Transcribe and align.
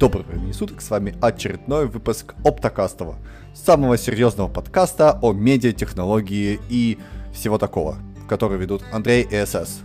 Доброго 0.00 0.28
времени 0.28 0.52
суток, 0.52 0.80
с 0.80 0.88
вами 0.88 1.14
очередной 1.20 1.86
выпуск 1.86 2.34
Оптокастова, 2.42 3.18
самого 3.52 3.98
серьезного 3.98 4.48
подкаста 4.48 5.18
о 5.20 5.34
медиа, 5.34 5.72
технологии 5.72 6.58
и 6.70 6.98
всего 7.34 7.58
такого, 7.58 7.98
который 8.26 8.56
ведут 8.56 8.82
Андрей 8.92 9.28
и 9.30 9.44
СС. 9.44 9.80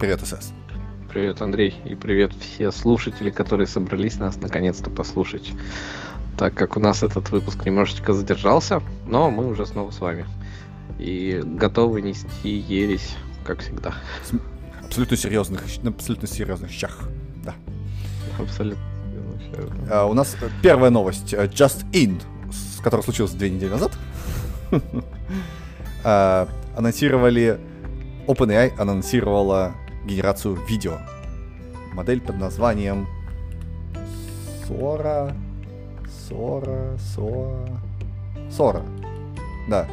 Привет, 0.00 0.22
СС. 0.22 0.52
Привет, 1.08 1.40
Андрей, 1.40 1.72
и 1.84 1.94
привет 1.94 2.32
все 2.32 2.72
слушатели, 2.72 3.30
которые 3.30 3.68
собрались 3.68 4.18
нас 4.18 4.38
наконец-то 4.38 4.90
послушать. 4.90 5.52
Так 6.36 6.54
как 6.54 6.76
у 6.76 6.80
нас 6.80 7.04
этот 7.04 7.30
выпуск 7.30 7.64
немножечко 7.64 8.12
задержался, 8.12 8.82
но 9.06 9.30
мы 9.30 9.46
уже 9.46 9.66
снова 9.66 9.92
с 9.92 10.00
вами. 10.00 10.26
И 10.98 11.40
готовы 11.44 12.02
нести 12.02 12.48
ересь, 12.48 13.14
как 13.44 13.60
всегда. 13.60 13.94
Абсолютно 14.84 15.16
серьезных, 15.16 15.62
абсолютно 15.84 16.26
серьезных 16.26 16.72
щах. 16.72 17.08
Да. 17.44 17.54
Абсолютно. 18.36 18.93
А, 19.90 20.04
у 20.06 20.14
нас 20.14 20.36
первая 20.62 20.90
новость. 20.90 21.32
Just 21.34 21.84
In, 21.92 22.20
с 22.52 22.80
которой 22.80 23.02
случилось 23.02 23.32
две 23.32 23.50
недели 23.50 23.70
назад. 23.70 23.92
а, 26.04 26.48
анонсировали... 26.76 27.58
OpenAI 28.26 28.72
анонсировала 28.78 29.72
генерацию 30.06 30.56
видео. 30.66 30.98
Модель 31.92 32.20
под 32.20 32.38
названием 32.38 33.06
Сора... 34.66 35.34
Сора... 36.28 36.96
Сора... 37.14 37.68
Сора. 38.50 38.82
Да. 39.68 39.86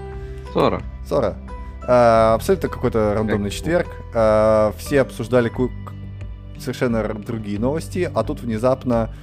Сора. 0.54 0.82
Сора. 1.08 1.36
А, 1.88 2.36
абсолютно 2.36 2.70
какой-то 2.70 3.14
рандомный 3.14 3.50
четверг. 3.50 3.88
А, 4.14 4.74
все 4.78 5.02
обсуждали 5.02 5.50
ку- 5.50 5.72
совершенно 6.58 7.04
другие 7.16 7.60
новости, 7.60 8.10
а 8.14 8.24
тут 8.24 8.42
внезапно 8.42 9.14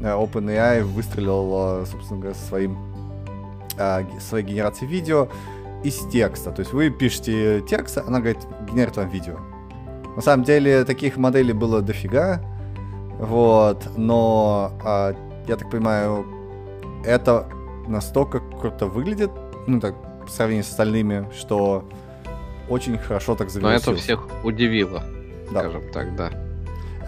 OpenAI 0.00 0.82
выстрелил, 0.82 1.84
собственно 1.86 2.20
говоря, 2.20 2.34
своим 2.34 2.78
а, 3.78 4.04
своей 4.20 4.44
генерацией 4.44 4.90
видео 4.90 5.28
из 5.84 5.98
текста. 6.08 6.50
То 6.50 6.60
есть 6.60 6.72
вы 6.72 6.90
пишете 6.90 7.62
текст, 7.68 7.98
она 7.98 8.18
говорит, 8.18 8.38
генерирует 8.68 8.96
вам 8.96 9.08
видео. 9.08 9.38
На 10.16 10.22
самом 10.22 10.44
деле 10.44 10.84
таких 10.84 11.16
моделей 11.16 11.52
было 11.52 11.80
дофига, 11.80 12.42
вот, 13.20 13.88
но 13.96 14.72
а, 14.84 15.14
я 15.46 15.56
так 15.56 15.70
понимаю, 15.70 16.26
это 17.04 17.48
настолько 17.86 18.40
круто 18.40 18.86
выглядит, 18.86 19.30
ну 19.68 19.78
так, 19.78 19.94
по 20.24 20.28
сравнению 20.28 20.64
с 20.64 20.70
остальными, 20.70 21.28
что 21.38 21.88
очень 22.68 22.98
хорошо 22.98 23.36
так 23.36 23.50
завелось. 23.50 23.86
Но 23.86 23.92
это 23.92 24.00
всех 24.00 24.26
удивило, 24.42 25.04
да. 25.52 25.60
скажем 25.60 25.82
так, 25.92 26.16
да. 26.16 26.30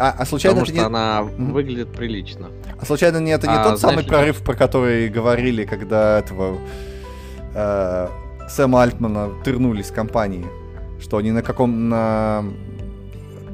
А, 0.00 0.14
а 0.16 0.24
случайно 0.24 0.60
Потому 0.60 0.66
что 0.66 0.74
не... 0.74 0.86
она 0.86 1.22
выглядит 1.22 1.92
прилично. 1.92 2.46
А 2.80 2.86
случайно 2.86 3.18
не 3.18 3.32
это 3.32 3.46
не 3.46 3.52
а, 3.52 3.64
тот 3.64 3.78
знаешь, 3.78 3.96
самый 3.96 4.08
прорыв, 4.08 4.42
про 4.42 4.54
который 4.54 5.10
говорили, 5.10 5.66
когда 5.66 6.18
этого 6.20 6.56
э, 7.54 8.08
Сэма 8.48 8.82
Альтмана 8.82 9.30
тырнулись 9.44 9.90
компании, 9.90 10.46
что 11.02 11.18
они 11.18 11.32
на 11.32 11.42
каком 11.42 11.90
на 11.90 12.44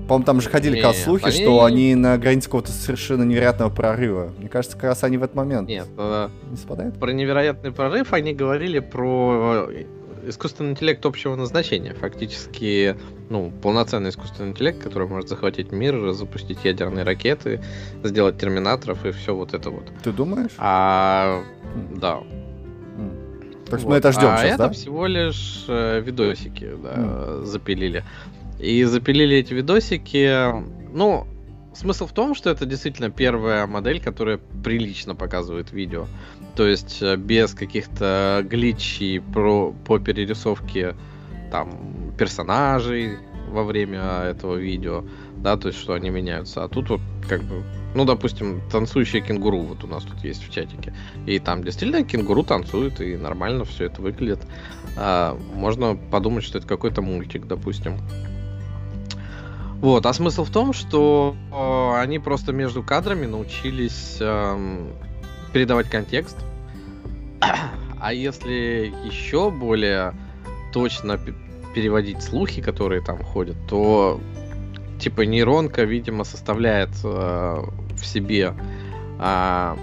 по-моему, 0.06 0.24
там 0.24 0.41
же 0.41 0.48
ходили 0.48 0.80
как 0.80 0.94
слухи, 0.94 1.24
они... 1.24 1.33
что 1.33 1.64
они 1.64 1.97
на 1.97 2.17
границе 2.17 2.47
какого-то 2.47 2.70
совершенно 2.70 3.24
невероятного 3.24 3.70
прорыва. 3.70 4.33
Мне 4.39 4.48
кажется, 4.48 4.77
как 4.77 4.91
раз 4.91 5.02
они 5.02 5.17
в 5.17 5.24
этот 5.24 5.34
момент. 5.34 5.69
Нет, 5.69 5.89
э, 5.98 6.28
не 6.48 6.56
совпадает? 6.56 6.97
Про 6.97 7.11
невероятный 7.11 7.72
прорыв 7.72 8.12
они 8.12 8.33
говорили 8.33 8.78
про 8.78 9.67
искусственный 10.29 10.71
интеллект 10.71 11.05
общего 11.07 11.37
назначения. 11.37 11.95
Фактически, 11.95 12.97
ну, 13.31 13.53
полноценный 13.63 14.11
искусственный 14.11 14.51
интеллект, 14.51 14.83
который 14.83 15.09
может 15.09 15.29
захватить 15.29 15.73
мир, 15.73 16.13
запустить 16.13 16.65
ядерные 16.65 17.05
ракеты, 17.05 17.63
сделать 18.03 18.39
терминаторов 18.39 19.05
и 19.07 19.13
все 19.13 19.35
вот 19.35 19.55
это 19.55 19.71
вот. 19.71 19.85
Ты 20.03 20.13
думаешь? 20.13 20.53
А, 20.59 21.43
да. 21.95 22.21
То 23.67 23.73
есть 23.73 23.85
вот. 23.85 23.91
мы 23.91 23.97
это 23.97 24.13
ждем 24.13 24.29
а 24.29 24.39
сейчас, 24.39 24.55
это 24.55 24.69
да? 24.69 24.70
всего 24.70 25.07
лишь 25.07 25.65
э, 25.67 26.01
видосики, 26.01 26.70
да, 26.83 26.95
mm. 26.95 27.45
запилили. 27.45 28.05
И 28.61 28.85
запилили 28.85 29.36
эти 29.36 29.55
видосики, 29.55 30.53
ну, 30.92 31.27
смысл 31.77 32.07
в 32.07 32.13
том, 32.13 32.35
что 32.35 32.51
это 32.51 32.67
действительно 32.67 33.11
первая 33.11 33.67
модель, 33.67 34.01
которая 34.01 34.39
прилично 34.64 35.14
показывает 35.14 35.73
видео. 35.73 36.07
То 36.55 36.67
есть 36.67 37.03
э, 37.03 37.17
без 37.17 37.55
каких-то 37.55 38.45
гличей 38.48 39.20
про, 39.20 39.73
по 39.73 39.98
перерисовке 39.98 40.97
там 41.51 42.15
персонажей 42.19 43.19
во 43.48 43.63
время 43.63 44.23
этого 44.25 44.57
видео, 44.57 45.05
да, 45.36 45.57
то 45.57 45.69
есть 45.69 45.79
что 45.79 45.92
они 45.92 46.11
меняются. 46.11 46.65
А 46.65 46.69
тут 46.69 46.89
вот 46.91 47.01
как 47.29 47.42
бы, 47.42 47.63
ну, 47.95 48.05
допустим, 48.05 48.63
танцующая 48.70 49.20
кенгуру 49.20 49.61
вот 49.61 49.85
у 49.85 49.86
нас 49.86 50.03
тут 50.03 50.25
есть 50.25 50.47
в 50.47 50.53
чатике. 50.53 50.95
И 51.27 51.39
там 51.39 51.63
действительно 51.63 52.05
кенгуру 52.05 52.42
танцует, 52.42 53.01
и 53.01 53.17
нормально 53.17 53.65
все 53.65 53.85
это 53.85 54.03
выглядит. 54.03 54.41
А, 54.97 55.39
можно 55.55 55.95
подумать, 55.95 56.45
что 56.45 56.59
это 56.59 56.67
какой-то 56.67 57.03
мультик, 57.03 57.47
допустим. 57.47 57.98
Вот, 59.81 60.07
а 60.07 60.13
смысл 60.13 60.45
в 60.45 60.51
том, 60.51 60.73
что 60.73 61.37
э, 61.53 62.01
они 62.01 62.19
просто 62.19 62.53
между 62.53 62.83
кадрами 62.83 63.27
научились 63.27 64.17
э, 64.20 64.87
передавать 65.53 65.89
контекст. 65.89 66.37
А 67.98 68.13
если 68.13 68.92
еще 69.05 69.51
более 69.51 70.13
точно 70.73 71.19
переводить 71.75 72.23
слухи, 72.23 72.61
которые 72.61 73.01
там 73.01 73.25
ходят, 73.25 73.57
то 73.67 74.20
типа 74.98 75.23
нейронка, 75.23 75.85
видимо, 75.85 76.25
составляет 76.25 76.91
э, 77.03 77.65
в 77.97 78.07
себе 78.07 78.55
э, 79.19 79.77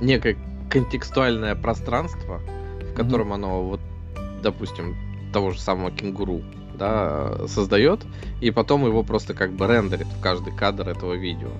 некое 0.00 0.36
контекстуальное 0.70 1.54
пространство, 1.54 2.40
в 2.80 2.94
котором 2.94 3.30
mm-hmm. 3.30 3.34
оно 3.34 3.62
вот, 3.62 3.80
допустим, 4.42 4.96
того 5.32 5.50
же 5.50 5.60
самого 5.60 5.90
кенгуру 5.90 6.42
да, 6.74 7.46
создает, 7.48 8.00
и 8.40 8.50
потом 8.50 8.86
его 8.86 9.02
просто 9.02 9.34
как 9.34 9.52
бы 9.52 9.66
рендерит 9.66 10.06
в 10.06 10.20
каждый 10.20 10.54
кадр 10.54 10.88
этого 10.88 11.14
видео. 11.14 11.50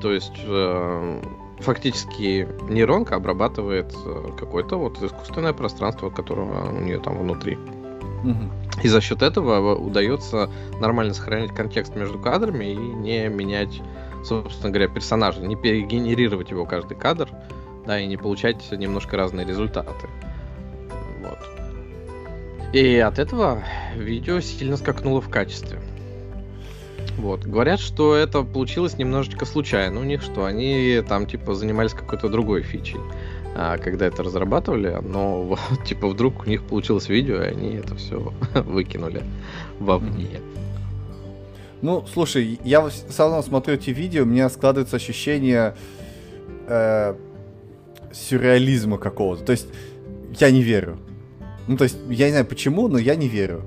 То 0.00 0.12
есть 0.12 0.40
э, 0.44 1.22
фактически 1.60 2.48
нейронка 2.68 3.16
обрабатывает 3.16 3.94
э, 4.04 4.30
какое-то 4.38 4.76
вот 4.76 5.02
искусственное 5.02 5.52
пространство, 5.52 6.10
которое 6.10 6.70
у 6.70 6.80
нее 6.80 6.98
там 6.98 7.18
внутри. 7.18 7.58
И 8.82 8.88
за 8.88 9.00
счет 9.00 9.22
этого 9.22 9.74
удается 9.74 10.48
нормально 10.80 11.14
сохранять 11.14 11.52
контекст 11.52 11.96
между 11.96 12.18
кадрами 12.18 12.66
и 12.66 12.76
не 12.76 13.28
менять, 13.28 13.82
собственно 14.24 14.70
говоря, 14.70 14.88
персонажа, 14.88 15.40
не 15.40 15.56
перегенерировать 15.56 16.50
его 16.50 16.64
каждый 16.64 16.96
кадр, 16.96 17.28
да, 17.86 18.00
и 18.00 18.06
не 18.06 18.16
получать 18.16 18.70
немножко 18.70 19.16
разные 19.16 19.46
результаты. 19.46 20.08
И 22.72 22.96
от 22.96 23.18
этого 23.18 23.62
видео 23.96 24.40
сильно 24.40 24.76
скакнуло 24.76 25.20
в 25.20 25.28
качестве. 25.28 25.78
Вот. 27.18 27.44
Говорят, 27.44 27.80
что 27.80 28.14
это 28.14 28.42
получилось 28.42 28.96
немножечко 28.96 29.44
случайно 29.44 30.00
у 30.00 30.04
них, 30.04 30.22
что 30.22 30.46
они 30.46 31.02
там 31.06 31.26
типа 31.26 31.54
занимались 31.54 31.92
какой-то 31.92 32.30
другой 32.30 32.62
фичей, 32.62 33.00
а, 33.54 33.76
когда 33.76 34.06
это 34.06 34.22
разрабатывали, 34.22 34.98
но 35.02 35.42
вот, 35.70 35.84
типа 35.84 36.08
вдруг 36.08 36.46
у 36.46 36.48
них 36.48 36.62
получилось 36.62 37.08
видео, 37.08 37.42
и 37.42 37.46
они 37.46 37.74
это 37.74 37.94
все 37.96 38.32
выкинули 38.54 39.22
вовне. 39.78 40.40
Ну, 41.82 42.04
слушай, 42.10 42.58
я 42.64 42.88
все 42.88 43.04
равно 43.18 43.42
смотрю 43.42 43.74
эти 43.74 43.90
видео, 43.90 44.22
у 44.22 44.26
меня 44.26 44.48
складывается 44.48 44.96
ощущение 44.96 45.74
э, 46.68 47.14
сюрреализма 48.12 48.98
какого-то. 48.98 49.44
То 49.44 49.52
есть 49.52 49.66
я 50.38 50.50
не 50.50 50.62
верю. 50.62 50.96
Ну, 51.68 51.76
то 51.76 51.84
есть, 51.84 51.96
я 52.08 52.26
не 52.26 52.32
знаю 52.32 52.46
почему, 52.46 52.88
но 52.88 52.98
я 52.98 53.14
не 53.14 53.28
верю. 53.28 53.62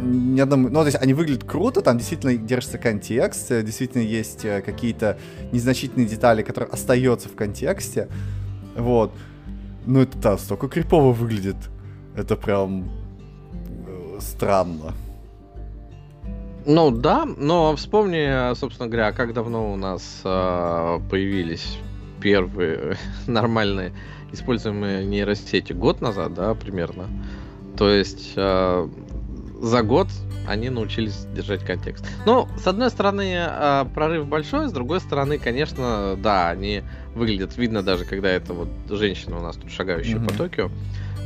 Ни 0.00 0.40
одному... 0.40 0.68
Ну, 0.68 0.80
то 0.80 0.86
есть, 0.86 0.98
они 1.00 1.14
выглядят 1.14 1.44
круто, 1.44 1.80
там 1.80 1.98
действительно 1.98 2.36
держится 2.36 2.78
контекст, 2.78 3.50
э, 3.50 3.62
действительно 3.62 4.02
есть 4.02 4.44
э, 4.44 4.60
какие-то 4.60 5.18
незначительные 5.52 6.06
детали, 6.06 6.42
которые 6.42 6.70
остаются 6.70 7.28
в 7.28 7.34
контексте. 7.34 8.08
Вот. 8.76 9.12
Ну, 9.86 10.00
это 10.00 10.18
да, 10.18 10.38
столько 10.38 10.68
крипово 10.68 11.12
выглядит. 11.12 11.56
Это 12.16 12.36
прям 12.36 12.90
э, 13.86 14.18
странно. 14.20 14.92
Ну 16.66 16.90
да, 16.90 17.24
но 17.24 17.76
вспомни, 17.76 18.54
собственно 18.56 18.88
говоря, 18.88 19.12
как 19.12 19.32
давно 19.32 19.72
у 19.72 19.76
нас 19.76 20.20
э, 20.24 20.98
появились 21.08 21.78
первые 22.20 22.96
нормальные 23.28 23.92
используемые 24.32 25.04
нейросети 25.04 25.72
год 25.72 26.00
назад, 26.00 26.34
да, 26.34 26.54
примерно. 26.54 27.06
То 27.76 27.90
есть 27.90 28.32
э, 28.36 28.88
за 29.60 29.82
год 29.82 30.08
они 30.46 30.70
научились 30.70 31.26
держать 31.34 31.64
контекст. 31.64 32.06
Ну, 32.24 32.48
с 32.62 32.66
одной 32.66 32.90
стороны, 32.90 33.34
э, 33.36 33.84
прорыв 33.94 34.26
большой, 34.26 34.68
с 34.68 34.72
другой 34.72 35.00
стороны, 35.00 35.38
конечно, 35.38 36.16
да, 36.16 36.48
они 36.50 36.82
выглядят, 37.14 37.56
видно 37.56 37.82
даже, 37.82 38.04
когда 38.04 38.30
это 38.30 38.52
вот 38.52 38.68
женщина 38.88 39.38
у 39.38 39.42
нас 39.42 39.56
тут 39.56 39.70
шагающая 39.70 40.16
mm-hmm. 40.16 40.26
по 40.26 40.34
Токио, 40.34 40.70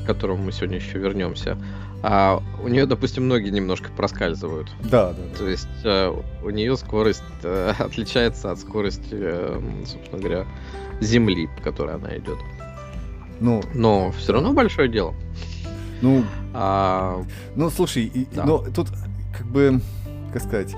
к 0.02 0.06
которому 0.06 0.44
мы 0.44 0.52
сегодня 0.52 0.76
еще 0.76 0.98
вернемся. 0.98 1.58
А 2.02 2.42
у 2.62 2.68
нее, 2.68 2.86
допустим, 2.86 3.28
ноги 3.28 3.50
немножко 3.50 3.90
проскальзывают. 3.94 4.70
Да, 4.82 5.12
да. 5.12 5.38
То 5.38 5.46
есть 5.46 5.68
э, 5.84 6.14
у 6.42 6.50
нее 6.50 6.76
скорость 6.76 7.22
э, 7.42 7.74
отличается 7.78 8.50
от 8.50 8.58
скорости, 8.58 9.08
э, 9.12 9.60
собственно 9.84 10.18
говоря, 10.18 10.46
земли, 11.00 11.48
по 11.58 11.62
которой 11.62 11.96
она 11.96 12.16
идет. 12.16 12.38
Ну, 13.40 13.62
Но 13.74 14.12
все 14.12 14.32
равно 14.32 14.52
большое 14.52 14.88
дело. 14.88 15.14
Ну, 16.02 16.24
А, 16.54 17.22
ну, 17.56 17.70
слушай, 17.70 18.04
и- 18.04 18.26
Да. 18.34 18.44
но 18.44 18.58
тут 18.58 18.88
как 19.36 19.46
бы, 19.46 19.80
как 20.32 20.42
сказать, 20.42 20.74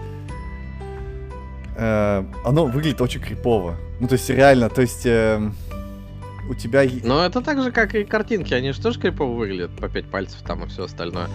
э, 1.76 2.24
оно 2.44 2.66
выглядит 2.66 3.00
очень 3.00 3.20
крипово. 3.20 3.74
Ну, 4.00 4.08
то 4.08 4.14
есть 4.14 4.28
реально, 4.30 4.68
то 4.68 4.82
есть 4.82 5.02
эм, 5.06 5.54
у 6.50 6.54
тебя... 6.54 6.82
но 7.04 7.24
это 7.24 7.40
так 7.40 7.62
же, 7.62 7.70
как 7.72 7.94
и 7.94 8.04
картинки. 8.04 8.52
Они 8.54 8.72
же 8.72 8.80
тоже 8.82 9.00
крипово 9.00 9.32
выглядят 9.34 9.70
по 9.76 9.88
пять 9.88 10.06
пальцев 10.10 10.40
там 10.42 10.64
и 10.64 10.68
все 10.68 10.84
остальное, 10.84 11.28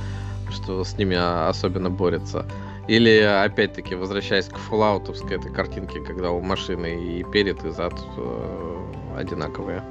что 0.52 0.84
с 0.84 0.98
ними 0.98 1.16
особенно 1.50 1.90
борется. 1.90 2.46
Или, 2.88 3.20
опять-таки, 3.20 3.96
возвращаясь 3.96 4.46
к 4.46 4.56
фоллаутовской 4.58 5.38
этой 5.38 5.52
картинке, 5.52 6.00
когда 6.00 6.32
у 6.32 6.42
машины 6.42 7.20
и 7.20 7.24
перед, 7.34 7.64
и 7.66 7.72
зад 7.72 7.94
э, 8.18 8.78
одинаковые. 9.18 9.84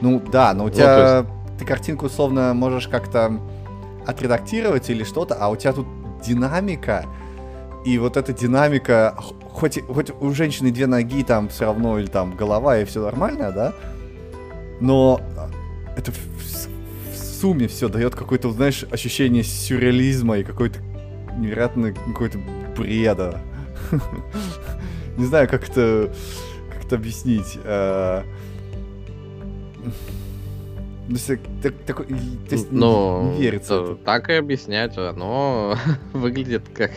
Ну, 0.00 0.20
да, 0.32 0.52
но 0.54 0.64
у 0.64 0.66
Ну, 0.66 0.72
тебя... 0.72 1.26
Ты 1.60 1.66
картинку 1.66 2.06
условно 2.06 2.54
можешь 2.54 2.88
как-то 2.88 3.38
отредактировать 4.06 4.88
или 4.88 5.04
что-то, 5.04 5.34
а 5.34 5.50
у 5.50 5.56
тебя 5.56 5.74
тут 5.74 5.86
динамика, 6.24 7.04
и 7.84 7.98
вот 7.98 8.16
эта 8.16 8.32
динамика, 8.32 9.14
хоть, 9.50 9.78
хоть 9.86 10.10
у 10.22 10.32
женщины 10.32 10.70
две 10.70 10.86
ноги 10.86 11.22
там 11.22 11.50
все 11.50 11.66
равно, 11.66 11.98
или 11.98 12.06
там 12.06 12.34
голова, 12.34 12.78
и 12.78 12.86
все 12.86 13.02
нормально, 13.02 13.52
да? 13.52 13.74
Но 14.80 15.20
а, 15.36 15.50
это 15.98 16.12
в, 16.12 16.16
в- 16.16 17.14
сумме 17.14 17.68
все 17.68 17.90
дает 17.90 18.14
какое-то, 18.14 18.50
знаешь, 18.52 18.86
ощущение 18.90 19.44
сюрреализма 19.44 20.38
и 20.38 20.44
какой-то 20.44 20.80
невероятный 21.36 21.92
какой-то 21.92 22.38
бреда. 22.74 23.42
Не 25.18 25.26
знаю, 25.26 25.46
как 25.46 25.68
это, 25.68 26.10
как 26.72 26.86
это 26.86 26.96
объяснить. 26.96 27.58
Э. 31.10 31.36
Ну, 31.36 31.60
так- 31.62 31.74
такой- 31.86 32.06
то 32.06 32.54
есть 32.54 32.72
Но 32.72 33.32
не 33.34 33.42
верится. 33.42 33.74
э, 33.74 33.96
так 34.04 34.30
и 34.30 34.34
объяснять, 34.34 34.96
оно 34.96 35.76
выглядит 36.12 36.62
как 36.74 36.90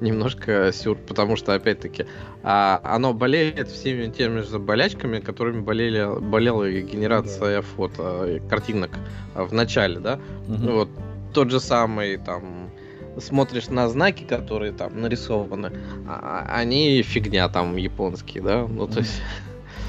немножко 0.00 0.70
сюр, 0.72 0.96
потому 0.96 1.36
что, 1.36 1.54
опять-таки, 1.54 2.06
а, 2.42 2.80
оно 2.84 3.12
болеет 3.12 3.68
всеми 3.68 4.10
теми 4.10 4.40
же 4.40 4.58
болячками, 4.58 5.20
которыми 5.20 5.60
болели, 5.60 6.06
болела 6.20 6.70
генерация 6.70 7.62
фото, 7.62 8.36
и 8.36 8.48
картинок 8.48 8.90
а, 9.34 9.44
в 9.44 9.52
начале, 9.52 9.98
да? 10.00 10.18
Мгм. 10.48 10.70
Вот 10.72 10.88
тот 11.34 11.50
же 11.50 11.60
самый 11.60 12.16
там 12.18 12.70
смотришь 13.18 13.68
на 13.68 13.88
знаки, 13.88 14.24
которые 14.24 14.72
там 14.72 15.00
нарисованы, 15.00 15.72
а- 16.08 16.44
а- 16.48 16.58
они 16.60 17.02
фигня 17.02 17.48
там 17.48 17.76
японские, 17.76 18.42
да, 18.42 18.66
ну 18.68 18.86
то 18.86 19.00
есть 19.00 19.22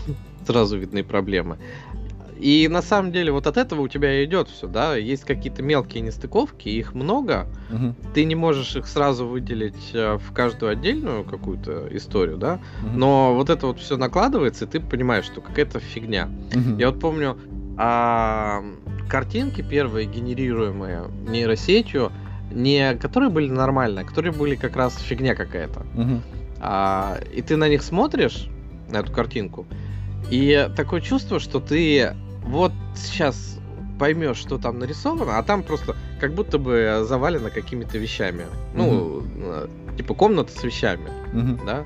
сразу 0.47 0.77
видны 0.77 1.03
проблемы. 1.03 1.57
И 2.39 2.67
на 2.67 2.81
самом 2.81 3.11
деле 3.11 3.31
вот 3.31 3.47
от 3.47 3.57
этого 3.57 3.81
у 3.81 3.87
тебя 3.87 4.23
идет 4.23 4.49
все, 4.49 4.67
да, 4.67 4.95
есть 4.95 5.23
какие-то 5.23 5.63
мелкие 5.63 6.01
нестыковки, 6.01 6.69
их 6.69 6.93
много, 6.93 7.47
Мгм. 7.69 7.95
ты 8.13 8.25
не 8.25 8.35
можешь 8.35 8.75
их 8.75 8.87
сразу 8.87 9.27
выделить 9.27 9.91
э, 9.93 10.17
в 10.17 10.33
каждую 10.33 10.71
отдельную 10.71 11.23
какую-то 11.23 11.87
историю, 11.91 12.37
да, 12.37 12.59
Мгм. 12.81 12.99
но 12.99 13.33
вот 13.35 13.49
это 13.49 13.67
вот 13.67 13.79
все 13.79 13.97
накладывается, 13.97 14.65
и 14.65 14.67
ты 14.67 14.79
понимаешь, 14.79 15.25
что 15.25 15.41
какая-то 15.41 15.79
фигня. 15.79 16.29
Мгм. 16.53 16.77
Я 16.77 16.91
вот 16.91 16.99
помню, 16.99 17.37
а, 17.77 18.63
картинки 19.09 19.61
первые, 19.61 20.05
генерируемые 20.07 21.05
нейросетью, 21.27 22.11
не 22.51 22.95
которые 22.95 23.29
были 23.29 23.49
нормальные, 23.49 24.03
а 24.03 24.07
которые 24.07 24.31
были 24.31 24.55
как 24.55 24.75
раз 24.75 24.97
фигня 24.99 25.35
какая-то. 25.35 25.85
Мгм. 25.93 26.21
А, 26.59 27.17
и 27.33 27.41
ты 27.41 27.55
на 27.57 27.67
них 27.67 27.81
смотришь, 27.83 28.47
на 28.89 28.97
эту 28.97 29.11
картинку, 29.11 29.67
и 30.29 30.69
такое 30.75 31.01
чувство, 31.01 31.39
что 31.39 31.59
ты 31.59 32.15
вот 32.47 32.71
сейчас 32.95 33.57
поймешь, 33.99 34.37
что 34.37 34.57
там 34.57 34.79
нарисовано, 34.79 35.37
а 35.37 35.43
там 35.43 35.63
просто 35.63 35.95
как 36.19 36.33
будто 36.33 36.57
бы 36.57 37.03
завалено 37.03 37.49
какими-то 37.49 37.97
вещами. 37.97 38.45
Ну, 38.73 39.23
э, 39.35 39.67
типа 39.97 40.13
комната 40.13 40.51
с 40.51 40.63
вещами 40.63 41.09
Мгм. 41.33 41.65
да, 41.65 41.85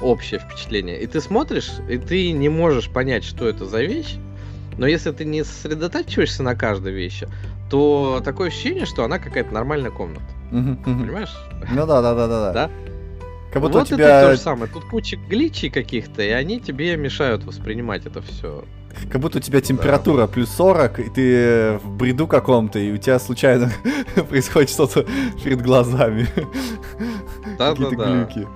общее 0.00 0.40
впечатление. 0.40 1.00
И 1.02 1.06
ты 1.06 1.20
смотришь, 1.20 1.72
и 1.88 1.98
ты 1.98 2.32
не 2.32 2.48
можешь 2.48 2.88
понять, 2.88 3.24
что 3.24 3.48
это 3.48 3.64
за 3.66 3.82
вещь, 3.82 4.16
но 4.78 4.86
если 4.86 5.10
ты 5.12 5.24
не 5.24 5.44
сосредотачиваешься 5.44 6.42
на 6.42 6.54
каждой 6.54 6.92
вещи, 6.92 7.28
то 7.70 8.20
такое 8.24 8.48
ощущение, 8.48 8.86
что 8.86 9.04
она 9.04 9.18
какая-то 9.18 9.52
нормальная 9.52 9.90
комната. 9.90 10.24
Понимаешь? 10.50 11.34
Ну 11.70 11.86
да, 11.86 12.00
да, 12.02 12.14
да, 12.14 12.28
да, 12.28 12.52
да. 12.52 12.70
Да? 13.46 13.52
Как 13.52 13.62
будто 13.62 13.78
вот 13.78 13.82
у 13.90 13.94
это 13.94 13.96
тебя, 13.96 14.22
то 14.22 14.32
же 14.32 14.38
самое. 14.40 14.70
Тут 14.72 14.84
куча 14.84 15.16
гличей 15.16 15.70
каких-то, 15.70 16.22
и 16.22 16.30
они 16.30 16.60
тебе 16.60 16.96
мешают 16.96 17.44
воспринимать 17.44 18.04
это 18.06 18.20
все. 18.22 18.64
как 19.10 19.20
будто 19.20 19.38
у 19.38 19.40
тебя 19.40 19.60
температура 19.60 20.26
плюс 20.26 20.50
40, 20.50 20.98
и 21.00 21.10
ты 21.10 21.78
в 21.82 21.90
бреду 21.96 22.26
каком-то, 22.26 22.78
и 22.78 22.90
у 22.92 22.96
тебя 22.98 23.18
случайно 23.18 23.70
происходит 24.28 24.70
что-то 24.70 25.06
перед 25.44 25.62
глазами. 25.62 26.26
Какие-то 27.58 27.96
Да-да-да. 27.96 28.04
глюки. 28.04 28.46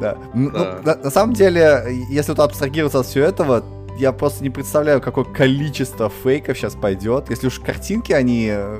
Да. 0.00 0.18
Ну, 0.34 0.50
Да. 0.50 0.80
на, 0.84 0.94
на 0.96 1.10
самом 1.10 1.34
деле, 1.34 1.84
если 2.10 2.32
вот 2.32 2.40
абстрагироваться 2.40 3.00
от 3.00 3.06
всего 3.06 3.24
этого, 3.24 3.64
я 3.98 4.10
просто 4.12 4.42
не 4.42 4.50
представляю, 4.50 5.00
какое 5.00 5.24
количество 5.24 6.10
фейков 6.22 6.58
сейчас 6.58 6.74
пойдет. 6.74 7.30
Если 7.30 7.46
уж 7.46 7.60
картинки 7.60 8.12
они 8.12 8.48
э, 8.50 8.78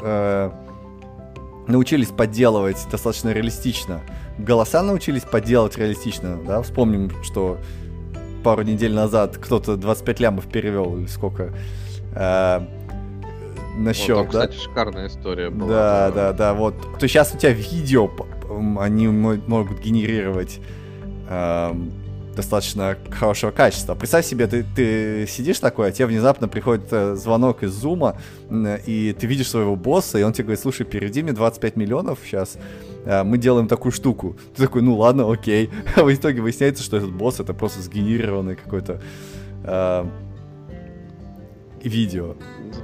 э, 0.00 0.50
научились 1.68 2.08
подделывать 2.08 2.78
достаточно 2.90 3.30
реалистично, 3.30 4.00
голоса 4.38 4.82
научились 4.82 5.22
подделать 5.22 5.76
реалистично, 5.78 6.38
да, 6.46 6.62
вспомним, 6.62 7.10
что 7.22 7.58
пару 8.42 8.62
недель 8.62 8.92
назад 8.92 9.38
кто-то 9.38 9.76
25 9.76 10.20
лямов 10.20 10.46
перевел 10.46 10.98
или 10.98 11.06
сколько 11.06 11.52
э, 12.14 12.60
на 13.76 13.86
Вот 13.86 13.96
счет, 13.96 14.16
там, 14.16 14.30
да? 14.30 14.46
кстати, 14.46 14.56
шикарная 14.62 15.08
история 15.08 15.50
была. 15.50 15.68
Да, 15.68 16.10
да, 16.10 16.32
да, 16.32 16.54
вот. 16.54 16.74
То 16.98 17.08
сейчас 17.08 17.34
у 17.34 17.38
тебя 17.38 17.52
видео, 17.52 18.10
они 18.78 19.08
мо- 19.08 19.40
могут 19.46 19.80
генерировать 19.80 20.60
эм, 21.28 21.90
достаточно 22.36 22.96
хорошего 23.10 23.50
качества. 23.50 23.94
Представь 23.94 24.26
себе, 24.26 24.46
ты, 24.46 24.64
ты 24.76 25.26
сидишь 25.26 25.58
такой, 25.58 25.88
а 25.88 25.90
тебе 25.92 26.06
внезапно 26.06 26.46
приходит 26.48 26.86
э, 26.90 27.14
звонок 27.16 27.62
из 27.62 27.72
зума, 27.72 28.16
и 28.50 29.16
ты 29.18 29.26
видишь 29.26 29.48
своего 29.48 29.74
босса, 29.74 30.18
и 30.18 30.22
он 30.22 30.32
тебе 30.32 30.44
говорит, 30.44 30.60
слушай, 30.60 30.84
переведи 30.84 31.22
мне 31.22 31.32
25 31.32 31.76
миллионов 31.76 32.18
сейчас, 32.24 32.58
мы 33.24 33.38
делаем 33.38 33.68
такую 33.68 33.92
штуку. 33.92 34.36
Ты 34.56 34.62
такой, 34.62 34.82
ну 34.82 34.96
ладно, 34.96 35.30
окей. 35.30 35.70
А 35.96 36.02
в 36.04 36.12
итоге 36.12 36.40
выясняется, 36.40 36.82
что 36.82 36.96
этот 36.96 37.12
босс 37.12 37.40
это 37.40 37.52
просто 37.54 37.82
сгенерированный 37.82 38.56
какой-то 38.56 39.00
видео. 41.82 42.34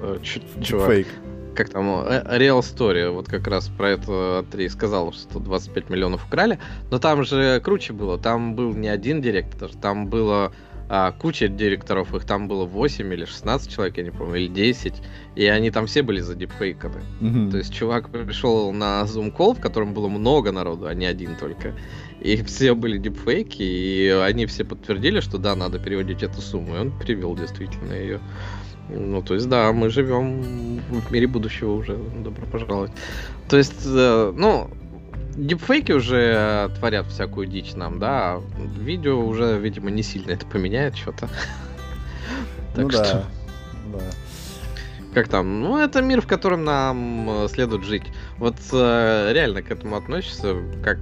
Э, 0.03 0.19
ч- 0.23 0.43
Чувак, 0.63 0.89
Фейк. 0.91 1.07
как 1.55 1.71
там, 1.71 1.89
э, 2.07 2.23
Real 2.39 2.61
Story, 2.61 3.11
вот 3.11 3.29
как 3.29 3.47
раз 3.47 3.69
про 3.69 3.91
это 3.91 4.45
Три 4.51 4.69
сказал, 4.69 5.13
что 5.13 5.39
25 5.39 5.89
миллионов 5.91 6.27
украли, 6.27 6.59
но 6.91 6.99
там 6.99 7.25
же 7.25 7.61
круче 7.61 7.93
было, 7.93 8.19
там 8.19 8.55
был 8.55 8.75
не 8.75 8.89
один 8.89 9.23
директор, 9.23 9.71
там 9.81 10.07
было 10.09 10.53
а, 10.93 11.13
куча 11.13 11.47
директоров, 11.47 12.13
их 12.17 12.25
там 12.25 12.49
было 12.49 12.65
8 12.65 13.13
или 13.15 13.25
16 13.25 13.71
человек, 13.71 13.97
я 13.97 14.03
не 14.03 14.11
помню, 14.11 14.41
или 14.41 14.49
10, 14.49 14.95
и 15.37 15.45
они 15.47 15.71
там 15.71 15.87
все 15.87 16.03
были 16.03 16.21
за 16.21 16.35
дипфейками. 16.35 17.05
Мгм. 17.21 17.53
То 17.53 17.59
есть 17.59 17.73
чувак 17.73 18.11
пришел 18.11 18.73
на 18.73 19.03
Zoom 19.03 19.33
Call, 19.33 19.57
в 19.57 19.61
котором 19.61 19.95
было 19.95 20.09
много 20.09 20.51
народу, 20.51 20.89
а 20.89 20.95
не 20.95 21.07
один 21.07 21.37
только. 21.37 21.75
И 22.21 22.43
все 22.43 22.75
были 22.75 22.99
дипфейки, 22.99 23.63
и 23.63 24.09
они 24.09 24.47
все 24.47 24.65
подтвердили, 24.65 25.21
что 25.21 25.39
да, 25.39 25.55
надо 25.55 25.79
переводить 25.79 26.25
эту 26.25 26.41
сумму. 26.41 26.75
И 26.75 26.79
он 26.81 26.99
перевел 26.99 27.37
действительно 27.37 27.93
ее. 27.93 28.19
Ну, 28.89 29.23
то 29.23 29.35
есть, 29.35 29.49
да, 29.49 29.73
мы 29.73 29.91
живем 29.91 30.81
в 30.89 31.13
мире 31.13 31.29
будущего 31.29 31.75
уже. 31.75 31.97
Добро 32.25 32.47
пожаловать. 32.47 32.91
То 33.49 33.57
есть, 33.57 33.87
э, 33.87 34.33
ну, 34.37 34.69
дипфейки 35.37 35.93
уже 35.93 36.35
э, 36.37 36.69
творят 36.77 37.07
всякую 37.07 37.47
дичь 37.47 37.75
нам, 37.75 37.99
да. 37.99 38.35
а 38.35 38.43
Видео 38.79 39.25
уже, 39.25 39.59
видимо, 39.59 39.91
не 39.91 40.03
сильно 40.03 40.33
это 40.33 40.47
поменяет 40.47 40.97
что-то. 40.97 41.29
Ну 42.77 42.89
Так 42.89 42.93
да. 42.93 43.05
что, 43.05 43.25
да. 43.93 43.99
как 45.13 45.27
там, 45.27 45.61
ну, 45.61 45.77
это 45.77 46.01
мир, 46.03 46.21
в 46.21 46.27
котором 46.29 46.63
нам 46.63 47.29
э, 47.29 47.49
следует 47.49 47.83
жить. 47.83 48.05
Вот 48.39 48.55
э, 48.73 49.33
реально 49.33 49.63
к 49.63 49.73
этому 49.73 49.97
относишься 49.97 50.55
как 50.85 50.99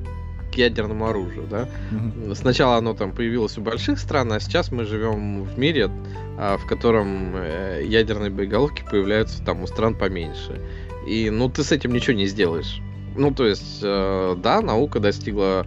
к 0.50 0.54
ядерному 0.54 1.06
оружию, 1.08 1.46
да? 1.50 1.68
Мгм. 1.90 2.34
Сначала 2.34 2.76
оно 2.76 2.94
там 2.94 3.12
появилось 3.12 3.58
у 3.58 3.60
больших 3.60 3.98
стран, 3.98 4.32
а 4.32 4.40
сейчас 4.40 4.72
мы 4.72 4.84
живем 4.84 5.42
в 5.42 5.58
мире, 5.58 5.90
а, 6.38 6.56
в 6.56 6.66
котором 6.66 7.34
э, 7.34 7.82
ядерные 7.84 8.30
боеголовки 8.30 8.82
появляются 8.90 9.42
там 9.44 9.62
у 9.62 9.66
стран 9.66 9.94
поменьше. 9.94 10.58
И 11.06 11.30
ну 11.30 11.48
ты 11.50 11.62
с 11.62 11.72
этим 11.72 11.92
ничего 11.92 12.16
не 12.16 12.26
сделаешь. 12.26 12.80
Ну, 13.18 13.32
то 13.32 13.46
есть, 13.46 13.80
э, 13.82 14.36
да, 14.38 14.60
наука 14.60 15.00
достигла 15.00 15.66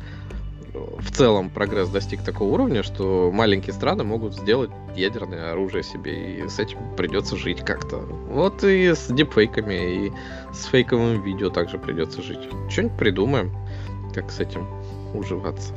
в 0.73 1.11
целом 1.11 1.49
прогресс 1.49 1.89
достиг 1.89 2.23
такого 2.23 2.53
уровня, 2.53 2.83
что 2.83 3.29
маленькие 3.33 3.73
страны 3.73 4.03
могут 4.03 4.33
сделать 4.33 4.71
ядерное 4.95 5.51
оружие 5.51 5.83
себе, 5.83 6.37
и 6.37 6.47
с 6.47 6.59
этим 6.59 6.77
придется 6.95 7.35
жить 7.35 7.61
как-то. 7.63 7.97
Вот 7.97 8.63
и 8.63 8.93
с 8.93 9.07
дипфейками, 9.07 10.07
и 10.07 10.11
с 10.53 10.65
фейковым 10.65 11.21
видео 11.23 11.49
также 11.49 11.77
придется 11.77 12.21
жить. 12.21 12.39
Что-нибудь 12.69 12.97
придумаем, 12.97 13.51
как 14.13 14.31
с 14.31 14.39
этим 14.39 14.67
уживаться. 15.13 15.73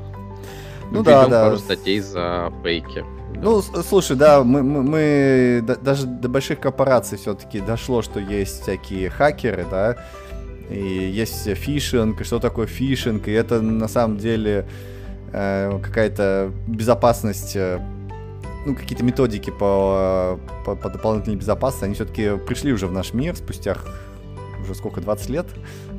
Ну 0.90 1.02
Введем 1.02 1.04
да, 1.04 1.26
да. 1.28 1.44
пару 1.46 1.58
статей 1.58 2.00
за 2.00 2.52
фейки. 2.62 3.04
Ну, 3.36 3.62
слушай, 3.62 4.16
да, 4.16 4.44
мы, 4.44 4.62
мы, 4.62 4.82
мы 4.82 5.76
даже 5.82 6.06
до 6.06 6.28
больших 6.28 6.60
корпораций 6.60 7.18
все-таки 7.18 7.58
дошло, 7.58 8.00
что 8.00 8.20
есть 8.20 8.62
всякие 8.62 9.10
хакеры, 9.10 9.66
да, 9.68 9.96
и 10.70 11.10
есть 11.12 11.44
фишинг, 11.54 12.24
что 12.24 12.38
такое 12.38 12.66
фишинг, 12.66 13.28
и 13.28 13.32
это 13.32 13.60
на 13.60 13.88
самом 13.88 14.18
деле 14.18 14.66
э, 15.32 15.78
какая-то 15.82 16.52
безопасность, 16.66 17.56
э, 17.56 17.80
ну, 18.66 18.74
какие-то 18.74 19.04
методики 19.04 19.50
по, 19.50 20.38
по, 20.64 20.74
по 20.74 20.88
дополнительной 20.88 21.36
безопасности, 21.36 21.84
они 21.84 21.94
все-таки 21.94 22.36
пришли 22.46 22.72
уже 22.72 22.86
в 22.86 22.92
наш 22.92 23.12
мир 23.12 23.36
спустя 23.36 23.76
уже 24.64 24.74
сколько, 24.74 25.00
20 25.00 25.28
лет, 25.28 25.46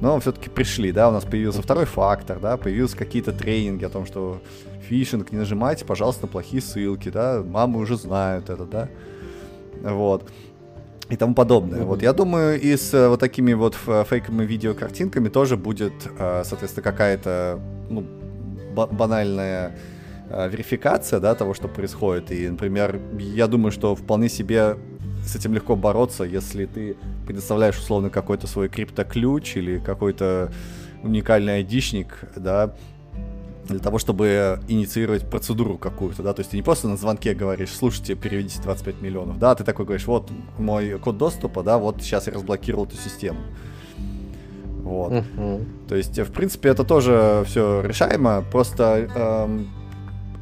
но 0.02 0.20
все-таки 0.20 0.50
пришли, 0.50 0.92
да, 0.92 1.10
у 1.10 1.12
нас 1.12 1.24
появился 1.24 1.62
второй 1.62 1.86
фактор, 1.86 2.40
да, 2.40 2.58
появились 2.58 2.96
какие-то 2.96 3.32
тренинги 3.32 3.86
о 3.86 3.90
том, 3.90 4.06
что 4.06 4.42
фишинг, 4.90 5.32
не 5.32 5.38
нажимайте, 5.38 5.86
пожалуйста, 5.86 6.28
плохие 6.28 6.62
ссылки, 6.62 7.10
да, 7.10 7.44
мамы 7.44 7.80
уже 7.80 7.96
знают 7.96 8.50
это, 8.50 8.66
да, 8.66 8.90
вот 9.82 10.30
и 11.10 11.16
тому 11.16 11.36
подобное. 11.36 11.82
Mm-hmm. 11.82 11.86
Вот 11.86 12.02
я 12.02 12.14
думаю, 12.14 12.60
и 12.60 12.76
с 12.76 12.94
э, 12.94 13.08
вот 13.08 13.20
такими 13.20 13.54
вот 13.54 13.76
фейковыми 13.76 14.46
видеокартинками 14.46 15.30
тоже 15.30 15.56
будет, 15.56 15.94
э, 16.18 16.44
соответственно, 16.46 16.84
какая-то 16.84 17.60
ну, 17.90 18.06
банальная 18.76 19.78
э, 20.30 20.50
верификация, 20.50 21.20
да, 21.20 21.36
того, 21.36 21.54
что 21.54 21.68
происходит. 21.68 22.32
И, 22.32 22.50
например, 22.50 23.00
я 23.20 23.48
думаю, 23.48 23.72
что 23.72 23.96
вполне 23.96 24.30
себе 24.30 24.78
с 25.26 25.36
этим 25.36 25.54
легко 25.54 25.76
бороться, 25.76 26.24
если 26.24 26.66
ты 26.66 26.98
предоставляешь 27.26 27.78
условно 27.78 28.10
какой-то 28.10 28.48
свой 28.48 28.70
криптоключ 28.70 29.58
или 29.58 29.80
какой-то 29.80 30.52
уникальный 31.04 31.56
айдишник, 31.56 32.20
да, 32.36 32.74
для 33.68 33.80
того, 33.80 33.98
чтобы 34.00 34.60
инициировать 34.68 35.30
процедуру 35.30 35.78
какую-то, 35.78 36.24
да, 36.24 36.34
то 36.34 36.42
есть 36.42 36.52
ты 36.52 36.58
не 36.58 36.64
просто 36.64 36.88
на 36.88 36.98
звонке 36.98 37.34
говоришь, 37.34 37.72
слушайте, 37.72 38.16
переведите 38.16 38.62
25 38.62 39.02
миллионов, 39.02 39.40
да, 39.40 39.56
ты 39.56 39.64
такой 39.64 39.86
говоришь, 39.86 40.08
вот 40.08 40.30
мой 40.58 41.00
код 41.00 41.18
доступа, 41.18 41.64
да, 41.64 41.78
вот 41.78 42.02
сейчас 42.02 42.28
я 42.28 42.34
разблокировал 42.34 42.86
эту 42.86 42.98
систему. 42.98 43.40
Вот. 44.84 45.14
Uh-huh. 45.14 45.66
То 45.90 45.96
есть, 45.96 46.18
в 46.20 46.32
принципе, 46.32 46.70
это 46.70 46.84
тоже 46.84 47.44
все 47.48 47.82
решаемо, 47.82 48.44
просто 48.52 49.10
эм, 49.16 49.68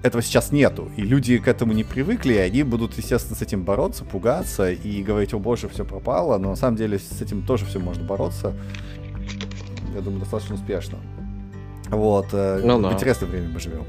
этого 0.04 0.22
сейчас 0.22 0.52
нету, 0.52 0.92
и 0.98 1.02
люди 1.02 1.38
к 1.38 1.48
этому 1.48 1.72
не 1.72 1.86
привыкли, 1.86 2.34
и 2.34 2.38
они 2.38 2.64
будут, 2.64 2.98
естественно, 2.98 3.38
с 3.38 3.42
этим 3.42 3.64
бороться, 3.64 4.04
пугаться 4.04 4.70
и 4.70 5.02
говорить, 5.02 5.34
о 5.34 5.40
боже, 5.40 5.70
все 5.70 5.86
пропало, 5.86 6.38
но 6.38 6.50
на 6.50 6.56
самом 6.58 6.76
деле 6.76 7.00
с 7.00 7.22
этим 7.22 7.46
тоже 7.46 7.66
все 7.66 7.80
можно 7.80 8.04
бороться, 8.04 8.54
я 9.96 10.02
думаю, 10.02 10.20
достаточно 10.20 10.56
успешно. 10.56 10.98
Вот. 11.96 12.28
Э, 12.34 12.62
ну, 12.64 12.82
да. 12.82 12.94
Интересное 12.94 13.28
время 13.28 13.50
мы 13.50 13.60
живем. 13.60 13.86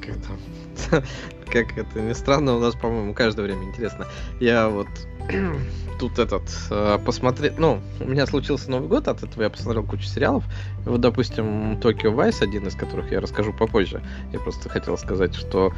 Как 0.00 0.16
там? 0.22 1.02
Как 1.50 1.78
это 1.78 2.00
ни 2.00 2.12
странно, 2.12 2.56
у 2.56 2.60
нас, 2.60 2.74
по-моему, 2.74 3.14
каждое 3.14 3.42
время 3.42 3.64
интересно. 3.64 4.06
Я 4.40 4.68
вот 4.68 4.88
тут 6.00 6.18
этот 6.18 6.42
э, 6.70 6.98
посмотрел, 7.04 7.52
ну, 7.58 7.80
у 8.00 8.08
меня 8.08 8.26
случился 8.26 8.70
Новый 8.70 8.88
год, 8.88 9.08
от 9.08 9.22
этого 9.22 9.42
я 9.42 9.50
посмотрел 9.50 9.84
кучу 9.84 10.04
сериалов. 10.04 10.44
Вот, 10.84 11.00
допустим, 11.00 11.78
Токио 11.80 12.12
Вайс, 12.12 12.42
один 12.42 12.66
из 12.66 12.74
которых 12.74 13.12
я 13.12 13.20
расскажу 13.20 13.52
попозже. 13.52 14.02
Я 14.32 14.40
просто 14.40 14.68
хотел 14.68 14.98
сказать, 14.98 15.34
что 15.34 15.72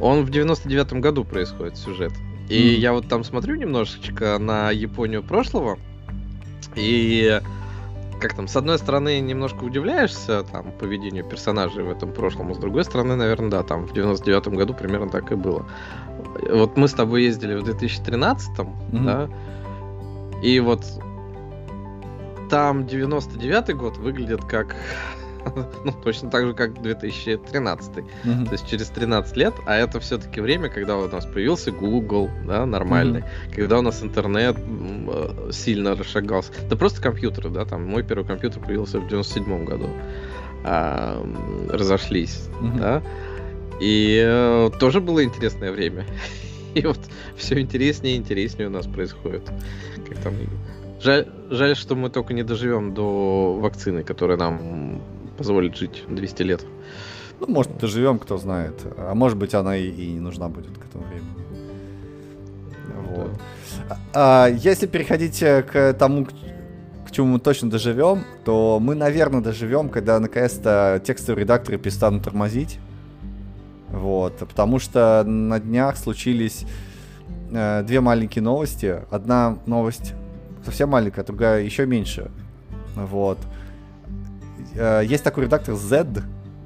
он 0.00 0.24
в 0.24 0.30
99-м 0.30 1.00
году 1.00 1.24
происходит 1.24 1.76
сюжет. 1.76 2.12
И 2.48 2.74
mm. 2.74 2.78
я 2.78 2.92
вот 2.92 3.08
там 3.08 3.24
смотрю 3.24 3.54
немножечко 3.54 4.38
на 4.38 4.70
Японию 4.70 5.22
прошлого, 5.22 5.78
и 6.74 7.40
как 8.20 8.34
там, 8.34 8.48
с 8.48 8.56
одной 8.56 8.78
стороны, 8.78 9.20
немножко 9.20 9.64
удивляешься 9.64 10.44
там 10.44 10.72
поведению 10.72 11.24
персонажей 11.24 11.84
в 11.84 11.90
этом 11.90 12.12
прошлом, 12.12 12.50
а 12.50 12.54
с 12.54 12.58
другой 12.58 12.84
стороны, 12.84 13.16
наверное, 13.16 13.50
да, 13.50 13.62
там 13.62 13.86
в 13.86 13.92
99-м 13.92 14.54
году 14.54 14.74
примерно 14.74 15.10
так 15.10 15.32
и 15.32 15.34
было. 15.34 15.66
Вот 16.50 16.76
мы 16.76 16.88
с 16.88 16.92
тобой 16.92 17.24
ездили 17.24 17.54
в 17.54 17.64
2013-м, 17.64 18.66
mm-hmm. 18.66 19.04
да, 19.04 19.28
и 20.42 20.60
вот 20.60 20.84
там 22.50 22.82
99-й 22.82 23.74
год 23.74 23.96
выглядит 23.96 24.44
как 24.44 24.76
ну, 25.84 25.92
точно 25.92 26.30
так 26.30 26.46
же, 26.46 26.54
как 26.54 26.80
2013. 26.82 27.90
Mm-hmm. 27.96 28.44
То 28.46 28.52
есть 28.52 28.68
через 28.68 28.88
13 28.88 29.36
лет, 29.36 29.54
а 29.66 29.76
это 29.76 30.00
все-таки 30.00 30.40
время, 30.40 30.68
когда 30.68 30.96
у 30.96 31.08
нас 31.08 31.26
появился 31.26 31.70
Google, 31.70 32.30
да, 32.46 32.66
нормальный, 32.66 33.20
mm-hmm. 33.20 33.54
когда 33.54 33.78
у 33.78 33.82
нас 33.82 34.02
интернет 34.02 34.56
э, 34.58 35.50
сильно 35.52 35.94
расшагался. 35.94 36.52
Да 36.68 36.76
просто 36.76 37.02
компьютеры, 37.02 37.50
да, 37.50 37.64
там 37.64 37.86
мой 37.86 38.02
первый 38.02 38.24
компьютер 38.24 38.62
появился 38.62 39.00
в 39.00 39.08
97 39.08 39.64
году. 39.64 39.88
А, 40.64 41.22
разошлись, 41.68 42.48
mm-hmm. 42.60 42.78
да. 42.78 43.02
И 43.80 44.22
э, 44.24 44.70
тоже 44.78 45.00
было 45.00 45.24
интересное 45.24 45.72
время. 45.72 46.06
И 46.74 46.82
вот 46.82 46.98
все 47.36 47.60
интереснее 47.60 48.14
и 48.14 48.16
интереснее 48.16 48.66
у 48.66 48.70
нас 48.70 48.86
происходит. 48.86 49.48
Как 50.08 50.18
там 50.18 50.34
Жаль, 51.00 51.28
жаль, 51.50 51.76
что 51.76 51.94
мы 51.94 52.08
только 52.08 52.32
не 52.32 52.42
доживем 52.42 52.94
до 52.94 53.54
вакцины, 53.60 54.02
которая 54.02 54.38
нам 54.38 55.02
позволит 55.36 55.76
жить 55.76 56.04
200 56.08 56.42
лет. 56.42 56.66
Ну, 57.40 57.46
может, 57.48 57.76
доживем, 57.78 58.18
кто 58.18 58.38
знает. 58.38 58.74
А 58.96 59.14
может 59.14 59.36
быть, 59.36 59.54
она 59.54 59.76
и, 59.76 59.88
и 59.88 60.12
не 60.12 60.20
нужна 60.20 60.48
будет 60.48 60.78
к 60.78 60.84
этому 60.86 61.04
времени. 61.04 61.34
Вот. 63.08 63.30
Да. 63.88 63.98
А, 64.14 64.46
если 64.48 64.86
переходить 64.86 65.42
э, 65.42 65.62
к 65.62 65.94
тому, 65.94 66.26
к 66.26 67.10
чему 67.10 67.26
мы 67.26 67.40
точно 67.40 67.70
доживем, 67.70 68.24
то 68.44 68.78
мы, 68.80 68.94
наверное, 68.94 69.40
доживем, 69.40 69.88
когда 69.88 70.18
наконец-то 70.20 71.02
текстовые 71.04 71.42
редакторы 71.42 71.78
перестанут 71.78 72.24
тормозить. 72.24 72.78
Вот, 73.90 74.38
потому 74.38 74.78
что 74.78 75.22
на 75.24 75.60
днях 75.60 75.96
случились 75.96 76.64
э, 77.52 77.82
две 77.86 78.00
маленькие 78.00 78.42
новости. 78.42 79.02
Одна 79.10 79.58
новость 79.66 80.14
совсем 80.64 80.88
маленькая, 80.90 81.24
другая 81.24 81.62
еще 81.62 81.86
меньше. 81.86 82.30
Вот. 82.94 83.38
Есть 84.74 85.24
такой 85.24 85.44
редактор 85.44 85.74
Z. 85.74 86.22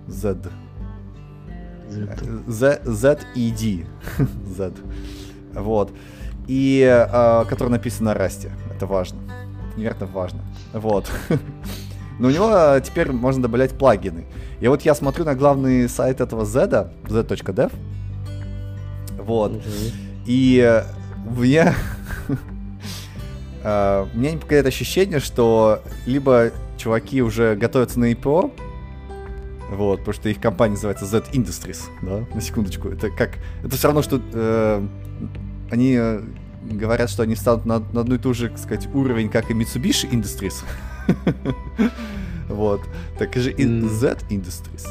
Z. 0.06 0.50
Z, 2.46 2.80
Z 2.84 3.18
E 3.34 3.50
D. 3.50 3.86
Z. 4.56 4.72
Вот. 5.54 5.92
И 6.46 6.80
э, 6.80 7.44
который 7.48 7.68
написан 7.68 8.06
на 8.06 8.14
расте. 8.14 8.50
Это 8.74 8.86
важно. 8.86 9.18
Невероятно 9.76 10.06
важно. 10.06 10.40
Вот. 10.72 11.10
Но 12.18 12.28
у 12.28 12.30
него 12.30 12.78
теперь 12.80 13.12
можно 13.12 13.42
добавлять 13.42 13.76
плагины. 13.78 14.26
И 14.60 14.66
вот 14.66 14.82
я 14.82 14.94
смотрю 14.94 15.24
на 15.24 15.34
главный 15.34 15.88
сайт 15.88 16.20
этого 16.20 16.44
Z, 16.44 16.92
z.dev. 17.08 17.72
Вот. 19.18 19.52
И 20.26 20.82
меня... 21.36 21.74
Uh, 23.62 24.08
у 24.12 24.16
меня 24.16 24.38
какое-то 24.40 24.68
ощущение, 24.68 25.20
что 25.20 25.82
либо 26.06 26.50
чуваки 26.78 27.20
уже 27.22 27.56
готовятся 27.56 28.00
на 28.00 28.12
IPO, 28.12 28.52
вот, 29.70 29.98
потому 29.98 30.14
что 30.14 30.28
их 30.28 30.40
компания 30.40 30.74
называется 30.74 31.04
Z 31.04 31.24
Industries, 31.32 31.80
да, 32.02 32.24
на 32.34 32.40
секундочку. 32.40 32.88
Это 32.88 33.10
как, 33.10 33.38
это 33.62 33.76
все 33.76 33.88
равно, 33.88 34.02
что 34.02 34.20
э, 34.32 34.86
они 35.70 35.96
э, 35.98 36.22
говорят, 36.70 37.10
что 37.10 37.22
они 37.22 37.36
станут 37.36 37.66
на, 37.66 37.80
на 37.80 38.00
одну 38.00 38.14
и 38.14 38.18
ту 38.18 38.32
же, 38.32 38.48
так 38.48 38.58
сказать, 38.58 38.88
уровень, 38.94 39.28
как 39.28 39.50
и 39.50 39.54
Mitsubishi 39.54 40.10
Industries. 40.10 40.64
Вот. 42.48 42.80
Так 43.18 43.34
же 43.34 43.52
и 43.52 43.64
Z 43.64 44.20
Industries. 44.30 44.88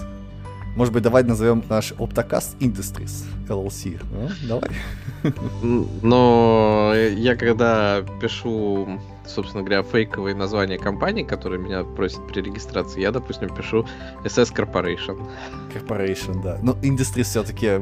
Может 0.76 0.94
быть, 0.94 1.02
давай 1.02 1.24
назовем 1.24 1.64
наш 1.70 1.92
Optocast 1.94 2.56
Industries 2.60 3.26
LLC. 3.48 4.00
Давай. 4.48 4.70
Но 6.04 6.94
я 6.96 7.36
когда 7.36 8.04
пишу 8.22 9.00
собственно 9.28 9.64
говоря, 9.64 9.84
фейковые 9.84 10.36
названия 10.36 10.78
компаний, 10.78 11.24
которые 11.24 11.60
меня 11.60 11.84
просят 11.84 12.26
при 12.28 12.42
регистрации, 12.42 13.02
я, 13.02 13.12
допустим, 13.12 13.50
пишу 13.50 13.86
SS 14.24 14.54
Corporation. 14.54 15.20
Corporation, 15.74 16.42
да. 16.42 16.60
Ну, 16.62 16.74
Industry 16.82 17.24
все-таки 17.24 17.82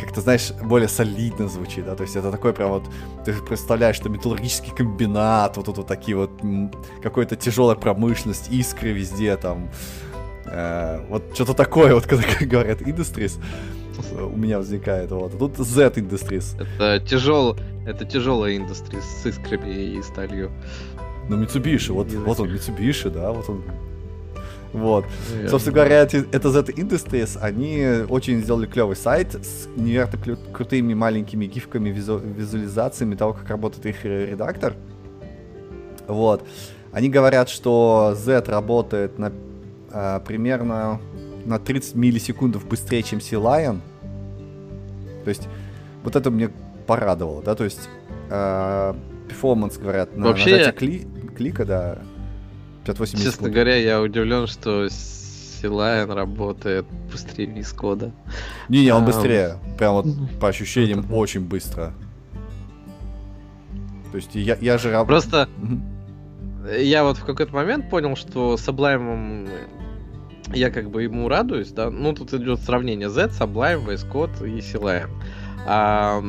как-то, 0.00 0.22
знаешь, 0.22 0.52
более 0.62 0.88
солидно 0.88 1.48
звучит, 1.48 1.84
да, 1.84 1.94
то 1.94 2.02
есть 2.02 2.16
это 2.16 2.30
такой 2.30 2.52
прям 2.54 2.70
вот, 2.70 2.84
ты 3.24 3.34
представляешь, 3.34 3.96
что 3.96 4.08
металлургический 4.08 4.72
комбинат, 4.74 5.56
вот 5.56 5.66
тут 5.66 5.76
вот 5.76 5.86
такие 5.86 6.16
вот, 6.16 6.30
какая-то 7.02 7.36
тяжелая 7.36 7.76
промышленность, 7.76 8.50
искры 8.50 8.92
везде 8.92 9.36
там, 9.36 9.68
э, 10.46 11.04
вот 11.08 11.34
что-то 11.34 11.52
такое, 11.52 11.94
вот 11.94 12.06
когда 12.06 12.24
говорят 12.40 12.80
Industries, 12.80 13.38
у 14.12 14.36
меня 14.36 14.58
возникает, 14.58 15.10
вот, 15.10 15.34
а 15.34 15.36
тут 15.36 15.56
Z 15.56 15.92
Industries. 15.96 16.60
Это 16.60 17.04
тяжел, 17.04 17.56
это 17.86 18.04
тяжелая 18.04 18.56
индустрия 18.56 19.00
с 19.00 19.26
искрами 19.26 19.70
и 19.70 20.02
сталью. 20.02 20.50
Ну, 21.28 21.42
Mitsubishi, 21.42 21.92
вот, 21.92 22.12
вот 22.12 22.40
он, 22.40 22.48
Mitsubishi, 22.48 23.10
да, 23.10 23.32
вот 23.32 23.48
он. 23.48 23.62
Вот. 24.72 25.04
Yeah. 25.34 25.48
Собственно 25.48 25.74
говоря, 25.74 26.02
это 26.02 26.50
Z 26.50 26.72
Industries, 26.72 27.38
они 27.40 28.04
очень 28.08 28.40
сделали 28.40 28.66
клевый 28.66 28.96
сайт 28.96 29.34
с 29.34 29.68
невероятно 29.76 30.16
кру- 30.18 30.52
крутыми 30.52 30.94
маленькими 30.94 31.46
гифками, 31.46 31.90
визу- 31.90 32.22
визуализациями 32.24 33.16
того, 33.16 33.32
как 33.32 33.48
работает 33.48 33.86
их 33.86 34.04
редактор. 34.04 34.74
Вот. 36.06 36.46
Они 36.92 37.08
говорят, 37.08 37.48
что 37.48 38.14
Z 38.16 38.44
работает 38.46 39.18
на 39.18 39.32
а, 39.92 40.20
примерно 40.20 41.00
на 41.44 41.58
30 41.58 41.94
миллисекундов 41.94 42.66
быстрее, 42.66 43.02
чем 43.02 43.20
C-Lion. 43.20 43.80
То 45.24 45.28
есть, 45.28 45.48
вот 46.02 46.16
это 46.16 46.30
мне 46.30 46.50
порадовало, 46.86 47.42
да, 47.42 47.54
то 47.54 47.64
есть, 47.64 47.88
э, 48.30 48.94
перформанс, 49.28 49.78
говорят, 49.78 50.16
на 50.16 50.28
Вообще, 50.28 50.50
нажатие 50.50 50.72
кли 50.72 51.08
клика, 51.36 51.64
да, 51.64 51.98
58 52.84 53.18
Честно 53.18 53.32
секунд. 53.32 53.52
говоря, 53.52 53.76
я 53.76 54.00
удивлен, 54.00 54.46
что 54.46 54.88
Силайн 54.90 56.10
работает 56.10 56.86
быстрее 57.10 57.46
Вискода. 57.46 58.12
Не-не, 58.68 58.92
он 58.92 59.02
а, 59.02 59.06
быстрее. 59.06 59.58
Прям 59.78 59.94
вот 59.94 60.06
по 60.40 60.48
ощущениям 60.48 61.06
очень 61.12 61.40
быстро. 61.40 61.92
То 64.10 64.16
есть 64.16 64.34
я, 64.34 64.56
я 64.60 64.78
же... 64.78 65.04
Просто 65.04 65.48
я 66.78 67.04
вот 67.04 67.18
в 67.18 67.24
какой-то 67.24 67.54
момент 67.54 67.88
понял, 67.90 68.16
что 68.16 68.56
с 68.56 68.66
Sublime 68.66 69.48
я 70.52 70.70
как 70.70 70.90
бы 70.90 71.02
ему 71.02 71.28
радуюсь, 71.28 71.70
да. 71.70 71.90
Ну, 71.90 72.12
тут 72.12 72.34
идет 72.34 72.60
сравнение 72.60 73.08
Z, 73.08 73.30
Sublime, 73.38 73.84
VS 73.86 74.10
Code 74.10 74.48
и 74.48 74.58
Silime. 74.58 75.08
А, 75.66 76.22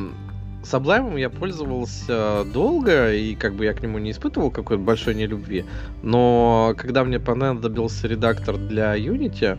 Sublime 0.62 1.18
я 1.18 1.28
пользовался 1.28 2.44
долго, 2.52 3.12
и 3.12 3.34
как 3.34 3.54
бы 3.54 3.64
я 3.64 3.72
к 3.72 3.82
нему 3.82 3.98
не 3.98 4.12
испытывал 4.12 4.50
какой-то 4.50 4.82
большой 4.82 5.14
нелюбви. 5.14 5.64
Но 6.02 6.74
когда 6.76 7.04
мне 7.04 7.18
понадобился 7.18 8.06
редактор 8.06 8.56
для 8.56 8.96
Unity, 8.96 9.58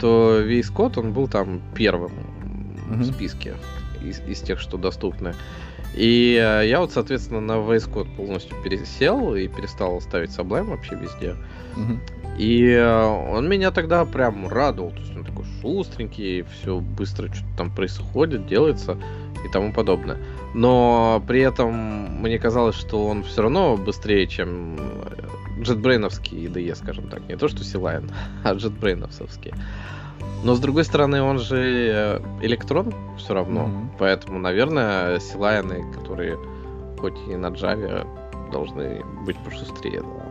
то 0.00 0.40
VS 0.42 0.72
Code, 0.72 1.00
он 1.00 1.12
был 1.12 1.28
там 1.28 1.60
первым 1.74 2.12
mm-hmm. 2.88 2.98
в 2.98 3.14
списке 3.14 3.54
из, 4.02 4.20
из 4.20 4.40
тех, 4.40 4.60
что 4.60 4.76
доступны. 4.76 5.34
И 5.94 6.40
э, 6.40 6.68
я 6.68 6.80
вот, 6.80 6.92
соответственно, 6.92 7.40
на 7.40 7.52
VS 7.52 7.90
Code 7.92 8.16
полностью 8.16 8.56
пересел 8.62 9.34
и 9.34 9.48
перестал 9.48 10.00
ставить 10.00 10.30
Sublime 10.30 10.70
вообще 10.70 10.96
везде. 10.96 11.36
Mm-hmm. 11.76 12.23
И 12.38 12.68
э, 12.68 13.04
он 13.06 13.48
меня 13.48 13.70
тогда 13.70 14.04
прям 14.04 14.48
радовал. 14.48 14.90
То 14.90 14.98
есть 14.98 15.16
он 15.16 15.24
такой 15.24 15.44
шустренький, 15.60 16.42
все 16.42 16.80
быстро 16.80 17.32
что-то 17.32 17.56
там 17.56 17.70
происходит, 17.74 18.46
делается 18.46 18.98
и 19.44 19.48
тому 19.52 19.72
подобное. 19.72 20.18
Но 20.54 21.22
при 21.26 21.40
этом 21.40 22.20
мне 22.20 22.38
казалось, 22.38 22.76
что 22.76 23.06
он 23.06 23.22
все 23.22 23.42
равно 23.42 23.76
быстрее, 23.76 24.26
чем 24.26 24.78
джетбрейновский 25.60 26.46
IDE, 26.46 26.74
скажем 26.74 27.08
так. 27.08 27.26
Не 27.28 27.36
то, 27.36 27.48
что 27.48 27.64
Силайн, 27.64 28.10
а 28.44 28.54
джетбрейновский. 28.54 29.52
Но 30.42 30.54
с 30.54 30.60
другой 30.60 30.84
стороны, 30.84 31.22
он 31.22 31.38
же 31.38 31.56
э, 31.56 32.20
электрон 32.42 32.92
все 33.16 33.32
равно. 33.32 33.62
Mm-hmm. 33.62 33.96
Поэтому, 33.98 34.38
наверное, 34.38 35.18
силайны, 35.18 35.90
которые 35.94 36.38
хоть 36.98 37.16
и 37.28 37.36
на 37.36 37.46
Java, 37.46 38.06
должны 38.50 39.02
быть 39.24 39.36
пошустрее. 39.38 40.02
Да. 40.02 40.23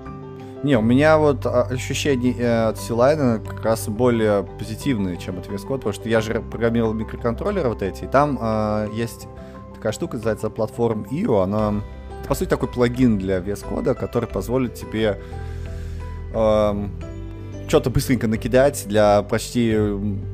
Не, 0.63 0.77
у 0.77 0.81
меня 0.81 1.17
вот 1.17 1.45
а, 1.45 1.63
ощущения 1.63 2.33
э, 2.37 2.67
от 2.69 2.79
Силайна 2.79 3.41
как 3.45 3.65
раз 3.65 3.89
более 3.89 4.43
позитивные, 4.57 5.17
чем 5.17 5.37
от 5.37 5.47
VS 5.47 5.67
Code, 5.67 5.79
потому 5.79 5.91
что 5.91 6.07
я 6.07 6.21
же 6.21 6.41
программировал 6.41 6.93
микроконтроллеры 6.93 7.67
вот 7.67 7.81
эти, 7.81 8.05
и 8.05 8.07
там 8.07 8.39
э, 8.41 8.87
есть 8.93 9.27
такая 9.75 9.91
штука, 9.91 10.15
называется 10.15 10.49
платформ 10.49 11.05
IO, 11.11 11.43
она, 11.43 11.81
по 12.29 12.33
сути, 12.33 12.47
такой 12.47 12.69
плагин 12.69 13.17
для 13.17 13.39
VS 13.39 13.69
Code, 13.69 13.93
который 13.93 14.29
позволит 14.29 14.75
тебе 14.75 15.19
э, 16.33 16.87
что-то 17.67 17.89
быстренько 17.89 18.27
накидать 18.29 18.85
для 18.87 19.21
почти 19.23 19.73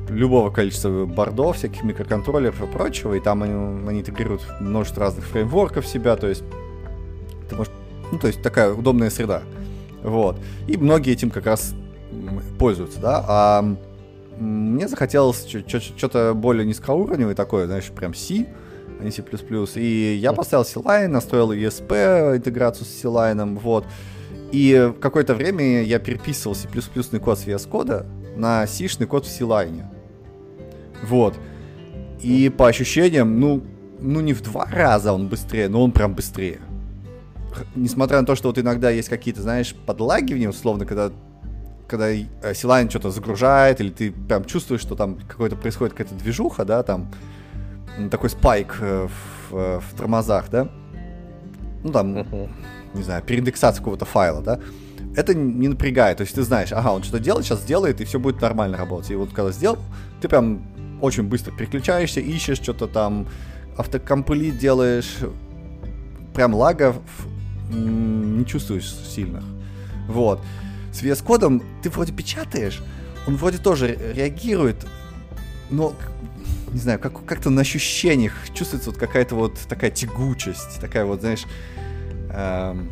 любого 0.08 0.50
количества 0.50 1.06
бордов, 1.06 1.56
всяких 1.56 1.82
микроконтроллеров 1.82 2.62
и 2.62 2.66
прочего, 2.68 3.14
и 3.14 3.20
там 3.20 3.42
они, 3.42 3.88
они 3.88 4.00
интегрируют 4.00 4.46
множество 4.60 5.02
разных 5.02 5.24
фреймворков 5.24 5.84
в 5.84 5.88
себя, 5.88 6.14
то 6.14 6.28
есть 6.28 6.44
ты 7.48 7.56
можешь, 7.56 7.72
ну, 8.12 8.18
то 8.20 8.28
есть 8.28 8.40
такая 8.42 8.72
удобная 8.72 9.10
среда. 9.10 9.42
Вот. 10.02 10.38
И 10.66 10.76
многие 10.76 11.12
этим 11.12 11.30
как 11.30 11.46
раз 11.46 11.74
пользуются, 12.58 13.00
да. 13.00 13.24
А 13.28 13.76
мне 14.38 14.88
захотелось 14.88 15.46
что-то 15.46 16.32
более 16.34 16.66
низкоуровневое 16.66 17.34
такое, 17.34 17.66
знаешь, 17.66 17.90
прям 17.90 18.14
C, 18.14 18.46
а 19.00 19.04
не 19.04 19.10
C++. 19.10 19.22
И 19.76 20.18
я 20.20 20.32
поставил 20.32 20.64
C-Line, 20.64 21.08
настроил 21.08 21.52
ESP, 21.52 22.36
интеграцию 22.36 22.86
с 22.86 22.90
C-Line, 22.90 23.58
вот. 23.58 23.86
И 24.52 24.92
какое-то 25.00 25.34
время 25.34 25.82
я 25.82 25.98
переписывал 25.98 26.56
C++ 26.56 26.66
код 27.18 27.38
с 27.38 27.46
VS 27.46 27.68
кода 27.68 28.06
на 28.36 28.66
C-шный 28.66 29.06
код 29.06 29.26
в 29.26 29.28
C-Line. 29.28 29.84
Вот. 31.02 31.34
И 32.20 32.48
по 32.48 32.66
ощущениям, 32.66 33.38
ну, 33.38 33.62
ну 34.00 34.20
не 34.20 34.32
в 34.32 34.42
два 34.42 34.66
раза 34.66 35.12
он 35.12 35.28
быстрее, 35.28 35.68
но 35.68 35.82
он 35.82 35.92
прям 35.92 36.14
быстрее 36.14 36.60
несмотря 37.74 38.20
на 38.20 38.26
то, 38.26 38.34
что 38.34 38.48
вот 38.48 38.58
иногда 38.58 38.90
есть 38.90 39.08
какие-то, 39.08 39.42
знаешь, 39.42 39.74
подлагивания, 39.86 40.48
условно, 40.48 40.86
когда 40.86 41.12
когда 41.86 42.08
э, 42.12 42.54
Силайн 42.54 42.88
что-то 42.88 43.10
загружает, 43.10 43.80
или 43.80 43.90
ты 43.90 44.12
прям 44.12 44.44
чувствуешь, 44.44 44.80
что 44.80 44.94
там 44.94 45.16
какой-то 45.28 45.56
происходит 45.56 45.94
какая-то 45.94 46.14
движуха, 46.14 46.64
да, 46.64 46.84
там 46.84 47.10
такой 48.12 48.30
спайк 48.30 48.76
э, 48.80 49.08
в, 49.50 49.56
э, 49.56 49.80
в 49.80 49.96
тормозах, 49.96 50.50
да, 50.50 50.68
ну 51.82 51.90
там, 51.90 52.16
uh-huh. 52.16 52.50
не 52.94 53.02
знаю, 53.02 53.22
переиндексация 53.24 53.80
какого-то 53.80 54.04
файла, 54.04 54.40
да, 54.40 54.60
это 55.16 55.34
не 55.34 55.66
напрягает, 55.66 56.18
то 56.18 56.22
есть 56.22 56.34
ты 56.34 56.42
знаешь, 56.42 56.72
ага, 56.72 56.92
он 56.92 57.02
что-то 57.02 57.18
делает, 57.18 57.44
сейчас 57.44 57.62
сделает, 57.62 58.00
и 58.00 58.04
все 58.04 58.20
будет 58.20 58.40
нормально 58.40 58.76
работать. 58.76 59.10
И 59.10 59.16
вот 59.16 59.32
когда 59.32 59.50
сделал, 59.50 59.78
ты 60.20 60.28
прям 60.28 60.62
очень 61.00 61.24
быстро 61.24 61.52
переключаешься, 61.52 62.20
ищешь 62.20 62.58
что-то 62.58 62.86
там, 62.86 63.26
автокомплит 63.76 64.58
делаешь, 64.58 65.16
прям 66.34 66.54
лагов 66.54 66.96
не 67.70 68.44
чувствуешь 68.46 68.92
сильных. 68.92 69.44
Вот. 70.08 70.40
С 70.92 71.02
VS 71.02 71.22
кодом 71.24 71.62
ты 71.82 71.90
вроде 71.90 72.12
печатаешь, 72.12 72.82
он 73.26 73.36
вроде 73.36 73.58
тоже 73.58 73.96
реагирует, 74.14 74.86
но 75.70 75.94
не 76.72 76.78
знаю, 76.78 76.98
как, 76.98 77.24
как-то 77.24 77.50
на 77.50 77.62
ощущениях 77.62 78.32
чувствуется 78.54 78.90
вот 78.90 78.98
какая-то 78.98 79.34
вот 79.34 79.58
такая 79.68 79.90
тягучесть, 79.90 80.80
такая 80.80 81.04
вот, 81.04 81.20
знаешь, 81.20 81.44
эм, 82.32 82.90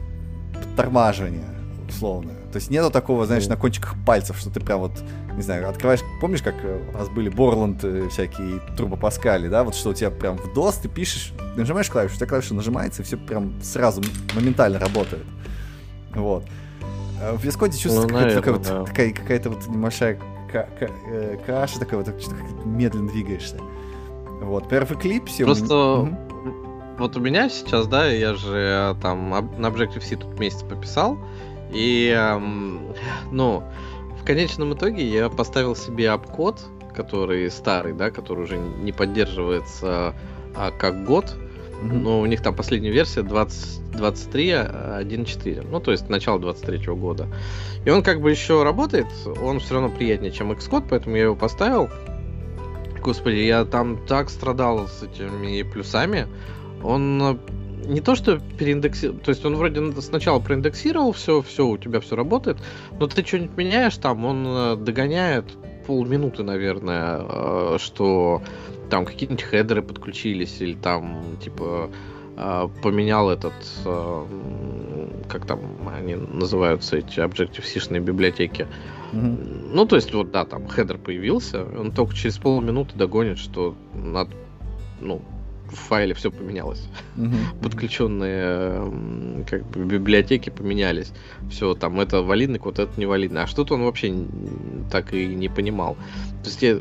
подтормаживание, 0.52 1.46
условно. 1.88 2.32
То 2.52 2.56
есть 2.56 2.70
нету 2.70 2.90
такого, 2.90 3.26
знаешь, 3.26 3.46
на 3.46 3.56
кончиках 3.56 3.94
пальцев, 4.04 4.38
что 4.38 4.50
ты 4.50 4.60
прям 4.60 4.80
вот, 4.80 4.92
не 5.38 5.42
знаю, 5.42 5.68
открываешь... 5.68 6.00
Помнишь, 6.20 6.42
как 6.42 6.54
э, 6.62 6.80
у 6.92 6.98
нас 6.98 7.08
были 7.08 7.28
Борланд 7.28 7.82
э, 7.84 8.08
всякие 8.08 8.60
турбопаскали, 8.76 9.48
да? 9.48 9.64
Вот 9.64 9.74
что 9.74 9.90
у 9.90 9.94
тебя 9.94 10.10
прям 10.10 10.36
в 10.36 10.52
DOS 10.54 10.82
ты 10.82 10.88
пишешь, 10.88 11.32
нажимаешь 11.56 11.88
клавишу, 11.88 12.14
у 12.14 12.16
тебя 12.16 12.26
клавиша 12.26 12.54
нажимается, 12.54 13.02
и 13.02 13.04
все 13.04 13.16
прям 13.16 13.54
сразу 13.62 14.02
моментально 14.34 14.78
работает. 14.78 15.24
Вот. 16.14 16.44
А 17.22 17.36
в 17.36 17.44
Вискоде 17.44 17.78
чувствуется 17.78 18.12
ну, 18.12 18.18
какая-то, 18.18 18.36
такая, 18.36 18.58
да. 18.58 18.78
вот, 18.80 18.88
такая, 18.88 19.12
какая-то 19.12 19.50
вот 19.50 19.66
небольшая 19.68 20.20
э, 20.52 21.36
каша, 21.46 21.78
такая 21.78 22.02
вот, 22.02 22.20
что-то 22.20 22.36
медленно 22.64 23.10
двигаешься. 23.10 23.56
Вот. 24.42 24.64
Например, 24.64 24.86
в 24.86 24.90
Eclipse... 24.92 25.44
Просто... 25.44 25.74
Угу. 25.74 26.16
Вот 26.98 27.16
у 27.16 27.20
меня 27.20 27.48
сейчас, 27.48 27.86
да, 27.86 28.08
я 28.08 28.34
же 28.34 28.96
там 29.00 29.30
на 29.30 29.66
Objective-C 29.68 30.16
тут 30.16 30.40
месяц 30.40 30.64
пописал, 30.64 31.16
и, 31.70 32.12
эм, 32.16 32.80
ну, 33.30 33.62
конечном 34.28 34.74
итоге 34.74 35.08
я 35.08 35.30
поставил 35.30 35.74
себе 35.74 36.10
обкод, 36.10 36.60
который 36.94 37.50
старый, 37.50 37.94
да, 37.94 38.10
который 38.10 38.44
уже 38.44 38.58
не 38.58 38.92
поддерживается 38.92 40.14
а, 40.54 40.70
как 40.70 41.06
год. 41.06 41.34
Mm-hmm. 41.82 41.92
Но 41.94 42.20
у 42.20 42.26
них 42.26 42.42
там 42.42 42.54
последняя 42.54 42.90
версия 42.90 43.22
20, 43.22 43.94
23.1.4. 43.94 45.66
Ну, 45.70 45.80
то 45.80 45.92
есть 45.92 46.10
начало 46.10 46.38
23 46.40 46.92
года. 46.94 47.26
И 47.86 47.90
он 47.90 48.02
как 48.02 48.20
бы 48.20 48.30
еще 48.30 48.64
работает, 48.64 49.06
он 49.42 49.60
все 49.60 49.74
равно 49.74 49.88
приятнее, 49.88 50.30
чем 50.30 50.52
Xcode, 50.52 50.88
поэтому 50.90 51.16
я 51.16 51.22
его 51.22 51.34
поставил. 51.34 51.88
Господи, 53.00 53.36
я 53.36 53.64
там 53.64 53.96
так 54.06 54.28
страдал 54.28 54.88
с 54.88 55.04
этими 55.04 55.62
плюсами. 55.62 56.26
Он 56.82 57.40
не 57.88 58.00
то, 58.00 58.14
что 58.14 58.38
переиндексировал, 58.58 59.18
то 59.20 59.30
есть 59.30 59.44
он 59.44 59.56
вроде 59.56 59.92
сначала 60.00 60.38
проиндексировал 60.40 61.12
все, 61.12 61.42
все, 61.42 61.66
у 61.66 61.78
тебя 61.78 62.00
все 62.00 62.16
работает, 62.16 62.58
но 62.98 63.06
ты 63.06 63.24
что-нибудь 63.24 63.56
меняешь 63.56 63.96
там, 63.96 64.24
он 64.24 64.46
э, 64.46 64.76
догоняет 64.76 65.44
полминуты, 65.86 66.42
наверное, 66.42 67.20
э, 67.20 67.76
что 67.80 68.42
там 68.90 69.06
какие-нибудь 69.06 69.42
хедеры 69.42 69.82
подключились, 69.82 70.60
или 70.60 70.74
там, 70.74 71.38
типа, 71.42 71.90
э, 72.36 72.68
поменял 72.82 73.30
этот, 73.30 73.54
как 75.28 75.46
там 75.46 75.60
они 75.94 76.14
называются, 76.14 76.98
эти 76.98 77.20
Objective-C-шные 77.20 78.00
библиотеки. 78.00 78.66
Mm-hmm. 79.12 79.70
Ну, 79.72 79.86
то 79.86 79.96
есть, 79.96 80.12
вот, 80.12 80.30
да, 80.30 80.44
там 80.44 80.68
хедер 80.68 80.98
появился, 80.98 81.64
он 81.64 81.92
только 81.92 82.14
через 82.14 82.36
полминуты 82.38 82.96
догонит, 82.96 83.38
что 83.38 83.74
надо, 83.94 84.30
ну, 85.00 85.22
в 85.72 85.76
файле 85.76 86.14
все 86.14 86.30
поменялось. 86.30 86.82
Подключенные 87.62 89.44
как 89.46 89.66
бы 89.70 89.84
библиотеки 89.84 90.50
поменялись. 90.50 91.12
Все, 91.50 91.74
там 91.74 92.00
это 92.00 92.22
валидный 92.22 92.58
код, 92.58 92.78
это 92.78 92.98
не 92.98 93.06
валидный. 93.06 93.42
А 93.42 93.46
что-то 93.46 93.74
он 93.74 93.84
вообще 93.84 94.14
так 94.90 95.12
и 95.12 95.26
не 95.26 95.48
понимал. 95.48 95.96
То 96.42 96.50
есть 96.50 96.62
я, 96.62 96.78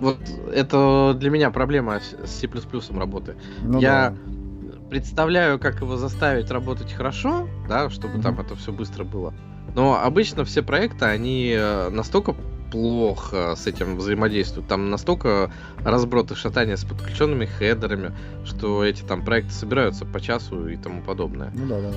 вот 0.00 0.18
это 0.52 1.14
для 1.18 1.30
меня 1.30 1.50
проблема 1.50 2.00
с 2.00 2.30
C++ 2.30 2.48
работы. 2.96 3.36
Ну, 3.62 3.80
я 3.80 4.10
да. 4.10 4.88
представляю, 4.88 5.58
как 5.58 5.80
его 5.80 5.96
заставить 5.96 6.50
работать 6.50 6.92
хорошо, 6.92 7.48
да, 7.68 7.90
чтобы 7.90 8.18
mm-hmm. 8.18 8.22
там 8.22 8.40
это 8.40 8.56
все 8.56 8.72
быстро 8.72 9.04
было. 9.04 9.34
Но 9.74 10.02
обычно 10.02 10.44
все 10.44 10.62
проекты, 10.62 11.04
они 11.04 11.54
э, 11.56 11.90
настолько 11.90 12.34
плохо 12.70 13.54
с 13.56 13.66
этим 13.66 13.96
взаимодействуют. 13.96 14.68
Там 14.68 14.90
настолько 14.90 15.52
разброты 15.84 16.34
шатания 16.34 16.76
с 16.76 16.84
подключенными 16.84 17.46
хедерами, 17.46 18.12
что 18.44 18.84
эти 18.84 19.02
там 19.02 19.24
проекты 19.24 19.52
собираются 19.52 20.04
по 20.04 20.20
часу 20.20 20.68
и 20.68 20.76
тому 20.76 21.02
подобное. 21.02 21.50
Ну 21.54 21.66
да, 21.66 21.80
да. 21.80 21.92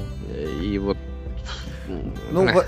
И 0.63 0.77
вот 0.77 0.97
ну, 2.31 2.45
в, 2.45 2.65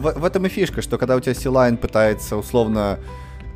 в, 0.00 0.20
в 0.20 0.24
этом 0.24 0.46
и 0.46 0.48
фишка, 0.48 0.80
что 0.82 0.98
когда 0.98 1.16
у 1.16 1.20
тебя 1.20 1.34
C-Line 1.34 1.76
пытается 1.76 2.36
условно 2.36 3.00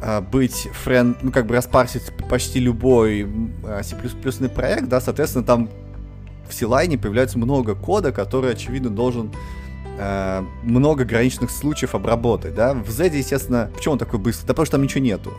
э, 0.02 0.20
быть 0.20 0.68
френд, 0.72 1.22
ну, 1.22 1.30
как 1.30 1.46
бы 1.46 1.54
распарсить 1.54 2.12
почти 2.28 2.58
любой 2.58 3.28
э, 3.64 3.82
C++ 3.82 3.96
проект, 4.48 4.88
да, 4.88 5.00
соответственно, 5.00 5.44
там 5.44 5.70
в 6.48 6.54
C-Line 6.54 6.98
появляется 6.98 7.38
много 7.38 7.74
кода, 7.74 8.10
который, 8.10 8.52
очевидно, 8.52 8.90
должен 8.90 9.32
э, 9.98 10.42
много 10.62 11.04
граничных 11.04 11.50
случаев 11.50 11.94
обработать, 11.94 12.54
да. 12.54 12.74
В 12.74 12.90
Z, 12.90 13.08
естественно, 13.08 13.70
почему 13.74 13.92
он 13.92 13.98
такой 13.98 14.18
быстрый? 14.18 14.46
Да 14.46 14.54
потому 14.54 14.66
что 14.66 14.72
там 14.76 14.82
ничего 14.82 15.00
нету. 15.02 15.32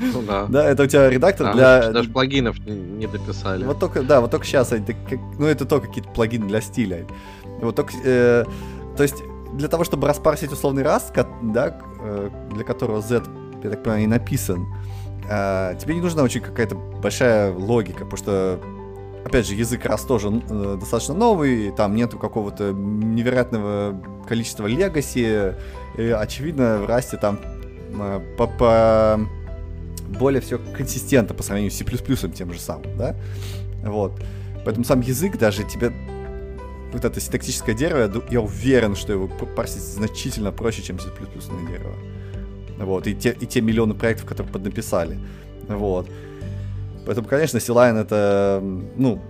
Ну 0.00 0.22
да. 0.22 0.46
Да, 0.48 0.68
это 0.68 0.84
у 0.84 0.86
тебя 0.86 1.10
редактор 1.10 1.48
а, 1.48 1.52
для... 1.52 1.90
Даже 1.90 2.10
плагинов 2.10 2.58
не 2.60 3.06
дописали. 3.06 3.64
Вот 3.64 3.80
только, 3.80 4.02
да, 4.02 4.20
вот 4.20 4.30
только 4.30 4.46
сейчас, 4.46 4.72
ну 5.38 5.46
это 5.46 5.64
только 5.64 5.88
какие-то 5.88 6.10
плагины 6.10 6.46
для 6.46 6.60
стиля. 6.60 7.06
Вот 7.60 7.76
только, 7.76 7.92
э, 8.04 8.44
то 8.96 9.02
есть 9.02 9.16
для 9.54 9.68
того, 9.68 9.84
чтобы 9.84 10.08
распарсить 10.08 10.52
условный 10.52 10.82
Rust, 10.82 11.12
да, 11.52 11.78
э, 12.00 12.30
для 12.52 12.64
которого 12.64 13.00
Z, 13.00 13.22
я 13.62 13.70
так 13.70 13.82
понимаю, 13.82 14.04
и 14.04 14.06
написан, 14.06 14.66
э, 15.28 15.76
тебе 15.80 15.94
не 15.94 16.00
нужна 16.00 16.22
очень 16.22 16.40
какая-то 16.40 16.74
большая 16.76 17.52
логика, 17.52 18.04
потому 18.04 18.16
что 18.16 18.60
опять 19.24 19.46
же, 19.46 19.54
язык 19.54 19.84
раз 19.86 20.02
тоже 20.02 20.28
э, 20.28 20.76
достаточно 20.78 21.14
новый, 21.14 21.70
там 21.72 21.94
нету 21.94 22.18
какого-то 22.18 22.72
невероятного 22.72 24.00
количества 24.26 24.66
легаси, 24.66 25.54
и, 25.96 26.02
очевидно, 26.02 26.78
в 26.78 26.86
расте 26.86 27.16
там 27.16 27.38
э, 27.94 28.20
по, 28.36 28.46
по 28.46 29.20
более 30.18 30.40
все 30.40 30.58
консистентно 30.58 31.34
по 31.34 31.42
сравнению 31.42 31.70
с 31.70 31.76
C++ 31.76 31.84
тем 32.28 32.52
же 32.52 32.60
самым, 32.60 32.96
да? 32.96 33.16
Вот. 33.84 34.12
Поэтому 34.64 34.84
сам 34.84 35.00
язык 35.00 35.38
даже 35.38 35.64
тебе 35.64 35.92
вот 36.92 37.04
это 37.04 37.20
синтактическое 37.20 37.74
дерево, 37.74 38.22
я 38.30 38.40
уверен, 38.40 38.94
что 38.94 39.12
его 39.12 39.28
парсить 39.28 39.82
значительно 39.82 40.52
проще, 40.52 40.82
чем 40.82 40.98
C++ 40.98 41.08
дерево. 41.68 41.94
Вот, 42.78 43.06
и 43.06 43.14
те, 43.14 43.36
и 43.38 43.46
те 43.46 43.60
миллионы 43.60 43.94
проектов, 43.94 44.26
которые 44.26 44.52
поднаписали. 44.52 45.18
Вот. 45.68 46.08
Поэтому, 47.04 47.26
конечно, 47.26 47.58
C-Line 47.58 47.98
это, 47.98 48.60
ну, 48.96 49.20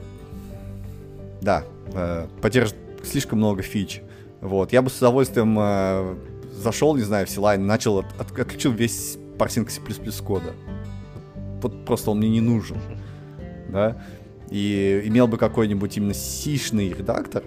да, 1.40 1.64
э, 1.94 2.26
поддержит 2.40 2.76
слишком 3.02 3.38
много 3.38 3.62
фич. 3.62 4.02
Вот, 4.40 4.72
я 4.72 4.82
бы 4.82 4.90
с 4.90 4.98
удовольствием 4.98 5.56
э, 5.58 6.16
зашел, 6.52 6.96
не 6.96 7.02
знаю, 7.02 7.26
в 7.26 7.30
C-Line, 7.30 7.58
начал, 7.58 7.98
от, 7.98 8.06
от, 8.18 8.38
отключил 8.38 8.72
весь 8.72 9.16
парсинг 9.38 9.70
C++ 9.70 9.80
кода. 10.22 10.52
Вот 11.62 11.84
просто 11.84 12.10
он 12.10 12.18
мне 12.18 12.28
не 12.28 12.40
нужен, 12.40 12.76
да, 13.68 14.02
и 14.50 15.02
имел 15.04 15.28
бы 15.28 15.38
какой-нибудь 15.38 15.96
именно 15.96 16.12
сишный 16.12 16.90
редактор, 16.90 17.42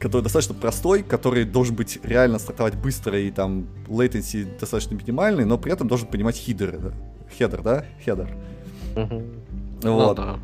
который 0.00 0.22
достаточно 0.22 0.54
простой, 0.54 1.02
который 1.02 1.44
должен 1.44 1.76
быть 1.76 2.00
реально 2.02 2.38
стартовать 2.38 2.74
быстро 2.74 3.18
и 3.18 3.30
там 3.30 3.68
latency 3.86 4.58
достаточно 4.58 4.94
минимальный, 4.94 5.44
но 5.44 5.58
при 5.58 5.72
этом 5.72 5.86
должен 5.86 6.08
понимать 6.08 6.36
header 6.36 6.68
ы, 6.68 6.78
да? 6.78 6.92
header, 7.38 7.62
да, 7.62 7.84
header. 8.04 8.36
Угу. 8.96 9.22
Вот. 9.82 10.18
Ну, 10.18 10.24
да. 10.24 10.38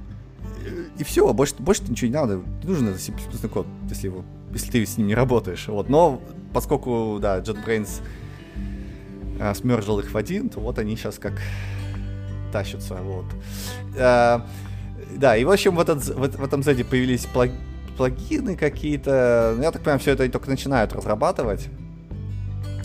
И, 0.65 1.01
и 1.01 1.05
все, 1.05 1.33
больше, 1.33 1.55
больше 1.59 1.83
ничего 1.89 2.09
не 2.09 2.15
надо. 2.15 2.41
Не 2.63 2.69
нужен 2.69 2.89
это 2.89 2.99
C++ 2.99 3.13
код, 3.49 3.67
если 3.89 4.07
его, 4.07 4.25
если 4.53 4.71
ты 4.71 4.87
с 4.87 4.97
ним 4.99 5.07
не 5.07 5.15
работаешь. 5.15 5.69
Вот. 5.69 5.89
Но 5.89 6.21
поскольку, 6.53 7.19
да, 7.21 7.39
JetBrains 7.39 8.01
а, 9.41 9.55
смержил 9.55 9.99
их 10.01 10.11
в 10.11 10.17
один, 10.17 10.49
то 10.49 10.61
вот 10.61 10.79
они 10.79 10.97
сейчас 10.97 11.19
как 11.19 11.35
тащатся, 12.53 12.97
вот. 12.97 13.27
А, 13.97 14.47
да, 15.17 15.37
и 15.37 15.45
в 15.45 15.51
общем 15.51 15.77
в, 15.77 15.81
этот, 15.81 16.07
в, 16.07 16.39
в 16.39 16.45
этом 16.45 16.63
Zed 16.63 16.85
появились 16.85 17.27
плаг, 17.27 17.51
плагины 17.97 18.57
какие-то. 18.57 19.55
Ну, 19.57 19.63
я 19.63 19.71
так 19.71 19.83
понимаю, 19.83 20.01
все 20.01 20.13
это 20.13 20.23
они 20.25 20.33
только 20.33 20.51
начинают 20.51 20.93
разрабатывать. 20.93 21.69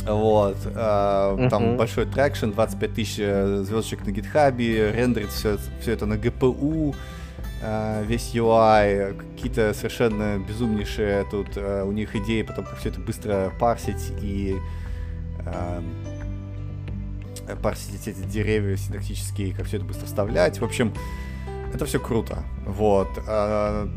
Вот. 0.06 0.58
Э, 0.66 0.70
uh-huh. 0.70 1.50
Там 1.50 1.78
большой 1.78 2.06
traction, 2.06 2.52
25 2.52 2.94
тысяч 2.94 3.16
э, 3.20 3.63
звездочек 3.63 4.06
на 4.06 4.12
GitHub 4.12 4.72
е, 4.72 4.92
рендерит 4.92 5.30
все, 5.30 5.58
все 5.80 5.94
это 5.94 6.06
на 6.06 6.16
GPU, 6.16 6.96
э, 7.62 8.04
весь 8.06 8.34
UI, 8.34 9.18
какие-то 9.36 9.74
совершенно 9.74 10.39
безумнейшие 10.39 11.26
тут 11.32 11.56
э, 11.56 11.84
у 11.84 11.92
них 11.92 12.16
идеи, 12.16 12.42
потом 12.42 12.66
как 12.66 12.80
все 12.80 12.89
это 12.89 13.00
быстро 13.00 13.54
парсить 13.60 14.12
и 14.22 14.58
э, 15.46 15.82
парсить 17.62 18.08
эти 18.08 18.20
деревья 18.26 18.76
синтактические, 18.76 19.54
как 19.54 19.68
все 19.68 19.78
это 19.78 19.86
быстро 19.86 20.06
вставлять. 20.06 20.60
В 20.60 20.66
общем, 20.66 20.94
это 21.74 21.86
все 21.86 22.00
круто. 22.00 22.44
Вот. 22.66 23.10
Э, 23.28 23.88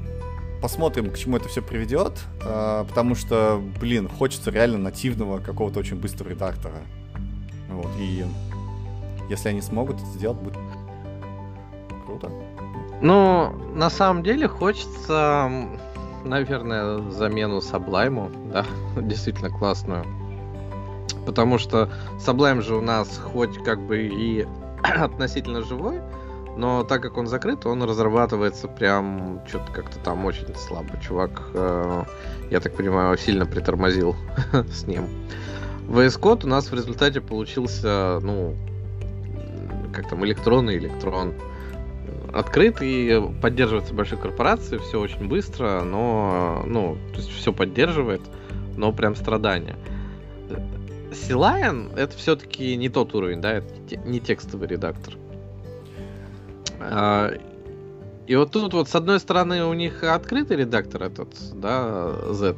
посмотрим, 0.66 1.12
к 1.12 1.16
чему 1.16 1.36
это 1.36 1.48
все 1.48 1.62
приведет, 1.62 2.18
э, 2.42 2.84
потому 2.88 3.14
что, 3.14 3.62
блин, 3.80 4.08
хочется 4.08 4.50
реально 4.50 4.78
нативного 4.78 5.38
какого-то 5.38 5.78
очень 5.78 5.94
быстрого 5.94 6.30
редактора. 6.30 6.78
Вот, 7.68 7.86
и 8.00 8.24
если 9.30 9.50
они 9.50 9.60
смогут 9.60 9.98
это 9.98 10.06
сделать, 10.06 10.38
будет 10.38 10.56
круто. 12.04 12.32
Ну, 13.00 13.52
на 13.76 13.88
самом 13.90 14.24
деле 14.24 14.48
хочется, 14.48 15.48
наверное, 16.24 16.98
замену 17.12 17.60
Саблайму, 17.60 18.32
да, 18.52 18.66
действительно 19.00 19.50
классную. 19.50 20.04
Потому 21.26 21.58
что 21.58 21.92
Sublime 22.18 22.60
же 22.62 22.74
у 22.74 22.80
нас 22.80 23.18
хоть 23.18 23.62
как 23.62 23.78
бы 23.86 23.98
и 23.98 24.48
относительно 24.82 25.62
живой, 25.62 26.00
но 26.56 26.84
так 26.84 27.02
как 27.02 27.18
он 27.18 27.26
закрыт, 27.26 27.66
он 27.66 27.82
разрабатывается 27.82 28.66
прям 28.66 29.42
что-то 29.46 29.70
как-то 29.72 29.98
там 29.98 30.24
очень 30.24 30.54
слабо. 30.54 30.98
Чувак, 31.00 31.42
э, 31.52 32.04
я 32.50 32.60
так 32.60 32.74
понимаю, 32.74 33.16
сильно 33.18 33.46
притормозил 33.46 34.16
с 34.72 34.86
ним. 34.86 35.08
VS 35.86 36.18
Code 36.18 36.46
у 36.46 36.48
нас 36.48 36.70
в 36.70 36.74
результате 36.74 37.20
получился, 37.20 38.18
ну, 38.22 38.56
как 39.92 40.08
там, 40.08 40.24
электронный 40.24 40.78
электрон. 40.78 41.34
Открытый, 42.32 43.22
поддерживается 43.40 43.94
большой 43.94 44.18
корпорацией, 44.18 44.80
все 44.80 45.00
очень 45.00 45.28
быстро, 45.28 45.82
но, 45.82 46.64
ну, 46.66 46.98
то 47.12 47.18
есть 47.18 47.30
все 47.30 47.52
поддерживает, 47.52 48.20
но 48.76 48.92
прям 48.92 49.14
страдания. 49.14 49.76
Силайн 51.12 51.90
это 51.96 52.16
все-таки 52.16 52.76
не 52.76 52.88
тот 52.88 53.14
уровень, 53.14 53.40
да, 53.40 53.52
это 53.52 53.68
не 54.04 54.20
текстовый 54.20 54.68
редактор. 54.68 55.14
А, 56.80 57.32
и 58.26 58.36
вот 58.36 58.50
тут 58.50 58.74
вот 58.74 58.88
с 58.88 58.94
одной 58.94 59.20
стороны 59.20 59.64
у 59.64 59.72
них 59.72 60.02
открытый 60.02 60.56
редактор 60.56 61.04
этот, 61.04 61.28
да, 61.54 62.12
Z 62.32 62.56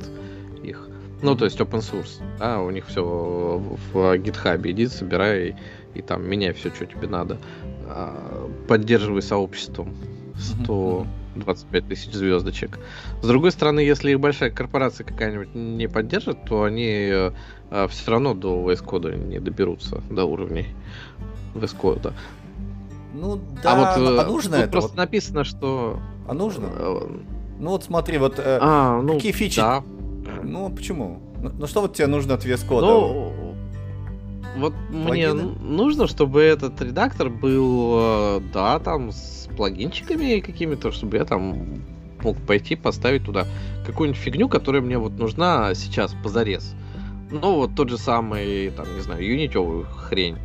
их. 0.63 0.89
Ну, 1.23 1.35
то 1.35 1.45
есть 1.45 1.59
open 1.61 1.81
source. 1.81 2.23
Да, 2.39 2.61
у 2.61 2.71
них 2.71 2.87
все 2.87 3.03
в 3.03 3.97
GitHub. 4.17 4.71
Иди, 4.71 4.87
собирай 4.87 5.49
и, 5.95 5.99
и 5.99 6.03
там 6.03 6.29
меняй 6.29 6.53
все, 6.53 6.71
что 6.75 6.87
тебе 6.87 7.09
надо. 7.09 7.39
А, 7.87 8.49
поддерживай 8.69 9.23
сообществом. 9.23 9.95
125 10.39 11.89
тысяч 11.89 12.13
звездочек. 12.13 12.79
С 13.23 13.27
другой 13.27 13.51
стороны, 13.51 13.81
если 13.81 14.13
их 14.13 14.21
большая 14.21 14.51
корпорация 14.51 15.05
какая-нибудь 15.05 15.55
не 15.55 15.89
поддержит, 15.89 16.45
то 16.45 16.63
они 16.63 17.11
э, 17.11 17.33
все 17.89 18.11
равно 18.11 18.35
до 18.35 18.71
VS 18.71 18.85
Code 18.85 19.17
не 19.17 19.41
доберутся, 19.41 20.01
до 20.11 20.25
уровней 20.25 20.69
VS 21.55 21.77
Code. 21.81 22.13
Ну 23.15 23.41
да, 23.63 23.73
а, 23.73 23.99
вот, 23.99 24.19
а 24.19 24.23
э, 24.23 24.27
нужно 24.27 24.57
это? 24.57 24.71
Просто 24.71 24.91
вот... 24.91 24.97
написано, 24.97 25.45
что... 25.45 25.99
А 26.29 26.35
нужно? 26.35 26.67
Э, 26.71 27.09
ну 27.59 27.71
вот 27.71 27.85
смотри, 27.85 28.19
вот 28.19 28.39
э, 28.39 28.59
а, 28.61 29.01
ну, 29.01 29.15
какие 29.15 29.33
фичи... 29.33 29.61
Да. 29.61 29.83
Ну 30.43 30.71
почему? 30.71 31.21
Ну, 31.43 31.51
ну 31.59 31.67
что 31.67 31.81
вот 31.81 31.95
тебе 31.95 32.07
нужно 32.07 32.35
от 32.35 32.45
VS 32.45 32.69
Code? 32.69 32.81
Ну, 32.81 33.33
вот 34.57 34.75
Плагины? 34.91 35.35
мне 35.35 35.35
нужно, 35.63 36.07
чтобы 36.07 36.43
этот 36.43 36.81
редактор 36.81 37.31
был, 37.31 38.43
да, 38.53 38.79
там, 38.81 39.13
с 39.13 39.49
плагинчиками 39.57 40.41
какими-то, 40.41 40.91
чтобы 40.91 41.17
я 41.17 41.25
там 41.25 41.83
мог 42.23 42.37
пойти 42.39 42.77
поставить 42.77 43.25
туда 43.25 43.47
какую-нибудь 43.87 44.21
фигню, 44.21 44.49
которая 44.49 44.83
мне 44.83 44.99
вот 44.99 45.13
нужна 45.13 45.75
сейчас 45.75 46.15
позарез. 46.23 46.75
Ну, 47.31 47.57
вот 47.57 47.75
тот 47.75 47.91
же 47.91 47.99
самый, 47.99 48.71
там, 48.71 48.87
не 48.95 49.03
знаю, 49.03 49.25
юнитевую 49.25 49.85
хрень. 49.85 50.37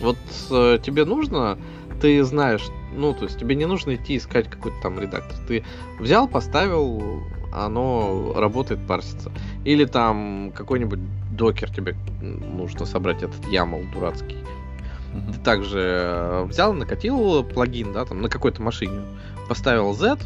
Вот 0.00 0.16
э, 0.50 0.78
тебе 0.82 1.04
нужно 1.04 1.58
ты 2.04 2.22
знаешь, 2.22 2.68
ну, 2.94 3.14
то 3.14 3.24
есть 3.24 3.38
тебе 3.38 3.54
не 3.54 3.64
нужно 3.64 3.94
идти 3.94 4.18
искать 4.18 4.50
какой-то 4.50 4.76
там 4.82 5.00
редактор. 5.00 5.38
Ты 5.48 5.64
взял, 5.98 6.28
поставил, 6.28 7.22
оно 7.50 8.34
работает, 8.36 8.86
парсится. 8.86 9.32
Или 9.64 9.86
там 9.86 10.52
какой-нибудь 10.54 10.98
докер 11.30 11.70
тебе 11.70 11.96
нужно 12.20 12.84
собрать 12.84 13.22
этот 13.22 13.40
YAML 13.46 13.90
дурацкий. 13.90 14.36
Mm-hmm. 15.14 15.32
Ты 15.32 15.40
также 15.40 15.80
э, 15.80 16.44
взял, 16.44 16.74
накатил 16.74 17.42
плагин, 17.42 17.94
да, 17.94 18.04
там 18.04 18.20
на 18.20 18.28
какой-то 18.28 18.60
машине, 18.60 19.00
поставил 19.48 19.94
Z 19.94 20.18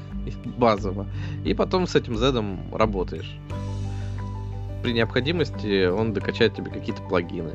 базово, 0.44 1.08
и 1.44 1.54
потом 1.54 1.88
с 1.88 1.96
этим 1.96 2.16
Z 2.16 2.40
работаешь. 2.70 3.36
При 4.84 4.92
необходимости 4.92 5.88
он 5.88 6.12
докачает 6.12 6.54
тебе 6.54 6.70
какие-то 6.70 7.02
плагины. 7.02 7.50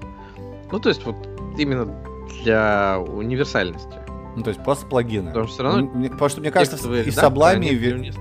Ну, 0.74 0.78
то 0.78 0.90
есть 0.90 1.06
вот 1.06 1.16
именно 1.58 2.11
для 2.44 3.00
универсальности. 3.00 3.98
Ну, 4.36 4.44
то 4.44 4.50
есть 4.50 4.64
просто 4.64 4.86
плагины. 4.86 5.28
Потому 5.28 5.46
что 5.46 5.54
все 5.54 5.64
равно... 5.64 5.90
Мне, 5.94 6.10
потому 6.10 6.30
что 6.30 6.42
мне 6.42 6.52
кажется, 6.52 6.76
и 6.78 7.10
в 7.10 7.18
Sublime... 7.18 7.66
И... 7.66 8.12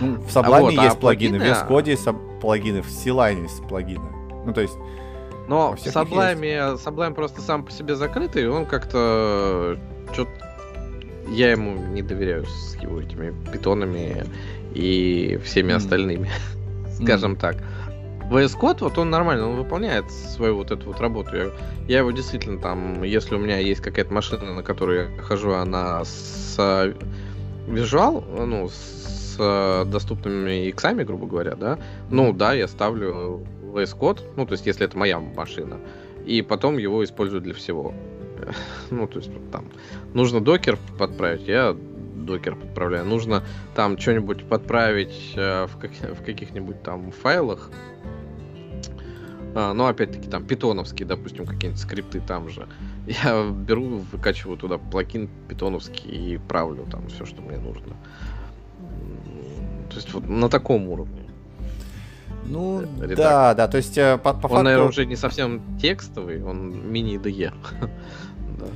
Ну, 0.00 0.16
в 0.16 0.28
Sublime 0.28 0.56
а 0.56 0.60
вот, 0.60 0.72
есть 0.72 0.84
а 0.84 0.94
плагины, 0.94 1.38
плагины, 1.38 1.38
в 1.38 1.42
VS 1.42 1.68
Code 1.68 1.88
есть 1.88 2.08
плагины, 2.40 2.82
в 2.82 2.90
C-Line 2.90 3.42
есть 3.42 3.66
плагины. 3.66 4.04
Ну, 4.46 4.52
то 4.52 4.60
есть... 4.60 4.76
Но 5.48 5.74
в 5.74 5.78
Sublime, 5.84 6.76
Sublime 6.76 7.14
просто 7.14 7.40
сам 7.40 7.64
по 7.64 7.72
себе 7.72 7.96
закрытый, 7.96 8.48
он 8.48 8.66
как-то... 8.66 9.76
Что-то... 10.12 10.30
Я 11.28 11.50
ему 11.50 11.74
не 11.92 12.02
доверяю 12.02 12.46
с 12.46 12.76
его 12.80 13.00
этими 13.00 13.34
питонами 13.52 14.24
и 14.74 15.38
всеми 15.44 15.72
mm. 15.72 15.76
остальными, 15.76 16.30
скажем 17.02 17.32
mm. 17.32 17.40
так. 17.40 17.56
VS 18.30 18.56
Code, 18.58 18.78
вот 18.80 18.96
он 18.96 19.10
нормально, 19.10 19.48
он 19.48 19.56
выполняет 19.56 20.08
свою 20.10 20.54
вот 20.54 20.70
эту 20.70 20.86
вот 20.86 21.00
работу. 21.00 21.36
Я, 21.36 21.50
я 21.88 21.98
его 21.98 22.12
действительно 22.12 22.60
там, 22.60 23.02
если 23.02 23.34
у 23.34 23.38
меня 23.38 23.58
есть 23.58 23.80
какая-то 23.80 24.14
машина, 24.14 24.54
на 24.54 24.62
которой 24.62 25.10
я 25.16 25.22
хожу, 25.22 25.52
она 25.52 26.04
с 26.04 26.56
Visual, 27.66 28.46
ну, 28.46 28.68
с 28.68 29.84
доступными 29.86 30.68
иксами, 30.68 31.02
грубо 31.02 31.26
говоря, 31.26 31.56
да, 31.56 31.78
ну 32.08 32.32
да, 32.32 32.52
я 32.52 32.68
ставлю 32.68 33.44
VS 33.62 33.98
Code, 33.98 34.20
ну, 34.36 34.46
то 34.46 34.52
есть, 34.52 34.64
если 34.66 34.86
это 34.86 34.96
моя 34.96 35.18
машина, 35.18 35.78
и 36.24 36.42
потом 36.42 36.78
его 36.78 37.02
использую 37.02 37.40
для 37.42 37.54
всего. 37.54 37.94
Ну, 38.90 39.06
то 39.06 39.18
есть, 39.18 39.30
там, 39.52 39.66
нужно 40.14 40.40
докер 40.40 40.78
подправить, 40.98 41.46
я 41.46 41.76
докер 42.20 42.54
подправляю. 42.54 43.04
Нужно 43.04 43.42
там 43.74 43.98
что-нибудь 43.98 44.44
подправить 44.44 45.32
э, 45.36 45.66
в, 45.66 45.78
как, 45.78 45.90
в 45.92 46.24
каких-нибудь 46.24 46.82
там 46.82 47.10
файлах, 47.10 47.70
а, 49.54 49.72
ну, 49.72 49.86
опять-таки, 49.86 50.28
там, 50.28 50.44
питоновские, 50.44 51.06
допустим, 51.06 51.44
какие-нибудь 51.44 51.80
скрипты 51.80 52.20
там 52.20 52.48
же. 52.48 52.68
Я 53.06 53.50
беру, 53.50 54.02
выкачиваю 54.12 54.56
туда 54.56 54.78
плагин 54.78 55.28
питоновский 55.48 56.10
и 56.34 56.38
правлю 56.38 56.86
там 56.90 57.08
все, 57.08 57.24
что 57.24 57.42
мне 57.42 57.58
нужно. 57.58 57.96
То 59.90 59.96
есть 59.96 60.12
вот 60.14 60.28
на 60.28 60.48
таком 60.48 60.88
уровне. 60.88 61.22
Ну, 62.46 62.80
редактор. 62.80 63.16
да, 63.16 63.54
да, 63.54 63.68
то 63.68 63.76
есть 63.76 63.98
э, 63.98 64.18
по, 64.18 64.32
по 64.32 64.36
он, 64.36 64.42
факту... 64.42 64.62
наверное, 64.62 64.88
уже 64.88 65.06
не 65.06 65.16
совсем 65.16 65.78
текстовый, 65.78 66.42
он 66.42 66.90
мини-IDE. 66.90 67.52
да. 67.80 68.66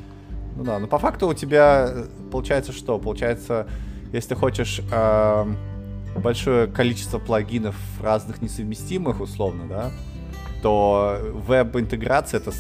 Ну 0.57 0.65
да, 0.65 0.79
но 0.79 0.87
по 0.87 0.99
факту 0.99 1.29
у 1.29 1.35
тебя 1.35 1.89
э, 1.89 2.05
получается 2.31 2.73
что? 2.73 2.99
Получается, 2.99 3.67
если 4.13 4.31
ты 4.31 4.35
хочешь 4.37 4.81
э, 4.93 5.47
большое 6.17 6.67
количество 6.67 7.19
плагинов 7.19 7.77
разных 8.01 8.43
несовместимых, 8.43 9.21
условно, 9.21 9.65
да, 9.69 9.91
то 10.65 11.21
веб-интеграция 11.47 12.41
это 12.41 12.51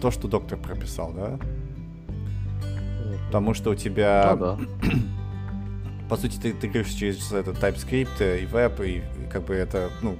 то, 0.00 0.10
что 0.10 0.26
доктор 0.26 0.56
прописал, 0.56 1.12
да? 1.12 1.38
Потому 3.26 3.52
что 3.52 3.72
у 3.72 3.74
тебя... 3.74 4.34
Да, 4.36 4.56
да. 4.56 4.58
По 6.08 6.16
сути, 6.16 6.38
ты 6.38 6.50
интегрируешь 6.52 6.94
через 6.94 7.30
этот 7.30 7.62
TypeScript 7.62 8.42
и 8.42 8.46
веб, 8.46 8.80
и 8.80 9.02
как 9.30 9.44
бы 9.44 9.54
это, 9.54 9.90
ну, 10.00 10.16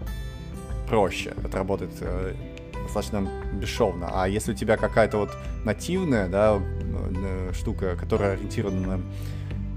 проще. 0.86 1.32
Это 1.42 1.56
работает 1.56 1.92
э, 2.02 2.34
достаточно 2.82 3.26
бесшовно. 3.54 4.10
А 4.12 4.28
если 4.28 4.52
у 4.52 4.54
тебя 4.54 4.76
какая-то 4.76 5.16
вот 5.16 5.30
нативная, 5.64 6.28
да, 6.28 6.60
э, 6.60 7.52
штука, 7.54 7.96
которая 7.96 8.34
ориентирована 8.34 8.98
на 8.98 9.00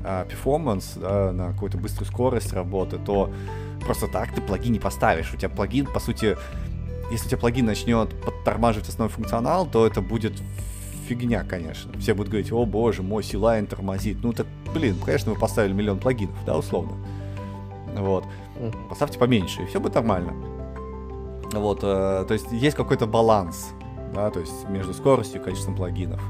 э, 0.03 0.25
performance, 0.27 0.99
да, 0.99 1.31
на 1.31 1.53
какую-то 1.53 1.77
быструю 1.77 2.05
скорость 2.05 2.51
работы, 2.51 2.97
то 2.97 3.31
просто 3.85 4.09
так 4.09 4.35
ты 4.35 4.41
плагин 4.41 4.73
не 4.73 4.79
поставишь. 4.79 5.33
У 5.33 5.37
тебя 5.37 5.47
плагин, 5.47 5.85
по 5.85 6.01
сути, 6.01 6.35
если 7.11 7.27
у 7.27 7.29
тебя 7.29 7.37
плагин 7.39 7.65
начнет 7.65 8.09
подтормаживать 8.21 8.89
основной 8.89 9.13
функционал, 9.13 9.65
то 9.65 9.85
это 9.85 10.01
будет 10.01 10.33
фигня, 11.07 11.43
конечно. 11.43 11.97
Все 11.99 12.13
будут 12.13 12.31
говорить, 12.31 12.51
о 12.51 12.65
боже 12.65 13.03
мой, 13.03 13.23
C-Line 13.23 13.67
тормозит. 13.67 14.17
Ну 14.23 14.33
так, 14.33 14.47
блин, 14.73 14.95
конечно, 15.03 15.33
вы 15.33 15.39
поставили 15.39 15.73
миллион 15.73 15.99
плагинов, 15.99 16.35
да, 16.45 16.57
условно. 16.57 16.93
Вот. 17.95 18.25
Поставьте 18.89 19.19
поменьше, 19.19 19.63
и 19.63 19.65
все 19.67 19.79
будет 19.79 19.95
нормально. 19.95 20.33
Вот, 21.53 21.79
э, 21.83 22.25
то 22.27 22.33
есть 22.33 22.51
есть 22.51 22.75
какой-то 22.75 23.05
баланс, 23.05 23.69
да, 24.13 24.29
то 24.29 24.39
есть 24.39 24.67
между 24.67 24.93
скоростью 24.93 25.39
и 25.39 25.43
количеством 25.43 25.75
плагинов. 25.75 26.21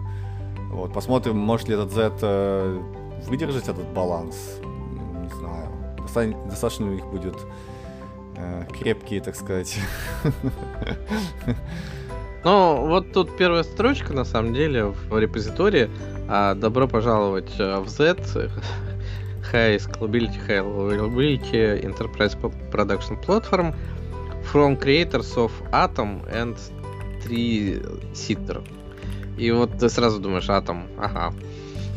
Вот, 0.71 0.93
посмотрим, 0.93 1.37
может 1.37 1.67
ли 1.69 1.75
этот 1.75 1.91
Z 1.91 2.11
э, 2.21 2.81
выдержать 3.27 3.67
этот 3.67 3.87
баланс. 3.93 4.59
Не 5.21 5.29
знаю. 5.29 5.69
Достаточно, 6.01 6.45
достаточно 6.45 6.85
у 6.85 6.89
них 6.89 7.05
будет 7.07 7.35
крепкие, 8.77 9.21
так 9.21 9.35
сказать. 9.35 9.77
Ну, 12.43 12.85
вот 12.85 13.11
тут 13.11 13.35
первая 13.37 13.63
строчка, 13.63 14.13
на 14.13 14.23
самом 14.23 14.53
деле, 14.53 14.85
в 14.85 15.17
репозитории. 15.17 15.89
А, 16.27 16.53
добро 16.53 16.87
пожаловать 16.87 17.51
э, 17.57 17.79
в 17.79 17.89
Z. 17.89 18.17
High 19.51 19.77
Scalability, 19.77 20.37
High 20.47 20.61
Availability 20.63 21.83
Enterprise 21.83 22.37
Production 22.71 23.19
Platform 23.25 23.73
from 24.51 24.77
creators 24.79 25.35
of 25.35 25.51
Atom 25.71 26.21
and 26.31 26.55
Tree 27.23 27.81
Sitter. 28.13 28.63
И 29.37 29.51
вот 29.51 29.77
ты 29.79 29.89
сразу 29.89 30.19
думаешь, 30.19 30.47
Atom, 30.47 30.83
ага. 30.99 31.33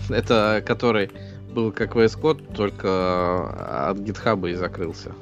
Это 0.09 0.63
который 0.67 1.11
был 1.53 1.73
как 1.73 1.95
VS 1.95 2.21
Code, 2.21 2.55
только 2.55 3.91
от 3.91 3.99
GitHub 3.99 4.51
и 4.51 4.55
закрылся. 4.55 5.13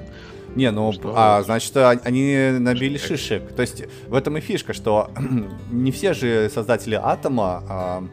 Не, 0.56 0.70
ну, 0.70 0.90
что... 0.92 1.12
а, 1.14 1.42
значит, 1.42 1.76
а, 1.76 1.90
они 1.90 2.50
набили 2.58 2.96
шишек. 2.96 3.54
То 3.54 3.60
есть 3.60 3.84
в 4.08 4.14
этом 4.14 4.38
и 4.38 4.40
фишка, 4.40 4.72
что 4.72 5.10
не 5.70 5.92
все 5.92 6.14
же 6.14 6.50
создатели 6.52 6.94
Атома, 6.94 7.62
а, 7.68 8.04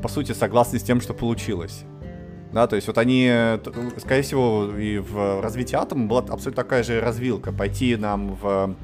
по 0.00 0.08
сути, 0.08 0.32
согласны 0.32 0.78
с 0.78 0.82
тем, 0.82 1.00
что 1.00 1.14
получилось. 1.14 1.82
Да, 2.52 2.68
то 2.68 2.76
есть 2.76 2.86
вот 2.86 2.98
они, 2.98 3.28
скорее 3.98 4.22
всего, 4.22 4.70
и 4.78 4.98
в 4.98 5.40
развитии 5.42 5.74
Атома 5.74 6.06
была 6.06 6.20
абсолютно 6.20 6.62
такая 6.62 6.84
же 6.84 7.00
развилка. 7.00 7.52
Пойти 7.52 7.96
нам 7.96 8.36
в 8.36 8.76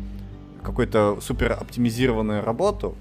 какую-то 0.64 1.18
супер 1.20 1.52
оптимизированную 1.52 2.44
работу 2.44 2.96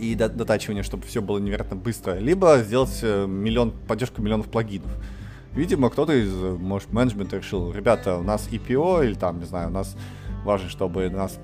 и 0.00 0.16
дотачивание, 0.16 0.82
чтобы 0.82 1.04
все 1.06 1.22
было 1.22 1.38
невероятно 1.38 1.76
быстро, 1.76 2.18
либо 2.18 2.58
сделать 2.58 2.98
э, 3.02 3.26
миллион, 3.26 3.72
поддержку 3.86 4.22
миллионов 4.22 4.48
плагинов. 4.48 4.90
Видимо, 5.54 5.90
кто-то 5.90 6.12
из, 6.12 6.32
может, 6.32 6.92
менеджмента 6.92 7.38
решил, 7.38 7.72
ребята, 7.72 8.16
у 8.18 8.22
нас 8.22 8.48
EPO 8.50 9.04
или 9.06 9.14
там, 9.14 9.40
не 9.40 9.46
знаю, 9.46 9.68
у 9.68 9.72
нас 9.72 9.96
важно, 10.44 10.68
чтобы 10.68 11.08
нас 11.10 11.38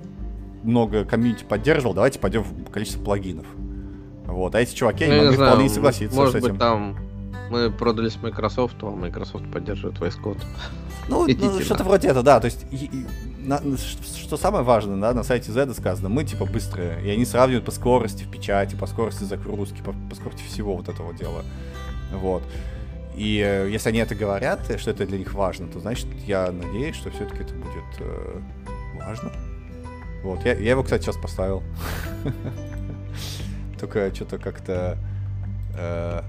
много 0.62 1.04
комьюнити 1.04 1.44
поддерживал, 1.44 1.94
давайте 1.94 2.18
пойдем 2.18 2.42
в 2.42 2.70
количество 2.70 3.02
плагинов. 3.02 3.46
Вот, 4.26 4.54
а 4.54 4.60
эти 4.60 4.74
чуваки, 4.74 5.04
они 5.04 5.16
ну, 5.16 5.22
могли 5.24 5.36
вполне 5.36 5.68
согласиться 5.68 6.16
может 6.16 6.34
с 6.34 6.36
этим. 6.36 6.48
Быть, 6.50 6.58
там 6.58 6.96
мы 7.50 7.70
продались 7.70 8.16
Microsoft, 8.22 8.76
а 8.82 8.90
Microsoft 8.90 9.50
поддерживает 9.52 9.98
VS 9.98 10.20
Code. 10.22 10.42
Ну, 11.08 11.26
ну 11.38 11.60
что-то 11.60 11.84
вроде 11.84 12.08
этого, 12.08 12.24
да. 12.24 12.40
То 12.40 12.46
есть, 12.46 12.64
и, 12.70 12.86
и, 12.86 13.06
на, 13.38 13.60
что 13.76 14.36
самое 14.36 14.64
важное, 14.64 14.96
да, 14.96 15.12
на 15.12 15.22
сайте 15.22 15.52
Z 15.52 15.72
сказано, 15.74 16.08
мы 16.08 16.24
типа 16.24 16.46
быстрые. 16.46 17.04
И 17.04 17.10
они 17.10 17.24
сравнивают 17.24 17.64
по 17.64 17.70
скорости 17.70 18.24
в 18.24 18.30
печати, 18.30 18.74
по 18.74 18.86
скорости 18.86 19.24
загрузки, 19.24 19.82
по, 19.82 19.92
по 19.92 20.14
скорости 20.14 20.42
всего 20.44 20.76
вот 20.76 20.88
этого 20.88 21.12
дела. 21.14 21.42
Вот. 22.12 22.42
И 23.16 23.40
э, 23.44 23.68
если 23.70 23.90
они 23.90 23.98
это 23.98 24.14
говорят, 24.14 24.60
что 24.78 24.90
это 24.90 25.06
для 25.06 25.18
них 25.18 25.34
важно, 25.34 25.68
то 25.68 25.78
значит, 25.80 26.06
я 26.26 26.50
надеюсь, 26.50 26.96
что 26.96 27.10
все-таки 27.10 27.42
это 27.42 27.54
будет 27.54 28.00
э, 28.00 28.40
важно. 28.94 29.30
Вот, 30.22 30.44
я, 30.44 30.54
я 30.54 30.70
его, 30.70 30.82
кстати, 30.82 31.02
сейчас 31.02 31.16
поставил. 31.16 31.62
Только 33.80 34.12
что-то 34.14 34.38
как-то... 34.38 34.98
Э, 35.76 36.22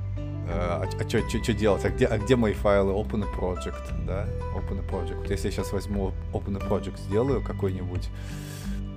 э, 0.48 0.52
а, 0.52 0.84
а 0.84 1.10
что 1.10 1.54
делать? 1.54 1.86
А 1.86 1.90
где, 1.90 2.06
а 2.06 2.18
где 2.20 2.36
мои 2.36 2.54
файлы 2.54 2.92
Open 2.94 3.26
Project, 3.36 4.06
да? 4.06 4.28
Open 4.56 4.88
Project. 4.88 5.30
Если 5.30 5.48
я 5.48 5.52
сейчас 5.52 5.72
возьму 5.72 6.12
Open 6.34 6.60
Project, 6.68 7.00
сделаю 7.00 7.42
какой-нибудь, 7.42 8.10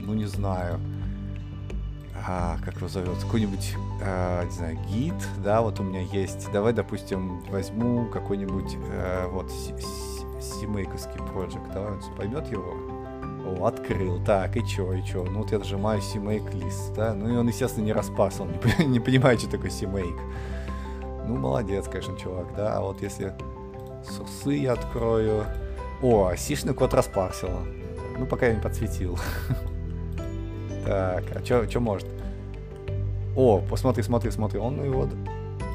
ну 0.00 0.12
не 0.12 0.26
знаю, 0.26 0.78
а, 2.26 2.56
как 2.64 2.76
его 2.76 2.88
зовет, 2.88 3.18
какой-нибудь, 3.22 3.74
а, 4.02 4.44
не 4.44 4.50
знаю, 4.50 4.78
гид, 4.88 5.14
да, 5.38 5.60
вот 5.62 5.80
у 5.80 5.82
меня 5.82 6.00
есть. 6.00 6.50
Давай, 6.52 6.72
допустим, 6.72 7.40
возьму 7.50 8.06
какой-нибудь, 8.06 8.76
а, 8.90 9.28
вот, 9.28 9.50
симейковский 10.40 11.20
проект, 11.32 11.56
давай 11.72 11.92
он 11.92 12.00
поймет 12.16 12.50
его. 12.50 12.74
О, 13.46 13.66
открыл. 13.66 14.22
Так, 14.24 14.56
и 14.56 14.66
чё, 14.66 14.92
и 14.92 15.02
чё? 15.02 15.24
Ну 15.24 15.42
вот 15.42 15.52
я 15.52 15.58
нажимаю 15.58 16.00
CMake 16.00 16.54
лист, 16.64 16.92
да? 16.94 17.14
Ну 17.14 17.32
и 17.32 17.36
он, 17.36 17.48
естественно, 17.48 17.84
не 17.84 17.92
распас, 17.92 18.40
он 18.40 18.52
не, 18.78 18.84
не 18.84 19.00
понимает, 19.00 19.40
что 19.40 19.50
такое 19.50 19.70
CMake. 19.70 20.20
Ну, 21.26 21.36
молодец, 21.36 21.86
конечно, 21.86 22.16
чувак, 22.16 22.54
да? 22.56 22.76
А 22.76 22.80
вот 22.80 23.02
если 23.02 23.34
сурсы 24.04 24.52
я 24.52 24.72
открою... 24.72 25.44
О, 26.02 26.34
сишный 26.36 26.74
код 26.74 26.94
распарсил. 26.94 27.50
Ну, 28.18 28.26
пока 28.26 28.46
я 28.46 28.54
не 28.54 28.60
подсветил. 28.60 29.18
Так, 30.88 31.24
а 31.36 31.44
что 31.44 31.80
может? 31.80 32.06
О, 33.36 33.60
посмотри, 33.60 34.02
смотри, 34.02 34.30
смотри, 34.30 34.58
он 34.58 34.82
его 34.82 35.06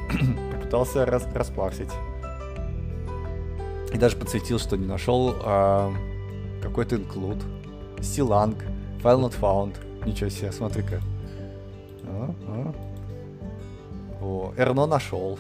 попытался 0.52 1.06
рас 1.06 1.28
распарсить. 1.36 1.92
И 3.94 3.98
даже 4.00 4.18
подсветил, 4.18 4.58
что 4.58 4.76
не 4.76 4.88
нашел 4.88 5.36
а, 5.44 5.94
какой-то 6.64 6.96
инклюд. 6.96 7.38
Стиланг, 8.02 8.58
file 9.04 9.22
not 9.22 9.40
found. 9.40 9.76
Ничего 10.04 10.32
себе, 10.32 10.52
смотри-ка. 10.52 11.00
А, 12.06 12.34
а. 12.48 12.74
О, 14.20 14.54
Эрно 14.58 14.88
нашел. 14.88 15.38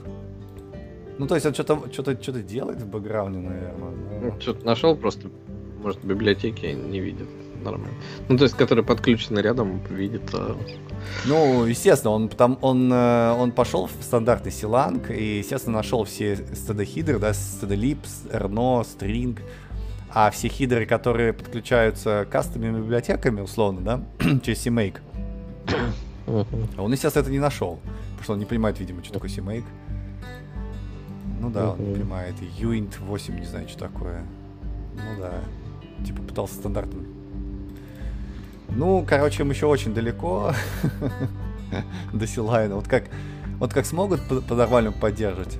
Ну, 1.17 1.25
то 1.25 1.33
есть 1.33 1.47
он 1.47 1.55
что-то 1.55 1.91
что-то 1.91 2.21
что-то 2.21 2.43
делает 2.43 2.79
в 2.79 2.87
бэкграунде, 2.87 3.39
наверное. 3.39 4.21
Ну, 4.21 4.39
что-то 4.39 4.63
нашел, 4.67 4.95
просто, 4.95 5.29
может, 5.81 6.03
в 6.03 6.05
библиотеке 6.05 6.73
не 6.73 6.99
видит 6.99 7.27
нормально. 7.63 7.93
Ну, 8.29 8.37
то 8.37 8.43
есть, 8.43 8.55
который 8.55 8.83
подключен 8.83 9.37
рядом, 9.39 9.81
видит. 9.89 10.23
А... 10.33 10.57
Ну, 11.25 11.65
естественно, 11.65 12.11
он, 12.11 12.29
там, 12.29 12.57
он, 12.61 12.91
э, 12.91 13.31
он 13.31 13.51
пошел 13.51 13.87
в 13.87 14.03
стандартный 14.03 14.51
силанг 14.51 15.09
и, 15.11 15.39
естественно, 15.39 15.77
нашел 15.77 16.03
все 16.03 16.33
std-хидры, 16.33 17.19
да, 17.19 17.31
std-lib, 17.31 17.99
rno, 18.31 18.83
string, 18.83 19.39
а 20.09 20.29
все 20.31 20.47
хидры, 20.47 20.85
которые 20.85 21.33
подключаются 21.33 22.27
кастомными 22.29 22.79
библиотеками, 22.79 23.41
условно, 23.41 23.81
да, 23.81 24.01
через 24.43 24.65
CMake, 24.65 24.99
он, 26.77 26.91
естественно, 26.91 27.23
это 27.23 27.31
не 27.31 27.39
нашел, 27.39 27.79
потому 28.11 28.23
что 28.23 28.33
он 28.33 28.39
не 28.39 28.45
понимает, 28.45 28.79
видимо, 28.79 29.03
что 29.03 29.13
такое 29.13 29.29
CMake. 29.29 29.65
Ну 31.41 31.49
да, 31.49 31.71
он 31.71 31.79
не 31.79 31.93
понимает. 31.95 32.35
Uint 32.59 32.93
8, 33.01 33.39
не 33.39 33.45
знаю, 33.45 33.67
что 33.67 33.79
такое. 33.79 34.25
Ну 34.93 35.19
да. 35.19 35.33
Типа 36.05 36.21
пытался 36.21 36.55
стандартным 36.55 37.12
ну, 38.75 39.05
короче, 39.07 39.43
им 39.43 39.49
еще 39.49 39.67
очень 39.67 39.93
далеко 39.93 40.53
до 42.13 42.27
Силайна. 42.27 42.75
Вот 42.75 42.87
как, 42.87 43.05
вот 43.59 43.73
как 43.73 43.85
смогут 43.85 44.21
по-нормальному 44.47 44.95
поддерживать. 44.95 45.57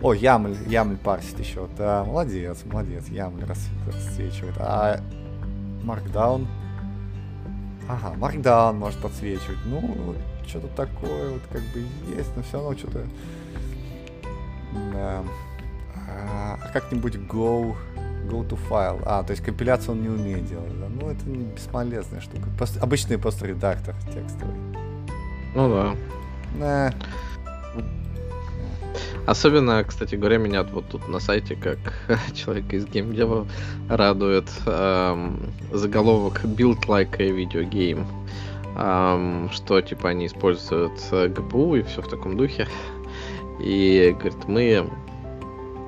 О, 0.00 0.12
Ямль, 0.12 0.56
Ямль 0.66 0.96
парсит 0.96 1.38
еще. 1.40 1.68
Да, 1.76 2.04
молодец, 2.04 2.64
молодец. 2.64 3.08
Ямль 3.08 3.44
рас, 3.44 3.68
расцвечивает. 3.86 4.54
А 4.58 5.00
Маркдаун? 5.82 6.46
Ага, 7.88 8.14
Маркдаун 8.16 8.78
может 8.78 9.00
подсвечивать. 9.00 9.58
Ну, 9.64 10.14
что-то 10.46 10.68
такое 10.68 11.30
вот 11.30 11.42
как 11.50 11.62
бы 11.62 11.84
есть, 12.16 12.30
но 12.36 12.42
все 12.42 12.58
равно 12.58 12.76
что-то... 12.76 13.06
Да. 14.92 15.24
А, 16.08 16.58
как-нибудь 16.72 17.16
Go 17.16 17.74
Go 18.28 18.46
to 18.48 18.58
file. 18.68 19.02
А, 19.04 19.22
то 19.22 19.32
есть 19.32 19.42
компиляцию 19.42 19.92
он 19.92 20.02
не 20.02 20.08
умеет 20.08 20.46
делать, 20.46 20.78
да? 20.78 20.86
Ну, 20.88 21.10
это 21.10 21.24
бесполезная 21.24 22.20
штука. 22.20 22.48
Пост... 22.58 22.82
Обычный 22.82 23.18
просто 23.18 23.46
редактор 23.46 23.94
текстовый. 24.12 24.54
Ну 25.54 25.68
да. 25.68 25.96
Да. 26.58 26.94
Особенно, 29.26 29.84
кстати 29.84 30.14
говоря, 30.14 30.38
меня 30.38 30.62
вот 30.62 30.88
тут 30.88 31.06
на 31.06 31.20
сайте, 31.20 31.54
как 31.54 31.78
человек 32.34 32.72
из 32.72 32.86
геймдева, 32.86 33.46
радует 33.90 34.48
эм, 34.64 35.52
заголовок 35.70 36.42
Build 36.44 36.86
like 36.86 37.16
a 37.18 37.28
video 37.28 37.68
game. 37.68 38.06
Эм, 38.76 39.50
что, 39.50 39.82
типа, 39.82 40.08
они 40.08 40.26
используют 40.28 40.94
GPU 41.10 41.78
и 41.78 41.82
все 41.82 42.00
в 42.00 42.08
таком 42.08 42.38
духе. 42.38 42.68
И, 43.60 44.14
говорит, 44.18 44.48
мы 44.48 44.88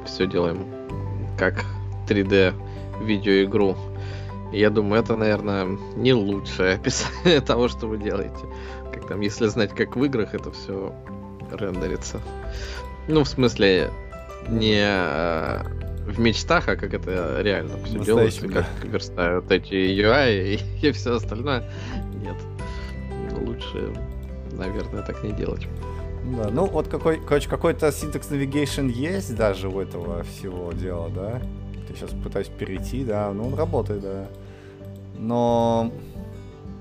все 0.05 0.27
делаем 0.27 0.67
как 1.39 1.65
3D 2.11 2.55
видеоигру. 3.03 3.77
Я 4.53 4.71
думаю, 4.71 5.03
это, 5.03 5.17
наверное, 5.17 5.79
не 5.97 6.13
лучшее 6.13 6.75
описание 6.77 7.41
того, 7.41 7.69
что 7.69 7.87
вы 7.87 7.99
делаете. 7.99 8.41
Как 8.93 9.07
там, 9.07 9.21
если 9.21 9.47
знать, 9.47 9.71
как 9.75 9.97
в 9.97 10.05
играх 10.05 10.35
это 10.35 10.51
все 10.51 10.93
рендерится. 11.53 12.21
Ну, 13.09 13.25
в 13.25 13.29
смысле, 13.29 13.91
не 14.49 14.83
э, 14.83 15.63
в 16.07 16.19
мечтах, 16.19 16.69
а 16.69 16.77
как 16.77 16.95
это 16.95 17.41
реально 17.43 17.77
все 17.85 17.99
делается, 18.01 18.49
как 18.49 18.67
верстают 18.83 19.51
эти 19.51 19.75
UI 19.75 20.55
и, 20.55 20.87
и 20.89 20.93
все 20.93 21.15
остальное. 21.15 21.71
Нет. 22.15 22.37
Лучше, 23.41 23.95
наверное, 24.53 25.03
так 25.03 25.23
не 25.23 25.33
делать. 25.33 25.67
Да, 26.37 26.51
ну 26.51 26.67
вот 26.67 26.89
какой, 26.89 27.19
короче, 27.19 27.49
какой-то 27.49 27.89
syntax 27.89 28.31
navigation 28.31 28.91
есть 28.91 29.35
даже 29.35 29.69
у 29.69 29.81
этого 29.81 30.23
всего 30.25 30.73
дела, 30.73 31.09
да? 31.09 31.41
Я 31.91 31.97
сейчас 31.97 32.11
пытаюсь 32.11 32.49
перейти, 32.49 33.05
да, 33.05 33.33
ну 33.33 33.49
он 33.49 33.55
работает, 33.55 34.03
да. 34.03 34.29
Но, 35.19 35.93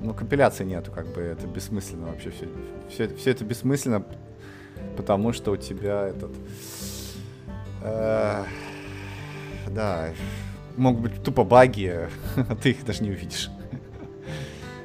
но 0.01 0.13
компиляции 0.13 0.63
нету, 0.63 0.91
как 0.91 1.07
бы 1.13 1.21
это 1.21 1.47
бессмысленно 1.47 2.07
вообще 2.07 2.29
все, 2.29 2.47
все, 2.89 3.07
все 3.15 3.31
это 3.31 3.43
бессмысленно, 3.43 4.05
потому 4.95 5.33
что 5.33 5.51
у 5.51 5.57
тебя 5.57 6.07
этот, 6.07 6.31
э, 7.81 8.43
да, 9.71 10.09
могут 10.77 11.01
быть 11.01 11.23
тупо 11.23 11.43
баги, 11.43 12.07
а 12.35 12.55
ты 12.55 12.71
их 12.71 12.85
даже 12.85 13.03
не 13.03 13.09
увидишь. 13.09 13.49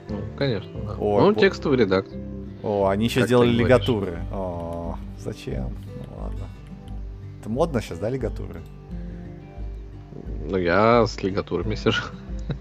Ну, 0.08 0.20
конечно. 0.36 0.72
Да. 0.82 0.96
О, 0.98 1.20
ну, 1.20 1.34
по... 1.34 1.40
текстовый 1.40 1.78
редактор. 1.78 2.18
О, 2.62 2.88
они 2.88 3.06
еще 3.06 3.20
как 3.20 3.28
сделали 3.28 3.50
лигатуры. 3.50 4.18
О, 4.32 4.96
зачем? 5.18 5.76
Ну 6.08 6.22
ладно. 6.22 6.46
Это 7.40 7.50
модно 7.50 7.82
сейчас, 7.82 7.98
да, 7.98 8.08
лигатуры? 8.08 8.62
Ну, 10.44 10.58
я 10.58 11.06
с 11.06 11.22
лигатурами 11.22 11.74
сижу. 11.74 12.02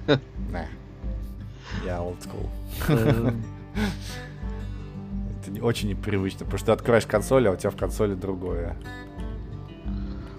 Не. 0.08 0.68
Я 1.86 1.98
old 1.98 2.18
school. 2.20 2.50
Это 5.46 5.64
очень 5.64 5.90
непривычно, 5.90 6.46
потому 6.46 6.58
что 6.58 6.68
ты 6.68 6.72
открываешь 6.72 7.06
консоль, 7.06 7.48
а 7.48 7.52
у 7.52 7.56
тебя 7.56 7.70
в 7.70 7.76
консоли 7.76 8.14
другое. 8.14 8.78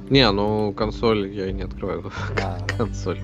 Не, 0.09 0.31
ну 0.31 0.73
консоль 0.73 1.29
я 1.29 1.53
не 1.53 1.63
открываю. 1.63 2.11
А. 2.43 2.59
консоль 2.79 3.19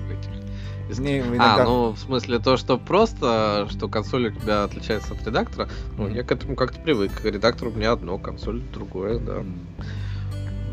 не, 0.99 1.19
иногда... 1.19 1.63
А, 1.63 1.63
ну, 1.63 1.91
в 1.91 1.99
смысле, 1.99 2.39
то, 2.39 2.57
что 2.57 2.77
просто, 2.77 3.67
что 3.69 3.87
консоль 3.87 4.27
у 4.27 4.31
тебя 4.31 4.63
отличается 4.63 5.13
от 5.13 5.25
редактора, 5.25 5.69
ну, 5.97 6.07
mm-hmm. 6.07 6.15
я 6.15 6.23
к 6.23 6.31
этому 6.31 6.55
как-то 6.55 6.79
привык. 6.79 7.11
Редактор 7.23 7.69
у 7.69 7.71
меня 7.71 7.93
одно, 7.93 8.17
консоль 8.17 8.61
другое, 8.73 9.19
да. 9.19 9.37
Mm. 9.37 9.53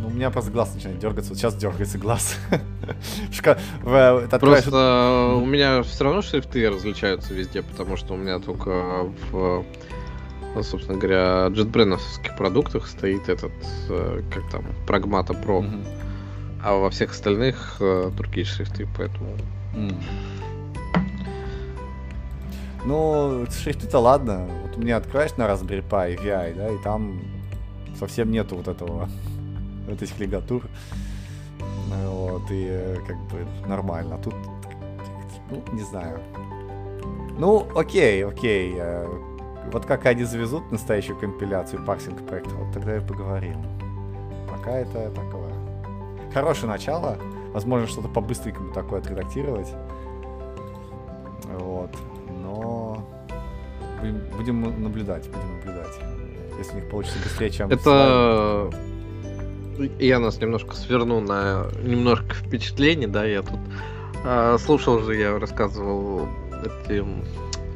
Ну, 0.01 0.09
у 0.09 0.11
меня 0.11 0.31
просто 0.31 0.51
глаз 0.51 0.75
начинает 0.75 0.99
дергаться. 0.99 1.31
Вот 1.31 1.39
сейчас 1.39 1.55
дергается 1.57 1.99
глаз. 1.99 2.37
Просто 4.41 5.35
у 5.37 5.45
меня 5.45 5.83
все 5.83 6.05
равно 6.05 6.23
шрифты 6.23 6.69
различаются 6.71 7.35
везде, 7.35 7.63
потому 7.63 7.97
что 7.97 8.15
у 8.15 8.17
меня 8.17 8.39
только 8.39 9.11
в 9.31 9.65
ну, 10.55 10.63
собственно 10.63 10.99
говоря, 10.99 11.49
JetBrains 11.49 12.01
продуктах 12.37 12.87
стоит 12.87 13.29
этот, 13.29 13.53
э, 13.91 14.23
как 14.33 14.51
там, 14.51 14.65
Pro. 14.87 15.61
Mm-hmm. 15.61 15.87
А 16.65 16.75
во 16.75 16.91
всех 16.91 17.13
остальных 17.13 17.77
э, 17.81 18.11
другие 18.17 18.45
шрифты, 18.47 18.89
поэтому... 18.97 19.37
Mm. 19.75 19.95
Ну, 22.85 23.47
шрифты-то 23.51 23.99
ладно. 23.99 24.49
Вот 24.63 24.77
у 24.77 24.81
меня 24.81 24.97
откроешь 24.97 25.37
на 25.37 25.43
Raspberry 25.43 25.87
Pi 25.87 26.19
VI, 26.19 26.57
да, 26.57 26.71
и 26.71 26.79
там 26.83 27.21
совсем 27.99 28.31
нету 28.31 28.57
вот 28.57 28.69
этого 28.69 29.09
вот 29.89 30.03
этих 30.03 30.19
лигатур. 30.19 30.63
Вот, 32.05 32.51
и 32.51 32.67
э, 32.69 32.97
как 33.07 33.17
бы 33.29 33.47
нормально. 33.67 34.17
А 34.17 34.19
тут, 34.19 34.35
ну, 35.51 35.63
не 35.73 35.83
знаю. 35.83 36.21
Ну, 37.39 37.67
окей, 37.75 38.25
окей. 38.25 38.75
Э, 38.77 39.07
вот 39.73 39.87
как 39.87 40.07
они 40.07 40.25
завезут 40.25 40.71
настоящую 40.73 41.19
компиляцию 41.19 41.85
парсинг 41.85 42.27
проекта, 42.27 42.55
вот 42.55 42.73
тогда 42.73 42.97
и 42.97 43.01
поговорим. 43.01 43.63
Пока 44.51 44.73
это 44.73 45.11
такое. 45.11 45.53
Хорошее 46.33 46.69
начало. 46.69 47.19
Возможно, 47.53 47.87
что-то 47.87 48.09
по-быстренькому 48.09 48.73
такое 48.73 49.01
отредактировать. 49.01 49.69
Вот. 51.59 51.91
Но 52.43 53.05
будем, 54.01 54.23
будем 54.37 54.83
наблюдать, 54.83 55.29
будем 55.29 55.57
наблюдать. 55.57 55.99
Если 56.59 56.73
у 56.73 56.77
них 56.77 56.91
получится 56.91 57.19
быстрее, 57.23 57.51
чем... 57.51 57.71
Это 57.71 58.71
я 59.99 60.19
нас 60.19 60.41
немножко 60.41 60.75
сверну 60.75 61.21
на 61.21 61.67
немножко 61.83 62.35
впечатлений, 62.35 63.07
да, 63.07 63.25
я 63.25 63.43
тут 63.43 63.59
э, 64.25 64.57
слушал 64.59 65.01
же, 65.01 65.17
я 65.17 65.39
рассказывал 65.39 66.29
эти 66.65 67.05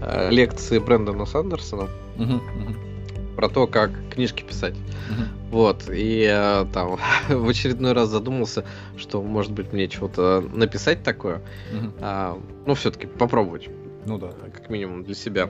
э, 0.00 0.30
лекции 0.30 0.78
Брэндона 0.78 1.26
Сандерсона 1.26 1.88
uh-huh, 2.16 2.40
uh-huh. 2.40 3.34
про 3.36 3.48
то, 3.48 3.66
как 3.66 3.90
книжки 4.10 4.42
писать. 4.42 4.74
Uh-huh. 4.74 5.50
Вот, 5.50 5.84
и 5.90 6.26
э, 6.28 6.66
там 6.72 6.98
в 7.28 7.48
очередной 7.48 7.92
раз 7.92 8.08
задумался, 8.08 8.64
что, 8.96 9.22
может 9.22 9.52
быть, 9.52 9.72
мне 9.72 9.88
чего-то 9.88 10.44
написать 10.52 11.02
такое. 11.02 11.42
Uh-huh. 11.72 11.92
А, 12.00 12.38
ну, 12.66 12.74
все-таки 12.74 13.06
попробовать 13.06 13.68
Ну 14.06 14.18
да. 14.18 14.30
Как 14.54 14.70
минимум 14.70 15.04
для 15.04 15.14
себя. 15.14 15.48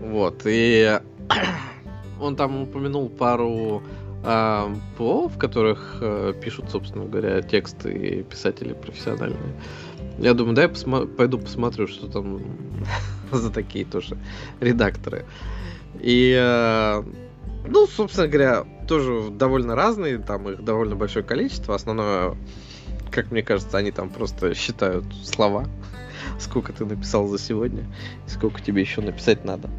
Вот. 0.00 0.42
И 0.44 1.00
он 2.20 2.36
там 2.36 2.62
упомянул 2.62 3.08
пару 3.08 3.82
а, 4.22 4.74
ПО, 4.96 5.28
в 5.28 5.38
которых 5.38 5.98
а, 6.00 6.32
пишут, 6.32 6.70
собственно 6.70 7.06
говоря, 7.06 7.40
тексты 7.42 7.92
и 7.92 8.22
писатели 8.22 8.72
профессиональные. 8.72 9.54
Я 10.18 10.34
думаю, 10.34 10.54
дай 10.54 10.66
посма- 10.66 11.06
пойду 11.06 11.38
посмотрю, 11.38 11.86
что 11.86 12.06
там 12.06 12.42
за 13.32 13.50
такие 13.50 13.84
тоже 13.84 14.18
редакторы. 14.60 15.24
И, 15.98 16.36
а, 16.38 17.04
ну, 17.66 17.86
собственно 17.86 18.28
говоря, 18.28 18.64
тоже 18.86 19.30
довольно 19.30 19.74
разные, 19.74 20.18
там 20.18 20.48
их 20.50 20.62
довольно 20.62 20.96
большое 20.96 21.24
количество. 21.24 21.74
Основное, 21.74 22.36
как 23.10 23.30
мне 23.30 23.42
кажется, 23.42 23.78
они 23.78 23.90
там 23.90 24.10
просто 24.10 24.54
считают 24.54 25.06
слова, 25.22 25.66
сколько 26.38 26.72
ты 26.74 26.84
написал 26.84 27.26
за 27.26 27.38
сегодня, 27.38 27.86
и 28.26 28.30
сколько 28.30 28.60
тебе 28.60 28.82
еще 28.82 29.00
написать 29.00 29.44
надо. 29.44 29.70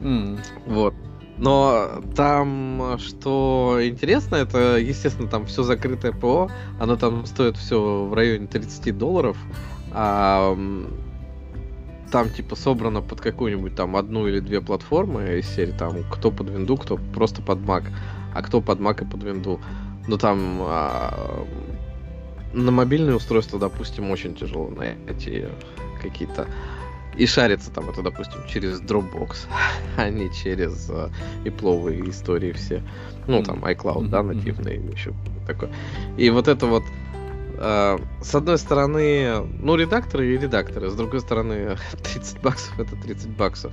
Mm. 0.00 0.38
Вот. 0.66 0.94
Но 1.38 2.02
там, 2.16 2.98
что 2.98 3.78
интересно, 3.82 4.36
это, 4.36 4.78
естественно, 4.78 5.28
там 5.28 5.46
все 5.46 5.62
закрытое 5.62 6.12
ПО, 6.12 6.50
оно 6.80 6.96
там 6.96 7.26
стоит 7.26 7.56
все 7.56 8.04
в 8.06 8.12
районе 8.12 8.48
30 8.48 8.96
долларов, 8.98 9.36
а 9.92 10.56
там 12.10 12.30
типа 12.30 12.56
собрано 12.56 13.02
под 13.02 13.20
какую-нибудь 13.20 13.74
там 13.74 13.96
одну 13.96 14.26
или 14.26 14.40
две 14.40 14.60
платформы 14.60 15.38
из 15.38 15.46
серии 15.46 15.72
там 15.72 16.02
кто 16.10 16.30
под 16.30 16.50
винду, 16.50 16.76
кто 16.76 16.98
просто 17.14 17.42
под 17.42 17.58
Mac, 17.58 17.84
а 18.34 18.42
кто 18.42 18.60
под 18.60 18.80
Mac 18.80 19.04
и 19.04 19.08
под 19.08 19.22
винду. 19.22 19.60
Но 20.06 20.16
там 20.16 20.58
а, 20.62 21.46
на 22.52 22.72
мобильные 22.72 23.14
устройства, 23.14 23.58
допустим, 23.58 24.10
очень 24.10 24.34
тяжело 24.34 24.70
найти 24.70 25.46
какие-то 26.02 26.48
и 27.18 27.26
шарится 27.26 27.70
там 27.70 27.90
это, 27.90 28.02
допустим, 28.02 28.40
через 28.48 28.80
Dropbox, 28.80 29.46
а 29.96 30.08
не 30.08 30.32
через 30.32 30.88
uh, 30.88 31.10
ипловые 31.44 32.08
истории 32.08 32.52
все. 32.52 32.82
Ну, 33.26 33.42
там 33.42 33.64
iCloud, 33.64 34.08
да, 34.08 34.22
нативный 34.22 34.76
или 34.76 34.92
еще 34.92 35.12
такое. 35.46 35.70
И 36.16 36.30
вот 36.30 36.48
это 36.48 36.66
вот 36.66 36.84
uh, 37.58 38.02
с 38.22 38.34
одной 38.34 38.58
стороны, 38.58 39.46
ну, 39.60 39.74
редакторы 39.76 40.34
и 40.34 40.38
редакторы, 40.38 40.90
с 40.90 40.94
другой 40.94 41.20
стороны, 41.20 41.76
30 42.14 42.40
баксов 42.40 42.78
это 42.78 42.96
30 42.96 43.30
баксов. 43.30 43.72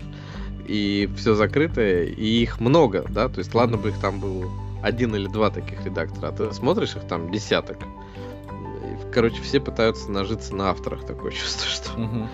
И 0.68 1.08
все 1.16 1.36
закрытое, 1.36 2.06
и 2.06 2.26
их 2.42 2.60
много, 2.60 3.06
да, 3.08 3.30
то 3.30 3.38
есть 3.38 3.54
ладно 3.54 3.78
бы 3.78 3.90
их 3.90 4.00
там 4.00 4.20
было 4.20 4.50
один 4.82 5.16
или 5.16 5.28
два 5.28 5.52
таких 5.52 5.86
редактора, 5.86 6.30
а 6.30 6.32
ты 6.32 6.52
смотришь 6.54 6.96
их 6.96 7.08
там 7.08 7.32
десяток. 7.32 7.78
И, 7.80 9.14
короче, 9.14 9.42
все 9.44 9.60
пытаются 9.60 10.10
нажиться 10.10 10.56
на 10.56 10.72
авторах, 10.72 11.06
такое 11.06 11.32
чувство, 11.32 11.68
что... 11.68 11.92
Uh-huh. 12.00 12.28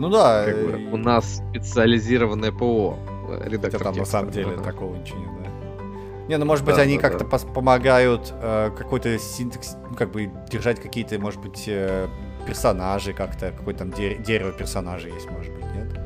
Ну 0.00 0.08
да. 0.08 0.46
Как 0.46 0.56
бы, 0.56 0.92
у 0.92 0.96
нас 0.96 1.42
специализированное 1.50 2.52
ПО. 2.52 2.98
Э, 3.28 3.42
редактор 3.46 3.82
там 3.82 3.96
на 3.96 4.06
самом 4.06 4.30
деле 4.30 4.54
ага. 4.54 4.64
такого 4.64 4.96
ничего 4.96 5.18
нет, 5.18 5.30
да. 5.44 5.50
Не, 6.26 6.38
ну 6.38 6.46
может 6.46 6.64
быть 6.64 6.76
да, 6.76 6.82
они 6.82 6.96
да, 6.96 7.02
как-то 7.02 7.24
да. 7.26 7.52
помогают 7.52 8.32
э, 8.32 8.70
какой-то 8.78 9.18
синтекс, 9.18 9.76
ну, 9.90 9.94
как 9.94 10.10
бы 10.10 10.30
держать 10.50 10.80
какие-то, 10.80 11.18
может 11.18 11.40
быть, 11.40 11.64
э, 11.66 12.08
персонажи 12.46 13.12
как-то, 13.12 13.50
какое-то 13.50 13.80
там 13.80 13.90
де- 13.90 14.16
дерево 14.16 14.52
персонажей 14.52 15.12
есть, 15.12 15.30
может 15.30 15.52
быть, 15.52 15.64
нет? 15.74 16.00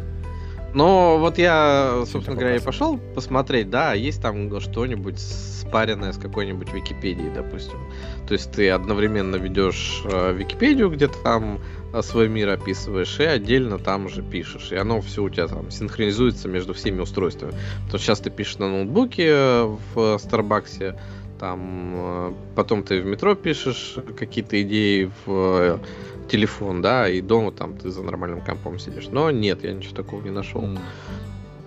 Ну, 0.74 1.18
вот 1.18 1.38
я, 1.38 2.02
собственно 2.06 2.36
говоря, 2.36 2.56
и 2.56 2.60
пошел 2.60 2.98
посмотреть, 2.98 3.70
да, 3.70 3.92
есть 3.92 4.20
там 4.20 4.60
что-нибудь 4.60 5.20
спаренное 5.20 6.12
с 6.12 6.18
какой-нибудь 6.18 6.72
Википедией, 6.72 7.30
допустим. 7.32 7.78
То 8.26 8.32
есть 8.32 8.50
ты 8.50 8.70
одновременно 8.70 9.36
ведешь 9.36 10.02
э, 10.04 10.32
Википедию, 10.32 10.90
где 10.90 11.06
то 11.06 11.18
там 11.22 11.60
свой 12.02 12.28
мир 12.28 12.48
описываешь, 12.48 13.20
и 13.20 13.24
отдельно 13.24 13.78
там 13.78 14.08
же 14.08 14.22
пишешь. 14.22 14.72
И 14.72 14.76
оно 14.76 15.00
все 15.00 15.22
у 15.22 15.28
тебя 15.28 15.46
там 15.46 15.70
синхронизуется 15.70 16.48
между 16.48 16.74
всеми 16.74 17.00
устройствами. 17.00 17.54
Что 17.88 17.98
сейчас 17.98 18.20
ты 18.20 18.30
пишешь 18.30 18.58
на 18.58 18.68
ноутбуке 18.68 19.28
э, 19.28 19.76
в 19.94 20.18
Старбаксе, 20.18 20.98
там 21.38 21.92
э, 21.94 22.32
потом 22.56 22.82
ты 22.82 23.00
в 23.00 23.06
метро 23.06 23.34
пишешь 23.34 23.96
какие-то 24.18 24.60
идеи 24.62 25.10
в 25.24 25.28
э, 25.28 25.78
телефон, 26.28 26.82
да, 26.82 27.08
и 27.08 27.20
дома 27.20 27.52
там 27.52 27.76
ты 27.76 27.90
за 27.90 28.02
нормальным 28.02 28.40
компом 28.40 28.78
сидишь. 28.78 29.08
Но 29.08 29.30
нет, 29.30 29.62
я 29.62 29.72
ничего 29.72 29.94
такого 29.94 30.22
не 30.22 30.30
нашел. 30.30 30.62
Mm. 30.62 30.78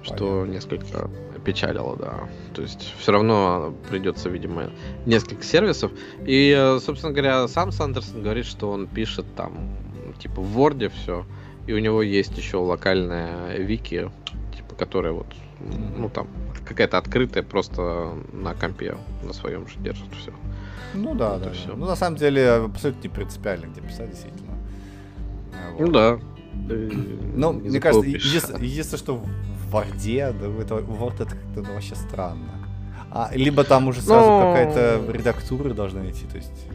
Что 0.03 0.15
Понятно. 0.15 0.51
несколько 0.51 1.09
опечалило, 1.35 1.97
да. 1.97 2.29
То 2.53 2.61
есть 2.61 2.93
все 2.97 3.11
равно 3.11 3.73
придется, 3.89 4.29
видимо, 4.29 4.71
несколько 5.05 5.43
сервисов. 5.43 5.91
И, 6.25 6.77
собственно 6.81 7.11
говоря, 7.11 7.47
сам 7.49 7.73
Сандерсон 7.73 8.23
говорит, 8.23 8.45
что 8.45 8.71
он 8.71 8.87
пишет 8.87 9.25
там 9.35 9.75
типа 10.19 10.41
в 10.41 10.57
Word 10.57 10.89
все, 10.89 11.25
и 11.65 11.73
у 11.73 11.79
него 11.79 12.01
есть 12.01 12.37
еще 12.37 12.57
локальная 12.57 13.57
вики, 13.57 14.09
типа, 14.55 14.75
которая 14.75 15.13
вот, 15.13 15.27
ну 15.97 16.09
там, 16.09 16.27
какая-то 16.65 16.97
открытая, 16.97 17.43
просто 17.43 18.13
на 18.31 18.53
компе 18.53 18.95
на 19.23 19.33
своем 19.33 19.67
же 19.67 19.79
держит 19.79 20.13
все. 20.19 20.31
Ну 20.93 21.15
да, 21.15 21.33
вот 21.33 21.43
да. 21.43 21.51
Все. 21.51 21.75
Ну 21.75 21.85
на 21.85 21.95
самом 21.95 22.17
деле 22.17 22.49
абсолютно 22.49 23.03
не 23.03 23.09
принципиально, 23.09 23.65
где 23.67 23.81
писать, 23.81 24.09
действительно. 24.09 24.53
Вот. 25.73 25.79
Ну 25.79 25.91
да. 25.91 26.19
Ну, 26.53 27.53
мне 27.53 27.79
кажется, 27.79 28.07
единственное, 28.07 28.61
единственное, 28.61 28.99
что 28.99 29.15
в 29.15 29.71
Варде, 29.71 30.33
да, 30.39 30.47
это 30.47 30.75
Word 30.75 31.15
это 31.15 31.25
как-то 31.25 31.61
ну, 31.61 31.73
вообще 31.73 31.95
странно. 31.95 32.51
А, 33.11 33.29
либо 33.33 33.63
там 33.63 33.87
уже 33.87 34.01
сразу 34.01 34.29
Но... 34.29 34.53
какая-то 34.53 35.11
редактура 35.11 35.73
должна 35.73 36.09
идти, 36.09 36.25
то 36.25 36.37
есть 36.37 36.66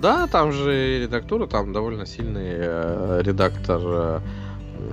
да, 0.00 0.26
там 0.26 0.52
же 0.52 1.00
редактура, 1.02 1.46
там 1.46 1.72
довольно 1.72 2.06
сильный 2.06 2.54
э, 2.58 3.20
редактор, 3.22 3.80
э, 3.82 4.20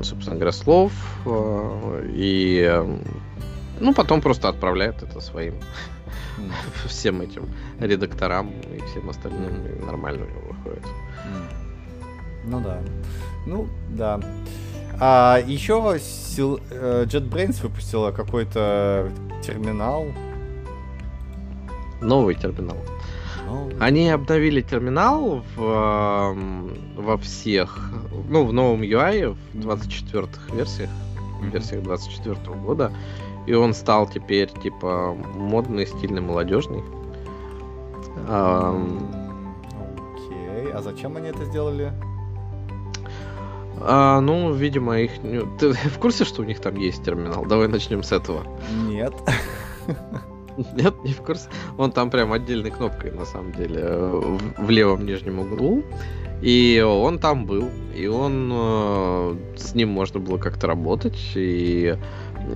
собственно 0.01 0.35
говоря, 0.35 0.51
слов. 0.51 0.93
Э, 1.25 2.05
и 2.09 2.65
э, 2.65 2.97
ну, 3.79 3.93
потом 3.93 4.21
просто 4.21 4.49
отправляет 4.49 5.03
это 5.03 5.19
своим 5.19 5.55
mm. 6.37 6.51
всем 6.87 7.21
этим 7.21 7.49
редакторам 7.79 8.49
и 8.49 8.79
всем 8.89 9.09
остальным. 9.09 9.65
И 9.67 9.85
нормально 9.85 10.25
у 10.25 10.29
него 10.29 10.53
выходит. 10.53 10.83
Mm. 10.83 11.63
Ну 12.45 12.59
да. 12.61 12.79
Ну, 13.45 13.67
да. 13.89 14.19
А 14.99 15.39
еще 15.45 15.99
сил, 15.99 16.61
э, 16.69 17.05
JetBrains 17.07 17.61
выпустила 17.61 18.11
какой-то 18.11 19.11
терминал. 19.41 20.07
Новый 21.99 22.35
терминал. 22.35 22.77
Они 23.79 24.09
обновили 24.09 24.61
терминал 24.61 25.43
в, 25.55 26.35
во 26.95 27.17
всех, 27.17 27.91
ну, 28.29 28.45
в 28.45 28.53
новом 28.53 28.81
UI, 28.81 29.35
в 29.53 29.57
24-х 29.57 30.55
версиях, 30.55 30.89
в 31.41 31.45
версиях 31.45 31.83
24 31.83 32.35
-го 32.35 32.61
года. 32.61 32.91
И 33.45 33.53
он 33.53 33.73
стал 33.73 34.07
теперь, 34.07 34.49
типа, 34.61 35.15
модный, 35.35 35.85
стильный, 35.85 36.21
молодежный. 36.21 36.83
Окей, 38.25 38.71
а 40.73 40.81
зачем 40.81 41.17
они 41.17 41.29
это 41.29 41.43
сделали? 41.45 41.91
А, 43.81 44.21
ну, 44.21 44.53
видимо, 44.53 44.99
их... 44.99 45.11
Ты 45.59 45.73
в 45.89 45.99
курсе, 45.99 46.23
что 46.23 46.41
у 46.41 46.45
них 46.45 46.61
там 46.61 46.75
есть 46.75 47.03
терминал? 47.03 47.45
Давай 47.45 47.67
начнем 47.67 48.01
с 48.01 48.11
этого. 48.11 48.43
Нет. 48.87 49.13
Нет, 50.73 50.93
не 51.03 51.13
в 51.13 51.21
курсе. 51.21 51.47
Он 51.77 51.91
там 51.91 52.09
прям 52.09 52.33
отдельной 52.33 52.71
кнопкой, 52.71 53.11
на 53.11 53.25
самом 53.25 53.51
деле, 53.53 53.83
в, 53.83 54.65
в 54.65 54.69
левом 54.69 55.05
нижнем 55.05 55.39
углу. 55.39 55.83
И 56.41 56.83
он 56.85 57.19
там 57.19 57.45
был. 57.45 57.69
И 57.95 58.07
он 58.07 58.51
э, 58.53 59.35
с 59.55 59.75
ним 59.75 59.89
можно 59.89 60.19
было 60.19 60.37
как-то 60.37 60.67
работать. 60.67 61.17
И 61.35 61.95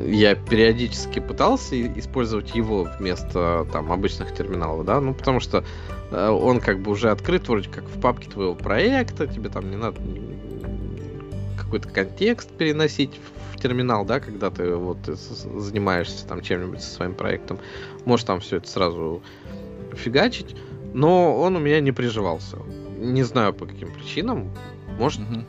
я 0.05 0.35
периодически 0.35 1.19
пытался 1.19 1.81
использовать 1.97 2.55
его 2.55 2.89
вместо 2.99 3.65
там 3.71 3.91
обычных 3.91 4.33
терминалов, 4.33 4.85
да, 4.85 4.99
ну 4.99 5.13
потому 5.13 5.39
что 5.39 5.63
э, 6.11 6.29
он 6.29 6.59
как 6.59 6.81
бы 6.81 6.91
уже 6.91 7.09
открыт 7.09 7.47
вроде 7.47 7.69
как 7.69 7.85
в 7.85 7.99
папке 8.01 8.29
твоего 8.29 8.53
проекта, 8.53 9.27
тебе 9.27 9.49
там 9.49 9.69
не 9.69 9.77
надо 9.77 10.01
какой-то 11.67 11.89
контекст 11.89 12.49
переносить 12.51 13.19
терминал, 13.57 14.05
да, 14.05 14.19
когда 14.19 14.49
ты 14.49 14.75
вот 14.75 14.99
занимаешься 15.05 16.25
там 16.27 16.41
чем-нибудь 16.41 16.81
со 16.81 16.95
своим 16.95 17.13
проектом, 17.13 17.59
можешь 18.05 18.25
там 18.25 18.39
все 18.39 18.57
это 18.57 18.69
сразу 18.69 19.21
фигачить, 19.95 20.55
но 20.93 21.37
он 21.37 21.55
у 21.55 21.59
меня 21.59 21.79
не 21.81 21.91
приживался. 21.91 22.57
Не 22.97 23.23
знаю 23.23 23.53
по 23.53 23.65
каким 23.65 23.91
причинам. 23.91 24.51
Может, 24.97 25.21
угу. 25.21 25.43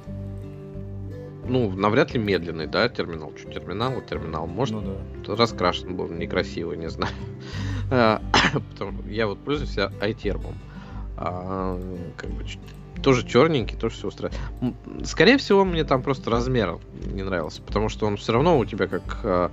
ну, 1.47 1.71
навряд 1.71 2.13
ли 2.13 2.21
медленный, 2.21 2.67
да, 2.67 2.89
терминал. 2.89 3.33
Что 3.39 3.53
терминал, 3.53 4.01
терминал. 4.03 4.47
Может, 4.47 4.77
ну, 4.77 4.99
да. 5.27 5.37
раскрашен 5.37 5.95
был 5.95 6.09
некрасиво, 6.09 6.73
не 6.73 6.91
знаю. 6.91 7.13
Потому 8.71 9.03
я 9.09 9.27
вот 9.27 9.39
пользуюсь 9.39 9.77
iTerm. 9.77 10.55
А, 11.17 11.81
как 12.17 12.31
бы 12.31 12.45
тоже 13.03 13.27
черненький, 13.27 13.77
тоже 13.77 13.97
все 13.97 14.09
устраивает. 14.09 14.41
Скорее 15.05 15.39
всего, 15.39 15.65
мне 15.65 15.85
там 15.85 16.03
просто 16.03 16.31
размер 16.31 16.79
не 17.13 17.23
нравился, 17.23 17.63
потому 17.63 17.89
что 17.89 18.07
он 18.07 18.17
все 18.17 18.33
равно 18.33 18.59
у 18.59 18.65
тебя 18.65 18.87
как 18.87 19.21
э, 19.23 19.49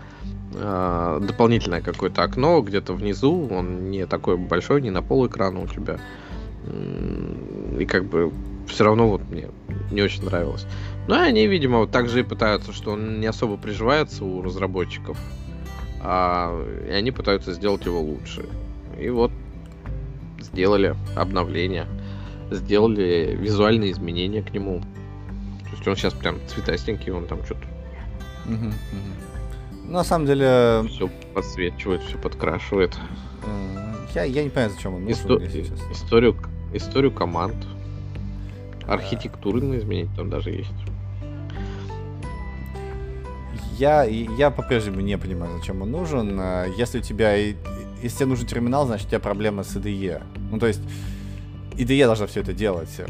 э, 0.54 1.22
дополнительное 1.28 1.82
какое-то 1.82 2.24
окно 2.24 2.62
где-то 2.62 2.94
внизу, 2.94 3.48
он 3.52 3.90
не 3.92 4.06
такой 4.06 4.38
большой, 4.38 4.82
не 4.82 4.90
на 4.90 5.02
пол 5.02 5.28
экрана 5.28 5.62
у 5.62 5.68
тебя. 5.68 6.00
И 7.80 7.86
как 7.86 8.06
бы 8.06 8.32
все 8.68 8.84
равно 8.84 9.10
вот 9.10 9.22
мне 9.30 9.50
не 9.92 10.02
очень 10.02 10.26
нравилось. 10.26 10.66
Ну 11.08 11.16
и 11.16 11.20
они, 11.20 11.46
видимо, 11.48 11.80
вот 11.80 11.92
так 11.92 12.10
же 12.10 12.22
и 12.22 12.24
пытаются, 12.24 12.74
что 12.74 12.92
он 12.92 13.20
не 13.20 13.28
особо 13.28 13.58
приживается 13.58 14.26
у 14.26 14.42
разработчиков, 14.42 15.18
а, 16.02 16.52
и 16.88 16.92
они 16.92 17.12
пытаются 17.12 17.54
сделать 17.54 17.86
его 17.86 18.02
лучше. 18.02 18.46
И 19.00 19.10
вот 19.10 19.32
сделали 20.40 20.96
обновление, 21.16 21.86
сделали 22.52 23.38
визуальные 23.40 23.92
изменения 23.92 24.42
к 24.42 24.54
нему. 24.54 24.82
То 25.64 25.70
есть 25.72 25.88
он 25.88 25.96
сейчас 25.96 26.14
прям 26.14 26.38
цветастенький, 26.48 27.12
он 27.12 27.28
там 27.28 27.44
что-то... 27.44 27.66
Угу, 28.46 28.68
угу. 28.68 29.92
На 29.92 30.04
самом 30.04 30.26
деле... 30.26 30.84
Все 30.90 31.10
подсвечивает, 31.34 32.02
все 32.02 32.18
подкрашивает. 32.18 32.98
Я, 34.14 34.24
я 34.24 34.44
не 34.44 34.50
понимаю, 34.50 34.72
зачем 34.72 34.96
он 34.96 35.04
нужен, 35.04 35.14
Исто... 35.14 35.38
Историю, 35.92 36.38
историю 36.74 37.12
команд. 37.12 37.56
Архитектурные 38.88 39.80
изменения 39.80 40.10
там 40.16 40.30
даже 40.30 40.52
есть. 40.52 40.72
Я, 43.78 44.04
я 44.04 44.52
по-прежнему 44.52 45.02
не 45.02 45.18
понимаю, 45.18 45.58
зачем 45.58 45.82
он 45.82 45.92
нужен. 45.92 46.38
А, 46.40 46.66
если 46.78 47.00
у 47.00 47.02
тебя, 47.02 47.36
если 47.36 48.10
тебе 48.10 48.28
нужен 48.28 48.48
терминал, 48.48 48.86
значит 48.86 49.08
у 49.08 49.10
тебя 49.10 49.20
проблема 49.20 49.64
с 49.64 49.76
IDE. 49.76 50.24
Ну, 50.50 50.60
то 50.60 50.68
есть, 50.68 50.82
IDE 51.78 52.06
должна 52.06 52.28
все 52.28 52.42
это 52.42 52.54
делать. 52.54 52.90
Э, 53.00 53.06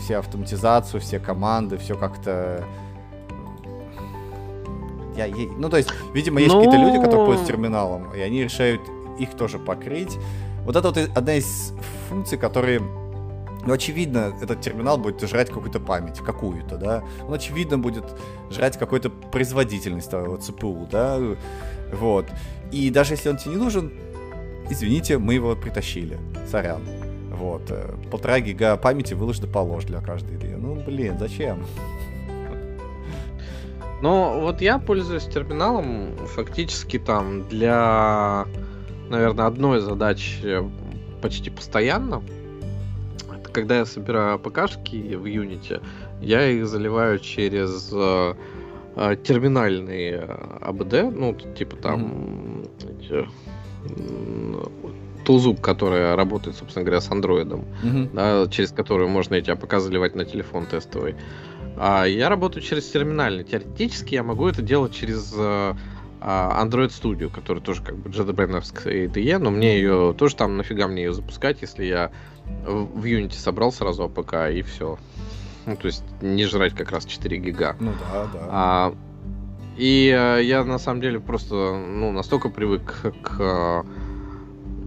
все 0.00 0.16
автоматизацию, 0.18 1.00
все 1.00 1.18
команды, 1.18 1.78
все 1.78 1.96
как-то... 1.96 2.64
Я, 5.16 5.26
я, 5.26 5.48
ну, 5.58 5.68
то 5.68 5.76
есть, 5.76 5.90
видимо, 6.14 6.40
есть 6.40 6.54
Но... 6.54 6.62
какие-то 6.62 6.82
люди, 6.82 6.96
которые 6.96 7.26
пользуются 7.26 7.52
терминалом, 7.52 8.14
и 8.14 8.20
они 8.20 8.42
решают 8.42 8.80
их 9.18 9.36
тоже 9.36 9.58
покрыть. 9.58 10.16
Вот 10.64 10.76
это 10.76 10.88
вот 10.88 10.96
одна 10.96 11.34
из 11.34 11.74
функций, 12.08 12.38
которые 12.38 12.80
ну, 13.66 13.74
очевидно, 13.74 14.32
этот 14.40 14.62
терминал 14.62 14.96
будет 14.96 15.20
жрать 15.28 15.48
какую-то 15.48 15.80
память, 15.80 16.18
какую-то, 16.18 16.78
да. 16.78 17.04
Он, 17.26 17.34
очевидно, 17.34 17.78
будет 17.78 18.04
жрать 18.50 18.78
какую-то 18.78 19.10
производительность 19.10 20.08
твоего 20.08 20.36
ЦПУ, 20.36 20.88
да. 20.90 21.18
Вот. 21.92 22.26
И 22.72 22.88
даже 22.90 23.14
если 23.14 23.28
он 23.28 23.36
тебе 23.36 23.52
не 23.52 23.60
нужен, 23.60 23.92
извините, 24.70 25.18
мы 25.18 25.34
его 25.34 25.54
притащили. 25.56 26.18
Сорян. 26.50 26.80
Вот. 27.40 27.62
Э, 27.70 27.94
полтора 28.10 28.40
гига 28.40 28.76
памяти 28.76 29.14
выложено 29.14 29.48
положь 29.48 29.84
для 29.84 30.00
каждой 30.00 30.36
игры. 30.36 30.56
Ну, 30.56 30.74
блин, 30.74 31.16
зачем? 31.18 31.64
Ну, 34.02 34.40
вот 34.40 34.60
я 34.60 34.78
пользуюсь 34.78 35.24
терминалом 35.24 36.16
фактически 36.34 36.98
там 36.98 37.48
для, 37.48 38.46
наверное, 39.08 39.46
одной 39.46 39.80
задачи 39.80 40.62
почти 41.20 41.50
постоянно 41.50 42.22
когда 43.52 43.78
я 43.78 43.84
собираю 43.84 44.34
АПКшки 44.34 45.14
в 45.14 45.26
Unity, 45.26 45.82
я 46.20 46.46
их 46.46 46.66
заливаю 46.66 47.18
через 47.18 47.90
э, 47.92 48.34
э, 48.96 49.16
терминальный 49.22 50.20
ADB, 50.60 50.94
э, 50.94 51.10
ну, 51.10 51.34
типа 51.34 51.76
там 51.76 52.64
mm-hmm. 53.02 53.28
Тулзу, 55.30 55.60
который 55.60 56.16
работает, 56.16 56.56
собственно 56.56 56.84
говоря, 56.84 57.00
с 57.00 57.08
андроидом, 57.08 57.64
mm-hmm. 57.84 58.10
да, 58.12 58.50
через 58.50 58.72
который 58.72 59.06
можно 59.06 59.36
эти 59.36 59.48
APK 59.48 59.78
заливать 59.78 60.16
на 60.16 60.24
телефон 60.24 60.66
тестовый. 60.66 61.14
А 61.76 62.04
я 62.04 62.28
работаю 62.28 62.64
через 62.64 62.90
терминальный. 62.90 63.44
Теоретически 63.44 64.14
я 64.16 64.24
могу 64.24 64.48
это 64.48 64.60
делать 64.60 64.92
через 64.92 65.32
э, 65.36 65.74
а, 66.20 66.64
Android 66.64 66.88
Studio, 66.88 67.30
который 67.32 67.62
тоже 67.62 67.80
как 67.80 67.96
бы 67.96 68.10
JetBrains 68.10 68.74
IDE, 68.84 69.38
но 69.38 69.52
мне 69.52 69.76
ее 69.76 70.16
тоже 70.18 70.34
там 70.34 70.56
нафига 70.56 70.88
мне 70.88 71.04
ее 71.04 71.12
запускать, 71.12 71.62
если 71.62 71.84
я 71.84 72.10
в 72.66 73.04
Unity 73.04 73.34
собрал 73.34 73.70
сразу 73.70 74.02
APK 74.02 74.50
и 74.52 74.62
все. 74.62 74.98
Ну, 75.66 75.76
то 75.76 75.86
есть 75.86 76.02
не 76.20 76.44
жрать 76.44 76.74
как 76.74 76.90
раз 76.90 77.06
4 77.06 77.36
гига. 77.38 77.76
Ну 77.78 77.92
да, 78.12 78.26
да. 78.32 78.46
А, 78.48 78.94
и 79.76 80.10
а, 80.10 80.38
я 80.38 80.64
на 80.64 80.80
самом 80.80 81.00
деле 81.00 81.20
просто 81.20 81.54
ну, 81.54 82.10
настолько 82.10 82.48
привык 82.48 83.12
к 83.22 83.84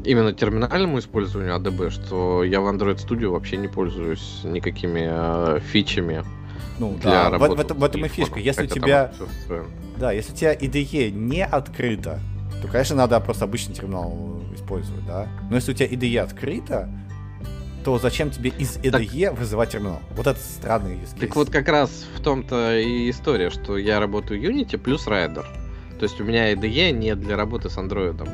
именно 0.06 0.34
терминальному 0.34 1.00
использованию 1.00 1.56
ADB, 1.56 1.90
что 1.90 2.44
я 2.44 2.62
в 2.62 2.68
Android 2.68 2.98
Studio 2.98 3.30
вообще 3.30 3.58
не 3.58 3.68
пользуюсь 3.68 4.42
никакими 4.44 5.08
а, 5.10 5.60
фичами. 5.60 6.24
Ну 6.80 6.98
для 7.02 7.30
да, 7.30 7.38
в, 7.38 7.56
в, 7.56 7.60
этом, 7.60 7.78
в 7.78 7.84
этом 7.84 8.06
и 8.06 8.08
фишка. 8.08 8.40
Если 8.40 8.64
у 8.64 8.68
тебя... 8.68 9.12
Да, 9.98 10.12
если 10.12 10.34
у 10.34 10.36
тебя 10.36 10.56
IDE 10.56 11.12
не 11.12 11.46
открыто, 11.46 12.20
то, 12.62 12.68
конечно, 12.68 12.96
надо 12.96 13.20
просто 13.20 13.46
обычный 13.46 13.76
терминал 13.76 14.42
использовать, 14.56 15.06
да. 15.06 15.28
Но 15.50 15.56
если 15.56 15.72
у 15.72 15.76
тебя 15.76 15.88
IDE 15.88 16.18
открыто, 16.20 16.90
то 17.84 18.00
зачем 18.00 18.32
тебе 18.32 18.50
из 18.50 18.78
IDE 18.78 19.30
так, 19.30 19.40
вызывать 19.40 19.72
терминал? 19.72 20.00
Вот 20.16 20.26
это 20.26 20.40
странный 20.40 20.96
use 20.96 21.20
Так 21.20 21.36
вот 21.36 21.50
как 21.50 21.68
раз 21.68 22.06
в 22.16 22.22
том-то 22.22 22.80
и 22.80 23.10
история, 23.10 23.50
что 23.50 23.78
я 23.78 24.00
работаю 24.00 24.42
Unity 24.42 24.78
плюс 24.78 25.08
Rider. 25.08 25.46
То 26.00 26.04
есть 26.04 26.20
у 26.20 26.24
меня 26.24 26.54
IDE 26.54 26.92
не 26.92 27.16
для 27.16 27.38
работы 27.38 27.70
с 27.70 27.78
Android. 27.78 28.28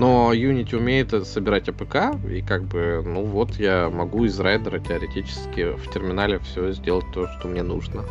Но 0.00 0.32
Unity 0.32 0.76
умеет 0.76 1.26
собирать 1.26 1.68
APK, 1.68 2.34
и 2.34 2.40
как 2.40 2.64
бы, 2.64 3.02
ну 3.04 3.22
вот, 3.22 3.56
я 3.56 3.90
могу 3.90 4.24
из 4.24 4.40
райдера 4.40 4.78
теоретически 4.78 5.72
в 5.76 5.92
терминале 5.92 6.38
все 6.38 6.72
сделать 6.72 7.04
то, 7.12 7.28
что 7.28 7.48
мне 7.48 7.62
нужно. 7.62 8.04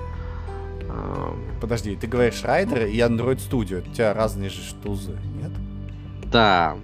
Подожди, 1.59 1.95
ты 1.95 2.05
говоришь 2.05 2.43
Rider 2.43 2.87
и 2.87 2.99
Android 2.99 3.37
Studio, 3.37 3.79
у 3.79 3.91
тебя 3.91 4.13
разные 4.13 4.51
же 4.51 4.61
штузы, 4.61 5.17
нет? 5.41 5.51
Да, 6.31 6.77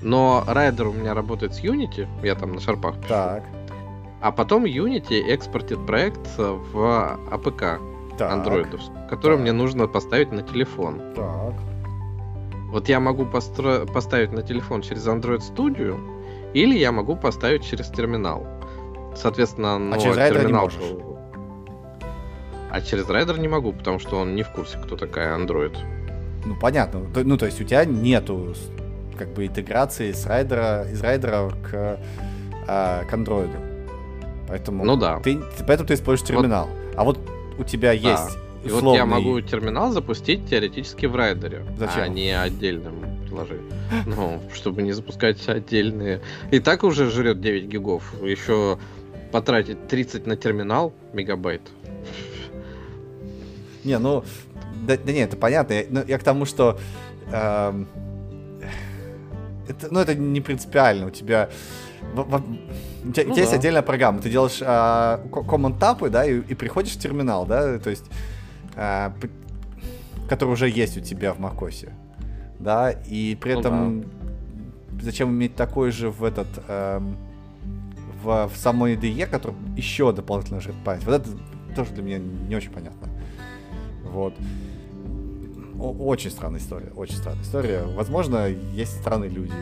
но 0.00 0.44
Rider 0.46 0.84
у 0.84 0.92
меня 0.92 1.12
работает 1.14 1.54
с 1.54 1.60
Unity, 1.60 2.06
я 2.22 2.36
там 2.36 2.52
на 2.52 2.60
шарпах 2.60 2.96
пишу. 2.98 3.08
Так. 3.08 3.42
А 4.20 4.30
потом 4.30 4.64
Unity 4.64 5.20
экспортит 5.26 5.84
проект 5.84 6.20
в 6.38 7.18
так. 8.16 8.32
Android, 8.32 9.08
который 9.08 9.38
так. 9.38 9.40
мне 9.40 9.50
нужно 9.50 9.88
поставить 9.88 10.30
на 10.30 10.42
телефон. 10.42 11.02
Так. 11.16 11.54
Вот 12.72 12.88
я 12.88 13.00
могу 13.00 13.26
постро... 13.26 13.84
поставить 13.84 14.32
на 14.32 14.42
телефон 14.42 14.80
через 14.80 15.06
Android 15.06 15.40
Studio, 15.40 16.00
или 16.54 16.78
я 16.78 16.90
могу 16.90 17.16
поставить 17.16 17.64
через 17.64 17.88
терминал. 17.88 18.46
Соответственно, 19.14 19.78
ну, 19.78 19.94
а 19.94 19.98
через 19.98 20.16
терминал... 20.16 20.46
Не 20.46 20.52
можешь. 20.52 20.80
А 22.70 22.80
через 22.80 23.04
Rider 23.04 23.38
не 23.38 23.48
могу, 23.48 23.74
потому 23.74 23.98
что 23.98 24.16
он 24.16 24.34
не 24.34 24.42
в 24.42 24.48
курсе, 24.48 24.78
кто 24.78 24.96
такая 24.96 25.38
Android. 25.38 25.76
Ну, 26.46 26.56
понятно. 26.58 27.02
Ну, 27.14 27.36
то 27.36 27.44
есть 27.44 27.60
у 27.60 27.64
тебя 27.64 27.84
нету 27.84 28.54
как 29.18 29.34
бы 29.34 29.46
интеграции 29.46 30.12
с 30.12 30.26
райдера, 30.26 30.86
из 30.90 31.02
райдера 31.02 31.50
к, 31.50 32.00
а, 32.66 33.04
к 33.04 33.12
андроиду. 33.12 33.58
Поэтому 34.48 34.86
ну 34.86 34.96
да. 34.96 35.20
Ты, 35.20 35.40
поэтому 35.66 35.86
ты 35.88 35.94
используешь 35.94 36.26
терминал. 36.26 36.68
Вот. 36.68 36.94
А 36.96 37.04
вот 37.04 37.18
у 37.58 37.64
тебя 37.64 37.92
есть 37.92 38.38
И 38.64 38.68
вот 38.68 38.94
я 38.94 39.06
могу 39.06 39.40
терминал 39.40 39.90
запустить 39.92 40.48
теоретически 40.48 41.06
в 41.06 41.16
райдере, 41.16 41.64
Зачем? 41.76 42.02
а 42.02 42.08
не 42.08 42.30
отдельным 42.30 42.94
приложением. 43.26 43.72
Ну, 44.06 44.40
чтобы 44.54 44.82
не 44.82 44.92
запускать 44.92 45.48
отдельные. 45.48 46.20
И 46.50 46.60
так 46.60 46.84
уже 46.84 47.10
жрет 47.10 47.40
9 47.40 47.64
гигов. 47.64 48.14
Еще 48.22 48.78
потратить 49.32 49.88
30 49.88 50.26
на 50.26 50.36
терминал 50.36 50.92
мегабайт. 51.12 51.62
Не, 53.84 53.98
ну, 53.98 54.22
да, 54.86 54.96
да 54.96 55.12
не, 55.12 55.20
это 55.20 55.36
понятно. 55.36 55.72
Я, 55.72 55.84
ну, 55.88 56.04
я 56.06 56.18
к 56.18 56.22
тому, 56.22 56.44
что 56.44 56.78
эм, 57.32 57.88
это, 59.68 59.88
ну, 59.90 60.00
это 60.00 60.14
не 60.14 60.40
принципиально. 60.40 61.06
У 61.06 61.10
тебя, 61.10 61.48
в, 62.14 62.22
в, 62.22 62.34
у 62.36 62.38
тебя, 62.38 62.44
ну, 63.04 63.10
у 63.10 63.12
тебя 63.12 63.34
да. 63.34 63.40
есть 63.40 63.52
отдельная 63.52 63.82
программа. 63.82 64.20
Ты 64.20 64.30
делаешь 64.30 64.58
а, 64.60 65.20
command 65.30 65.78
тапы, 65.78 66.10
да, 66.10 66.24
и, 66.24 66.40
и 66.40 66.54
приходишь 66.54 66.92
в 66.92 67.00
терминал, 67.00 67.46
да, 67.46 67.78
то 67.78 67.90
есть, 67.90 68.04
а, 68.76 69.12
который 70.28 70.50
уже 70.50 70.68
есть 70.68 70.96
у 70.96 71.00
тебя 71.00 71.32
в 71.32 71.38
macOS. 71.38 71.90
Да, 72.58 72.90
и 72.90 73.36
при 73.40 73.54
ну, 73.54 73.60
этом 73.60 74.00
да. 74.02 74.06
зачем 75.02 75.30
иметь 75.30 75.56
такой 75.56 75.90
же 75.90 76.10
в 76.10 76.22
этот 76.24 76.48
а, 76.68 77.02
в, 78.22 78.48
в 78.48 78.56
самой 78.56 78.94
IDE, 78.94 79.26
который 79.26 79.56
еще 79.76 80.12
дополнительно 80.12 80.60
жрет 80.60 80.76
память. 80.84 81.04
Вот 81.04 81.14
это 81.14 81.30
тоже 81.74 81.92
для 81.92 82.02
меня 82.02 82.18
не 82.18 82.54
очень 82.54 82.70
понятно. 82.70 83.08
Вот 84.04 84.34
очень 85.82 86.30
странная 86.30 86.60
история, 86.60 86.92
очень 86.94 87.16
странная 87.16 87.42
история. 87.42 87.82
Возможно, 87.82 88.46
есть 88.46 89.00
странные 89.00 89.30
люди. 89.30 89.52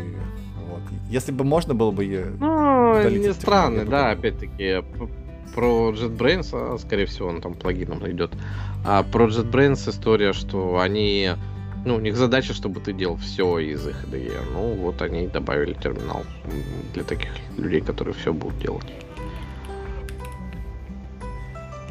Вот. 0.68 0.82
Если 1.08 1.32
бы 1.32 1.44
можно 1.44 1.74
было 1.74 1.90
бы... 1.90 2.04
Ну, 2.38 3.08
не 3.08 3.32
странный, 3.32 3.84
да, 3.84 4.10
опять-таки. 4.10 4.82
Про 5.54 5.90
JetBrains, 5.90 6.50
а, 6.52 6.78
скорее 6.78 7.06
всего, 7.06 7.28
он 7.28 7.40
там 7.40 7.54
плагином 7.54 8.08
идет. 8.10 8.32
А 8.84 9.02
про 9.02 9.26
JetBrains 9.26 9.88
история, 9.88 10.32
что 10.32 10.80
они... 10.80 11.30
Ну, 11.84 11.96
у 11.96 12.00
них 12.00 12.16
задача, 12.16 12.52
чтобы 12.52 12.80
ты 12.80 12.92
делал 12.92 13.16
все 13.16 13.58
из 13.58 13.86
их 13.86 14.04
IDE. 14.04 14.32
Ну, 14.52 14.74
вот 14.74 15.00
они 15.00 15.26
добавили 15.26 15.72
терминал 15.72 16.24
для 16.92 17.04
таких 17.04 17.30
людей, 17.56 17.80
которые 17.80 18.14
все 18.14 18.32
будут 18.32 18.58
делать. 18.58 18.86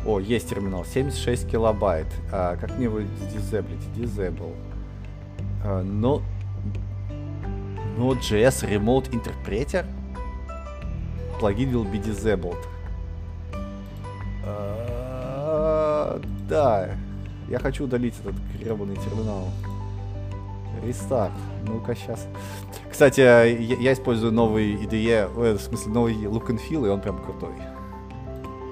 О, 0.05 0.19
есть 0.19 0.49
терминал, 0.49 0.85
76 0.85 1.49
килобайт. 1.49 2.07
А, 2.31 2.55
как 2.55 2.75
мне 2.77 2.85
его 2.85 3.01
дизеблить? 3.33 3.81
Disable. 3.95 4.55
А, 5.63 5.83
но... 5.83 6.21
Node.js 7.97 8.63
Remote 8.69 9.11
Interpreter? 9.11 9.85
Плагин 11.39 11.73
will 11.73 11.91
be 11.91 12.01
disabled. 12.01 12.57
А, 14.45 16.19
Да, 16.47 16.89
я 17.47 17.59
хочу 17.59 17.85
удалить 17.85 18.15
этот 18.19 18.35
гребаный 18.57 18.95
терминал. 18.95 19.49
Рестарт. 20.83 21.33
Ну-ка, 21.67 21.95
сейчас. 21.95 22.27
Кстати, 22.89 23.21
я, 23.21 23.43
я 23.43 23.93
использую 23.93 24.31
новый 24.31 24.75
IDE, 24.75 25.29
ой, 25.37 25.53
в 25.53 25.61
смысле, 25.61 25.91
новый 25.91 26.13
look 26.13 26.47
and 26.47 26.59
feel, 26.69 26.85
и 26.85 26.89
он 26.89 27.01
прям 27.01 27.21
крутой. 27.21 27.53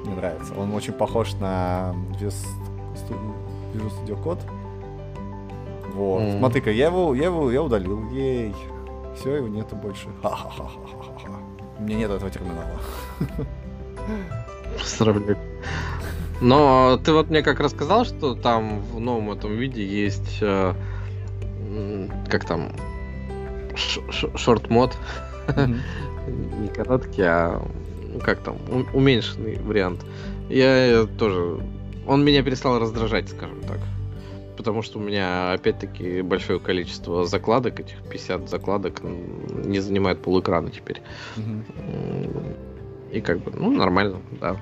Мне 0.06 0.16
нравится. 0.16 0.54
Он 0.58 0.74
очень 0.74 0.94
похож 0.94 1.34
на 1.34 1.94
Visual 2.20 2.34
Studio 3.74 4.24
Code. 4.24 4.42
Вот. 5.94 6.22
Mm. 6.22 6.40
Смотри-ка, 6.40 6.72
я 6.72 6.88
его, 6.88 7.14
я 7.14 7.26
его 7.26 7.52
я 7.52 7.62
удалил. 7.62 8.10
Ей. 8.12 8.56
Все, 9.16 9.36
его 9.36 9.48
нету 9.48 9.76
больше. 9.76 10.08
Ха-ха-ха-ха-ха. 10.22 11.32
У 11.80 11.84
меня 11.84 11.98
нет 11.98 12.12
этого 12.12 12.30
терминала. 12.30 12.80
Поздравляю. 14.80 15.38
Но 16.42 17.00
ты 17.04 17.14
вот 17.14 17.30
мне 17.30 17.42
как 17.42 17.60
рассказал, 17.60 18.06
что 18.06 18.36
там 18.36 18.82
в 18.82 19.00
новом 19.00 19.32
этом 19.32 19.56
виде 19.56 19.84
есть 19.86 20.38
э, 20.42 20.74
как 22.30 22.46
там 22.46 22.72
шорт-мод. 24.36 24.96
Не 26.28 26.68
короткий, 26.68 27.24
а 27.24 27.62
ну 28.14 28.20
как 28.20 28.40
там, 28.40 28.58
уменьшенный 28.94 29.58
вариант. 29.60 30.06
Я 30.50 31.08
тоже... 31.18 31.60
Он 32.06 32.24
меня 32.24 32.44
перестал 32.44 32.80
раздражать, 32.80 33.30
скажем 33.30 33.62
так. 33.62 33.80
Потому 34.56 34.82
что 34.82 35.00
у 35.00 35.02
меня, 35.02 35.54
опять-таки, 35.54 36.22
большое 36.22 36.60
количество 36.60 37.26
закладок, 37.26 37.80
этих 37.80 37.96
50 38.10 38.50
закладок, 38.50 39.02
не 39.04 39.80
занимает 39.80 40.22
полэкрана 40.22 40.72
теперь. 40.72 41.02
И 43.12 43.22
как 43.22 43.40
бы, 43.40 43.52
ну, 43.52 43.72
нормально, 43.72 44.22
да. 44.40 44.58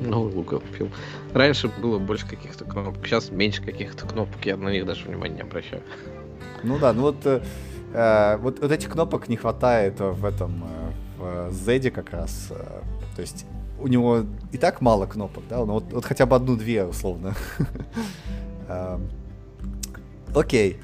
Новый 0.00 0.34
лук 0.34 0.62
фильм. 0.72 0.90
Раньше 1.32 1.68
было 1.68 1.98
больше 1.98 2.26
каких-то 2.28 2.64
кнопок, 2.64 3.06
сейчас 3.06 3.30
меньше 3.30 3.62
каких-то 3.62 4.06
кнопок, 4.06 4.44
я 4.44 4.56
на 4.56 4.68
них 4.68 4.84
даже 4.84 5.06
внимания 5.06 5.36
не 5.36 5.40
обращаю. 5.42 5.82
Ну 6.62 6.78
да, 6.78 6.92
ну 6.92 7.02
вот, 7.02 7.24
э, 7.24 7.42
э 7.92 8.36
вот, 8.38 8.60
вот 8.60 8.72
этих 8.72 8.90
кнопок 8.90 9.28
не 9.28 9.36
хватает 9.36 10.00
в 10.00 10.24
этом, 10.24 10.64
э, 11.20 11.48
в 11.48 11.52
Z 11.52 11.90
как 11.90 12.10
раз. 12.10 12.48
Э, 12.50 12.82
то 13.14 13.22
есть 13.22 13.46
у 13.78 13.88
него 13.88 14.24
и 14.52 14.58
так 14.58 14.80
мало 14.80 15.06
кнопок, 15.06 15.44
да, 15.48 15.58
ну 15.58 15.74
вот, 15.74 15.84
вот 15.92 16.04
хотя 16.04 16.26
бы 16.26 16.36
одну-две 16.36 16.84
условно. 16.84 17.34
Эм, 18.68 19.08
окей. 20.34 20.80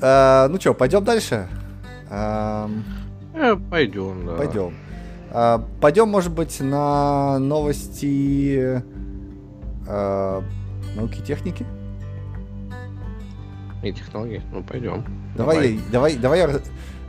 Э, 0.00 0.48
ну 0.48 0.60
что, 0.60 0.74
пойдем 0.74 1.04
дальше? 1.04 1.48
Эм, 2.10 2.84
э, 3.34 3.56
пойдем, 3.70 4.26
да. 4.26 4.36
Пойдем. 4.36 4.74
А, 5.30 5.64
пойдем, 5.80 6.08
может 6.08 6.32
быть, 6.32 6.60
на 6.60 7.38
новости 7.38 8.82
э, 9.86 10.42
науки 10.96 11.18
и 11.18 11.22
техники? 11.22 11.66
И 13.82 13.92
технологии? 13.92 14.42
Ну, 14.52 14.62
пойдем. 14.62 15.04
Давай, 15.36 15.78
давай, 15.92 16.16
давай, 16.16 16.40
давай, 16.40 16.62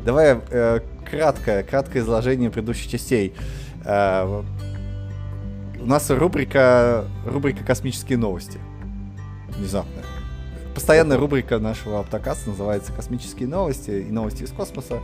давай 0.06 0.40
э, 0.50 0.80
краткое, 1.10 1.64
краткое 1.64 2.00
изложение 2.00 2.50
предыдущих 2.50 2.92
частей. 2.92 3.34
Э, 3.86 4.44
у 5.80 5.86
нас 5.86 6.10
рубрика, 6.10 7.06
рубрика 7.26 7.64
«Космические 7.64 8.18
новости». 8.18 8.60
Внезапно. 9.58 10.02
Постоянная 10.76 11.18
рубрика 11.18 11.60
нашего 11.60 12.02
автокаста 12.02 12.50
называется 12.50 12.92
«Космические 12.94 13.48
новости» 13.48 13.92
и 13.92 14.12
новости 14.12 14.44
из 14.44 14.52
космоса. 14.52 15.00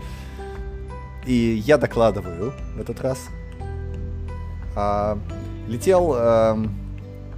И 1.26 1.62
я 1.66 1.78
докладываю 1.78 2.54
в 2.76 2.80
этот 2.80 3.02
раз. 3.02 3.30
А, 4.76 5.18
летел, 5.68 6.14
а, 6.16 6.58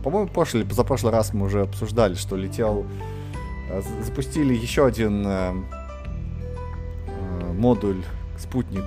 по-моему, 0.04 0.28
прошлый 0.30 0.64
или 0.64 0.70
позапрошлый 0.70 1.12
раз 1.12 1.34
мы 1.34 1.46
уже 1.46 1.62
обсуждали, 1.62 2.16
что 2.16 2.36
летел, 2.36 2.86
а, 3.70 3.82
запустили 4.04 4.54
еще 4.54 4.86
один 4.86 5.24
а, 5.26 5.54
модуль, 7.54 8.04
спутник, 8.38 8.86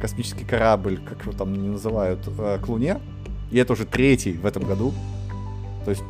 космический 0.00 0.44
корабль, 0.44 0.98
как 0.98 1.22
его 1.22 1.32
там 1.32 1.52
не 1.52 1.68
называют, 1.68 2.20
а, 2.38 2.58
к 2.58 2.68
Луне. 2.68 3.00
И 3.50 3.58
это 3.58 3.72
уже 3.72 3.86
третий 3.86 4.32
в 4.32 4.46
этом 4.46 4.64
году. 4.64 4.92
То 5.84 5.90
есть 5.90 6.02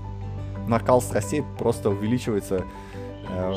накал 0.66 1.00
страстей 1.00 1.44
просто 1.58 1.90
увеличивается 1.90 2.64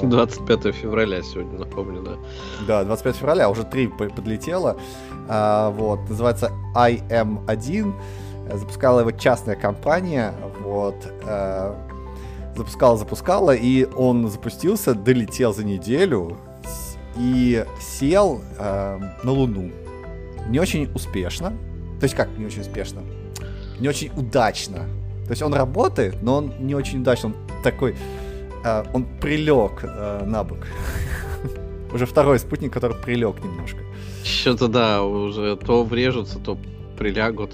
25 0.01 0.65
э, 0.65 0.71
февраля 0.71 1.21
сегодня, 1.21 1.59
напомню, 1.59 2.01
да. 2.01 2.17
Да, 2.67 2.83
25 2.83 3.15
февраля, 3.15 3.49
уже 3.49 3.63
три 3.63 3.87
подлетело. 3.87 4.77
А, 5.27 5.69
вот, 5.71 6.09
называется 6.09 6.51
IM1. 6.75 7.93
Запускала 8.53 9.01
его 9.01 9.11
частная 9.11 9.55
компания. 9.55 10.33
Вот. 10.61 10.95
А, 11.25 11.75
запускала, 12.55 12.97
запускала, 12.97 13.51
и 13.51 13.85
он 13.95 14.27
запустился, 14.27 14.93
долетел 14.93 15.53
за 15.53 15.63
неделю 15.63 16.37
и 17.17 17.65
сел 17.79 18.41
а, 18.57 18.99
на 19.23 19.31
Луну. 19.31 19.71
Не 20.47 20.59
очень 20.59 20.91
успешно. 20.93 21.53
То 21.99 22.05
есть 22.05 22.15
как 22.15 22.29
не 22.37 22.45
очень 22.45 22.61
успешно? 22.61 23.01
Не 23.79 23.87
очень 23.87 24.11
удачно. 24.17 24.79
То 25.25 25.31
есть 25.31 25.41
он 25.43 25.53
работает, 25.53 26.21
но 26.21 26.37
он 26.37 26.53
не 26.59 26.75
очень 26.75 27.01
удачно. 27.01 27.29
Он 27.29 27.35
такой 27.63 27.95
э, 28.63 28.83
он 28.93 29.05
прилег 29.19 29.83
э, 29.83 30.23
на 30.25 30.43
бок. 30.43 30.59
Уже 31.93 32.05
второй 32.05 32.39
спутник, 32.39 32.73
который 32.73 32.95
прилег 32.95 33.43
немножко. 33.43 33.79
Что-то 34.23 34.67
да, 34.67 35.03
уже 35.03 35.55
то 35.55 35.83
врежутся, 35.83 36.39
то 36.39 36.57
прилягут. 36.97 37.51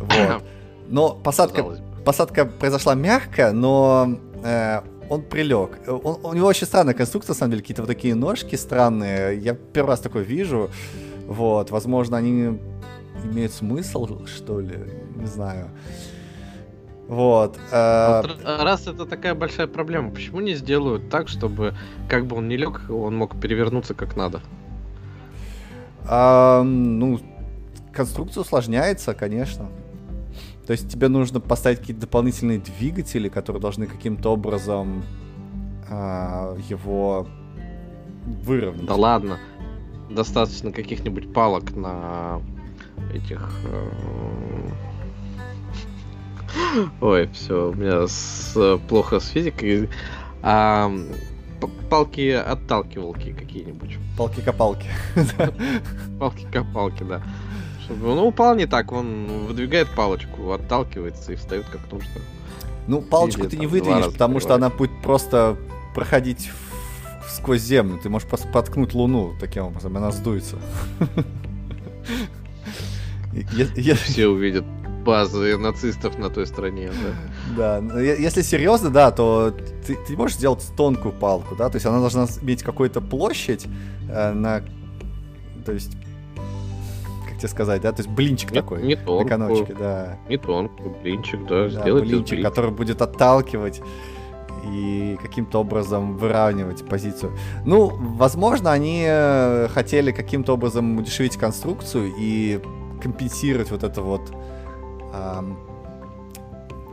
Вот. 0.00 0.42
Но 0.88 1.14
посадка, 1.14 1.64
посадка 2.04 2.44
произошла 2.44 2.94
мягко, 2.94 3.52
но 3.52 4.18
э, 4.44 4.80
он 5.08 5.22
прилег. 5.22 5.80
Он, 5.88 6.18
у 6.22 6.32
него 6.32 6.46
очень 6.46 6.66
странная 6.66 6.94
конструкция, 6.94 7.34
на 7.34 7.38
самом 7.38 7.50
деле, 7.52 7.62
какие-то 7.62 7.82
вот 7.82 7.88
такие 7.88 8.14
ножки 8.14 8.56
странные. 8.56 9.38
Я 9.38 9.54
первый 9.54 9.90
раз 9.90 10.00
такой 10.00 10.22
вижу. 10.22 10.70
Вот, 11.26 11.70
возможно, 11.70 12.16
они 12.16 12.58
имеют 13.24 13.52
смысл, 13.52 14.26
что 14.26 14.60
ли, 14.60 14.78
не 15.16 15.26
знаю. 15.26 15.70
Вот. 17.08 17.58
Э... 17.70 18.22
Раз 18.44 18.86
это 18.86 19.06
такая 19.06 19.34
большая 19.34 19.66
проблема, 19.68 20.10
почему 20.10 20.40
не 20.40 20.54
сделают 20.54 21.08
так, 21.08 21.28
чтобы 21.28 21.74
как 22.08 22.26
бы 22.26 22.36
он 22.36 22.48
не 22.48 22.56
лег, 22.56 22.82
он 22.88 23.16
мог 23.16 23.40
перевернуться 23.40 23.94
как 23.94 24.16
надо? 24.16 24.40
А, 26.08 26.62
ну, 26.62 27.20
конструкция 27.92 28.40
усложняется, 28.42 29.14
конечно. 29.14 29.68
То 30.66 30.72
есть 30.72 30.90
тебе 30.90 31.08
нужно 31.08 31.38
поставить 31.38 31.78
какие-то 31.78 32.02
дополнительные 32.02 32.58
двигатели, 32.58 33.28
которые 33.28 33.62
должны 33.62 33.86
каким-то 33.86 34.30
образом 34.32 35.04
а, 35.88 36.56
его 36.68 37.28
выровнять. 38.26 38.86
Да 38.86 38.94
ладно. 38.94 39.38
Достаточно 40.10 40.72
каких-нибудь 40.72 41.32
палок 41.32 41.74
на 41.76 42.40
этих 43.12 43.48
э, 43.64 43.88
Ой, 47.00 47.28
все, 47.32 47.70
у 47.70 47.74
меня 47.74 48.06
с, 48.06 48.78
плохо 48.88 49.20
с 49.20 49.28
физикой. 49.28 49.88
А, 50.42 50.92
палки-отталкивалки 51.90 53.32
какие-нибудь. 53.32 53.96
Палки-копалки. 54.16 54.88
Палки-копалки, 56.18 57.02
да. 57.04 57.22
Чтобы 57.84 58.08
он 58.10 58.16
ну, 58.16 58.26
упал 58.26 58.56
не 58.56 58.66
так, 58.66 58.92
он 58.92 59.46
выдвигает 59.46 59.88
палочку, 59.94 60.52
отталкивается 60.52 61.32
и 61.32 61.36
встает 61.36 61.66
как 61.66 61.80
нужно. 61.92 62.10
Ну, 62.88 63.00
палочку 63.00 63.42
Или, 63.42 63.48
ты 63.48 63.56
не 63.58 63.66
выдвинешь, 63.66 64.12
потому 64.12 64.40
что 64.40 64.54
она 64.54 64.70
будет 64.70 64.90
просто 65.02 65.56
проходить 65.94 66.50
сквозь 67.28 67.62
землю. 67.62 67.98
Ты 68.02 68.08
можешь 68.08 68.28
просто 68.28 68.48
проткнуть 68.48 68.94
Луну 68.94 69.34
таким 69.40 69.64
образом, 69.64 69.96
она 69.96 70.10
сдуется. 70.10 70.56
Все 74.04 74.28
увидят 74.28 74.64
базы 75.06 75.56
нацистов 75.56 76.18
на 76.18 76.28
той 76.28 76.46
стороне. 76.46 76.90
Да, 77.56 77.80
да 77.80 78.00
если 78.00 78.42
серьезно, 78.42 78.90
да, 78.90 79.10
то 79.10 79.54
ты, 79.86 79.96
ты 80.06 80.16
можешь 80.16 80.36
сделать 80.36 80.66
тонкую 80.76 81.14
палку, 81.14 81.54
да, 81.54 81.70
то 81.70 81.76
есть 81.76 81.86
она 81.86 82.00
должна 82.00 82.26
иметь 82.42 82.62
какую-то 82.62 83.00
площадь 83.00 83.66
э, 84.10 84.32
на, 84.32 84.62
то 85.64 85.72
есть, 85.72 85.92
как 87.28 87.38
тебе 87.38 87.48
сказать, 87.48 87.82
да, 87.82 87.92
то 87.92 88.02
есть 88.02 88.10
блинчик 88.10 88.50
не, 88.50 88.60
такой 88.60 88.82
не 88.82 88.96
тонкую, 88.96 89.22
на 89.22 89.28
каночке, 89.28 89.74
да. 89.74 90.18
Не 90.28 90.36
тонкую, 90.36 90.96
блинчик, 91.02 91.40
да, 91.46 91.62
да 91.64 91.68
сделать 91.68 92.04
блинчик, 92.04 92.30
блинчик, 92.30 92.44
который 92.44 92.72
будет 92.72 93.00
отталкивать 93.00 93.80
и 94.64 95.16
каким-то 95.22 95.60
образом 95.60 96.16
выравнивать 96.16 96.84
позицию. 96.88 97.32
Ну, 97.64 97.92
возможно, 97.96 98.72
они 98.72 99.04
э, 99.06 99.68
хотели 99.68 100.10
каким-то 100.10 100.54
образом 100.54 100.98
удешевить 100.98 101.36
конструкцию 101.36 102.12
и 102.18 102.60
компенсировать 103.00 103.70
вот 103.70 103.84
это 103.84 104.02
вот 104.02 104.32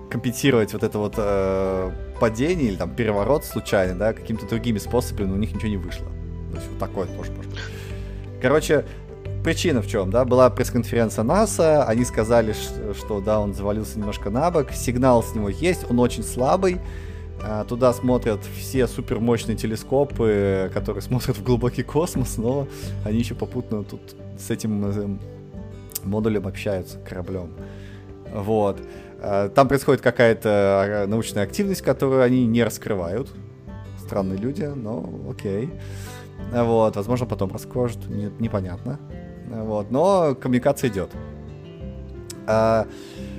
компенсировать 0.10 0.74
вот 0.74 0.84
это 0.84 1.00
вот 1.00 1.16
э, 1.18 1.92
падение 2.20 2.68
или 2.68 2.76
там 2.76 2.96
переворот 2.96 3.46
случайный, 3.46 3.96
да, 3.96 4.14
какими-то 4.14 4.48
другими 4.48 4.78
способами, 4.78 5.28
но 5.28 5.34
у 5.34 5.38
них 5.38 5.54
ничего 5.54 5.70
не 5.70 5.78
вышло. 5.78 6.06
То 6.52 6.58
есть 6.58 6.70
вот 6.70 6.80
такое 6.80 7.08
тоже 7.08 7.32
может 7.32 7.50
быть. 7.50 7.60
Короче, 8.42 8.86
причина 9.44 9.82
в 9.82 9.88
чем, 9.88 10.12
да? 10.12 10.24
Была 10.24 10.50
пресс-конференция 10.50 11.24
НАСА, 11.24 11.86
они 11.86 12.06
сказали, 12.06 12.54
что, 12.94 13.22
да, 13.22 13.40
он 13.40 13.54
завалился 13.54 13.98
немножко 13.98 14.30
на 14.30 14.52
бок, 14.52 14.72
сигнал 14.72 15.24
с 15.24 15.34
него 15.34 15.50
есть, 15.50 15.90
он 15.90 16.00
очень 16.00 16.24
слабый, 16.24 16.80
а, 17.46 17.66
Туда 17.66 17.92
смотрят 17.92 18.40
все 18.58 18.88
супермощные 18.88 19.58
телескопы, 19.58 20.72
которые 20.74 21.02
смотрят 21.02 21.38
в 21.38 21.44
глубокий 21.44 21.84
космос, 21.84 22.38
но 22.38 22.68
они 23.04 23.20
еще 23.20 23.36
попутно 23.36 23.84
тут 23.84 24.02
с 24.40 24.50
этим 24.50 24.86
э, 24.86 25.18
модулем 26.04 26.48
общаются, 26.48 27.00
кораблем. 27.00 27.52
Вот. 28.34 28.82
А, 29.22 29.50
там 29.50 29.68
происходит 29.68 30.02
какая-то 30.02 30.50
а, 30.50 31.08
научная 31.08 31.44
активность, 31.44 31.82
которую 31.82 32.24
они 32.24 32.46
не 32.46 32.64
раскрывают. 32.64 33.30
Странные 34.00 34.38
люди, 34.38 34.64
но 34.64 35.10
окей. 35.30 35.70
Вот, 36.52 36.96
возможно, 36.96 37.26
потом 37.26 37.52
расскажут, 37.52 38.08
не, 38.10 38.30
непонятно. 38.40 39.00
Вот, 39.48 39.92
но 39.92 40.36
коммуникация 40.36 40.90
идет. 40.90 41.12
А, 42.46 42.88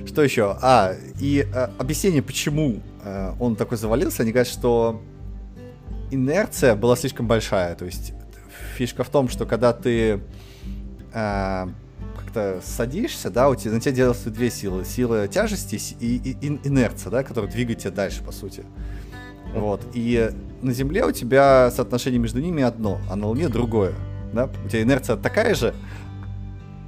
что 0.05 0.23
еще? 0.23 0.57
А, 0.61 0.93
и 1.19 1.45
а, 1.53 1.71
объяснение, 1.77 2.23
почему 2.23 2.81
а, 3.03 3.35
он 3.39 3.55
такой 3.55 3.77
завалился, 3.77 4.23
они 4.23 4.31
говорят, 4.31 4.47
что 4.47 5.01
инерция 6.09 6.75
была 6.75 6.95
слишком 6.95 7.27
большая. 7.27 7.75
То 7.75 7.85
есть 7.85 8.13
фишка 8.75 9.03
в 9.03 9.09
том, 9.09 9.29
что 9.29 9.45
когда 9.45 9.73
ты 9.73 10.21
а, 11.13 11.69
как-то 12.35 12.61
садишься, 12.65 13.29
да, 13.29 13.49
у 13.49 13.55
тебя, 13.55 13.73
на 13.73 13.79
тебя 13.79 13.93
делаются 13.93 14.29
две 14.29 14.49
силы. 14.49 14.83
Сила 14.85 15.27
тяжести 15.27 15.79
и, 15.99 16.17
и, 16.17 16.37
и 16.41 16.59
инерция, 16.63 17.09
да, 17.09 17.23
которая 17.23 17.49
двигает 17.49 17.79
тебя 17.79 17.91
дальше, 17.91 18.23
по 18.23 18.31
сути. 18.31 18.63
Вот. 19.53 19.81
И 19.93 20.31
на 20.61 20.73
Земле 20.73 21.05
у 21.05 21.11
тебя 21.11 21.71
соотношение 21.71 22.19
между 22.19 22.41
ними 22.41 22.61
одно, 22.61 22.99
а 23.09 23.15
на 23.15 23.27
Луне 23.27 23.47
другое. 23.47 23.93
Да? 24.33 24.49
У 24.65 24.69
тебя 24.69 24.81
инерция 24.81 25.15
такая 25.15 25.55
же, 25.55 25.73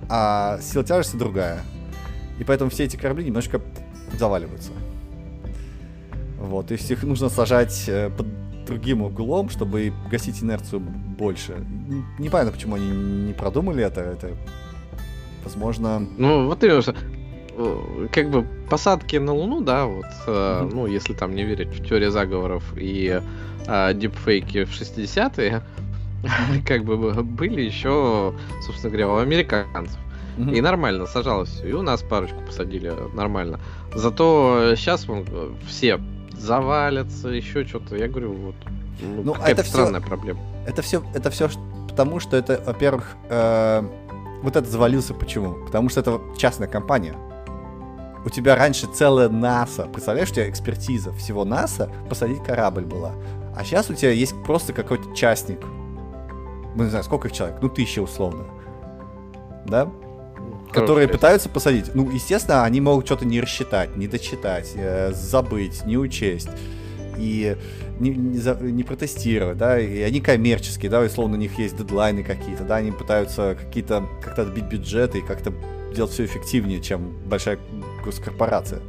а 0.09 0.59
сила 0.61 0.83
тяжести 0.83 1.15
другая. 1.15 1.61
И 2.39 2.43
поэтому 2.43 2.69
все 2.69 2.83
эти 2.83 2.97
корабли 2.97 3.23
немножко 3.23 3.61
заваливаются. 4.19 4.71
Вот, 6.39 6.71
есть 6.71 6.91
их 6.91 7.03
нужно 7.03 7.29
сажать 7.29 7.85
э, 7.87 8.09
под 8.09 8.27
другим 8.65 9.01
углом, 9.01 9.49
чтобы 9.49 9.91
гасить 10.11 10.43
инерцию 10.43 10.81
больше. 10.81 11.65
Непонятно, 12.19 12.51
почему 12.51 12.75
они 12.75 12.89
не 12.89 13.33
продумали 13.33 13.83
это. 13.83 14.01
Это, 14.01 14.37
возможно... 15.47 16.05
Ну, 16.17 16.47
вот 16.47 16.63
именно, 16.63 16.81
э, 17.57 18.07
как 18.11 18.29
бы 18.29 18.45
посадки 18.69 19.15
на 19.15 19.33
Луну, 19.33 19.61
да, 19.61 19.85
вот, 19.85 20.05
mm-hmm. 20.27 20.71
ну, 20.73 20.87
если 20.87 21.13
там 21.13 21.35
не 21.35 21.43
верить 21.43 21.69
в 21.69 21.87
теорию 21.87 22.11
заговоров 22.11 22.63
и 22.75 23.21
э, 23.65 23.93
дипфейки 23.93 24.65
в 24.65 24.71
60-е, 24.71 25.63
как 26.67 26.83
бы 26.83 27.23
были 27.23 27.61
еще, 27.61 28.33
собственно 28.65 28.91
говоря, 28.91 29.07
у 29.07 29.17
американцев. 29.17 29.97
Mm-hmm. 30.37 30.57
И 30.57 30.61
нормально 30.61 31.07
сажалось. 31.07 31.63
И 31.65 31.71
у 31.73 31.81
нас 31.81 32.03
парочку 32.03 32.41
посадили 32.45 32.93
нормально. 33.15 33.59
Зато 33.95 34.75
сейчас 34.75 35.07
вон, 35.07 35.25
все 35.67 35.99
завалятся, 36.37 37.29
еще 37.29 37.65
что-то. 37.65 37.95
Я 37.95 38.07
говорю, 38.07 38.33
вот. 38.33 38.55
Ну, 39.01 39.23
ну 39.23 39.35
это 39.43 39.63
странная 39.63 40.01
все, 40.01 40.09
проблема. 40.09 40.39
Это 40.67 40.81
все, 40.83 41.03
это 41.15 41.31
все 41.31 41.49
потому, 41.97 42.19
что 42.19 42.37
это, 42.37 42.61
во-первых, 42.63 43.15
э, 43.27 43.83
вот 44.41 44.55
это 44.55 44.69
завалился 44.69 45.13
почему? 45.13 45.65
Потому 45.65 45.89
что 45.89 46.01
это 46.01 46.21
частная 46.38 46.67
компания. 46.67 47.15
У 48.25 48.29
тебя 48.29 48.55
раньше 48.55 48.88
целая 48.88 49.29
НАСА, 49.29 49.83
представляешь, 49.83 50.31
у 50.31 50.33
тебя 50.33 50.49
экспертиза 50.49 51.13
всего 51.13 51.45
НАСА, 51.45 51.91
посадить 52.09 52.43
корабль 52.43 52.83
была. 52.83 53.13
А 53.55 53.63
сейчас 53.63 53.89
у 53.89 53.93
тебя 53.93 54.11
есть 54.11 54.35
просто 54.43 54.73
какой-то 54.73 55.15
частник. 55.15 55.59
Ну, 56.75 56.83
не 56.83 56.89
знаю, 56.89 57.03
сколько 57.03 57.27
их 57.27 57.33
человек? 57.33 57.57
Ну, 57.61 57.69
тысяча 57.69 58.01
условно. 58.01 58.45
Да? 59.65 59.89
которые 60.71 61.07
пытаются 61.07 61.49
посадить. 61.49 61.95
Ну, 61.95 62.09
естественно, 62.11 62.63
они 62.63 62.81
могут 62.81 63.05
что-то 63.05 63.25
не 63.25 63.41
рассчитать, 63.41 63.95
не 63.95 64.07
дочитать, 64.07 64.73
э, 64.75 65.11
забыть, 65.13 65.85
не 65.85 65.97
учесть 65.97 66.49
и 67.17 67.57
не, 67.99 68.11
не, 68.11 68.37
за, 68.37 68.55
не 68.55 68.83
протестировать, 68.83 69.57
да, 69.57 69.79
и 69.79 70.01
они 70.01 70.19
коммерческие, 70.19 70.89
да, 70.89 71.01
условно 71.01 71.35
у 71.35 71.39
них 71.39 71.57
есть 71.59 71.77
дедлайны 71.77 72.23
какие-то, 72.23 72.63
да, 72.63 72.77
они 72.77 72.91
пытаются 72.91 73.57
какие-то 73.59 74.03
как-то 74.21 74.43
отбить 74.43 74.65
бюджеты 74.65 75.19
и 75.19 75.21
как-то 75.21 75.53
делать 75.95 76.11
все 76.11 76.25
эффективнее, 76.25 76.81
чем 76.81 77.17
большая 77.25 77.59
госкорпорация. 78.03 78.81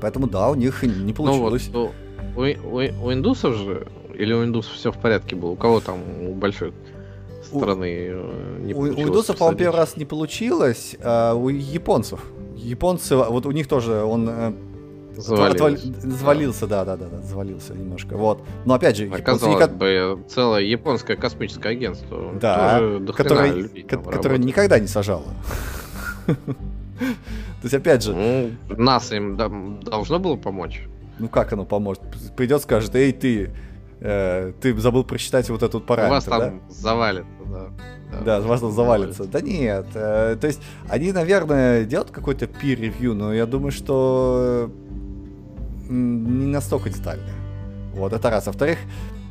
Поэтому 0.00 0.26
да, 0.26 0.50
у 0.50 0.54
них 0.54 0.82
не 0.82 1.12
получилось. 1.12 1.70
Ну, 1.72 1.92
вот, 2.34 2.54
у, 2.66 2.76
у, 2.76 3.06
у 3.06 3.12
индусов 3.12 3.54
же, 3.54 3.86
или 4.14 4.32
у 4.32 4.44
индусов 4.44 4.72
все 4.74 4.92
в 4.92 4.98
порядке 4.98 5.36
было? 5.36 5.50
У 5.50 5.56
кого 5.56 5.80
там 5.80 5.98
у 6.26 6.34
большой 6.34 6.72
страны 7.44 8.08
э, 8.10 8.58
не 8.60 8.74
у, 8.74 8.80
у 8.80 8.88
индусов, 8.88 9.36
по-моему, 9.36 9.58
первый 9.58 9.76
раз 9.76 9.96
не 9.96 10.04
получилось, 10.04 10.96
а 11.02 11.34
у 11.34 11.48
японцев. 11.48 12.24
Японцы, 12.56 13.16
вот 13.16 13.46
у 13.46 13.50
них 13.52 13.68
тоже 13.68 14.02
он 14.02 14.28
э, 14.28 14.52
Завалился. 15.20 15.54
Отвали... 15.54 15.76
Завалился, 16.16 16.66
да, 16.66 16.84
да, 16.84 16.96
да, 16.96 17.06
да, 17.06 17.20
завалился 17.22 17.74
немножко. 17.74 18.16
Вот. 18.16 18.42
Но 18.64 18.74
опять 18.74 18.96
же, 18.96 19.08
Оказалось 19.08 19.56
никак... 19.56 19.76
бы, 19.76 20.24
целое 20.28 20.62
японское 20.62 21.16
космическое 21.16 21.70
агентство. 21.70 22.32
Да, 22.40 22.80
которое, 23.16 23.68
которое 23.86 24.38
никогда 24.38 24.78
не 24.78 24.86
сажало. 24.86 25.24
То 26.26 27.64
есть, 27.64 27.74
опять 27.74 28.02
же... 28.02 28.14
Ну, 28.14 28.50
нас 28.76 29.12
им 29.12 29.36
должно 29.82 30.18
было 30.18 30.36
помочь. 30.36 30.82
Ну, 31.18 31.28
как 31.28 31.52
оно 31.52 31.64
поможет? 31.64 32.02
Придет, 32.36 32.62
скажет, 32.62 32.94
эй, 32.94 33.12
ты, 33.12 33.50
э, 34.00 34.52
ты 34.60 34.78
забыл 34.78 35.04
просчитать 35.04 35.50
вот 35.50 35.62
этот 35.62 35.84
параметр, 35.84 36.14
вас 36.14 36.24
там 36.24 36.40
да? 36.40 36.74
завалится, 36.74 37.30
да. 37.46 37.68
Да, 38.24 38.40
вас 38.40 38.60
там 38.60 38.72
завалится. 38.72 39.24
Да 39.24 39.40
нет, 39.42 39.86
э, 39.94 40.36
то 40.40 40.46
есть 40.46 40.62
они, 40.88 41.12
наверное, 41.12 41.84
делают 41.84 42.10
какой-то 42.10 42.46
peer-review, 42.46 43.12
но 43.12 43.34
я 43.34 43.44
думаю, 43.44 43.70
что 43.70 44.70
не 45.90 46.46
настолько 46.46 46.90
детальные. 46.90 47.34
Вот, 47.92 48.12
это 48.12 48.30
раз. 48.30 48.46
Во-вторых, 48.46 48.78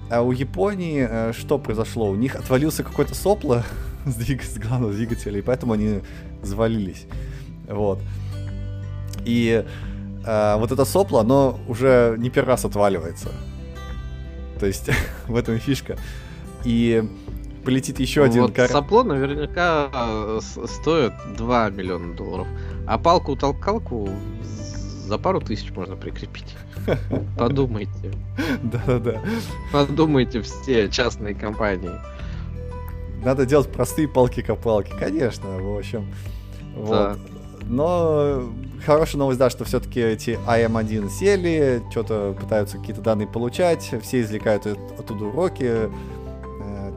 а 0.10 0.22
у 0.22 0.32
Японии 0.32 1.07
э, 1.10 1.34
что 1.34 1.57
произошло? 1.57 2.10
У 2.10 2.16
них 2.16 2.36
отвалился 2.36 2.84
какой-то 2.84 3.16
сопло 3.16 3.64
с, 4.05 4.16
двиг... 4.16 4.43
с 4.43 4.57
главного 4.57 4.93
двигателя, 4.93 5.39
и 5.39 5.41
поэтому 5.41 5.74
они 5.74 6.01
завалились. 6.41 7.05
Вот. 7.68 7.99
И 9.26 9.64
э, 10.26 10.55
вот 10.57 10.72
это 10.72 10.86
сопло, 10.86 11.20
оно 11.20 11.60
уже 11.68 12.16
не 12.18 12.30
первый 12.30 12.49
раз 12.49 12.66
отваливается. 12.66 13.30
То 14.60 14.66
есть 14.66 14.89
в 15.28 15.36
этом 15.36 15.55
и 15.55 15.60
фишка. 15.60 15.97
И 16.66 17.03
полетит 17.64 17.99
еще 17.99 18.24
один 18.24 18.43
вот 18.43 18.53
кар... 18.53 18.70
Сопло 18.70 19.03
наверняка 19.03 19.89
э, 19.93 20.39
стоит 20.41 21.14
2 21.38 21.70
миллиона 21.70 22.16
долларов. 22.16 22.47
А 22.88 22.97
палку-толкалку 22.97 24.10
за 25.10 25.18
пару 25.18 25.41
тысяч 25.41 25.72
можно 25.72 25.95
прикрепить. 25.95 26.55
Подумайте. 27.38 28.14
Да-да-да. 28.64 29.22
Подумайте 29.74 30.41
все 30.41 30.88
частные 30.89 31.34
компании. 31.34 31.91
Надо 33.24 33.45
делать 33.45 33.70
простые 33.70 34.07
палки-копалки, 34.07 34.93
конечно, 34.97 35.49
в 35.57 35.78
общем. 35.78 36.05
Вот. 36.76 37.18
Но 37.64 38.43
хорошая 38.86 39.20
новость, 39.20 39.39
да, 39.39 39.49
что 39.49 39.66
все-таки 39.66 39.99
эти 39.99 40.39
АМ-1 40.47 41.10
сели, 41.10 41.84
что-то 41.91 42.36
пытаются 42.39 42.78
какие-то 42.78 43.01
данные 43.01 43.28
получать, 43.28 43.91
все 44.01 44.22
извлекают 44.22 44.66
оттуда 44.66 45.26
уроки, 45.26 45.89
э, 45.89 46.91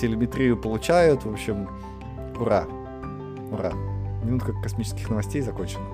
телеметрию 0.00 0.56
получают, 0.56 1.24
в 1.24 1.32
общем, 1.32 1.68
ура, 2.38 2.66
ура. 3.50 3.72
Минутка 4.24 4.52
космических 4.62 5.08
новостей 5.08 5.40
закончена. 5.40 5.84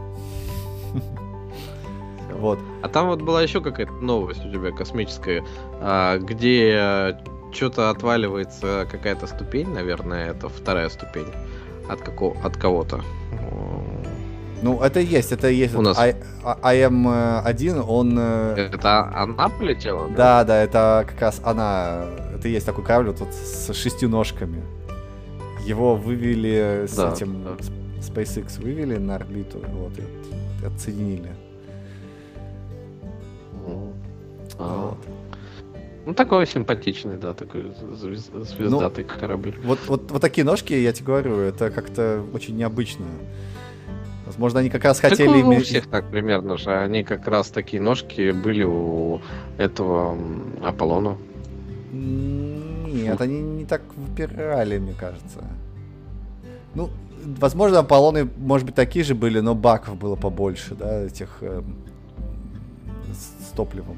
Вот. 2.38 2.58
А 2.82 2.88
там 2.88 3.08
вот 3.08 3.22
была 3.22 3.42
еще 3.42 3.60
какая-то 3.60 3.92
новость 3.92 4.44
у 4.44 4.52
тебя 4.52 4.70
космическая, 4.70 5.44
а, 5.80 6.18
где 6.18 7.16
что-то 7.52 7.90
отваливается 7.90 8.86
какая-то 8.90 9.26
ступень, 9.26 9.68
наверное, 9.70 10.30
это 10.30 10.48
вторая 10.48 10.88
ступень 10.88 11.26
от, 11.88 12.00
какого, 12.00 12.36
от 12.42 12.56
кого-то. 12.56 13.02
Ну, 14.60 14.82
это 14.82 15.00
есть, 15.00 15.32
это 15.32 15.48
есть. 15.48 15.74
У 15.74 15.82
нас... 15.82 15.96
АМ-1, 16.42 17.84
он... 17.86 18.16
Э, 18.18 18.70
это 18.72 19.04
она 19.14 19.48
полетела? 19.48 20.08
Да, 20.08 20.42
да, 20.42 20.44
да, 20.44 20.62
это 20.62 21.04
как 21.08 21.20
раз 21.20 21.40
она. 21.44 22.06
Это 22.34 22.48
есть 22.48 22.66
такой 22.66 22.84
корабль 22.84 23.10
вот 23.10 23.32
с 23.32 23.72
шестью 23.72 24.08
ножками. 24.08 24.62
Его 25.64 25.94
вывели 25.94 26.86
с 26.88 26.96
да, 26.96 27.12
этим... 27.12 27.44
Да. 27.44 27.50
SpaceX 28.00 28.60
вывели 28.60 28.96
на 28.96 29.16
орбиту, 29.16 29.58
вот, 29.68 29.92
и 29.98 30.66
отсоединили. 30.66 31.30
А, 34.58 34.90
вот. 34.90 34.98
Ну, 36.06 36.14
такой 36.14 36.46
симпатичный, 36.46 37.18
да, 37.18 37.34
такой 37.34 37.72
звездатый 37.92 39.04
ну, 39.04 39.20
корабль. 39.20 39.54
Вот, 39.62 39.78
вот, 39.88 40.10
вот 40.10 40.22
такие 40.22 40.44
ножки, 40.44 40.72
я 40.72 40.92
тебе 40.92 41.06
говорю, 41.06 41.36
это 41.36 41.70
как-то 41.70 42.24
очень 42.32 42.56
необычно. 42.56 43.04
Возможно, 44.24 44.60
они 44.60 44.70
как 44.70 44.84
раз 44.84 45.00
хотели... 45.00 45.40
Так 45.40 45.46
у 45.46 45.60
всех 45.60 45.86
так 45.86 46.10
примерно 46.10 46.56
же. 46.56 46.70
Они 46.70 47.02
как 47.02 47.26
раз 47.28 47.48
такие 47.48 47.82
ножки 47.82 48.30
были 48.30 48.62
у 48.62 49.20
этого 49.58 50.16
Аполлона. 50.62 51.18
Нет, 51.92 53.20
они 53.20 53.40
не 53.40 53.64
так 53.64 53.82
выпирали, 53.96 54.78
мне 54.78 54.94
кажется. 54.98 55.44
Ну, 56.74 56.90
возможно, 57.22 57.80
Аполлоны, 57.80 58.28
может 58.36 58.66
быть, 58.66 58.74
такие 58.74 59.04
же 59.04 59.14
были, 59.14 59.40
но 59.40 59.54
баков 59.54 59.96
было 59.96 60.16
побольше, 60.16 60.74
да, 60.74 61.04
этих 61.04 61.38
э, 61.40 61.62
с 61.62 61.97
топливом. 63.58 63.96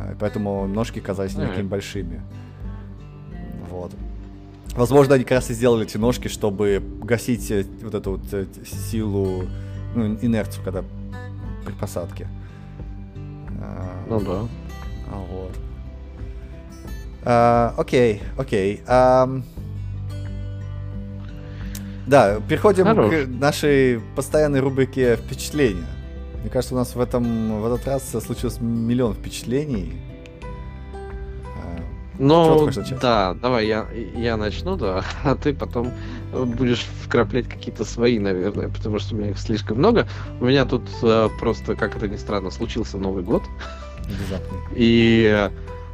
Э, 0.00 0.14
Поэтому 0.20 0.66
ножки 0.68 1.00
казались 1.00 1.34
не 1.36 1.46
такими 1.46 1.66
большими. 1.68 2.20
Вот. 3.70 3.92
Возможно, 4.76 5.14
они 5.14 5.24
как 5.24 5.32
раз 5.38 5.50
и 5.50 5.54
сделали 5.54 5.84
эти 5.86 5.96
ножки, 5.98 6.28
чтобы 6.28 6.82
гасить 7.02 7.50
э, 7.50 7.64
вот 7.82 7.94
эту 7.94 8.10
вот 8.12 8.20
э, 8.32 8.46
силу, 8.90 9.44
ну, 9.94 10.18
инерцию, 10.22 10.64
когда 10.64 10.84
при 11.64 11.72
посадке. 11.72 12.28
А, 13.62 14.04
Ну 14.08 14.20
да. 14.20 14.40
а, 15.12 15.18
вот. 15.30 15.58
А, 17.24 17.74
окей, 17.78 18.20
окей. 18.38 18.80
Ам, 18.86 19.42
Да, 22.06 22.40
переходим 22.48 22.84
Хорош. 22.84 23.14
к 23.14 23.28
нашей 23.28 24.00
постоянной 24.16 24.60
рубрике 24.60 25.16
впечатления. 25.16 25.86
Мне 26.40 26.50
кажется, 26.50 26.74
у 26.74 26.78
нас 26.78 26.94
в 26.94 27.00
этом 27.00 27.60
в 27.60 27.66
этот 27.66 27.86
раз 27.86 28.10
случилось 28.10 28.60
миллион 28.60 29.14
впечатлений. 29.14 29.92
А, 31.56 31.82
Ну, 32.18 32.70
да, 33.00 33.34
давай 33.34 33.66
я, 33.66 33.86
я 34.16 34.36
начну, 34.36 34.76
да, 34.76 35.04
а 35.24 35.34
ты 35.34 35.52
потом 35.52 35.92
будешь 36.32 36.86
вкраплять 37.04 37.48
какие-то 37.48 37.84
свои, 37.84 38.18
наверное, 38.18 38.68
потому 38.68 38.98
что 38.98 39.14
у 39.14 39.18
меня 39.18 39.30
их 39.30 39.38
слишком 39.38 39.78
много. 39.78 40.08
У 40.40 40.46
меня 40.46 40.64
тут 40.64 40.82
э, 41.02 41.28
просто, 41.38 41.76
как 41.76 41.96
это 41.96 42.08
ни 42.08 42.16
странно, 42.16 42.50
случился 42.50 42.96
Новый 42.96 43.22
год. 43.22 43.42
Внезапный. 44.06 44.58
И 44.74 45.30
э, 45.30 45.50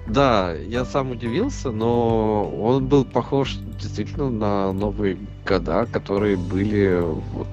да, 0.07 0.53
я 0.53 0.85
сам 0.85 1.11
удивился, 1.11 1.73
но 1.73 2.49
он 2.49 2.87
был 2.87 3.05
похож 3.05 3.57
действительно 3.81 4.31
на 4.31 4.73
новые 4.73 5.19
года, 5.45 5.87
которые 5.91 6.37
были 6.37 7.01
вот 7.33 7.49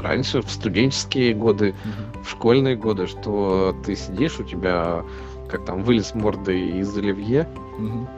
раньше, 0.00 0.40
в 0.42 0.50
студенческие 0.50 1.34
годы, 1.34 1.74
Мгм. 1.84 2.22
в 2.24 2.30
школьные 2.30 2.76
годы, 2.76 3.06
что 3.06 3.74
ты 3.84 3.96
сидишь, 3.96 4.38
у 4.40 4.44
тебя 4.44 5.02
как 5.48 5.64
там 5.64 5.82
вылез 5.82 6.14
мордой 6.14 6.80
из 6.80 6.96
оливье, 6.96 7.48
Мгм. 7.78 8.08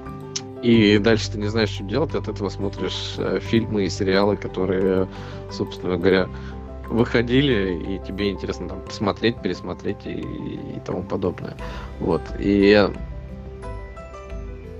и 0.62 0.98
дальше 0.98 1.32
ты 1.32 1.38
не 1.38 1.48
знаешь, 1.48 1.70
что 1.70 1.84
делать, 1.84 2.14
от 2.14 2.28
этого 2.28 2.48
смотришь 2.48 3.14
э, 3.18 3.38
фильмы 3.40 3.84
и 3.84 3.88
сериалы, 3.88 4.36
которые, 4.36 5.08
собственно 5.50 5.96
говоря, 5.96 6.28
выходили, 6.88 7.96
и 7.96 8.06
тебе 8.06 8.30
интересно 8.30 8.68
там 8.68 8.80
посмотреть, 8.80 9.40
пересмотреть 9.42 10.06
и, 10.06 10.12
и 10.12 10.80
тому 10.86 11.02
подобное. 11.02 11.54
Вот. 12.00 12.22
И 12.38 12.88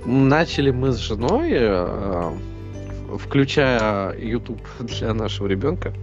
начали 0.05 0.71
мы 0.71 0.91
с 0.91 0.97
женой, 0.97 1.49
э, 1.51 2.31
включая 3.17 4.17
YouTube 4.17 4.61
для 4.79 5.13
нашего 5.13 5.47
ребенка, 5.47 5.93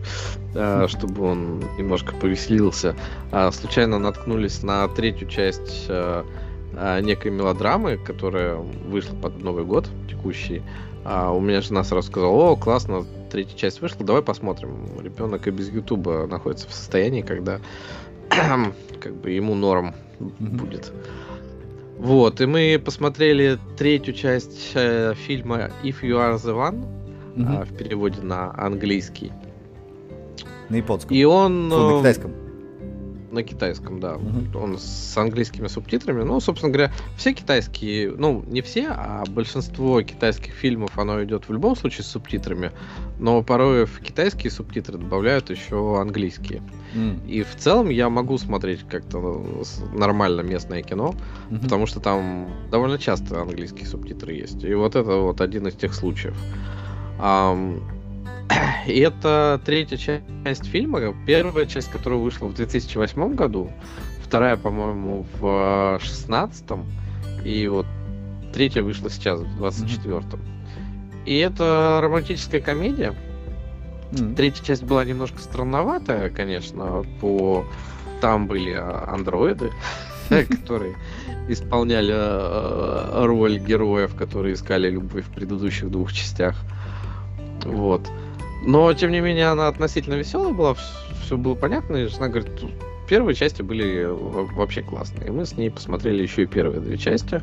э, 0.55 0.87
чтобы 0.89 1.25
он 1.25 1.65
немножко 1.79 2.15
повеселился, 2.15 2.97
а 3.33 3.51
случайно 3.53 3.99
наткнулись 3.99 4.63
на 4.63 4.89
третью 4.89 5.29
часть 5.29 5.87
э, 5.89 6.25
э, 6.73 7.01
некой 7.03 7.31
мелодрамы, 7.31 7.97
которая 7.97 8.57
вышла 8.57 9.15
под 9.17 9.43
Новый 9.43 9.65
год 9.65 9.89
текущий. 10.09 10.63
А 11.05 11.31
у 11.31 11.41
меня 11.41 11.61
жена 11.61 11.85
сразу 11.85 12.09
сказала, 12.09 12.33
о, 12.33 12.57
классно, 12.57 13.05
третья 13.31 13.57
часть 13.57 13.81
вышла, 13.81 14.05
давай 14.05 14.23
посмотрим. 14.23 14.89
Ребенок 15.01 15.47
и 15.47 15.51
без 15.51 15.69
Ютуба 15.69 16.27
находится 16.27 16.69
в 16.69 16.73
состоянии, 16.73 17.23
когда 17.23 17.61
как 19.01 19.15
бы 19.15 19.31
ему 19.31 19.55
норм 19.55 19.95
будет. 20.19 20.93
Вот, 21.99 22.41
и 22.41 22.47
мы 22.47 22.81
посмотрели 22.85 23.59
третью 23.79 24.13
часть 24.15 24.73
э, 24.75 25.15
фильма 25.15 25.71
If 25.83 26.03
You 26.03 26.19
Are 26.19 26.37
the 26.37 26.55
One, 26.55 26.85
Мгм. 27.37 27.57
а, 27.59 27.65
в 27.65 27.77
переводе 27.77 28.21
на 28.23 28.53
английский. 28.57 29.33
На 30.69 30.77
японском. 30.77 31.17
И 31.17 31.23
он... 31.25 31.71
Фу, 31.71 31.77
на 31.77 31.95
э, 31.95 31.99
китайском. 32.01 32.33
на 33.31 33.43
китайском, 33.43 34.01
да. 34.01 34.15
Мгм. 34.17 34.57
Он 34.57 34.79
с 34.79 35.17
английскими 35.17 35.69
субтитрами. 35.69 36.23
Ну, 36.25 36.41
собственно 36.41 36.73
говоря, 36.73 36.93
все 37.17 37.35
китайские, 37.35 38.11
ну, 38.17 38.43
не 38.47 38.63
все, 38.63 38.87
а 38.89 39.25
большинство 39.29 40.01
китайских 40.03 40.53
фильмов, 40.55 40.99
оно 40.99 41.23
идет 41.23 41.49
в 41.49 41.53
любом 41.53 41.77
случае 41.77 42.05
с 42.05 42.09
субтитрами, 42.09 42.73
но 43.21 43.43
порой 43.43 43.85
в 43.85 44.01
китайские 44.01 44.51
субтитры 44.51 44.99
добавляют 44.99 45.51
еще 45.51 46.01
английские. 46.01 46.63
М. 46.95 47.21
И 47.27 47.43
в 47.43 47.55
целом 47.57 47.91
я 47.91 48.09
могу 48.09 48.39
смотреть 48.39 48.81
как-то 48.89 49.19
ну, 49.19 49.63
нормально 49.97 50.41
местное 50.41 50.83
кино, 50.83 51.15
Мгм. 51.51 51.61
потому 51.61 51.87
что 51.87 52.01
там 52.01 52.49
довольно 52.73 52.99
часто 52.99 53.43
английские 53.43 53.87
субтитры 53.87 54.33
есть. 54.33 54.65
И 54.65 54.73
вот 54.75 54.97
это 54.97 55.17
вот 55.17 55.41
один 55.41 55.67
из 55.69 55.75
тех 55.75 55.95
случаев. 55.95 56.37
И 58.87 58.99
это 58.99 59.61
третья 59.65 59.97
часть 59.97 60.67
фильма, 60.67 61.15
первая 61.27 61.67
часть, 61.67 61.91
которая 61.91 62.19
вышла 62.19 62.47
в 62.47 62.55
2008 62.55 63.35
году, 63.35 63.71
вторая, 64.23 64.57
по-моему, 64.57 65.27
в 65.41 65.99
2016, 65.99 66.65
и 67.45 67.69
вот 67.69 67.87
третья 68.53 68.83
вышла 68.83 69.11
сейчас, 69.11 69.41
в 69.41 69.59
2024. 69.59 70.43
И 71.25 71.37
это 71.39 71.99
романтическая 72.03 72.61
комедия. 72.61 73.15
Третья 74.37 74.65
часть 74.65 74.85
была 74.85 75.05
немножко 75.05 75.39
странноватая, 75.39 76.31
конечно, 76.31 77.05
по 77.21 77.65
там 78.21 78.47
были 78.47 78.73
а, 78.73 79.13
андроиды, 79.13 79.73
которые 80.31 80.97
исполняли 81.49 82.15
э, 82.15 83.25
роль 83.25 83.59
героев, 83.59 84.15
которые 84.15 84.55
искали 84.55 84.91
любовь 84.91 85.25
в 85.25 85.31
предыдущих 85.31 85.91
двух 85.91 86.13
частях. 86.13 86.57
Вот. 87.67 88.11
Но, 88.65 88.93
тем 88.95 89.13
не 89.13 89.21
менее, 89.21 89.49
она 89.49 89.69
относительно 89.69 90.15
веселая 90.15 90.53
была, 90.53 90.75
все 91.23 91.37
было 91.37 91.55
понятно, 91.55 91.97
и 91.97 92.07
жена 92.07 92.29
говорит, 92.29 92.57
«Тут 92.59 92.71
первые 93.09 93.35
части 93.35 93.63
были 93.63 94.05
во- 94.07 94.45
вообще 94.45 94.83
классные. 94.83 95.29
И 95.29 95.31
мы 95.31 95.47
с 95.47 95.57
ней 95.57 95.71
посмотрели 95.71 96.23
еще 96.23 96.43
и 96.43 96.47
первые 96.47 96.81
две 96.81 96.99
части. 96.99 97.41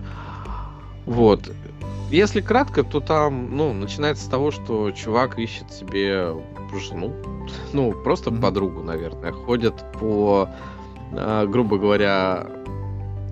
Вот. 1.05 1.51
Если 2.09 2.41
кратко, 2.41 2.83
то 2.83 2.99
там, 2.99 3.55
ну, 3.55 3.73
начинается 3.73 4.25
с 4.25 4.27
того, 4.27 4.51
что 4.51 4.91
чувак 4.91 5.39
ищет 5.39 5.71
себе 5.71 6.35
жену, 6.89 7.13
ну, 7.71 7.91
просто 7.91 8.31
Мгм. 8.31 8.41
подругу, 8.41 8.81
наверное, 8.81 9.31
ходят 9.31 9.85
по, 9.99 10.49
а, 11.11 11.45
грубо 11.45 11.77
говоря, 11.77 12.47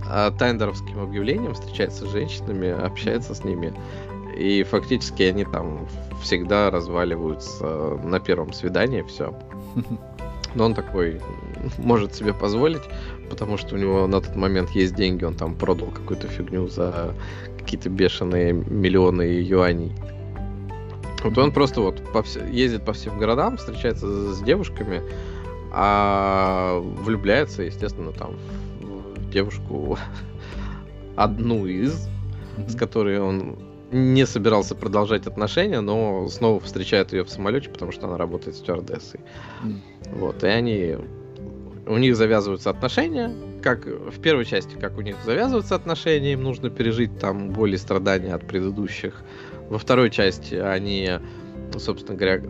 а, 0.08 0.32
тайндеровским 0.32 1.00
объявлениям, 1.00 1.54
встречается 1.54 2.06
с 2.06 2.12
женщинами, 2.12 2.70
общается 2.70 3.34
с 3.34 3.44
ними, 3.44 3.74
и 4.38 4.64
фактически 4.64 5.24
они 5.24 5.46
там 5.46 5.88
всегда 6.22 6.70
разваливаются 6.70 8.00
на 8.04 8.20
первом 8.20 8.54
свидании, 8.54 9.02
все. 9.04 9.34
Но 10.56 10.66
он 10.66 10.74
такой 10.74 11.22
может 11.78 12.14
себе 12.14 12.34
позволить, 12.34 12.82
потому 13.30 13.58
что 13.58 13.76
у 13.76 13.78
него 13.78 14.08
на 14.08 14.22
тот 14.22 14.36
момент 14.36 14.72
есть 14.72 14.96
деньги, 14.96 15.24
он 15.24 15.36
там 15.36 15.56
продал 15.56 15.88
какую-то 15.88 16.28
фигню 16.28 16.68
за 16.68 17.14
какие-то 17.58 17.90
бешеные 17.90 18.52
миллионы 18.54 19.22
юаней. 19.22 19.94
Вот 21.24 21.38
он 21.38 21.52
просто 21.52 21.82
вот 21.82 22.02
по 22.12 22.20
вс- 22.20 22.52
ездит 22.52 22.84
по 22.84 22.94
всем 22.94 23.18
городам, 23.20 23.58
встречается 23.58 24.34
с 24.34 24.42
девушками, 24.42 25.02
а 25.72 26.80
влюбляется, 26.80 27.64
естественно, 27.64 28.12
там 28.12 28.36
в 28.80 29.30
девушку 29.30 29.98
одну 31.16 31.66
из, 31.68 32.10
с 32.68 32.76
которой 32.76 33.20
он 33.22 33.71
не 33.92 34.26
собирался 34.26 34.76
продолжать 34.76 35.28
отношения, 35.28 35.82
но 35.82 36.28
снова 36.30 36.60
встречает 36.60 37.12
ее 37.14 37.24
в 37.24 37.30
самолете, 37.30 37.70
потому 37.70 37.92
что 37.92 38.08
она 38.08 38.18
работает 38.18 38.56
стюардессой. 38.56 39.20
М. 39.62 39.82
Вот, 40.14 40.44
и 40.44 40.48
они... 40.48 40.98
У 41.88 41.98
них 41.98 42.16
завязываются 42.16 42.70
отношения, 42.70 43.34
как 43.62 43.86
в 43.86 44.22
первой 44.22 44.46
части, 44.46 44.76
как 44.80 44.98
у 44.98 45.02
них 45.02 45.16
завязываются 45.26 45.76
отношения, 45.76 46.34
им 46.34 46.44
нужно 46.44 46.70
пережить 46.70 47.20
там 47.20 47.50
боль 47.50 47.74
и 47.74 47.78
страдания 47.78 48.34
от 48.34 48.48
предыдущих. 48.48 49.24
Во 49.70 49.78
второй 49.78 50.10
части 50.10 50.56
они, 50.56 51.10
собственно 51.78 52.18
говоря, 52.18 52.42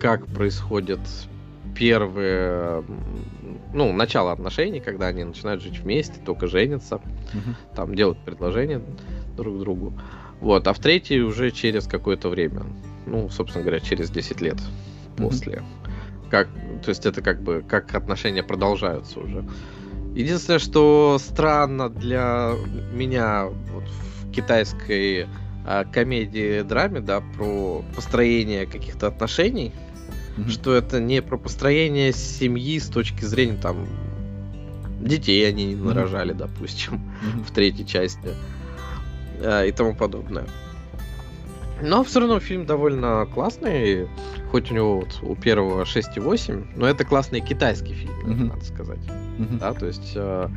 как 0.00 0.26
происходят 0.26 1.00
первые, 1.74 2.84
ну, 3.72 3.92
начало 3.92 4.32
отношений, 4.32 4.80
когда 4.80 5.06
они 5.06 5.24
начинают 5.24 5.62
жить 5.62 5.78
вместе, 5.78 6.20
только 6.24 6.46
женятся 6.46 7.00
Мгм. 7.32 7.56
там 7.74 7.94
делают 7.94 8.18
предложения 8.24 8.82
друг 9.36 9.58
другу. 9.60 9.94
Вот, 10.40 10.66
а 10.66 10.72
в 10.72 10.78
третьей 10.78 11.20
уже 11.20 11.50
через 11.50 11.86
какое-то 11.86 12.28
время. 12.28 12.62
Ну, 13.06 13.28
собственно 13.30 13.62
говоря, 13.64 13.80
через 13.80 14.10
10 14.10 14.40
лет 14.40 14.58
после. 15.16 15.62
Как, 16.30 16.48
то 16.84 16.88
есть 16.90 17.04
это 17.06 17.22
как 17.22 17.42
бы 17.42 17.64
как 17.68 17.94
отношения 17.94 18.42
продолжаются 18.42 19.20
уже. 19.20 19.44
Единственное, 20.14 20.58
что 20.58 21.18
странно 21.20 21.88
для 21.88 22.52
меня 22.92 23.46
вот 23.46 23.84
в 23.84 24.30
китайской 24.32 25.26
а, 25.66 25.84
комедии 25.84 26.62
драме, 26.62 27.00
да, 27.00 27.20
про 27.36 27.84
построение 27.94 28.66
каких-то 28.66 29.08
отношений, 29.08 29.72
Мгм. 30.36 30.48
что 30.48 30.74
это 30.74 31.00
не 31.00 31.20
про 31.22 31.36
построение 31.36 32.12
семьи 32.12 32.78
с 32.78 32.88
точки 32.88 33.24
зрения 33.24 33.58
там 33.60 33.86
детей 35.00 35.46
они 35.48 35.66
не 35.66 35.74
нарожали, 35.74 36.32
допустим 36.32 36.94
Мгм. 37.22 37.44
в 37.44 37.50
третьей 37.52 37.86
части 37.86 38.28
э, 39.40 39.68
и 39.68 39.72
тому 39.72 39.94
подобное. 39.94 40.44
Но 41.82 42.04
все 42.04 42.20
равно 42.20 42.40
фильм 42.40 42.66
довольно 42.66 43.26
классный. 43.32 44.08
хоть 44.50 44.70
у 44.70 44.74
него 44.74 45.00
вот 45.00 45.18
у 45.22 45.34
первого 45.34 45.84
6,8, 45.84 46.72
но 46.76 46.86
это 46.86 47.04
классный 47.04 47.40
китайский 47.40 47.94
фильм, 47.94 48.12
mm-hmm. 48.26 48.48
надо 48.48 48.64
сказать. 48.64 48.98
Mm-hmm. 48.98 49.58
Да, 49.58 49.72
то 49.72 49.86
есть 49.86 50.12
э, 50.14 50.48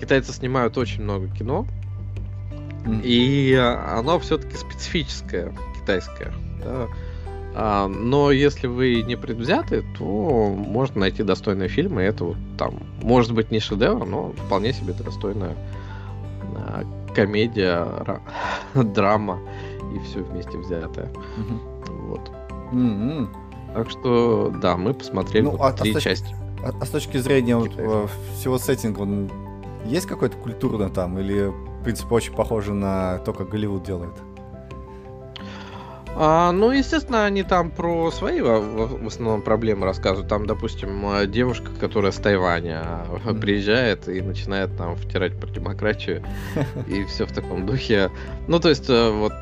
китайцы 0.00 0.32
снимают 0.32 0.76
очень 0.78 1.02
много 1.02 1.28
кино, 1.28 1.66
mm-hmm. 2.84 3.02
и 3.04 3.54
оно 3.54 4.18
все-таки 4.18 4.56
специфическое, 4.56 5.54
китайское. 5.80 6.32
Да? 6.64 6.88
А, 7.54 7.86
но 7.86 8.30
если 8.30 8.66
вы 8.66 9.02
не 9.02 9.16
предвзяты, 9.16 9.84
то 9.98 10.54
можно 10.56 11.00
найти 11.00 11.22
достойные 11.22 11.68
фильмы. 11.68 12.02
Это 12.02 12.24
вот 12.24 12.36
там, 12.56 12.82
может 13.02 13.32
быть, 13.32 13.50
не 13.50 13.60
шедевр, 13.60 14.06
но 14.06 14.32
вполне 14.32 14.72
себе 14.72 14.94
достойная 14.94 15.54
а, 16.56 16.84
комедия, 17.14 17.86
драма 18.74 19.38
и 19.94 19.98
все 20.00 20.20
вместе 20.20 20.58
взятое. 20.58 21.10
Mm-hmm. 21.36 22.08
Вот. 22.08 22.32
Mm-hmm. 22.72 23.28
Так 23.74 23.90
что, 23.90 24.52
да, 24.60 24.76
мы 24.76 24.94
посмотрели 24.94 25.44
ну, 25.44 25.50
вот 25.52 25.60
а, 25.60 25.72
три 25.72 25.94
а 25.94 26.00
части. 26.00 26.34
А, 26.62 26.72
а 26.80 26.84
с 26.84 26.90
точки 26.90 27.16
зрения 27.16 27.56
вот, 27.56 27.72
э, 27.76 28.06
всего 28.36 28.58
сеттинга, 28.58 29.00
он 29.00 29.30
есть 29.84 30.06
какой-то 30.06 30.36
культурно 30.36 30.90
там 30.90 31.18
или, 31.18 31.46
в 31.46 31.82
принципе, 31.82 32.14
очень 32.14 32.34
похоже 32.34 32.74
на 32.74 33.18
то, 33.18 33.32
как 33.32 33.48
Голливуд 33.48 33.82
делает? 33.82 34.12
А, 36.14 36.52
ну, 36.52 36.70
естественно, 36.70 37.24
они 37.24 37.42
там 37.42 37.70
про 37.70 38.10
свои 38.10 38.40
в, 38.40 39.06
основном 39.06 39.42
проблемы 39.42 39.86
рассказывают. 39.86 40.28
Там, 40.28 40.46
допустим, 40.46 41.30
девушка, 41.30 41.70
которая 41.80 42.12
с 42.12 42.16
Тайваня 42.16 43.06
mm. 43.24 43.40
приезжает 43.40 44.08
и 44.08 44.20
начинает 44.20 44.76
там 44.76 44.96
втирать 44.96 45.38
про 45.38 45.48
демократию 45.48 46.22
и 46.86 47.04
все 47.08 47.26
в 47.26 47.32
таком 47.32 47.66
духе. 47.66 48.10
Ну, 48.46 48.60
то 48.60 48.68
есть, 48.68 48.90
э, 48.90 49.10
вот 49.10 49.32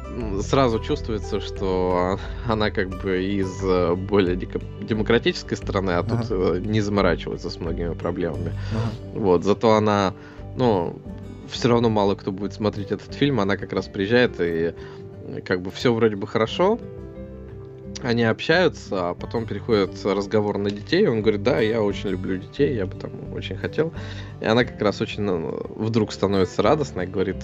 сразу 0.45 0.79
чувствуется, 0.81 1.41
что 1.41 2.19
она 2.47 2.71
как 2.71 2.89
бы 3.03 3.23
из 3.25 3.51
э, 3.65 3.95
более 3.95 4.37
демократической 4.37 5.57
стороны, 5.57 5.93
а 5.93 6.03
тут 6.03 6.31
uh-huh. 6.31 6.61
не 6.61 6.81
заморачивается 6.81 7.51
с 7.51 7.59
многими 7.59 7.95
проблемами. 7.95 8.51
Uh-huh. 8.51 9.19
Вот, 9.21 9.45
зато 9.45 9.73
она, 9.75 10.15
ну, 10.57 11.01
все 11.51 11.69
равно 11.69 11.89
мало 11.89 12.15
кто 12.15 12.33
будет 12.33 12.53
смотреть 12.53 12.93
этот 12.93 13.13
фильм, 13.15 13.41
она 13.41 13.57
как 13.57 13.73
раз 13.73 13.87
приезжает 13.87 14.41
и 14.41 14.75
как 15.45 15.63
бы 15.63 15.71
все 15.71 15.93
вроде 15.93 16.17
бы 16.17 16.27
хорошо, 16.27 16.79
они 18.03 18.25
общаются, 18.25 19.11
а 19.11 19.15
потом 19.15 19.47
переходит 19.47 20.05
разговор 20.05 20.59
на 20.59 20.71
детей, 20.71 21.07
он 21.07 21.23
говорит, 21.23 21.43
да, 21.43 21.61
я 21.61 21.83
очень 21.83 22.11
люблю 22.11 22.39
детей, 22.39 22.75
я 22.75 22.87
бы 22.87 22.97
там 22.97 23.33
очень 23.35 23.57
хотел. 23.57 23.93
И 24.41 24.45
она 24.45 24.65
как 24.65 24.81
раз 24.81 25.01
очень 25.01 25.23
ну, 25.23 25.61
вдруг 25.77 26.13
становится 26.13 26.63
радостной, 26.63 27.07
говорит, 27.07 27.37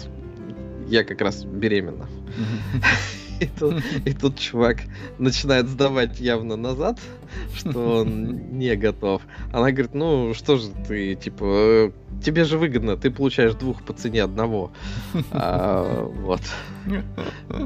я 0.89 1.05
как 1.05 1.21
раз 1.21 1.45
беременна. 1.45 2.09
И 3.39 3.49
тут, 3.49 3.83
и 4.07 4.15
тут 4.15 4.39
чувак 4.39 4.79
начинает 5.19 5.69
сдавать 5.69 6.19
явно 6.21 6.57
назад, 6.57 6.99
что 7.55 8.01
он 8.01 8.59
не 8.59 8.75
готов. 8.77 9.23
Она 9.53 9.71
говорит, 9.71 9.95
ну 9.95 10.35
что 10.35 10.57
же 10.57 10.69
ты, 10.87 11.15
типа, 11.15 11.93
тебе 12.23 12.45
же 12.45 12.59
выгодно, 12.59 12.97
ты 12.97 13.11
получаешь 13.11 13.55
двух 13.55 13.83
по 13.83 13.93
цене 13.93 14.23
одного. 14.23 14.73
А, 15.31 16.05
вот. 16.05 16.43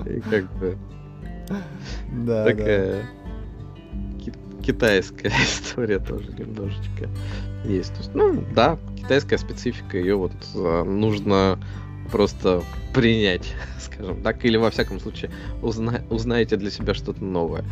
И 0.07 0.21
как 0.21 0.53
бы... 0.59 0.77
Да, 2.13 2.45
такая 2.45 3.03
да. 4.25 4.33
китайская 4.63 5.33
история 5.43 5.99
тоже 5.99 6.31
немножечко 6.39 7.09
есть. 7.65 7.93
есть. 7.99 8.15
Ну, 8.15 8.45
да, 8.55 8.79
китайская 8.97 9.39
специфика, 9.39 9.99
ее 9.99 10.15
вот 10.15 10.33
а, 10.55 10.85
нужно 10.85 11.59
просто 12.11 12.63
принять, 12.95 13.55
скажем 13.79 14.23
так, 14.23 14.45
или 14.45 14.57
во 14.57 14.71
всяком 14.71 15.01
случае 15.01 15.31
узна 15.63 16.03
узнаете 16.11 16.57
для 16.57 16.71
себя 16.71 16.95
что-то 16.95 17.25
новое. 17.25 17.65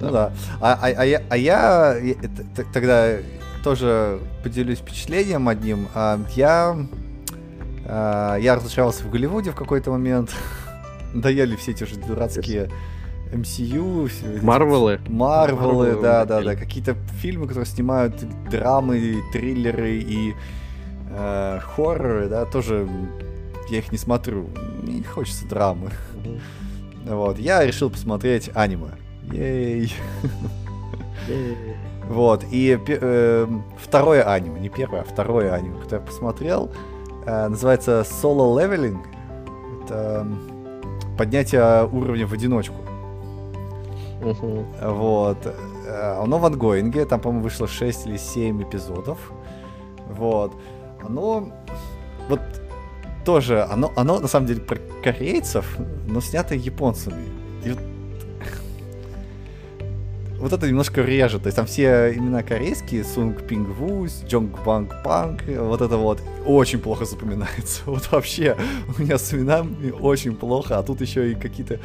Ну 0.00 0.10
да. 0.10 0.32
А, 0.60 0.78
а, 0.82 0.86
а 0.86 1.04
я, 1.04 1.22
а 1.30 1.36
я 1.36 1.96
тогда 2.72 3.16
тоже 3.64 4.20
поделюсь 4.42 4.78
впечатлением 4.78 5.48
одним. 5.48 5.88
А, 5.94 6.20
я, 6.34 6.76
а, 7.84 8.36
я 8.36 8.56
разочаровался 8.56 9.04
в 9.04 9.10
Голливуде 9.10 9.50
в 9.50 9.54
какой-то 9.54 9.90
момент. 9.90 10.34
Доели 11.14 11.56
все 11.56 11.72
эти 11.72 11.84
же 11.84 11.96
дурацкие 11.96 12.70
MCU. 13.32 14.10
Марвелы. 14.42 15.00
Марвелы, 15.08 16.00
да, 16.00 16.24
да, 16.24 16.42
да. 16.42 16.54
Какие-то 16.54 16.94
фильмы, 17.20 17.46
которые 17.46 17.66
снимают 17.66 18.14
драмы, 18.50 19.22
триллеры 19.32 19.96
и 19.96 20.34
э, 21.10 21.58
хорроры, 21.60 22.28
да, 22.28 22.44
тоже 22.44 22.88
я 23.68 23.78
их 23.78 23.90
не 23.90 23.98
смотрю. 23.98 24.48
Мне 24.82 24.98
не 24.98 25.02
хочется 25.02 25.46
драмы. 25.46 25.90
Вот. 27.04 27.38
Я 27.38 27.64
решил 27.64 27.90
посмотреть 27.90 28.50
аниме. 28.54 28.90
Ей. 29.32 29.92
Вот, 32.08 32.44
и 32.52 32.78
э, 32.86 33.46
второе 33.78 34.22
аниме, 34.22 34.60
не 34.60 34.68
первое, 34.68 35.00
а 35.00 35.04
второе 35.04 35.52
аниме, 35.52 35.80
которое 35.80 36.00
я 36.00 36.06
посмотрел, 36.06 36.70
э, 37.26 37.48
называется 37.48 38.02
Solo 38.02 38.54
Leveling. 38.54 38.98
Это 39.82 40.26
поднятие 41.18 41.84
уровня 41.86 42.26
в 42.26 42.32
одиночку. 42.32 42.76
Uh-huh. 44.20 44.92
Вот. 44.92 45.38
Э, 45.86 46.20
оно 46.22 46.38
в 46.38 46.46
ангоинге, 46.46 47.04
там, 47.06 47.20
по-моему, 47.20 47.42
вышло 47.42 47.66
6 47.66 48.06
или 48.06 48.16
7 48.16 48.62
эпизодов. 48.62 49.18
Вот. 50.08 50.52
Оно... 51.04 51.48
Вот 52.28 52.40
тоже, 53.24 53.64
оно, 53.64 53.92
оно 53.96 54.20
на 54.20 54.28
самом 54.28 54.46
деле 54.46 54.60
про 54.60 54.78
корейцев, 55.02 55.76
но 56.06 56.20
снято 56.20 56.54
японцами. 56.54 57.24
И 57.64 57.76
вот 60.38 60.52
это 60.52 60.68
немножко 60.68 61.02
режет. 61.02 61.42
То 61.42 61.48
есть 61.48 61.56
там 61.56 61.66
все 61.66 62.12
имена 62.14 62.42
корейские, 62.42 63.04
Сунг 63.04 63.42
Пинг 63.46 63.68
Ву, 63.68 64.06
Джонг 64.26 64.64
Банг 64.64 65.02
Панг, 65.02 65.44
вот 65.46 65.80
это 65.80 65.96
вот 65.96 66.20
очень 66.44 66.78
плохо 66.78 67.04
запоминается. 67.04 67.82
Вот 67.86 68.10
вообще 68.12 68.56
у 68.96 69.02
меня 69.02 69.18
с 69.18 69.32
именами 69.32 69.90
очень 69.90 70.34
плохо, 70.36 70.78
а 70.78 70.82
тут 70.82 71.00
еще 71.00 71.32
и 71.32 71.34
какие-то 71.34 71.80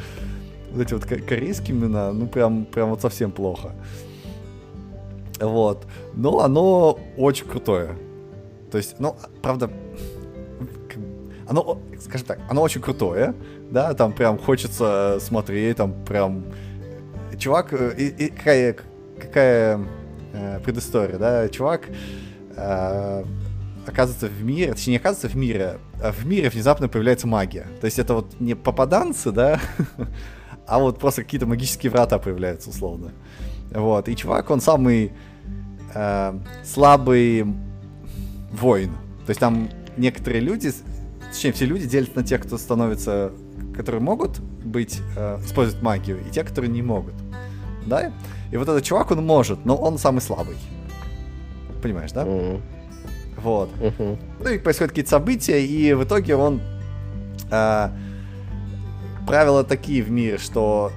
вот 0.70 0.82
эти 0.82 0.94
вот 0.94 1.04
корейские 1.04 1.76
имена, 1.76 2.12
ну 2.12 2.26
прям, 2.26 2.64
прям 2.64 2.90
вот 2.90 3.00
совсем 3.00 3.30
плохо. 3.30 3.72
Вот. 5.40 5.86
Но 6.14 6.40
оно 6.40 6.98
очень 7.16 7.46
крутое. 7.46 7.96
То 8.70 8.78
есть, 8.78 8.96
ну, 8.98 9.16
правда, 9.42 9.70
оно, 11.46 11.78
скажем 12.00 12.26
так, 12.26 12.40
оно 12.48 12.62
очень 12.62 12.80
крутое, 12.80 13.34
да, 13.70 13.92
там 13.94 14.12
прям 14.12 14.38
хочется 14.38 15.18
смотреть, 15.20 15.76
там 15.76 15.92
прям 16.04 16.44
чувак, 17.38 17.72
э, 17.72 17.94
и, 17.96 18.24
и 18.26 18.28
какая, 18.28 18.76
какая 19.20 19.80
э, 20.32 20.60
предыстория, 20.64 21.18
да, 21.18 21.48
чувак 21.48 21.88
э, 22.56 23.24
оказывается 23.86 24.28
в 24.28 24.44
мире, 24.44 24.72
точнее 24.72 24.92
не 24.92 24.96
оказывается 24.98 25.28
в 25.28 25.36
мире, 25.36 25.78
а 26.02 26.12
в 26.12 26.26
мире 26.26 26.48
внезапно 26.48 26.88
появляется 26.88 27.26
магия. 27.26 27.66
То 27.80 27.86
есть 27.86 27.98
это 27.98 28.14
вот 28.14 28.40
не 28.40 28.54
попаданцы, 28.54 29.32
да, 29.32 29.60
а 30.66 30.78
вот 30.78 30.98
просто 30.98 31.22
какие-то 31.24 31.46
магические 31.46 31.90
врата 31.90 32.18
появляются 32.18 32.70
условно. 32.70 33.12
Вот, 33.70 34.08
и 34.08 34.16
чувак, 34.16 34.50
он 34.50 34.60
самый 34.60 35.12
э, 35.94 36.40
слабый 36.64 37.46
воин. 38.52 38.92
То 39.24 39.30
есть 39.30 39.40
там 39.40 39.70
некоторые 39.96 40.40
люди, 40.40 40.72
точнее 41.30 41.52
все 41.52 41.64
люди 41.64 41.86
делятся 41.86 42.16
на 42.16 42.24
тех, 42.24 42.42
кто 42.42 42.58
становится, 42.58 43.32
которые 43.74 44.02
могут 44.02 44.40
быть, 44.40 45.00
э, 45.16 45.38
использовать 45.44 45.82
магию, 45.82 46.20
и 46.26 46.30
те, 46.30 46.44
которые 46.44 46.70
не 46.70 46.82
могут 46.82 47.14
да? 47.86 48.12
И 48.50 48.56
вот 48.56 48.68
этот 48.68 48.84
чувак, 48.84 49.10
он 49.10 49.24
может, 49.24 49.64
но 49.64 49.76
он 49.76 49.98
самый 49.98 50.20
слабый. 50.20 50.56
Понимаешь, 51.82 52.12
да? 52.12 52.22
Mm-hmm. 52.24 52.60
Вот. 53.38 53.70
Mm-hmm. 53.80 54.18
Ну 54.40 54.50
и 54.50 54.58
происходят 54.58 54.90
какие-то 54.90 55.10
события, 55.10 55.64
и 55.64 55.94
в 55.94 56.04
итоге 56.04 56.36
он... 56.36 56.60
Э, 57.50 57.88
правила 59.26 59.64
такие 59.64 60.02
в 60.02 60.10
мире, 60.10 60.38
что 60.38 60.92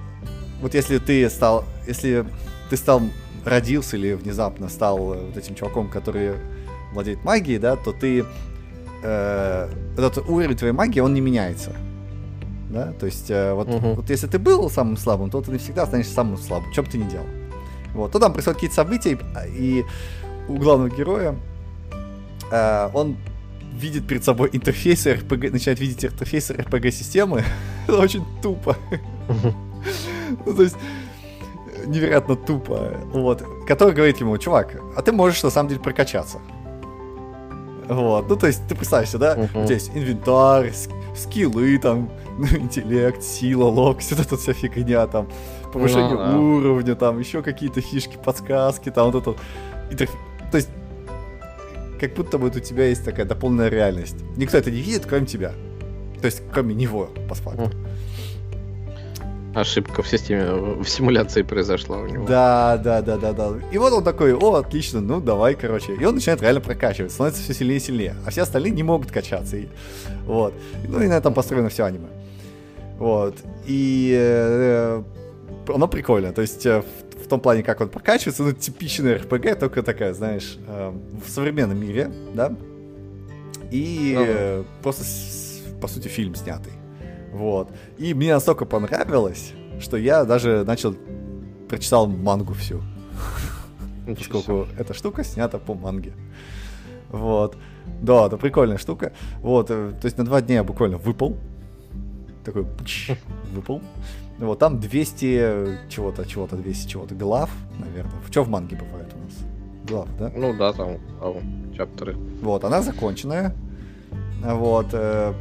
вот 0.62 0.74
если 0.74 0.98
ты 0.98 1.30
стал... 1.30 1.66
Если 1.88 2.26
ты 2.70 2.78
стал... 2.78 3.02
Родился 3.46 3.96
или 3.96 4.14
внезапно 4.14 4.70
стал 4.70 4.98
вот 4.98 5.38
этим 5.38 5.54
чуваком, 5.54 5.88
который 5.88 6.32
владеет 6.94 7.24
магией, 7.24 7.60
да, 7.60 7.76
то 7.76 7.92
ты... 7.92 8.26
Э, 9.04 9.70
этот 9.94 10.18
уровень 10.30 10.58
твоей 10.58 10.74
магии, 10.74 11.00
он 11.00 11.14
не 11.14 11.22
меняется 11.22 11.76
да, 12.70 12.94
то 12.94 13.06
есть 13.06 13.30
э, 13.30 13.54
вот, 13.54 13.68
угу. 13.68 13.94
вот 13.94 14.10
если 14.10 14.28
ты 14.28 14.40
был 14.40 14.70
самым 14.70 14.98
слабым, 14.98 15.30
то 15.30 15.42
ты 15.42 15.52
не 15.52 15.58
всегда 15.58 15.84
останешься 15.84 16.14
самым 16.14 16.38
слабым, 16.38 16.72
что 16.74 16.84
бы 16.84 16.90
ты 16.90 16.98
ни 16.98 17.10
делал. 17.10 17.28
Вот, 17.94 18.12
то 18.12 18.20
там 18.20 18.34
происходят 18.34 18.58
какие-то 18.58 18.76
события, 18.76 19.18
и 19.58 19.86
у 20.48 20.58
главного 20.58 20.90
героя 20.90 21.36
э, 22.52 22.90
он 22.94 23.18
видит 23.80 24.08
перед 24.08 24.24
собой 24.24 24.50
интерфейсы 24.54 25.14
RPG, 25.14 25.52
начинает 25.52 25.80
видеть 25.80 26.06
интерфейсы 26.06 26.54
RPG-системы. 26.54 27.44
Это 27.88 27.98
очень 27.98 28.24
тупо. 28.42 28.78
ну, 30.46 30.54
то 30.54 30.64
есть, 30.64 30.76
невероятно 31.86 32.36
тупо. 32.36 32.98
Вот. 33.12 33.44
Который 33.68 33.94
говорит 33.94 34.20
ему, 34.20 34.38
чувак, 34.38 34.80
а 34.96 35.02
ты 35.02 35.12
можешь 35.12 35.44
на 35.44 35.50
самом 35.50 35.70
деле 35.70 35.82
прокачаться. 35.82 36.40
Вот. 37.88 38.30
Ну, 38.30 38.36
то 38.36 38.48
есть, 38.48 38.68
ты 38.68 38.76
представь 38.76 39.08
себе, 39.08 39.20
да? 39.20 39.36
Uh-huh. 39.36 39.64
У 39.64 39.66
тебя 39.66 39.76
есть 39.76 39.92
инвентарь, 39.94 40.74
скиллы, 41.16 41.78
там, 41.78 42.10
ну, 42.38 42.46
интеллект, 42.58 43.24
сила, 43.24 43.66
локоть, 43.66 44.10
вот 44.12 44.20
эта 44.20 44.38
вся 44.38 44.54
фигня 44.54 45.08
там, 45.08 45.28
повышение 45.74 46.10
Ну, 46.12 46.18
да. 46.18 46.38
уровня, 46.38 46.96
там 46.96 47.20
еще 47.20 47.42
какие-то 47.42 47.82
фишки, 47.82 48.18
подсказки, 48.24 48.90
там 48.92 49.12
вот 49.12 49.22
это. 49.28 49.36
интерф- 49.92 50.10
То 50.52 50.58
есть, 50.58 50.70
как 52.00 52.14
будто 52.14 52.38
бы 52.38 52.46
вот 52.46 52.56
у 52.56 52.60
тебя 52.60 52.88
есть 52.88 53.06
такая 53.06 53.26
дополненная 53.26 53.70
реальность. 53.70 54.18
Никто 54.38 54.58
это 54.58 54.70
не 54.72 54.82
видит, 54.82 55.06
кроме 55.06 55.26
тебя. 55.26 55.54
То 56.22 56.26
есть, 56.26 56.42
кроме 56.52 56.74
него, 56.76 57.10
по 57.30 57.36
факту. 57.36 57.72
Ошибка 59.54 60.02
в 60.04 60.08
системе, 60.10 60.52
в 60.84 60.86
симуляции 60.90 61.42
произошла 61.42 62.00
у 62.00 62.08
него. 62.08 62.26
Да, 62.28 62.78
да, 62.78 63.02
да, 63.02 63.16
да, 63.16 63.32
да. 63.32 63.52
И 63.72 63.78
вот 63.78 63.94
он 63.94 64.04
такой, 64.04 64.34
о, 64.34 64.56
отлично, 64.56 65.00
ну 65.00 65.22
давай, 65.22 65.56
короче. 65.56 65.96
И 65.96 66.04
он 66.04 66.16
начинает 66.16 66.42
реально 66.42 66.60
прокачивать, 66.60 67.14
становится 67.14 67.42
все 67.42 67.54
сильнее 67.54 67.78
и 67.78 67.80
сильнее. 67.80 68.16
А 68.26 68.32
все 68.32 68.42
остальные 68.42 68.74
не 68.74 68.84
могут 68.84 69.12
качаться. 69.14 69.56
И, 69.56 69.68
вот. 70.26 70.54
Ну 70.90 71.02
и 71.02 71.08
на 71.08 71.14
этом 71.14 71.34
построено 71.34 71.70
все 71.70 71.86
аниме. 71.86 72.08
Вот. 72.98 73.38
И 73.66 74.16
э, 74.18 75.04
оно 75.68 75.88
прикольно. 75.88 76.32
То 76.34 76.42
есть 76.42 76.66
э, 76.66 76.82
в, 76.82 77.26
в 77.26 77.28
том 77.28 77.40
плане, 77.40 77.64
как 77.64 77.82
он 77.82 77.90
прокачивается, 77.90 78.44
ну, 78.44 78.52
типичный 78.54 79.16
РПГ, 79.18 79.60
только 79.60 79.84
такая, 79.84 80.14
знаешь, 80.14 80.58
э, 80.68 80.94
в 81.26 81.30
современном 81.30 81.80
мире, 81.80 82.12
да? 82.34 82.56
И 83.72 84.14
Ага. 84.18 84.26
э, 84.28 84.64
просто, 84.82 85.04
с- 85.04 85.62
по 85.82 85.88
сути, 85.88 86.08
фильм 86.08 86.36
снятый. 86.36 86.74
Вот. 87.34 87.70
И 87.98 88.14
мне 88.14 88.34
настолько 88.34 88.66
понравилось, 88.66 89.52
что 89.80 89.98
я 89.98 90.24
даже 90.24 90.64
начал 90.64 90.96
прочитал 91.68 92.08
мангу 92.08 92.54
всю, 92.54 92.82
поскольку 94.08 94.68
эта 94.78 94.94
штука 94.94 95.24
снята 95.24 95.58
по 95.58 95.74
манге. 95.74 96.14
Вот. 97.10 97.58
Да, 98.02 98.28
это 98.28 98.38
прикольная 98.38 98.78
штука. 98.78 99.12
Вот, 99.42 99.70
э, 99.70 99.92
то 100.00 100.06
есть 100.06 100.18
на 100.18 100.24
два 100.26 100.42
дня 100.42 100.56
я 100.56 100.64
буквально 100.64 100.98
выпал. 100.98 101.36
Такой 102.46 102.64
пч, 102.64 103.12
выпал. 103.52 103.82
Вот, 104.38 104.60
там 104.60 104.80
200 104.80 105.90
чего-то, 105.90 106.26
чего-то, 106.26 106.56
200 106.56 106.90
чего-то 106.90 107.16
глав, 107.16 107.50
наверное. 107.80 108.14
Что 108.30 108.44
в 108.44 108.50
манге 108.50 108.76
бывает 108.76 109.12
у 109.14 109.24
нас? 109.24 109.34
Глав, 109.88 110.08
да? 110.20 110.32
Ну 110.36 110.54
да, 110.54 110.74
там 110.74 110.98
ау, 111.22 111.42
чаптеры. 111.76 112.16
Вот, 112.42 112.64
она 112.64 112.82
законченная. 112.82 113.56
Вот. 114.44 114.88
э, 114.94 115.34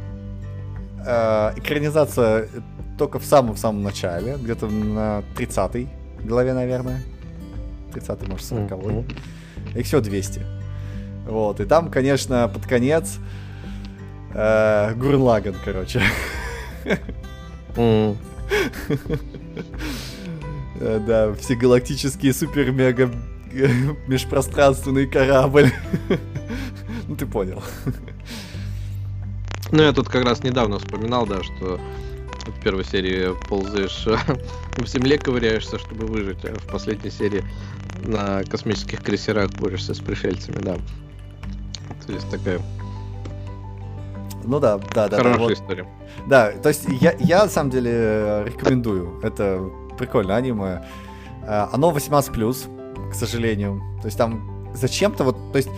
э, 1.05 1.51
экранизация 1.57 2.47
только 2.97 3.19
в 3.19 3.25
самом-самом 3.25 3.83
начале, 3.83 4.37
где-то 4.41 4.67
на 4.67 5.23
30-й 5.37 5.89
главе, 6.23 6.53
наверное. 6.53 7.01
30-й, 7.93 8.27
может, 8.29 8.51
40-й. 8.51 8.91
Мгм. 8.91 9.07
Их 9.75 9.85
всего 9.85 10.01
200. 10.01 10.41
Вот, 11.27 11.59
и 11.59 11.65
там, 11.65 11.91
конечно, 11.91 12.47
под 12.47 12.65
конец 12.65 13.17
э, 14.33 14.93
Гурлаган, 14.95 15.55
короче. 15.63 16.01
Э, 20.79 20.99
Да, 20.99 21.33
всегалактический 21.33 22.33
супер-мега 22.33 23.09
э, 23.53 23.67
межпространственный 24.07 25.07
корабль. 25.07 25.71
Ну, 27.07 27.15
ты 27.15 27.25
понял. 27.25 27.63
Ну, 29.71 29.83
я 29.83 29.93
тут 29.93 30.09
как 30.09 30.25
раз 30.25 30.43
недавно 30.43 30.79
вспоминал, 30.79 31.25
да, 31.25 31.41
что 31.43 31.79
в 32.45 32.63
первой 32.63 32.83
серии 32.85 33.29
ползаешь 33.47 34.05
в 34.77 34.87
земле, 34.87 35.17
ковыряешься, 35.17 35.79
чтобы 35.79 36.05
выжить, 36.05 36.43
а 36.45 36.53
в 36.53 36.67
последней 36.67 37.09
серии 37.11 37.43
на 38.03 38.43
космических 38.43 39.01
крейсерах 39.01 39.51
борешься 39.53 39.93
с 39.93 39.99
пришельцами, 39.99 40.57
да. 40.61 40.77
То 42.05 42.13
есть 42.13 42.29
такая 42.29 42.59
Ну 44.45 44.59
да, 44.59 44.77
да, 44.77 45.07
да. 45.07 45.09
да, 45.09 45.17
хорошая 45.17 45.39
вот. 45.39 45.51
история. 45.51 45.87
Да, 46.27 46.51
то 46.51 46.69
есть 46.69 46.85
я, 47.01 47.13
я 47.19 47.43
на 47.43 47.49
самом 47.49 47.69
деле 47.71 48.43
рекомендую. 48.45 49.19
Это 49.21 49.69
прикольное 49.97 50.35
аниме. 50.35 50.85
Э, 51.43 51.67
Оно 51.71 51.91
18+, 51.91 53.11
к 53.11 53.13
сожалению. 53.13 53.81
То 54.01 54.07
есть 54.07 54.17
там 54.17 54.71
зачем-то 54.73 55.23
вот, 55.23 55.37
то 55.51 55.57
есть, 55.57 55.69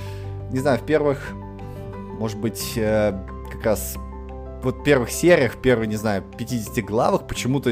не 0.52 0.60
знаю, 0.60 0.80
в 0.80 0.84
первых, 0.84 1.34
может 2.20 2.38
быть, 2.38 2.74
э, 2.76 3.14
как 3.52 3.64
раз 3.64 3.96
вот 4.64 4.84
первых 4.84 5.12
сериях, 5.12 5.54
в 5.54 5.58
первых, 5.58 5.88
не 5.88 5.96
знаю, 5.96 6.24
50 6.38 6.84
главах 6.84 7.28
почему-то 7.28 7.72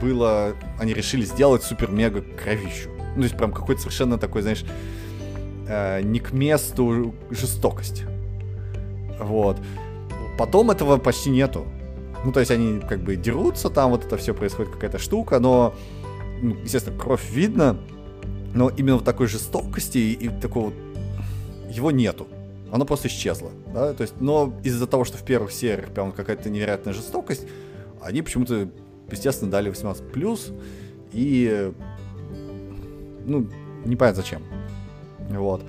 было, 0.00 0.54
они 0.78 0.92
решили 0.92 1.24
сделать 1.24 1.62
супер-мега 1.62 2.22
кровищу. 2.22 2.90
Ну, 3.14 3.16
то 3.16 3.22
есть 3.22 3.36
прям 3.36 3.52
какой-то 3.52 3.80
совершенно 3.80 4.18
такой, 4.18 4.42
знаешь, 4.42 4.64
э, 5.68 6.02
не 6.02 6.20
к 6.20 6.32
месту 6.32 7.14
жестокость. 7.30 8.04
Вот. 9.20 9.56
Потом 10.38 10.70
этого 10.70 10.96
почти 10.96 11.30
нету. 11.30 11.66
Ну, 12.24 12.32
то 12.32 12.40
есть 12.40 12.50
они 12.50 12.80
как 12.80 13.00
бы 13.00 13.16
дерутся, 13.16 13.70
там 13.70 13.90
вот 13.90 14.04
это 14.04 14.16
все 14.16 14.34
происходит, 14.34 14.72
какая-то 14.72 14.98
штука, 14.98 15.38
но, 15.38 15.74
ну, 16.42 16.54
естественно, 16.62 16.98
кровь 16.98 17.30
видно, 17.30 17.78
но 18.54 18.68
именно 18.68 18.96
вот 18.96 19.04
такой 19.04 19.26
жестокости 19.26 19.98
и, 19.98 20.28
такого 20.28 20.72
его 21.70 21.90
нету. 21.90 22.26
Оно 22.70 22.84
просто 22.84 23.08
исчезло, 23.08 23.50
да, 23.72 23.94
то 23.94 24.02
есть, 24.02 24.14
но 24.20 24.52
из-за 24.62 24.86
того, 24.86 25.04
что 25.04 25.16
в 25.16 25.22
первых 25.24 25.50
сериях 25.50 25.90
прям 25.90 26.12
какая-то 26.12 26.50
невероятная 26.50 26.92
жестокость, 26.92 27.46
они 28.02 28.22
почему-то, 28.22 28.68
естественно, 29.10 29.50
дали 29.50 29.72
18+, 29.72 30.60
и, 31.12 31.72
ну, 33.26 33.48
непонятно 33.84 34.22
зачем. 34.22 34.42
Вот. 35.30 35.62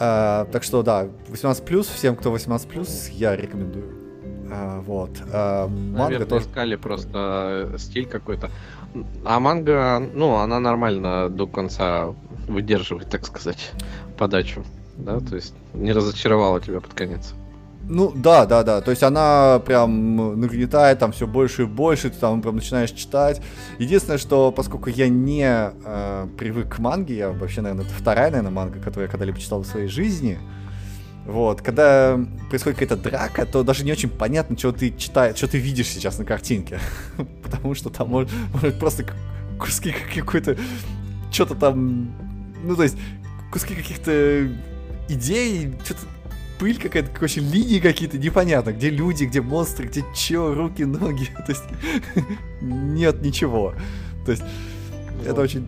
А, 0.00 0.46
так 0.46 0.62
что, 0.62 0.82
да, 0.82 1.08
18+, 1.28 1.82
всем, 1.82 2.16
кто 2.16 2.34
18+, 2.34 3.12
я 3.12 3.36
рекомендую. 3.36 4.04
А, 4.50 4.80
вот. 4.80 5.10
А, 5.32 5.68
манга 5.68 5.98
Наверное, 5.98 6.26
тоже... 6.26 6.46
искали 6.46 6.76
просто 6.76 7.70
э, 7.72 7.78
стиль 7.78 8.06
какой-то. 8.06 8.50
А 9.24 9.40
манга, 9.40 9.98
ну, 10.14 10.34
она 10.36 10.60
нормально 10.60 11.28
до 11.28 11.46
конца 11.46 12.14
выдерживает, 12.48 13.08
так 13.10 13.24
сказать, 13.24 13.72
подачу. 14.16 14.64
Да, 14.96 15.18
то 15.18 15.34
есть 15.34 15.54
не 15.72 15.92
разочаровала 15.92 16.60
тебя 16.60 16.80
под 16.80 16.94
конец. 16.94 17.34
Ну, 17.88 18.12
да, 18.14 18.46
да, 18.46 18.62
да. 18.62 18.80
То 18.80 18.90
есть 18.90 19.02
она 19.02 19.60
прям 19.64 20.40
нагнетает 20.40 20.98
там 20.98 21.12
все 21.12 21.26
больше 21.26 21.62
и 21.62 21.66
больше, 21.66 22.10
ты 22.10 22.18
там 22.18 22.40
прям 22.40 22.56
начинаешь 22.56 22.90
читать. 22.90 23.42
Единственное, 23.78 24.18
что 24.18 24.52
поскольку 24.52 24.88
я 24.88 25.08
не 25.08 25.44
э, 25.46 26.26
привык 26.38 26.76
к 26.76 26.78
манге, 26.78 27.16
я 27.16 27.30
вообще, 27.30 27.60
наверное, 27.60 27.84
это 27.84 27.94
вторая, 27.94 28.30
наверное, 28.30 28.50
манга, 28.50 28.78
которую 28.78 29.04
я 29.04 29.10
когда-либо 29.10 29.38
читал 29.38 29.60
в 29.60 29.66
своей 29.66 29.88
жизни. 29.88 30.38
Вот, 31.26 31.62
когда 31.62 32.18
происходит 32.50 32.78
какая-то 32.78 33.02
драка, 33.02 33.46
то 33.46 33.62
даже 33.62 33.84
не 33.84 33.92
очень 33.92 34.10
понятно, 34.10 34.58
что 34.58 34.72
ты 34.72 34.90
читаешь, 34.90 35.36
что 35.36 35.48
ты 35.48 35.58
видишь 35.58 35.88
сейчас 35.88 36.18
на 36.18 36.24
картинке. 36.24 36.78
Потому 37.42 37.74
что 37.74 37.90
там 37.90 38.08
может, 38.08 38.30
может 38.52 38.78
просто 38.78 39.06
куски 39.58 39.94
какой-то, 40.14 40.56
что-то 41.30 41.54
там, 41.54 42.14
ну 42.62 42.76
то 42.76 42.82
есть 42.82 42.96
куски 43.50 43.74
каких-то 43.74 44.48
идей, 45.08 45.74
что-то 45.84 46.00
пыль 46.58 46.78
какая-то, 46.80 47.10
короче, 47.14 47.40
линии 47.40 47.78
какие-то, 47.80 48.18
непонятно, 48.18 48.72
где 48.72 48.90
люди, 48.90 49.24
где 49.24 49.40
монстры, 49.40 49.86
где 49.86 50.04
чё, 50.14 50.54
руки, 50.54 50.84
ноги, 50.84 51.26
то 51.46 51.50
есть 51.52 51.64
нет 52.60 53.22
ничего. 53.22 53.74
То 54.24 54.32
есть 54.32 54.42
это 55.24 55.34
Ну, 55.36 55.42
очень 55.42 55.66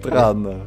странно. 0.00 0.66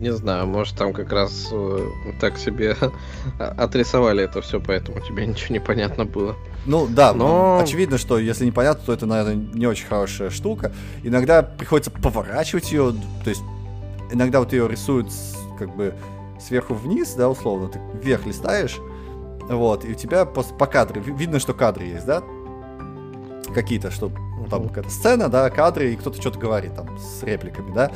Не 0.00 0.12
знаю, 0.14 0.46
может 0.46 0.76
там 0.76 0.94
как 0.94 1.12
раз 1.12 1.48
э, 1.52 1.86
так 2.20 2.38
себе 2.38 2.74
отрисовали 3.38 4.24
это 4.24 4.40
все, 4.40 4.58
поэтому 4.58 5.00
тебе 5.00 5.26
ничего 5.26 5.52
не 5.52 5.60
понятно 5.60 6.06
было. 6.06 6.36
Ну 6.64 6.86
да, 6.88 7.12
Но- 7.12 7.58
очевидно, 7.62 7.98
что 7.98 8.18
если 8.18 8.46
непонятно, 8.46 8.82
то 8.86 8.92
это, 8.94 9.04
наверное, 9.06 9.34
не 9.34 9.66
очень 9.66 9.86
хорошая 9.86 10.30
штука. 10.30 10.72
Иногда 11.02 11.42
приходится 11.42 11.90
поворачивать 11.90 12.72
ее, 12.72 12.94
то 13.24 13.28
есть 13.30 13.42
иногда 14.10 14.40
вот 14.40 14.52
ее 14.54 14.66
рисуют 14.68 15.08
как 15.58 15.74
бы 15.76 15.94
сверху 16.40 16.74
вниз, 16.74 17.14
да, 17.14 17.28
условно, 17.28 17.68
ты 17.68 17.80
вверх 18.02 18.26
листаешь, 18.26 18.78
вот, 19.48 19.84
и 19.84 19.90
у 19.90 19.94
тебя 19.94 20.24
по 20.24 20.66
кадру, 20.66 21.00
ви- 21.00 21.12
видно, 21.12 21.38
что 21.38 21.54
кадры 21.54 21.84
есть, 21.84 22.06
да, 22.06 22.22
какие-то, 23.54 23.90
что 23.90 24.08
ну, 24.38 24.46
там 24.48 24.68
какая-то 24.68 24.90
сцена, 24.90 25.28
да, 25.28 25.50
кадры, 25.50 25.92
и 25.92 25.96
кто-то 25.96 26.20
что-то 26.20 26.38
говорит 26.38 26.74
там 26.74 26.98
с 26.98 27.22
репликами, 27.22 27.72
да. 27.74 27.90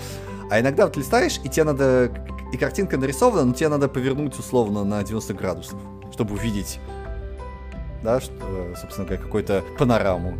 А 0.50 0.60
иногда 0.60 0.84
вот 0.86 0.96
листаешь, 0.96 1.40
и 1.42 1.48
тебе 1.48 1.64
надо, 1.64 2.10
и 2.52 2.56
картинка 2.56 2.98
нарисована, 2.98 3.44
но 3.44 3.54
тебе 3.54 3.68
надо 3.68 3.88
повернуть 3.88 4.38
условно 4.38 4.84
на 4.84 5.02
90 5.02 5.32
градусов, 5.34 5.78
чтобы 6.12 6.34
увидеть 6.34 6.78
да, 8.02 8.20
что, 8.20 8.34
собственно 8.78 9.06
говоря, 9.06 9.22
какую-то 9.22 9.64
панораму. 9.78 10.34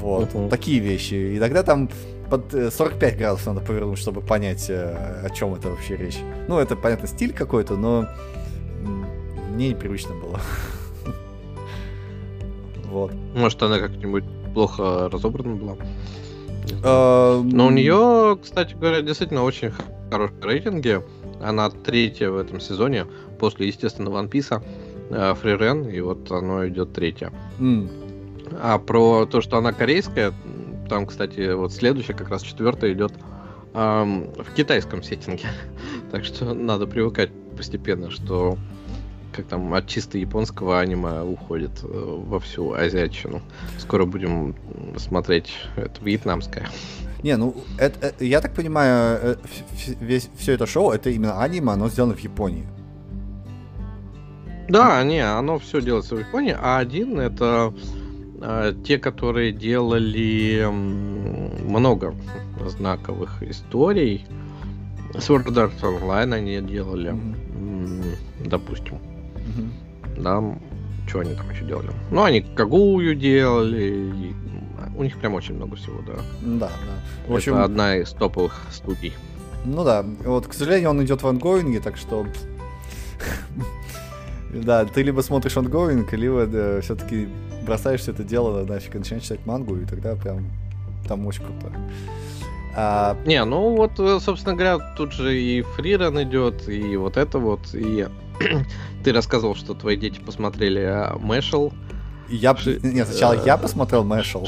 Вот, 0.00 0.32
Мгм. 0.32 0.48
такие 0.48 0.78
вещи. 0.78 1.36
Иногда 1.36 1.64
там 1.64 1.88
под 2.28 2.52
э, 2.54 2.70
45 2.70 3.18
градусов 3.18 3.46
надо 3.54 3.60
повернуть, 3.60 3.98
чтобы 3.98 4.20
понять, 4.20 4.68
э, 4.68 5.22
о 5.24 5.30
чем 5.30 5.54
это 5.54 5.70
вообще 5.70 5.96
речь. 5.96 6.18
Ну, 6.48 6.58
это, 6.58 6.76
понятно, 6.76 7.08
стиль 7.08 7.32
какой-то, 7.32 7.76
но 7.76 8.08
мне 9.52 9.70
непривычно 9.70 10.14
было. 10.14 10.40
Вот. 12.84 13.12
Может 13.34 13.62
она 13.62 13.78
как-нибудь 13.78 14.24
плохо 14.54 15.10
разобрана 15.10 15.56
была. 15.56 15.76
А, 16.82 17.42
Но 17.42 17.66
у 17.66 17.70
нее, 17.70 18.38
кстати 18.42 18.74
говоря, 18.74 19.02
действительно 19.02 19.42
очень 19.42 19.72
хорошие 20.10 20.40
рейтинги. 20.40 21.02
Она 21.42 21.68
третья 21.68 22.30
в 22.30 22.38
этом 22.38 22.60
сезоне, 22.60 23.06
после, 23.38 23.66
естественно, 23.66 24.08
One 24.08 24.30
Piece. 24.30 24.62
Фрирен, 25.10 25.88
и 25.88 26.00
вот 26.00 26.30
оно 26.30 26.66
идет 26.66 26.92
третье. 26.92 27.32
Mm. 27.58 27.88
А 28.60 28.78
про 28.78 29.26
то, 29.26 29.40
что 29.40 29.58
она 29.58 29.72
корейская, 29.72 30.32
там, 30.88 31.06
кстати, 31.06 31.52
вот 31.52 31.72
следующая, 31.72 32.14
как 32.14 32.28
раз 32.28 32.42
четвертая 32.42 32.92
идет 32.92 33.12
эм, 33.74 34.32
в 34.34 34.54
китайском 34.54 35.02
сеттинге. 35.02 35.48
так 36.10 36.24
что 36.24 36.54
надо 36.54 36.86
привыкать 36.86 37.30
постепенно, 37.56 38.10
что 38.10 38.58
как 39.32 39.46
там 39.46 39.72
от 39.74 39.86
чисто 39.86 40.18
японского 40.18 40.80
аниме 40.80 41.22
уходит 41.22 41.72
э, 41.82 41.86
во 41.86 42.40
всю 42.40 42.72
азиатчину. 42.72 43.42
Скоро 43.78 44.06
будем 44.06 44.56
смотреть 44.96 45.52
это 45.76 46.02
вьетнамское. 46.02 46.68
Не, 47.22 47.36
ну, 47.36 47.54
это, 47.78 48.06
это, 48.06 48.24
я 48.24 48.40
так 48.40 48.54
понимаю, 48.54 49.18
э, 49.22 49.36
весь, 50.00 50.30
все 50.38 50.52
это 50.52 50.66
шоу, 50.66 50.90
это 50.90 51.10
именно 51.10 51.42
аниме, 51.42 51.72
оно 51.72 51.88
сделано 51.88 52.14
в 52.14 52.20
Японии. 52.20 52.66
Да, 54.68 55.02
не, 55.04 55.20
оно 55.20 55.58
все 55.58 55.80
делается 55.80 56.16
в 56.16 56.18
Японии, 56.18 56.56
а 56.58 56.78
один 56.78 57.20
это 57.20 57.72
те, 58.84 58.98
которые 58.98 59.52
делали 59.52 60.66
много 60.70 62.14
знаковых 62.66 63.42
историй. 63.42 64.24
Sword 65.14 65.46
Art 65.46 65.80
Online 65.80 66.34
они 66.34 66.60
делали, 66.60 67.12
mm-hmm. 67.12 68.48
допустим. 68.48 68.98
Mm-hmm. 69.34 70.22
Да, 70.22 70.58
что 71.06 71.20
они 71.20 71.34
там 71.34 71.50
еще 71.50 71.64
делали? 71.64 71.90
Ну, 72.10 72.22
они 72.22 72.42
Кагую 72.42 73.14
делали, 73.14 74.34
у 74.96 75.02
них 75.02 75.16
прям 75.18 75.34
очень 75.34 75.54
много 75.54 75.76
всего, 75.76 76.02
да. 76.06 76.14
Да, 76.42 76.68
да. 76.68 77.32
В 77.32 77.34
общем... 77.34 77.54
Это 77.54 77.64
одна 77.64 77.96
из 77.96 78.10
топовых 78.10 78.60
студий. 78.70 79.14
Ну 79.64 79.84
да, 79.84 80.04
вот, 80.24 80.46
к 80.46 80.52
сожалению, 80.52 80.90
он 80.90 81.04
идет 81.04 81.22
в 81.22 81.26
ongoing 81.26 81.68
е, 81.68 81.80
так 81.80 81.96
что... 81.96 82.26
Да, 84.52 84.84
ты 84.84 85.02
либо 85.02 85.20
смотришь 85.20 85.56
ongoing, 85.56 86.12
либо 86.12 86.46
да, 86.46 86.80
все-таки 86.80 87.28
бросаешь 87.64 88.06
это 88.08 88.22
дело, 88.22 88.64
нафиг, 88.64 88.94
начинаешь 88.94 89.24
читать 89.24 89.44
мангу, 89.44 89.76
и 89.76 89.84
тогда 89.84 90.14
прям 90.14 90.46
там 91.06 91.26
очень 91.26 91.42
круто. 91.42 91.72
А... 92.74 93.16
Не, 93.24 93.44
ну 93.44 93.74
вот, 93.74 93.98
э, 93.98 94.20
собственно 94.20 94.54
говоря, 94.54 94.78
тут 94.96 95.12
же 95.12 95.38
и 95.40 95.62
Фрирен 95.62 96.22
идет, 96.22 96.68
и 96.68 96.96
вот 96.96 97.16
это 97.16 97.38
вот, 97.38 97.74
и 97.74 98.06
ты 99.04 99.12
рассказывал, 99.12 99.54
что 99.54 99.74
твои 99.74 99.96
дети 99.96 100.20
посмотрели 100.20 101.08
Мэшел. 101.18 101.72
Я... 102.28 102.54
Нет, 102.82 103.08
сначала 103.08 103.44
я 103.44 103.56
посмотрел 103.56 104.04
Мэшел. 104.04 104.46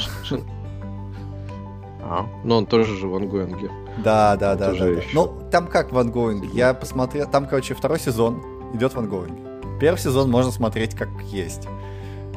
А, 2.03 2.27
ну 2.45 2.57
он 2.57 2.67
тоже 2.67 2.97
же 2.97 3.07
в 3.07 3.15
ongoing 3.15 3.59
е. 3.59 3.71
Да, 4.05 4.37
да, 4.37 4.55
да, 4.55 4.73
да. 4.73 4.87
Ну, 5.13 5.43
там 5.51 5.67
как 5.67 5.93
в 5.93 5.99
ongoing 5.99 6.38
е? 6.38 6.49
Я 6.53 6.73
посмотрел, 6.73 7.29
там, 7.29 7.47
короче, 7.47 7.75
второй 7.75 7.99
сезон 7.99 8.43
идет 8.75 8.95
в 8.95 8.99
ongoing 8.99 9.37
е. 9.37 9.48
Первый 9.81 9.99
сезон 9.99 10.31
можно 10.31 10.51
смотреть 10.51 10.95
как 10.95 11.09
есть. 11.31 11.69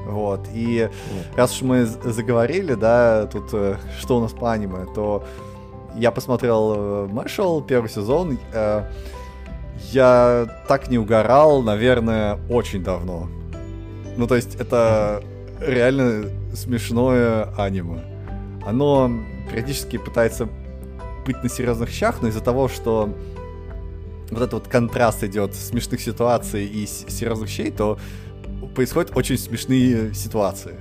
Вот. 0.05 0.47
И 0.53 0.89
раз 1.35 1.55
уж 1.55 1.61
мы 1.61 1.85
заговорили, 1.85 2.73
да, 2.73 3.27
тут 3.27 3.49
э, 3.53 3.77
что 3.99 4.17
у 4.17 4.21
нас 4.21 4.31
по 4.31 4.51
аниме, 4.51 4.85
то 4.93 5.23
я 5.95 6.11
посмотрел 6.11 7.07
Мэшел, 7.07 7.61
первый 7.61 7.89
сезон. 7.89 8.39
Э, 8.53 8.85
я 9.91 10.47
так 10.67 10.89
не 10.89 10.97
угорал, 10.97 11.61
наверное, 11.61 12.39
очень 12.49 12.83
давно. 12.83 13.27
Ну, 14.17 14.27
то 14.27 14.35
есть, 14.35 14.55
это 14.55 15.23
реально 15.59 16.29
смешное 16.53 17.53
аниме. 17.57 18.03
Оно 18.65 19.11
периодически 19.49 19.97
пытается 19.97 20.47
быть 21.25 21.41
на 21.43 21.49
серьезных 21.49 21.89
щах, 21.89 22.21
но 22.21 22.27
из-за 22.27 22.41
того, 22.41 22.67
что 22.67 23.09
вот 24.31 24.41
этот 24.41 24.53
вот 24.53 24.67
контраст 24.67 25.23
идет 25.23 25.53
смешных 25.53 26.01
ситуаций 26.01 26.65
и 26.65 26.85
серьезных 26.87 27.49
щей, 27.49 27.71
то 27.71 27.99
происходят 28.75 29.11
очень 29.15 29.37
смешные 29.37 30.13
ситуации. 30.13 30.75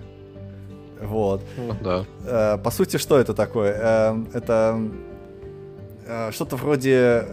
Вот. 1.03 1.43
Ну, 1.57 1.75
да. 1.83 2.05
Э, 2.25 2.59
по 2.59 2.71
сути, 2.71 2.99
что 2.99 3.19
это 3.19 3.35
такое? 3.35 3.75
Э, 3.77 4.25
это 4.33 4.81
э, 6.07 6.31
что-то 6.33 6.57
вроде... 6.57 7.27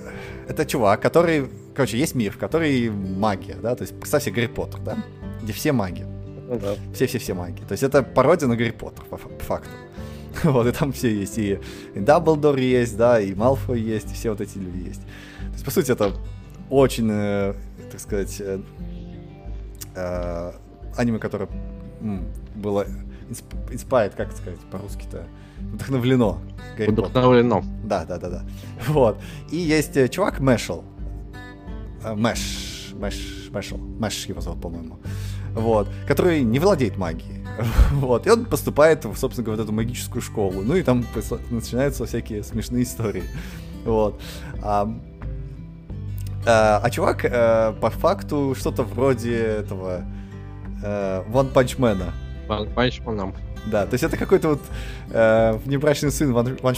Это 0.47 0.65
чувак, 0.65 1.01
который... 1.01 1.49
Короче, 1.75 1.97
есть 1.97 2.15
мир, 2.15 2.31
в 2.31 2.37
который 2.37 2.89
магия, 2.89 3.55
да? 3.61 3.75
То 3.75 3.83
есть, 3.83 3.99
представь 3.99 4.23
себе 4.23 4.35
Гарри 4.35 4.47
Поттер, 4.47 4.79
да? 4.79 4.97
Где 5.43 5.53
все 5.53 5.71
маги. 5.73 6.05
Ну, 6.47 6.57
да. 6.57 6.75
Все-все-все 6.93 7.33
маги. 7.33 7.61
То 7.67 7.73
есть, 7.73 7.83
это 7.83 8.01
пародия 8.01 8.47
на 8.47 8.55
Гарри 8.55 8.71
Поттер, 8.71 9.03
по, 9.03 9.17
по 9.17 9.43
факту. 9.43 9.69
вот, 10.43 10.67
и 10.67 10.71
там 10.71 10.93
все 10.93 11.13
есть. 11.13 11.37
И, 11.37 11.59
и 11.93 11.99
Дамблдор 11.99 12.57
есть, 12.57 12.97
да, 12.97 13.19
и 13.19 13.33
Малфой 13.33 13.81
есть, 13.81 14.11
и 14.11 14.13
все 14.13 14.31
вот 14.31 14.41
эти 14.41 14.57
люди 14.57 14.87
есть. 14.87 15.01
По 15.67 15.71
сути, 15.71 15.91
это 15.91 16.13
очень, 16.69 17.09
э, 17.11 17.53
так 17.91 17.99
сказать, 17.99 18.37
э, 18.39 18.61
э, 19.95 20.51
аниме, 20.95 21.19
которое 21.19 21.49
м, 21.99 22.23
было 22.55 22.85
inspired, 23.69 24.15
как 24.15 24.31
сказать 24.31 24.61
по-русски-то, 24.71 25.27
вдохновлено. 25.59 26.39
Гарри 26.77 26.91
вдохновлено. 26.91 27.65
Да, 27.83 28.05
да, 28.05 28.17
да, 28.17 28.29
да. 28.29 28.45
Вот. 28.87 29.17
И 29.51 29.57
есть 29.57 29.97
э, 29.97 30.07
чувак 30.07 30.39
Мэшел. 30.39 30.85
Э, 32.01 32.15
Мэш. 32.15 32.93
Мэш. 32.93 33.49
Мэшел. 33.51 33.77
Мэш 33.77 34.25
его 34.27 34.39
зовут, 34.39 34.61
по-моему. 34.61 34.99
Вот. 35.51 35.89
Который 36.07 36.43
не 36.43 36.59
владеет 36.59 36.95
магией. 36.95 37.45
Вот. 37.91 38.25
И 38.25 38.29
он 38.29 38.45
поступает, 38.45 39.05
собственно 39.17 39.43
говоря, 39.43 39.63
в 39.63 39.65
эту 39.65 39.73
магическую 39.73 40.21
школу. 40.21 40.61
Ну 40.63 40.77
и 40.77 40.81
там 40.81 41.05
начинаются 41.51 42.05
всякие 42.05 42.41
смешные 42.43 42.83
истории. 42.83 43.25
Вот. 43.83 44.21
А, 44.63 44.89
а, 46.47 46.79
а 46.81 46.89
чувак 46.89 47.25
а, 47.25 47.73
по 47.73 47.89
факту 47.89 48.55
что-то 48.57 48.83
вроде 48.83 49.35
этого 49.35 50.03
а, 50.83 51.23
One 51.29 51.53
Punch 51.53 51.77
Man. 51.77 52.11
One 52.47 52.73
Punch 52.73 53.03
Man. 53.03 53.33
Да, 53.71 53.85
то 53.85 53.95
есть 53.95 54.03
это 54.03 54.15
какой-то 54.15 54.49
вот 54.49 54.61
э, 55.09 55.59
внебрачный 55.65 56.09
сын 56.09 56.31
Ван, 56.31 56.57
Ван, 56.61 56.75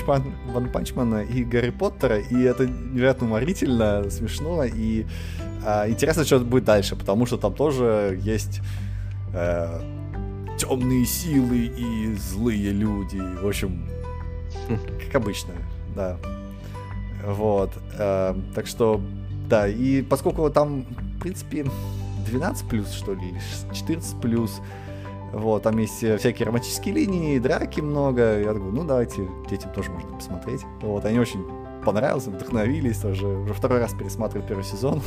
Ван 0.48 0.72
Панчмана 0.72 1.22
и 1.24 1.44
Гарри 1.44 1.70
Поттера, 1.70 2.18
и 2.18 2.42
это 2.42 2.66
невероятно 2.66 3.28
уморительно, 3.28 4.10
смешно, 4.10 4.64
и 4.64 5.06
э, 5.64 5.90
интересно, 5.90 6.26
что 6.26 6.40
будет 6.40 6.64
дальше, 6.64 6.96
потому 6.96 7.28
что 7.28 7.38
там 7.38 7.54
тоже 7.54 8.20
есть 8.24 8.62
э, 9.34 9.82
темные 10.58 11.06
силы 11.06 11.66
и 11.78 12.16
злые 12.16 12.72
люди, 12.72 13.20
в 13.20 13.48
общем, 13.48 13.88
как 15.06 15.16
обычно, 15.16 15.54
да. 15.96 16.18
Вот, 17.24 17.72
э, 18.00 18.36
так 18.56 18.66
что, 18.66 19.00
да, 19.50 19.68
и 19.68 20.02
поскольку 20.04 20.50
там, 20.50 20.86
в 21.18 21.20
принципе, 21.20 21.66
12 22.28 22.68
плюс, 22.70 22.92
что 22.92 23.14
ли, 23.14 23.34
14 23.74 24.22
плюс, 24.22 24.62
вот, 25.34 25.64
там 25.64 25.78
есть 25.78 26.04
э, 26.04 26.18
всякие 26.18 26.46
романтические 26.48 26.94
линии, 26.94 27.40
драки 27.40 27.82
много. 27.82 28.40
Я 28.40 28.54
такой, 28.54 28.72
ну 28.72 28.84
давайте, 28.84 29.28
детям 29.50 29.72
тоже 29.74 29.92
можно 29.92 30.16
посмотреть. 30.16 30.62
Вот, 30.82 31.04
они 31.06 31.20
очень 31.20 31.44
понравились, 31.84 32.28
вдохновились 32.28 33.00
тоже. 33.00 33.28
Уже 33.28 33.54
второй 33.54 33.80
раз 33.80 33.94
пересматриваю 33.94 34.48
первый 34.48 34.64
сезон. 34.64 35.02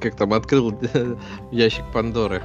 Как 0.00 0.16
там 0.16 0.32
открыл 0.32 0.78
ящик 1.50 1.84
Пандоры. 1.92 2.42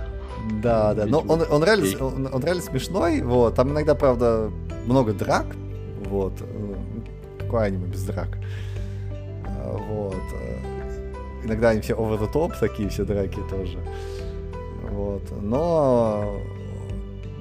Да, 0.62 0.94
да. 0.94 1.06
Но 1.06 1.20
он, 1.20 1.44
он, 1.50 1.64
реально, 1.64 2.06
он, 2.06 2.30
он 2.34 2.44
реально 2.44 2.62
смешной. 2.62 3.22
Вот. 3.22 3.56
Там 3.56 3.70
иногда, 3.72 3.96
правда, 3.96 4.52
много 4.86 5.14
драк. 5.14 5.46
Вот. 6.06 6.34
Какое 7.40 7.64
аниме 7.64 7.88
без 7.88 8.04
драк. 8.04 8.38
Вот. 9.90 10.16
Иногда 11.44 11.70
они 11.70 11.82
все 11.82 11.94
over 11.94 12.20
the 12.20 12.32
top, 12.32 12.54
такие 12.60 12.90
все 12.90 13.04
драки 13.04 13.40
тоже. 13.50 13.80
Вот. 14.90 15.24
Но 15.42 16.38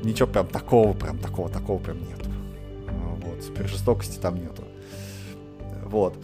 ничего 0.02 0.26
прям 0.28 0.46
такого, 0.46 0.92
прям 0.94 1.18
такого, 1.18 1.48
такого 1.48 1.78
прям 1.78 1.98
нету. 2.00 2.30
Вот. 3.24 3.42
Супер 3.42 3.68
жестокости 3.68 4.18
там 4.18 4.36
нету. 4.36 4.62
Вот. 5.84 6.14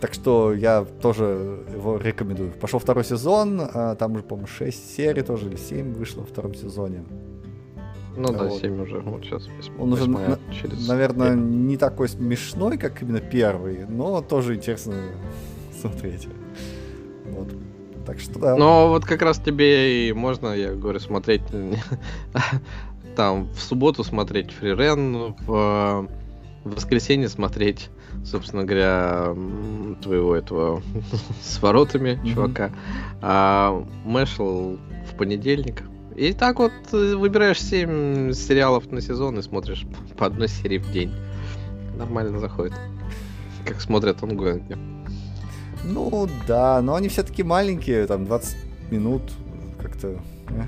Так 0.00 0.12
что 0.12 0.52
я 0.52 0.84
тоже 0.84 1.64
его 1.72 1.96
рекомендую. 1.96 2.52
Пошел 2.52 2.78
второй 2.78 3.04
сезон, 3.04 3.60
а, 3.60 3.94
там 3.94 4.12
уже, 4.12 4.22
по-моему, 4.22 4.46
6 4.46 4.94
серий 4.96 5.22
тоже, 5.22 5.46
или 5.46 5.56
7 5.56 5.94
вышло 5.94 6.20
во 6.20 6.26
втором 6.26 6.54
сезоне. 6.54 7.04
Ну 8.16 8.28
вот. 8.28 8.36
да, 8.36 8.50
7 8.50 8.82
уже, 8.82 9.00
вот 9.00 9.24
сейчас. 9.24 9.48
Он 9.78 9.92
уже, 9.92 10.08
на, 10.08 10.38
через 10.52 10.86
наверное, 10.86 11.30
7. 11.30 11.66
не 11.66 11.76
такой 11.76 12.08
смешной, 12.08 12.76
как 12.78 13.02
именно 13.02 13.20
первый, 13.20 13.86
но 13.86 14.20
тоже 14.20 14.56
интересно 14.56 14.94
смотреть. 15.80 16.28
Вот. 17.26 17.48
Так 18.04 18.20
что 18.20 18.38
да. 18.38 18.56
Но 18.56 18.88
вот 18.88 19.04
как 19.04 19.22
раз 19.22 19.38
тебе 19.38 20.08
и 20.08 20.12
можно, 20.12 20.48
я 20.54 20.74
говорю, 20.74 21.00
смотреть 21.00 21.42
там 23.16 23.48
в 23.52 23.60
субботу 23.60 24.04
смотреть 24.04 24.52
фрирен, 24.52 25.34
в 25.46 26.08
воскресенье 26.74 27.28
смотреть, 27.28 27.90
собственно 28.24 28.64
говоря, 28.64 29.34
твоего 30.02 30.34
этого 30.34 30.82
с 31.42 31.60
воротами 31.62 32.10
mm-hmm. 32.10 32.34
чувака, 32.34 32.70
а 33.20 33.84
Мэшл 34.04 34.76
в 35.10 35.16
понедельник. 35.16 35.82
И 36.14 36.32
так 36.32 36.58
вот 36.58 36.72
э, 36.92 37.14
выбираешь 37.14 37.60
7 37.60 38.32
сериалов 38.32 38.90
на 38.90 39.00
сезон 39.00 39.38
и 39.38 39.42
смотришь 39.42 39.86
по 40.16 40.26
одной 40.26 40.48
серии 40.48 40.78
в 40.78 40.90
день. 40.90 41.12
Нормально 41.96 42.38
заходит. 42.38 42.74
Как 43.64 43.80
смотрят 43.80 44.22
онгоинги. 44.22 44.76
Ну 45.84 46.28
да, 46.48 46.80
но 46.82 46.94
они 46.94 47.08
все 47.08 47.22
таки 47.22 47.42
маленькие, 47.42 48.06
там 48.06 48.24
20 48.24 48.56
минут 48.90 49.22
как-то. 49.80 50.18
э. 50.50 50.64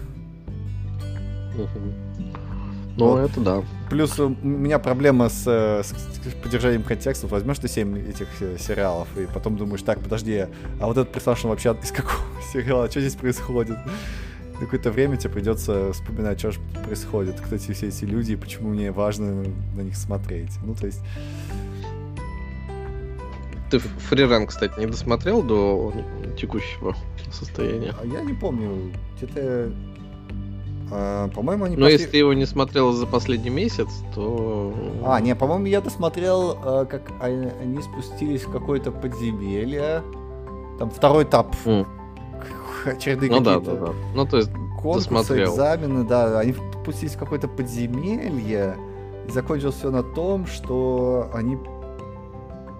Ну, 2.98 3.06
Вот. 3.12 3.30
это 3.30 3.40
да. 3.40 3.62
Плюс 3.90 4.18
у 4.18 4.28
меня 4.42 4.78
проблема 4.78 5.28
с, 5.28 5.44
э, 5.46 5.82
с- 5.84 5.90
с 6.30 6.34
поддержанием 6.42 6.82
контекста. 6.82 7.26
Возьмешь 7.28 7.58
ты 7.58 7.68
7 7.68 7.96
этих 8.10 8.26
э, 8.40 8.56
сериалов, 8.58 9.08
и 9.16 9.26
потом 9.32 9.56
думаешь, 9.56 9.82
так, 9.82 10.00
подожди, 10.00 10.46
а 10.80 10.86
вот 10.86 10.98
этот 10.98 11.12
персонаж 11.12 11.44
он 11.44 11.50
вообще 11.50 11.76
из 11.82 11.92
какого 11.92 12.20
сериала? 12.52 12.90
Что 12.90 13.00
здесь 13.00 13.14
происходит? 13.14 13.76
Какое-то 14.60 14.90
время 14.90 15.16
тебе 15.16 15.30
придется 15.34 15.92
вспоминать, 15.92 16.40
что 16.40 16.50
же 16.50 16.58
происходит, 16.84 17.40
кто 17.40 17.54
эти 17.54 17.70
все 17.72 17.86
эти 17.86 18.04
люди, 18.04 18.32
и 18.32 18.36
почему 18.36 18.70
мне 18.70 18.90
важно 18.90 19.44
на 19.76 19.80
них 19.82 19.96
смотреть. 19.96 20.50
Ну, 20.64 20.74
то 20.74 20.86
есть, 20.86 21.00
Ты 23.70 23.78
фриран, 23.78 24.46
кстати, 24.46 24.78
не 24.80 24.86
досмотрел 24.86 25.42
до 25.42 25.92
текущего 26.40 26.96
состояния? 27.30 27.94
а 28.02 28.06
я 28.06 28.22
не 28.22 28.32
помню, 28.32 28.90
где-то... 29.16 29.70
а, 30.90 31.28
по-моему, 31.28 31.64
они 31.64 31.76
Но 31.76 31.86
пошли- 31.86 31.92
если 31.98 32.10
ты 32.10 32.16
его 32.18 32.32
не 32.32 32.46
смотрел 32.46 32.92
за 32.92 33.06
последний 33.06 33.50
месяц, 33.50 33.88
то... 34.14 34.72
А, 35.04 35.20
не, 35.20 35.34
по-моему, 35.34 35.66
я 35.66 35.80
досмотрел, 35.80 36.58
э, 36.64 36.86
как 36.88 37.12
они 37.20 37.80
спустились 37.82 38.42
в 38.44 38.50
какое-то 38.52 38.90
подземелье. 38.90 40.02
Там 40.78 40.90
второй 40.90 41.24
этап. 41.24 41.54
К- 41.56 42.86
Очередные 42.86 43.30
Ну 43.30 43.40
да, 43.40 43.58
да, 43.60 43.74
да. 43.74 43.92
Ну, 44.14 44.24
то 44.26 44.36
есть, 44.38 44.50
конкурсы, 44.52 45.08
досмотрел. 45.10 45.52
экзамены, 45.52 46.04
да. 46.04 46.38
Они 46.38 46.54
спустились 46.82 47.14
в 47.14 47.18
какое-то 47.18 47.48
подземелье. 47.48 48.76
И 49.26 49.30
закончилось 49.30 49.74
все 49.74 49.90
на 49.90 50.02
том, 50.02 50.46
что 50.46 51.28
они 51.34 51.58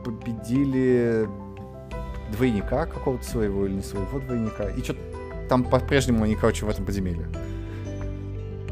победили 0.05 1.29
двойника 2.33 2.87
какого-то 2.87 3.25
своего 3.25 3.67
или 3.67 3.75
не 3.75 3.83
своего 3.83 4.19
двойника. 4.21 4.69
И 4.71 4.83
что 4.83 4.95
там 5.49 5.65
по-прежнему 5.65 6.25
они, 6.25 6.35
короче, 6.35 6.65
в 6.67 6.69
этом 6.69 6.85
подземелье. 6.85 7.27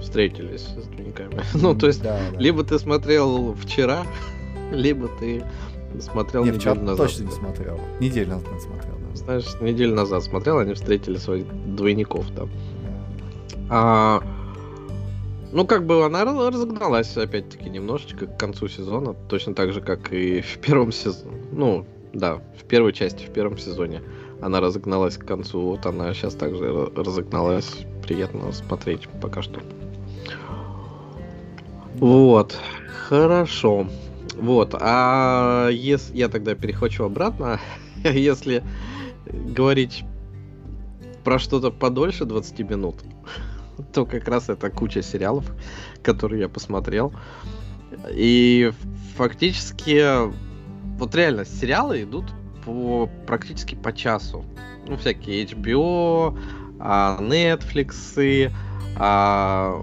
Встретились 0.07 0.63
с 0.63 0.87
двойниками. 0.87 1.41
Ну, 1.55 1.75
то 1.75 1.87
есть, 1.89 2.03
Да, 2.03 2.19
да. 2.33 2.39
либо 2.39 2.65
ты 2.65 2.79
смотрел 2.79 3.55
вчера, 3.55 4.05
либо 4.73 5.09
ты 5.21 5.43
смотрел 6.01 6.45
Не, 6.45 6.51
неделю 6.53 6.81
назад. 6.83 7.07
точно 7.07 7.25
не 7.25 7.31
смотрел. 7.33 7.81
Неделю 8.01 8.29
назад 8.31 8.53
не 8.53 8.61
смотрел, 8.61 8.95
да. 9.11 9.17
Знаешь, 9.17 9.47
неделю 9.61 9.95
назад 9.95 10.23
смотрел, 10.25 10.59
они 10.59 10.75
встретили 10.75 11.17
своих 11.17 11.47
двойников 11.77 12.27
там. 12.37 12.49
А, 13.69 14.23
ну, 15.53 15.67
как 15.67 15.87
бы 15.87 16.05
она 16.05 16.25
раз- 16.25 16.55
разогналась, 16.55 17.17
опять-таки, 17.17 17.69
немножечко 17.71 18.27
к 18.27 18.39
концу 18.39 18.69
сезона, 18.69 19.15
точно 19.29 19.55
так 19.55 19.73
же, 19.73 19.81
как 19.81 20.13
и 20.13 20.41
в 20.41 20.59
первом 20.59 20.93
сезоне. 20.93 21.37
Ну, 21.53 21.87
да, 22.13 22.37
в 22.59 22.65
первой 22.65 22.93
части, 22.93 23.25
в 23.25 23.31
первом 23.33 23.59
сезоне 23.59 24.03
она 24.41 24.61
разогналась 24.61 25.17
к 25.17 25.25
концу, 25.25 25.61
вот 25.61 25.87
она 25.87 26.13
сейчас 26.15 26.35
также 26.35 26.65
ра- 26.65 27.03
разогналась. 27.03 27.85
Приятно 28.07 28.53
смотреть 28.53 29.09
пока 29.21 29.43
что. 29.43 29.61
Вот, 31.99 32.59
хорошо. 33.09 33.87
Вот, 34.37 34.75
а 34.79 35.69
если 35.71 36.17
я 36.17 36.29
тогда 36.29 36.55
перехвачу 36.55 37.05
обратно, 37.05 37.59
если 38.05 38.63
говорить 39.27 40.05
про 41.25 41.39
что-то 41.39 41.71
подольше 41.71 42.25
20 42.25 42.59
минут, 42.71 42.97
то 43.93 44.05
как 44.05 44.29
раз 44.29 44.49
это 44.51 44.71
куча 44.71 45.03
сериалов, 45.03 45.51
которые 46.03 46.43
я 46.43 46.49
посмотрел. 46.49 47.15
И 48.11 48.73
фактически, 49.17 50.05
вот 50.99 51.15
реально, 51.15 51.45
сериалы 51.45 52.03
идут 52.03 52.27
по 52.65 53.09
практически 53.27 53.75
по 53.75 53.93
часу. 53.93 54.45
Ну, 54.87 54.97
всякие 54.99 55.47
HBO, 55.47 56.39
а, 56.79 57.19
Netflix, 57.21 58.53
а, 58.97 59.83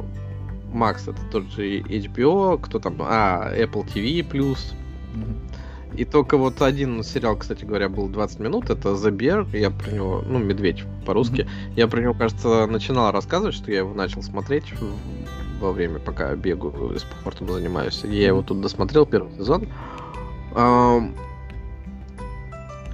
Max 0.73 1.09
это 1.09 1.19
тот 1.31 1.51
же 1.51 1.79
HBO, 1.79 2.59
кто 2.61 2.79
там, 2.79 2.97
а, 3.01 3.51
Apple 3.55 3.85
TV+, 3.93 4.23
Мгм. 5.13 5.37
и 5.95 6.05
только 6.05 6.37
вот 6.37 6.61
один 6.61 7.03
сериал, 7.03 7.35
кстати 7.35 7.65
говоря, 7.65 7.87
был 7.89 8.09
20 8.09 8.39
минут, 8.39 8.69
это 8.69 8.89
The 8.89 9.11
Bear, 9.11 9.57
я 9.57 9.69
про 9.69 9.91
него, 9.91 10.23
ну, 10.27 10.39
Медведь 10.39 10.83
по-русски, 11.05 11.47
я 11.75 11.87
про 11.87 12.01
него, 12.01 12.13
кажется, 12.13 12.65
начинал 12.67 13.11
рассказывать, 13.11 13.55
что 13.55 13.71
я 13.71 13.79
его 13.79 13.93
начал 13.93 14.23
смотреть 14.23 14.73
во 15.61 15.71
время, 15.71 15.99
пока 15.99 16.35
бегаю 16.35 16.93
и 16.95 16.99
спортом 16.99 17.49
занимаюсь. 17.49 18.03
Я 18.03 18.27
его 18.27 18.41
тут 18.41 18.59
досмотрел, 18.61 19.05
первый 19.05 19.33
сезон. 19.37 19.67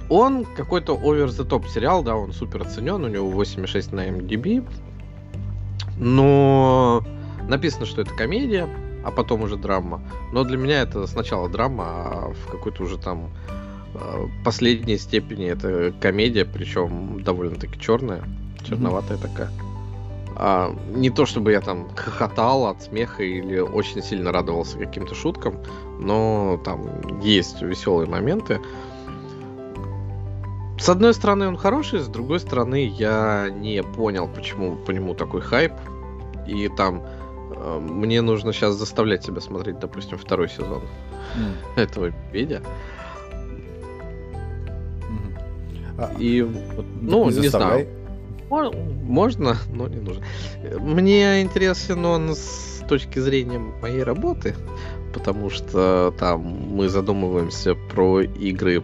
Он 0.08 0.44
какой-то 0.56 0.94
over 0.94 1.26
the 1.26 1.46
top 1.48 1.68
сериал, 1.68 2.02
да, 2.02 2.16
он 2.16 2.32
супер 2.32 2.62
оценен, 2.62 3.04
у 3.04 3.08
него 3.08 3.30
8,6 3.30 3.94
на 3.94 4.08
MDB. 4.08 4.68
Но 5.98 7.02
написано, 7.50 7.84
что 7.84 8.00
это 8.00 8.14
комедия, 8.14 8.68
а 9.04 9.10
потом 9.10 9.42
уже 9.42 9.56
драма. 9.56 10.00
Но 10.32 10.44
для 10.44 10.56
меня 10.56 10.82
это 10.82 11.06
сначала 11.06 11.48
драма, 11.48 11.84
а 11.86 12.32
в 12.32 12.50
какой-то 12.50 12.84
уже 12.84 12.96
там 12.96 13.30
э, 13.94 14.26
последней 14.44 14.96
степени 14.96 15.46
это 15.46 15.92
комедия, 16.00 16.44
причем 16.44 17.22
довольно-таки 17.22 17.78
черная, 17.78 18.22
черноватая 18.66 19.18
такая. 19.18 19.50
А, 20.36 20.74
не 20.94 21.10
то 21.10 21.26
чтобы 21.26 21.52
я 21.52 21.60
там 21.60 21.90
хохотал 21.94 22.66
от 22.66 22.82
смеха 22.82 23.22
или 23.22 23.58
очень 23.58 24.02
сильно 24.02 24.32
радовался 24.32 24.78
каким-то 24.78 25.14
шуткам, 25.14 25.56
но 25.98 26.58
там 26.64 27.20
есть 27.20 27.60
веселые 27.60 28.08
моменты. 28.08 28.60
С 30.78 30.88
одной 30.88 31.12
стороны 31.12 31.46
он 31.46 31.58
хороший, 31.58 31.98
с 31.98 32.06
другой 32.06 32.40
стороны 32.40 32.86
я 32.86 33.50
не 33.50 33.82
понял, 33.82 34.28
почему 34.34 34.76
по 34.76 34.92
нему 34.92 35.12
такой 35.14 35.42
хайп. 35.42 35.74
И 36.46 36.68
там 36.68 37.02
мне 37.80 38.22
нужно 38.22 38.52
сейчас 38.52 38.74
заставлять 38.74 39.24
себя 39.24 39.40
смотреть, 39.40 39.78
допустим, 39.78 40.18
второй 40.18 40.48
сезон 40.48 40.82
М, 41.36 41.56
этого 41.76 42.12
видео. 42.32 42.60
мгм. 45.08 45.34
А, 45.98 46.10
И 46.18 46.42
вот, 46.42 46.84
ну, 47.00 47.24
не, 47.26 47.32
заставляй. 47.32 47.84
знаю. 47.84 47.88
Мо- 48.48 48.72
Можно, 49.04 49.56
но 49.72 49.86
не 49.88 50.00
нужно. 50.00 50.24
Мне 50.80 51.42
интересен 51.42 52.04
он 52.04 52.30
с 52.34 52.82
точки 52.88 53.18
зрения 53.20 53.58
моей 53.58 54.02
работы, 54.02 54.54
потому 55.14 55.50
что 55.50 56.12
там 56.18 56.40
мы 56.40 56.88
задумываемся 56.88 57.74
про 57.74 58.22
игры, 58.22 58.82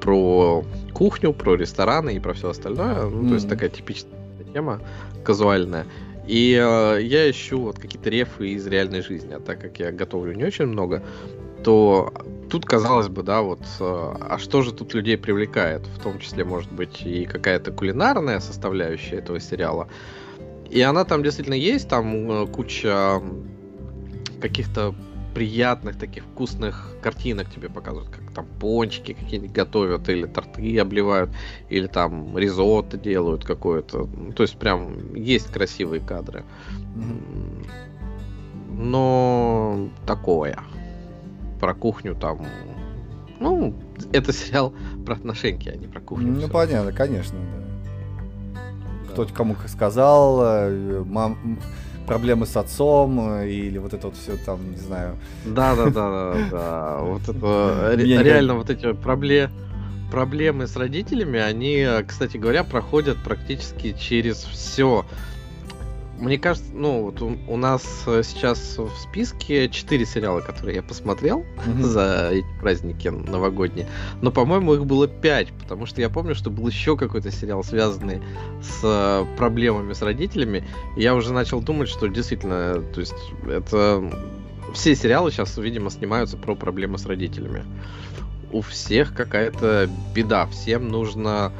про 0.00 0.64
кухню, 0.94 1.32
про 1.34 1.56
рестораны 1.56 2.14
и 2.16 2.20
про 2.20 2.32
все 2.32 2.48
остальное. 2.50 3.02
Ну, 3.06 3.28
то 3.28 3.34
есть 3.34 3.48
такая 3.48 3.68
типичная 3.68 4.12
тема, 4.54 4.80
казуальная. 5.24 5.84
И 6.26 6.58
э, 6.60 7.02
я 7.02 7.30
ищу 7.30 7.60
вот 7.60 7.78
какие-то 7.78 8.10
рефы 8.10 8.50
из 8.50 8.66
реальной 8.66 9.02
жизни, 9.02 9.32
а 9.32 9.40
так 9.40 9.60
как 9.60 9.78
я 9.78 9.92
готовлю 9.92 10.34
не 10.34 10.44
очень 10.44 10.66
много, 10.66 11.02
то 11.62 12.12
тут 12.50 12.64
казалось 12.64 13.08
бы, 13.08 13.22
да, 13.22 13.42
вот, 13.42 13.60
э, 13.60 13.64
а 13.80 14.38
что 14.38 14.62
же 14.62 14.72
тут 14.72 14.94
людей 14.94 15.16
привлекает? 15.16 15.82
В 15.86 16.02
том 16.02 16.18
числе, 16.18 16.44
может 16.44 16.72
быть, 16.72 17.02
и 17.02 17.26
какая-то 17.26 17.70
кулинарная 17.70 18.40
составляющая 18.40 19.16
этого 19.16 19.40
сериала. 19.40 19.88
И 20.68 20.80
она 20.80 21.04
там 21.04 21.22
действительно 21.22 21.54
есть, 21.54 21.88
там 21.88 22.30
э, 22.30 22.46
куча 22.48 23.22
каких-то 24.40 24.94
приятных 25.36 25.98
таких 25.98 26.24
вкусных 26.24 26.96
картинок 27.02 27.50
тебе 27.50 27.68
показывают, 27.68 28.08
как 28.08 28.30
там 28.32 28.46
пончики 28.58 29.12
какие-нибудь 29.12 29.52
готовят, 29.52 30.08
или 30.08 30.24
торты 30.24 30.78
обливают, 30.78 31.28
или 31.68 31.86
там 31.88 32.38
ризотто 32.38 32.96
делают 32.96 33.44
какое-то. 33.44 34.08
Ну, 34.16 34.32
То 34.32 34.44
есть 34.44 34.56
прям 34.56 35.14
есть 35.14 35.48
красивые 35.52 36.00
кадры. 36.00 36.42
Но 38.70 39.90
такое. 40.06 40.58
Про 41.60 41.74
кухню 41.74 42.14
там... 42.14 42.46
Ну, 43.38 43.74
это 44.14 44.32
сериал 44.32 44.72
про 45.04 45.16
отношения, 45.16 45.72
а 45.72 45.76
не 45.76 45.86
про 45.86 46.00
кухню. 46.00 46.32
Ну, 46.32 46.48
понятно, 46.48 46.92
конечно, 46.92 47.38
да. 47.38 47.66
Да. 48.54 49.12
Кто 49.12 49.26
кому 49.26 49.54
сказал, 49.66 50.40
э, 50.42 51.04
мам, 51.04 51.58
проблемы 52.06 52.46
с 52.46 52.56
отцом, 52.56 53.20
э, 53.40 53.48
или 53.48 53.78
вот 53.78 53.92
это 53.92 54.06
вот 54.06 54.16
все 54.16 54.36
там, 54.36 54.70
не 54.70 54.76
знаю. 54.78 55.16
Да, 55.44 55.74
да, 55.74 55.90
да, 55.90 56.10
да, 56.10 56.48
да. 56.50 56.98
Вот 57.00 57.22
это 57.28 57.94
реально 58.22 58.54
вот 58.54 58.70
эти 58.70 58.86
пробле- 58.92 59.50
проблемы 60.10 60.66
с 60.66 60.76
родителями, 60.76 61.38
они, 61.38 61.76
э, 61.78 62.02
кстати 62.04 62.36
говоря, 62.36 62.64
проходят 62.64 63.18
практически 63.22 63.92
через 63.98 64.38
все. 64.44 65.04
Мне 66.18 66.38
кажется, 66.38 66.70
ну 66.72 67.02
вот 67.02 67.20
у, 67.20 67.36
у 67.46 67.56
нас 67.56 68.04
э, 68.06 68.22
сейчас 68.24 68.78
в 68.78 68.90
списке 68.98 69.68
4 69.68 70.06
сериала, 70.06 70.40
которые 70.40 70.76
я 70.76 70.82
посмотрел 70.82 71.44
Мгм. 71.66 71.82
за 71.82 72.30
эти 72.32 72.46
праздники 72.60 73.08
новогодние. 73.08 73.86
Но, 74.22 74.30
по-моему, 74.30 74.74
их 74.74 74.86
было 74.86 75.08
5, 75.08 75.48
потому 75.52 75.84
что 75.86 76.00
я 76.00 76.08
помню, 76.08 76.34
что 76.34 76.50
был 76.50 76.66
еще 76.68 76.96
какой-то 76.96 77.30
сериал, 77.30 77.62
связанный 77.62 78.22
с 78.62 78.80
э, 78.82 79.26
проблемами 79.36 79.92
с 79.92 80.00
родителями. 80.02 80.64
И 80.96 81.02
я 81.02 81.14
уже 81.14 81.32
начал 81.32 81.60
думать, 81.60 81.88
что 81.88 82.06
действительно, 82.06 82.82
то 82.94 83.00
есть 83.00 83.14
это 83.46 84.10
все 84.72 84.94
сериалы 84.96 85.30
сейчас, 85.30 85.56
видимо, 85.58 85.90
снимаются 85.90 86.36
про 86.36 86.54
проблемы 86.54 86.98
с 86.98 87.06
родителями. 87.06 87.64
у 88.52 88.60
всех 88.62 89.14
какая-то 89.14 89.88
беда. 90.14 90.46
Всем 90.46 90.88
нужно 90.88 91.52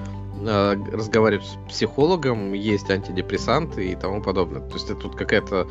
разговаривать 0.45 1.47
с 1.47 1.69
психологом, 1.69 2.53
есть 2.53 2.91
антидепрессанты 2.91 3.93
и 3.93 3.97
тому 3.97 4.23
подобное. 4.23 4.61
То 4.61 4.75
есть 4.75 4.91
это 4.91 5.01
тут 5.01 5.17
какая-то, 5.17 5.67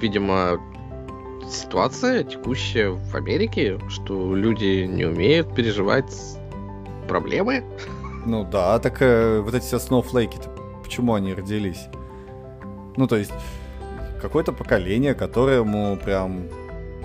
видимо, 0.00 0.60
ситуация 1.50 2.24
текущая 2.24 2.90
в 2.90 3.14
Америке, 3.14 3.78
что 3.88 4.34
люди 4.34 4.86
не 4.86 5.04
умеют 5.04 5.54
переживать 5.54 6.12
проблемы. 7.08 7.64
Ну 8.24 8.44
да, 8.44 8.78
так 8.78 9.02
э, 9.02 9.40
вот 9.40 9.54
эти 9.54 9.64
все 9.64 9.78
сноуфлейки, 9.78 10.38
почему 10.82 11.14
они 11.14 11.34
родились? 11.34 11.86
Ну, 12.96 13.06
то 13.06 13.16
есть, 13.16 13.32
какое-то 14.20 14.52
поколение, 14.52 15.14
которому 15.14 15.96
прям 15.96 16.48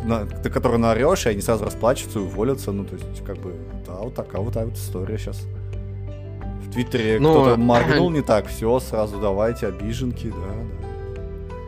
на, 0.03 0.26
ты 0.26 0.49
который 0.49 0.78
наорешь, 0.78 1.26
и 1.26 1.30
они 1.30 1.41
сразу 1.41 1.65
расплачутся 1.65 2.19
и 2.19 2.22
уволятся. 2.22 2.72
Ну, 2.72 2.86
то 2.86 2.95
есть, 2.95 3.24
как 3.26 3.38
бы, 3.38 3.56
да, 3.86 3.95
вот 3.95 4.14
такая 4.14 4.41
вот, 4.41 4.56
вот 4.56 4.74
история 4.74 5.18
сейчас. 5.18 5.45
В 6.63 6.71
Твиттере 6.71 7.19
ну, 7.19 7.31
кто-то 7.31 7.57
моргнул 7.57 8.09
не 8.09 8.21
так, 8.21 8.47
все, 8.47 8.79
сразу 8.79 9.19
давайте, 9.19 9.67
обиженки, 9.67 10.27
да, 10.29 10.53
да. 10.53 10.88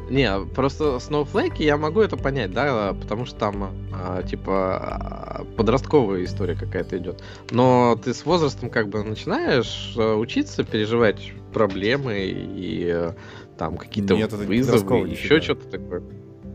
Не, 0.10 0.44
просто 0.56 0.96
Snowflake 0.96 1.64
я 1.64 1.78
могу 1.78 2.02
это 2.02 2.18
понять, 2.18 2.52
да, 2.52 2.96
потому 3.00 3.26
что 3.26 3.38
там, 3.38 3.76
а, 3.94 4.24
типа, 4.24 4.78
а, 4.78 5.46
подростковая 5.56 6.24
история 6.24 6.56
какая-то 6.56 6.98
идет. 6.98 7.22
Но 7.52 7.96
ты 8.04 8.14
с 8.14 8.26
возрастом 8.26 8.70
как 8.72 8.90
бы 8.90 9.04
начинаешь 9.04 9.94
а, 9.98 10.16
учиться 10.16 10.64
переживать 10.64 11.32
проблемы 11.54 12.18
и 12.20 12.92
э, 12.92 13.14
там 13.58 13.78
какие-то 13.78 14.16
вызовы, 14.16 15.08
еще 15.08 15.42
что-то 15.42 15.68
такое. 15.68 16.04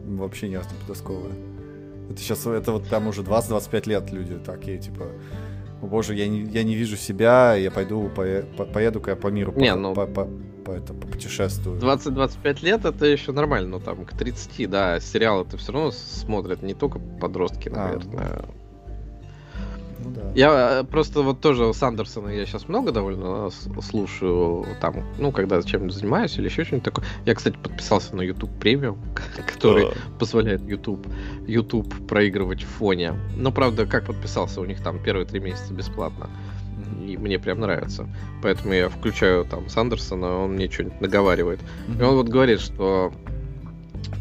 Вообще 0.04 0.48
не 0.48 0.60
подростковое. 0.80 1.32
Это 2.10 2.20
сейчас, 2.20 2.46
это 2.46 2.72
вот 2.72 2.88
там 2.88 3.08
уже 3.08 3.22
20-25 3.22 3.88
лет 3.88 4.10
люди 4.12 4.38
такие, 4.44 4.78
типа, 4.78 5.06
о 5.84 5.86
боже, 5.86 6.14
я 6.14 6.26
не, 6.28 6.40
я 6.40 6.62
не 6.62 6.74
вижу 6.74 6.96
себя, 6.96 7.54
я 7.54 7.70
пойду, 7.70 8.08
по, 8.08 8.24
по, 8.56 8.64
поеду-ка 8.64 9.10
я 9.10 9.16
по 9.16 9.28
миру, 9.28 9.52
не, 9.56 9.70
по, 9.70 9.78
ну, 9.78 9.94
по, 9.94 10.06
по, 10.06 10.28
по, 10.64 10.70
это, 10.72 10.94
по 10.94 11.06
путешествую. 11.06 11.78
20-25 11.78 12.64
лет 12.64 12.84
это 12.84 13.06
еще 13.06 13.32
нормально, 13.32 13.68
но 13.68 13.80
там 13.80 14.04
к 14.04 14.16
30, 14.16 14.70
да, 14.70 15.00
сериалы 15.00 15.44
это 15.44 15.56
все 15.56 15.72
равно 15.72 15.90
смотрят 15.90 16.62
не 16.62 16.74
только 16.74 16.98
подростки, 16.98 17.68
а, 17.68 17.76
наверное. 17.76 18.18
А, 18.18 18.44
ну 18.48 18.63
ну, 20.04 20.10
да. 20.10 20.32
Я 20.34 20.80
э, 20.80 20.84
просто 20.84 21.22
вот 21.22 21.40
тоже 21.40 21.72
с 21.72 21.82
Андерсона 21.82 22.28
я 22.28 22.46
сейчас 22.46 22.68
много 22.68 22.92
довольно 22.92 23.50
слушаю, 23.82 24.66
там, 24.80 25.04
ну, 25.18 25.32
когда 25.32 25.62
чем-нибудь 25.62 25.94
занимаюсь 25.94 26.36
или 26.38 26.46
еще 26.46 26.64
что-нибудь 26.64 26.84
такое. 26.84 27.04
Я, 27.24 27.34
кстати, 27.34 27.56
подписался 27.56 28.14
на 28.14 28.22
YouTube 28.22 28.50
премиум, 28.58 28.98
который 29.52 29.88
позволяет 30.18 30.62
YouTube, 30.62 31.06
YouTube 31.46 32.06
проигрывать 32.06 32.62
в 32.62 32.68
фоне. 32.68 33.14
Но, 33.36 33.50
правда, 33.50 33.86
как 33.86 34.06
подписался, 34.06 34.60
у 34.60 34.64
них 34.64 34.82
там 34.82 35.02
первые 35.02 35.26
три 35.26 35.40
месяца 35.40 35.72
бесплатно. 35.72 36.28
И 37.06 37.16
мне 37.16 37.38
прям 37.38 37.60
нравится. 37.60 38.08
Поэтому 38.42 38.74
я 38.74 38.88
включаю 38.88 39.44
там 39.44 39.68
Сандерсона, 39.68 40.44
он 40.44 40.52
мне 40.52 40.70
что-нибудь 40.70 41.00
наговаривает. 41.00 41.60
И 41.98 42.02
он 42.02 42.16
вот 42.16 42.28
говорит, 42.28 42.60
что 42.60 43.12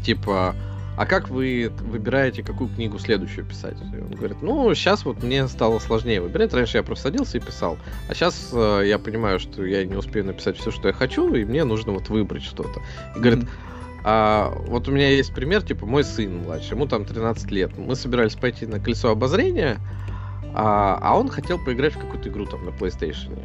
типа 0.04 0.54
а 0.96 1.06
как 1.06 1.28
вы 1.28 1.72
выбираете, 1.80 2.42
какую 2.42 2.70
книгу 2.70 2.98
следующую 2.98 3.44
писать? 3.44 3.76
И 3.92 3.96
он 4.00 4.10
говорит, 4.10 4.38
ну, 4.42 4.72
сейчас 4.74 5.04
вот 5.04 5.22
мне 5.22 5.48
стало 5.48 5.80
сложнее 5.80 6.20
выбирать. 6.20 6.54
Раньше 6.54 6.76
я 6.76 6.82
просто 6.84 7.04
садился 7.04 7.38
и 7.38 7.40
писал. 7.40 7.78
А 8.08 8.14
сейчас 8.14 8.50
э, 8.52 8.82
я 8.86 8.98
понимаю, 9.00 9.40
что 9.40 9.64
я 9.64 9.84
не 9.84 9.96
успею 9.96 10.24
написать 10.24 10.56
все, 10.56 10.70
что 10.70 10.88
я 10.88 10.94
хочу, 10.94 11.34
и 11.34 11.44
мне 11.44 11.64
нужно 11.64 11.92
вот 11.92 12.08
выбрать 12.10 12.44
что-то. 12.44 12.80
И 13.16 13.18
говорит, 13.18 13.40
mm-hmm. 13.40 14.02
а, 14.04 14.54
вот 14.68 14.86
у 14.86 14.92
меня 14.92 15.10
есть 15.10 15.34
пример, 15.34 15.62
типа, 15.62 15.84
мой 15.84 16.04
сын 16.04 16.44
младший, 16.44 16.76
ему 16.76 16.86
там 16.86 17.04
13 17.04 17.50
лет. 17.50 17.76
Мы 17.76 17.96
собирались 17.96 18.36
пойти 18.36 18.66
на 18.66 18.78
колесо 18.78 19.10
обозрения, 19.10 19.78
а, 20.54 20.96
а 21.02 21.18
он 21.18 21.28
хотел 21.28 21.58
поиграть 21.58 21.94
в 21.94 21.98
какую-то 21.98 22.28
игру 22.28 22.46
там 22.46 22.64
на 22.64 22.70
PlayStation. 22.70 23.36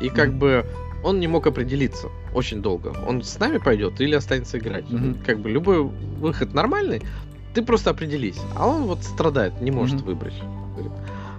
И 0.00 0.08
как 0.08 0.28
mm-hmm. 0.28 0.38
бы 0.38 0.66
он 1.02 1.20
не 1.20 1.26
мог 1.26 1.46
определиться 1.46 2.08
очень 2.34 2.62
долго. 2.62 2.94
Он 3.06 3.22
с 3.22 3.38
нами 3.38 3.58
пойдет 3.58 4.00
или 4.00 4.14
останется 4.14 4.58
играть. 4.58 4.84
Mm-hmm. 4.84 5.24
Как 5.24 5.40
бы 5.40 5.50
любой 5.50 5.82
выход 5.82 6.54
нормальный, 6.54 7.02
ты 7.54 7.62
просто 7.62 7.90
определись. 7.90 8.40
А 8.56 8.66
он 8.68 8.84
вот 8.84 9.02
страдает, 9.02 9.60
не 9.60 9.70
может 9.70 10.00
mm-hmm. 10.00 10.04
выбрать. 10.04 10.34
Говорит. 10.74 10.92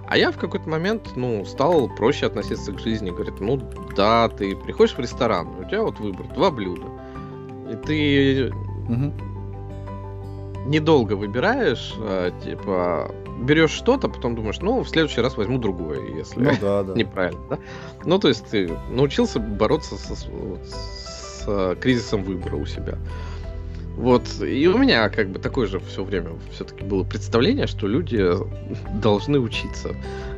А 0.06 0.16
я 0.18 0.30
в 0.30 0.36
какой-то 0.36 0.68
момент, 0.68 1.16
ну, 1.16 1.44
стал 1.44 1.88
проще 1.88 2.26
относиться 2.26 2.72
к 2.72 2.78
жизни. 2.78 3.10
Говорит, 3.10 3.40
ну 3.40 3.60
да, 3.96 4.28
ты 4.28 4.54
приходишь 4.54 4.94
в 4.94 5.00
ресторан, 5.00 5.48
у 5.58 5.64
тебя 5.64 5.82
вот 5.82 5.98
выбор, 5.98 6.26
два 6.34 6.50
блюда. 6.50 6.86
И 7.70 7.76
ты 7.76 8.48
mm-hmm. 8.88 10.66
недолго 10.66 11.14
выбираешь, 11.14 11.94
а, 11.98 12.30
типа, 12.42 13.10
берешь 13.40 13.70
что-то, 13.70 14.08
потом 14.08 14.34
думаешь, 14.34 14.58
ну, 14.60 14.82
в 14.82 14.88
следующий 14.88 15.20
раз 15.20 15.36
возьму 15.36 15.58
другое, 15.58 16.16
если 16.16 16.40
ну, 16.40 16.52
да, 16.60 16.82
да. 16.82 16.94
неправильно. 16.96 17.40
Да? 17.50 17.58
Ну, 18.04 18.18
то 18.18 18.28
есть 18.28 18.46
ты 18.46 18.70
научился 18.90 19.40
бороться 19.40 19.96
со, 19.96 20.14
с, 20.14 20.24
с 20.24 21.44
э, 21.46 21.76
кризисом 21.80 22.22
выбора 22.22 22.56
у 22.56 22.66
себя. 22.66 22.98
Вот, 23.96 24.24
и 24.40 24.66
у 24.66 24.76
меня 24.76 25.08
как 25.08 25.28
бы 25.28 25.38
такое 25.38 25.68
же 25.68 25.78
все 25.78 26.02
время 26.02 26.30
все-таки 26.52 26.84
было 26.84 27.04
представление, 27.04 27.66
что 27.66 27.86
люди 27.86 28.28
должны 29.00 29.38
учиться, 29.38 29.94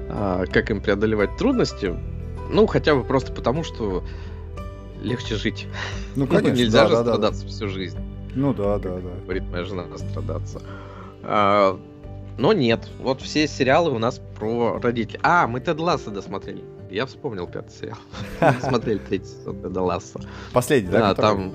а, 0.09 0.45
как 0.47 0.71
им 0.71 0.81
преодолевать 0.81 1.37
трудности, 1.37 1.95
ну, 2.51 2.67
хотя 2.67 2.95
бы 2.95 3.03
просто 3.03 3.33
потому, 3.33 3.65
что 3.65 4.05
легче 5.03 5.37
жить. 5.37 5.67
Ну, 6.17 6.27
конечно, 6.29 6.55
Нельзя 6.55 6.83
да, 6.83 6.89
же 6.89 6.95
да, 6.97 7.03
страдаться 7.03 7.43
да. 7.43 7.49
всю 7.49 7.69
жизнь. 7.69 7.99
Ну 8.35 8.53
да, 8.53 8.79
да, 8.79 8.97
да. 8.97 9.11
Говорит 9.25 9.45
моя 9.51 9.65
жена, 9.65 9.85
страдаться. 9.97 10.61
А, 11.23 11.81
но 12.39 12.53
нет, 12.53 12.89
вот 12.99 13.23
все 13.23 13.49
сериалы 13.49 13.91
у 13.91 13.99
нас 13.99 14.21
про 14.39 14.79
родителей. 14.79 15.21
А, 15.23 15.47
мы 15.47 15.61
Тед 15.61 15.79
Ласса 15.81 16.11
досмотрели. 16.11 16.65
Я 16.91 17.07
вспомнил 17.07 17.47
пятый 17.47 17.73
сериал. 17.73 17.99
Смотрели 18.61 18.99
третий 18.99 19.27
сезон 19.27 19.63
Теда 19.63 19.81
Ласса. 19.81 20.21
Последний, 20.53 20.91
да? 20.91 21.01
Да, 21.01 21.15
там... 21.15 21.53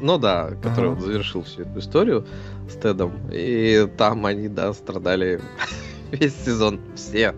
Ну 0.00 0.18
да, 0.18 0.50
который 0.62 0.92
ага. 0.92 1.00
завершил 1.00 1.42
всю 1.42 1.62
эту 1.62 1.78
историю 1.78 2.26
с 2.70 2.74
Тедом. 2.74 3.12
И 3.32 3.88
там 3.96 4.26
они, 4.26 4.48
да, 4.48 4.72
страдали 4.74 5.40
весь 6.10 6.34
сезон. 6.44 6.80
Все. 6.94 7.34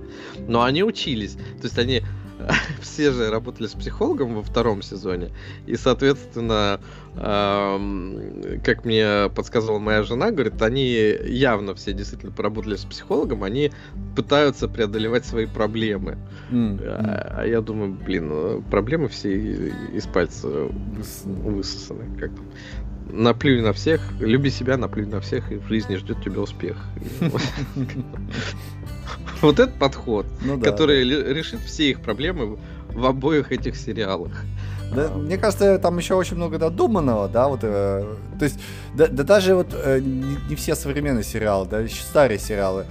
Но 0.49 0.63
они 0.63 0.83
учились. 0.83 1.35
То 1.35 1.65
есть 1.65 1.79
они 1.79 2.03
все 2.81 3.13
же 3.13 3.31
работали 3.31 3.67
с 3.67 3.73
психологом 3.73 4.35
во 4.35 4.43
втором 4.43 4.83
сезоне. 4.83 5.31
И, 5.67 5.77
соответственно, 5.77 6.81
как 7.15 8.85
мне 8.85 9.29
подсказывала 9.35 9.79
моя 9.79 10.03
жена, 10.03 10.31
говорит, 10.31 10.61
они 10.63 10.93
явно 11.25 11.75
все 11.75 11.93
действительно 11.93 12.33
поработали 12.33 12.77
с 12.77 12.85
психологом, 12.85 13.45
они 13.45 13.73
пытаются 14.15 14.69
преодолевать 14.69 15.25
свои 15.25 15.47
проблемы. 15.47 16.19
Mm. 16.51 16.81
А, 16.85 17.41
а 17.41 17.47
я 17.47 17.61
думаю, 17.61 17.93
блин, 17.93 18.29
ну, 18.29 18.63
проблемы 18.71 19.09
все 19.09 19.37
из 19.93 20.07
пальца 20.07 20.49
высосаны. 20.49 22.19
Как 22.19 22.31
наплюй 23.11 23.63
на 23.63 23.73
всех, 23.73 24.01
люби 24.21 24.51
себя, 24.51 24.77
наплюй 24.77 25.07
на 25.07 25.21
всех, 25.21 25.51
и 25.51 25.57
в 25.57 25.67
жизни 25.67 25.97
ждет 25.97 26.23
тебя 26.23 26.41
успех. 26.41 26.77
Вот 29.43 29.61
этот 29.61 29.75
подход, 29.75 30.27
ну, 30.43 30.57
да, 30.57 30.71
который 30.71 31.09
да. 31.09 31.33
решит 31.33 31.61
все 31.61 31.91
их 31.91 32.01
проблемы 32.01 32.59
в 32.93 33.07
обоих 33.07 33.53
этих 33.53 33.77
сериалах. 33.77 34.33
Да, 34.95 35.11
мне 35.11 35.37
кажется, 35.37 35.79
там 35.79 35.99
еще 35.99 36.15
очень 36.15 36.37
много 36.37 36.59
додуманного, 36.59 37.29
да, 37.29 37.49
вот, 37.49 37.61
э, 37.63 38.07
то 38.39 38.45
есть, 38.45 38.59
да, 38.95 39.07
да 39.07 39.23
даже 39.23 39.55
вот 39.55 39.69
э, 39.73 40.01
не, 40.01 40.39
не 40.49 40.57
все 40.57 40.75
современные 40.75 41.25
сериалы, 41.25 41.69
да, 41.69 41.81
еще 41.81 42.03
старые 42.03 42.39
сериалы, 42.39 42.87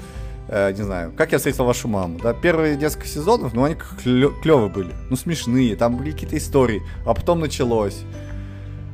э, 0.47 0.73
не 0.73 0.83
знаю, 0.83 1.11
как 1.17 1.31
я 1.31 1.39
встретил 1.39 1.65
вашу 1.65 1.87
маму, 1.87 2.19
да, 2.21 2.33
первые 2.33 2.77
несколько 2.77 3.07
сезонов, 3.07 3.55
ну, 3.55 3.63
они 3.63 3.75
клевые 4.03 4.69
были, 4.69 4.93
ну, 5.09 5.15
смешные, 5.15 5.75
там 5.75 5.97
были 5.97 6.11
какие-то 6.11 6.37
истории, 6.37 6.83
а 7.03 7.15
потом 7.15 7.39
началось. 7.39 8.03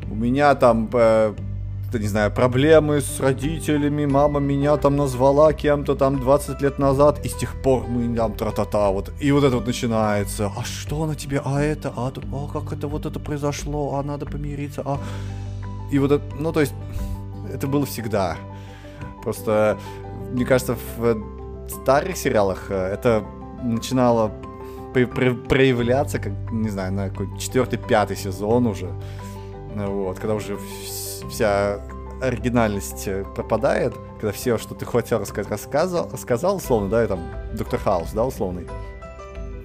У 0.09 0.15
меня 0.15 0.55
там 0.55 0.89
э, 0.93 1.33
не 1.99 2.07
знаю, 2.07 2.31
проблемы 2.31 3.01
с 3.01 3.19
родителями, 3.19 4.05
мама 4.05 4.39
меня 4.39 4.77
там 4.77 4.95
назвала 4.95 5.53
кем-то 5.53 5.95
там 5.95 6.19
20 6.19 6.61
лет 6.61 6.79
назад, 6.79 7.25
и 7.25 7.29
с 7.29 7.33
тех 7.33 7.61
пор 7.61 7.87
мы 7.87 8.15
там 8.15 8.33
тра-та-та, 8.33 8.89
вот, 8.89 9.11
и 9.19 9.31
вот 9.31 9.43
это 9.43 9.55
вот 9.55 9.67
начинается, 9.67 10.51
а 10.57 10.63
что 10.63 11.05
на 11.05 11.15
тебе, 11.15 11.41
а 11.45 11.61
это, 11.61 11.93
а, 11.95 12.11
а 12.11 12.47
как 12.51 12.73
это 12.73 12.87
вот 12.87 13.05
это 13.05 13.19
произошло, 13.19 13.95
а 13.95 14.03
надо 14.03 14.25
помириться, 14.25 14.81
а... 14.85 14.99
И 15.91 15.99
вот 15.99 16.11
это, 16.11 16.23
ну, 16.39 16.51
то 16.51 16.61
есть, 16.61 16.73
это 17.53 17.67
было 17.67 17.85
всегда. 17.85 18.37
Просто, 19.21 19.77
мне 20.31 20.43
кажется, 20.43 20.75
в 20.97 21.17
старых 21.69 22.17
сериалах 22.17 22.65
э, 22.69 22.93
это 22.93 23.23
начинало 23.61 24.31
проявляться, 24.93 26.19
как, 26.19 26.33
не 26.51 26.69
знаю, 26.69 26.93
на 26.93 27.09
какой 27.09 27.27
четвертый, 27.39 27.77
пятый 27.77 28.15
сезон 28.15 28.67
уже. 28.67 28.89
Вот, 29.75 30.19
когда 30.19 30.35
уже 30.35 30.57
вся 31.33 31.81
оригинальность 32.21 33.07
э, 33.07 33.25
пропадает, 33.35 33.93
когда 34.19 34.31
все, 34.31 34.57
что 34.57 34.75
ты 34.75 34.85
хотел 34.85 35.19
рассказать, 35.19 35.51
рассказал, 35.51 36.09
сказал 36.17 36.57
условно, 36.57 36.89
да, 36.89 37.03
и 37.03 37.07
там 37.07 37.19
Доктор 37.53 37.79
Хаус, 37.79 38.11
да, 38.13 38.23
условный. 38.23 38.67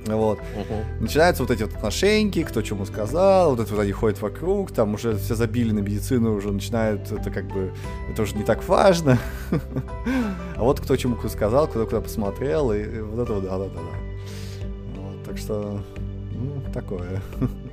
Вот. 0.06 0.38
Мгм. 0.38 1.02
Начинаются 1.02 1.42
вот 1.42 1.52
эти 1.52 1.64
вот 1.64 1.74
отношеньки, 1.74 2.42
кто 2.42 2.62
чему 2.62 2.86
сказал, 2.86 3.50
вот 3.50 3.60
это 3.60 3.74
вот 3.74 3.82
они 3.82 3.92
ходят 3.92 4.20
вокруг, 4.22 4.72
там 4.72 4.94
уже 4.94 5.16
все 5.18 5.34
забили 5.34 5.72
на 5.72 5.80
медицину, 5.80 6.34
уже 6.34 6.50
начинают, 6.50 7.12
это 7.12 7.30
как 7.30 7.46
бы, 7.46 7.72
это 8.10 8.22
уже 8.22 8.34
не 8.34 8.44
так 8.44 8.66
важно. 8.66 9.18
А 10.56 10.62
вот 10.62 10.80
кто 10.80 10.96
чему 10.96 11.16
сказал, 11.28 11.68
кто 11.68 11.84
куда 11.84 12.00
посмотрел, 12.00 12.72
и, 12.72 13.00
вот 13.00 13.22
это 13.22 13.34
вот, 13.34 13.44
да-да-да. 13.44 13.80
Так 15.24 15.38
что, 15.38 15.80
ну, 16.32 16.62
такое. 16.72 17.20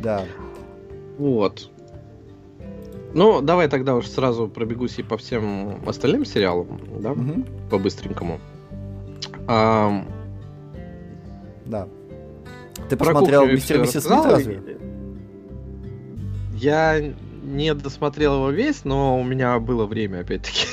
Да. 0.00 0.24
Вот. 1.18 1.70
Ну, 3.14 3.40
давай 3.40 3.68
тогда 3.68 3.94
уж 3.94 4.06
сразу 4.08 4.46
пробегусь 4.48 4.98
и 4.98 5.02
по 5.02 5.16
всем 5.16 5.80
остальным 5.88 6.24
сериалам, 6.26 6.80
да, 7.00 7.10
Мгм. 7.14 7.44
по-быстренькому. 7.70 8.40
Ам, 9.46 10.06
Да. 11.64 11.88
Ты 12.90 12.96
про 12.96 13.06
посмотрел 13.12 13.46
«Мистер 13.46 13.78
миссис 13.80 14.04
Смит» 14.04 14.24
разве? 14.24 14.78
Я 16.54 17.00
не 17.42 17.74
досмотрел 17.74 18.34
его 18.34 18.50
весь, 18.50 18.84
но 18.84 19.18
у 19.18 19.24
меня 19.24 19.58
было 19.58 19.86
время, 19.86 20.20
опять-таки, 20.20 20.66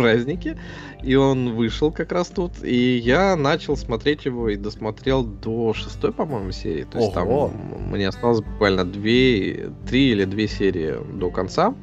праздники, 0.00 0.56
и 1.02 1.14
он 1.14 1.54
вышел 1.54 1.92
как 1.92 2.12
раз 2.12 2.28
тут, 2.28 2.62
и 2.62 2.96
я 2.96 3.36
начал 3.36 3.76
смотреть 3.76 4.24
его 4.24 4.48
и 4.48 4.56
досмотрел 4.56 5.22
до 5.24 5.74
шестой, 5.74 6.12
по-моему, 6.12 6.52
серии. 6.52 6.84
То 6.84 6.98
есть 6.98 7.16
Ого. 7.16 7.48
там 7.48 7.90
мне 7.90 8.08
осталось 8.08 8.40
буквально 8.40 8.84
две, 8.84 9.70
три 9.86 10.10
или 10.10 10.24
две 10.24 10.48
серии 10.48 10.96
до 11.14 11.30
конца. 11.30 11.74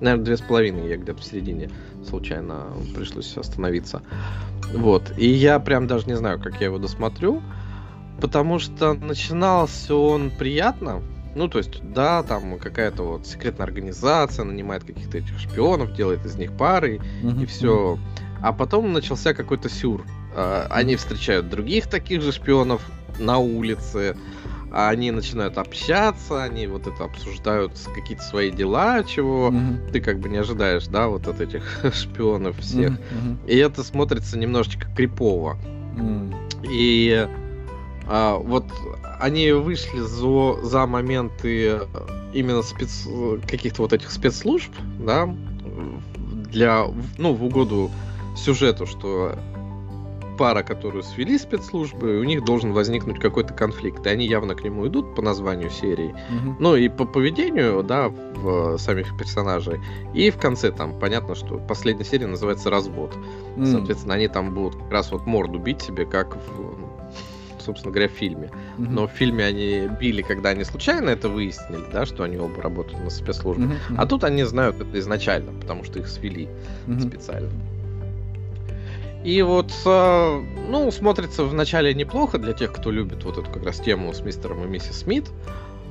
Наверное, 0.00 0.24
две 0.24 0.36
с 0.36 0.40
половиной, 0.40 0.88
я 0.88 0.96
где-то 0.96 1.20
в 1.20 1.24
середине 1.24 1.70
случайно 2.04 2.66
пришлось 2.94 3.36
остановиться. 3.36 4.02
Вот. 4.74 5.12
И 5.16 5.28
я 5.28 5.60
прям 5.60 5.86
даже 5.86 6.06
не 6.06 6.16
знаю, 6.16 6.40
как 6.40 6.60
я 6.60 6.66
его 6.66 6.78
досмотрю, 6.78 7.42
потому 8.20 8.58
что 8.58 8.94
начинался 8.94 9.94
он 9.94 10.30
приятно. 10.30 11.02
Ну, 11.34 11.48
то 11.48 11.58
есть, 11.58 11.80
да, 11.82 12.22
там 12.22 12.58
какая-то 12.58 13.02
вот 13.04 13.26
секретная 13.26 13.66
организация 13.66 14.44
нанимает 14.44 14.84
каких-то 14.84 15.18
этих 15.18 15.38
шпионов, 15.38 15.94
делает 15.94 16.24
из 16.26 16.36
них 16.36 16.52
пары, 16.56 17.00
Мгм. 17.22 17.42
и 17.42 17.46
все. 17.46 17.98
А 18.42 18.52
потом 18.52 18.92
начался 18.92 19.32
какой-то 19.34 19.68
сюр. 19.68 20.04
А, 20.34 20.66
Они 20.70 20.96
встречают 20.96 21.48
других 21.48 21.86
таких 21.86 22.22
же 22.22 22.32
шпионов 22.32 22.82
на 23.18 23.38
улице, 23.38 24.16
а 24.74 24.88
они 24.88 25.10
начинают 25.10 25.58
общаться, 25.58 26.42
они 26.42 26.66
вот 26.66 26.86
это 26.86 27.04
обсуждают 27.04 27.72
какие-то 27.94 28.22
свои 28.22 28.50
дела, 28.50 29.04
чего 29.04 29.50
Мгм. 29.50 29.88
ты 29.92 30.00
как 30.00 30.18
бы 30.18 30.28
не 30.30 30.38
ожидаешь, 30.38 30.86
да, 30.86 31.08
вот 31.08 31.28
от 31.28 31.40
этих 31.40 31.62
шпионов 31.94 32.58
всех. 32.58 32.90
Мгм. 32.90 33.38
И 33.46 33.56
это 33.56 33.82
смотрится 33.84 34.38
немножечко 34.38 34.86
крипово. 34.96 35.56
М. 35.98 36.34
И 36.64 37.28
а, 38.08 38.36
вот 38.38 38.64
они 39.22 39.52
вышли 39.52 40.00
за, 40.00 40.62
за 40.62 40.86
моменты 40.86 41.80
именно 42.32 42.62
спец, 42.62 43.06
каких-то 43.48 43.82
вот 43.82 43.92
этих 43.92 44.10
спецслужб, 44.10 44.72
да, 44.98 45.32
для, 46.50 46.86
ну, 47.18 47.32
в 47.32 47.44
угоду 47.44 47.90
сюжету, 48.36 48.84
что 48.84 49.36
пара, 50.38 50.62
которую 50.62 51.04
свели 51.04 51.38
спецслужбы, 51.38 52.18
у 52.18 52.24
них 52.24 52.44
должен 52.44 52.72
возникнуть 52.72 53.20
какой-то 53.20 53.54
конфликт. 53.54 54.04
И 54.06 54.10
они 54.10 54.26
явно 54.26 54.54
к 54.54 54.64
нему 54.64 54.88
идут 54.88 55.14
по 55.14 55.22
названию 55.22 55.70
серии. 55.70 56.14
Мгм. 56.30 56.56
Ну 56.58 56.74
и 56.74 56.88
по 56.88 57.04
поведению, 57.04 57.82
да, 57.84 58.08
в 58.08 58.76
самих 58.78 59.16
персонажей. 59.16 59.80
И 60.14 60.30
в 60.30 60.38
конце 60.38 60.72
там 60.72 60.98
понятно, 60.98 61.34
что 61.34 61.58
последняя 61.58 62.04
серия 62.04 62.26
называется 62.26 62.70
«Развод». 62.70 63.16
М. 63.56 63.66
Соответственно, 63.66 64.14
они 64.14 64.26
там 64.26 64.52
будут 64.52 64.74
как 64.76 64.90
раз 64.90 65.12
вот 65.12 65.26
морду 65.26 65.58
бить 65.58 65.80
себе, 65.80 66.06
как 66.06 66.36
в, 66.36 66.81
собственно 67.62 67.92
говоря, 67.92 68.08
в 68.08 68.12
фильме. 68.12 68.50
Мгм. 68.78 68.94
Но 68.94 69.06
в 69.06 69.10
фильме 69.12 69.44
они 69.44 69.88
били, 70.00 70.22
когда 70.22 70.50
они 70.50 70.64
случайно 70.64 71.10
это 71.10 71.28
выяснили, 71.28 71.84
да, 71.92 72.04
что 72.06 72.24
они 72.24 72.36
оба 72.36 72.62
работают 72.62 73.02
на 73.02 73.10
спецслужбе. 73.10 73.64
Мгм. 73.64 73.78
А 73.96 74.06
тут 74.06 74.24
они 74.24 74.42
знают 74.44 74.80
это 74.80 74.98
изначально, 74.98 75.52
потому 75.52 75.84
что 75.84 75.98
их 75.98 76.08
свели 76.08 76.48
Мгм. 76.86 77.00
специально. 77.00 77.50
И 79.24 79.40
вот, 79.42 79.72
э, 79.86 80.42
ну, 80.68 80.90
смотрится 80.90 81.44
вначале 81.44 81.94
неплохо 81.94 82.38
для 82.38 82.52
тех, 82.52 82.72
кто 82.72 82.90
любит 82.90 83.24
вот 83.24 83.38
эту 83.38 83.50
как 83.50 83.64
раз 83.64 83.78
тему 83.78 84.12
с 84.12 84.20
мистером 84.20 84.64
и 84.64 84.66
миссис 84.66 85.00
Смит. 85.00 85.30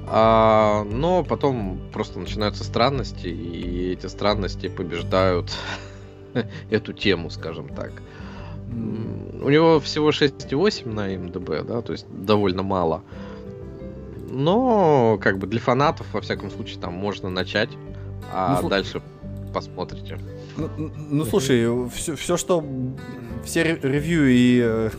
А, 0.07 0.83
но 0.83 1.23
потом 1.23 1.79
просто 1.93 2.19
начинаются 2.19 2.65
странности, 2.65 3.27
и 3.27 3.93
эти 3.93 4.07
странности 4.07 4.67
побеждают 4.67 5.49
эту 6.69 6.91
тему, 6.91 7.29
скажем 7.29 7.69
так. 7.69 7.93
У 8.71 9.49
него 9.49 9.79
всего 9.79 10.09
6,8 10.11 10.87
на 10.93 11.07
МДБ, 11.15 11.63
да, 11.63 11.81
то 11.81 11.91
есть 11.91 12.05
довольно 12.09 12.63
мало. 12.63 13.03
Но, 14.29 15.17
как 15.21 15.39
бы 15.39 15.47
для 15.47 15.59
фанатов, 15.59 16.07
во 16.13 16.21
всяком 16.21 16.51
случае, 16.51 16.79
там 16.79 16.93
можно 16.93 17.29
начать, 17.29 17.69
а 18.33 18.59
Ну, 18.61 18.69
дальше 18.69 19.01
посмотрите. 19.53 20.19
Ну, 20.55 20.69
ну, 20.77 20.91
ну, 21.09 21.25
слушай, 21.25 21.67
все, 21.89 22.15
все, 22.15 22.37
что 22.37 22.63
все 23.43 23.63
ре- 23.63 23.79
ревью 23.81 24.29
и 24.29 24.61
э, 24.63 24.89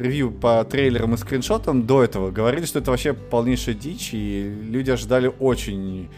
ревью 0.00 0.30
по 0.30 0.64
трейлерам 0.64 1.14
и 1.14 1.16
скриншотам 1.18 1.86
до 1.86 2.02
этого 2.02 2.30
говорили, 2.30 2.64
что 2.64 2.78
это 2.78 2.90
вообще 2.90 3.12
полнейшая 3.12 3.74
дичь, 3.74 4.10
и 4.14 4.42
люди 4.70 4.90
ожидали 4.90 5.30
очень... 5.38 6.08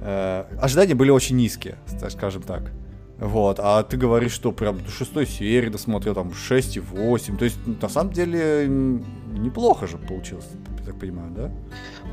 э, 0.00 0.44
ожидания 0.60 0.94
были 0.94 1.10
очень 1.10 1.36
низкие, 1.36 1.76
скажем 2.08 2.42
так. 2.42 2.72
Вот, 3.18 3.58
а 3.62 3.82
ты 3.82 3.96
говоришь, 3.96 4.32
что 4.32 4.52
прям 4.52 4.78
до 4.78 4.90
шестой 4.90 5.26
серии 5.26 5.70
досмотрел, 5.70 6.14
там 6.14 6.28
6,8. 6.28 7.36
То 7.38 7.44
есть, 7.44 7.58
ну, 7.64 7.74
на 7.80 7.88
самом 7.88 8.12
деле, 8.12 8.66
неплохо 8.68 9.86
же 9.86 9.96
получилось, 9.96 10.46
я 10.80 10.84
так 10.84 10.98
понимаю, 10.98 11.30
да? 11.34 11.50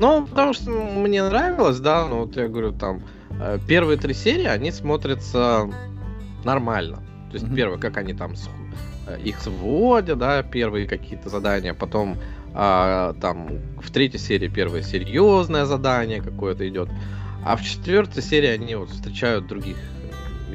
Ну, 0.00 0.26
потому 0.26 0.54
что 0.54 0.70
мне 0.70 1.22
нравилось, 1.22 1.78
да, 1.78 2.06
ну 2.06 2.20
вот 2.20 2.36
я 2.36 2.48
говорю, 2.48 2.72
там, 2.72 3.02
э, 3.30 3.58
первые 3.68 3.98
три 3.98 4.14
серии, 4.14 4.46
они 4.46 4.70
смотрятся 4.72 5.70
нормально. 6.42 6.96
То 7.30 7.34
есть 7.34 7.46
Мгм. 7.46 7.56
первое, 7.56 7.78
как 7.78 7.98
они 7.98 8.14
там 8.14 8.32
э, 9.06 9.20
их 9.22 9.38
сводят, 9.40 10.18
да, 10.18 10.42
первые 10.42 10.86
какие-то 10.86 11.28
задания, 11.28 11.74
потом 11.74 12.16
а, 12.54 13.14
там 13.20 13.48
в 13.82 13.90
третьей 13.90 14.20
серии 14.20 14.48
первое 14.48 14.82
серьезное 14.82 15.64
задание 15.66 16.22
какое-то 16.22 16.66
идет, 16.68 16.88
а 17.44 17.56
в 17.56 17.62
четвертой 17.62 18.22
серии 18.22 18.48
они 18.48 18.76
вот 18.76 18.90
встречают 18.90 19.48
других 19.48 19.76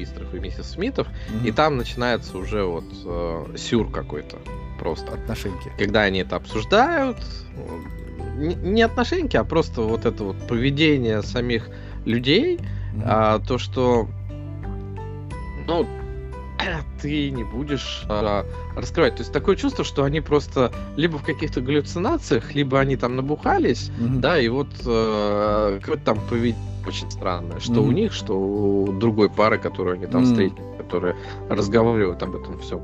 мистеров 0.00 0.34
и 0.34 0.38
миссис 0.40 0.70
Смитов, 0.70 1.06
Мгм. 1.28 1.46
и 1.46 1.52
там 1.52 1.76
начинается 1.76 2.36
уже 2.38 2.64
вот 2.64 2.84
э, 3.04 3.54
сюр 3.56 3.90
какой-то 3.90 4.38
просто 4.78 5.12
Отношеньки. 5.12 5.70
когда 5.78 6.02
они 6.02 6.20
это 6.20 6.36
обсуждают, 6.36 7.18
не, 8.36 8.82
отношеньки, 8.82 9.36
а 9.36 9.44
просто 9.44 9.82
вот 9.82 10.06
это 10.06 10.24
вот 10.24 10.36
поведение 10.48 11.22
самих 11.22 11.68
людей, 12.06 12.58
Мгм. 12.94 13.02
а, 13.04 13.38
то, 13.40 13.58
что 13.58 14.08
ну, 15.66 15.86
ты 17.02 17.30
не 17.30 17.44
будешь 17.44 18.04
а, 18.08 18.44
раскрывать. 18.76 19.16
То 19.16 19.20
есть 19.22 19.32
такое 19.32 19.56
чувство, 19.56 19.84
что 19.84 20.04
они 20.04 20.20
просто 20.22 20.72
либо 20.96 21.18
в 21.18 21.22
каких-то 21.24 21.60
галлюцинациях, 21.60 22.54
либо 22.54 22.80
они 22.80 22.96
там 22.96 23.16
набухались, 23.16 23.90
Мгм. 23.98 24.20
да, 24.22 24.40
и 24.40 24.48
вот 24.48 24.68
э, 24.86 25.78
какое-то 25.80 26.04
там 26.04 26.20
поведение 26.28 26.69
очень 26.86 27.10
странное, 27.10 27.60
что 27.60 27.80
у 27.82 27.86
Мгм. 27.86 27.94
них, 27.94 28.12
что 28.12 28.34
у 28.34 28.92
другой 28.92 29.28
пары, 29.30 29.58
которую 29.58 29.94
они 29.94 30.06
там 30.06 30.22
Мгм. 30.22 30.30
встретили, 30.30 30.76
которые 30.78 31.16
разговаривают 31.48 32.22
об 32.22 32.34
этом 32.36 32.58
все 32.58 32.80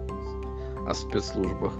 о 0.86 0.94
спецслужбах. 0.94 1.72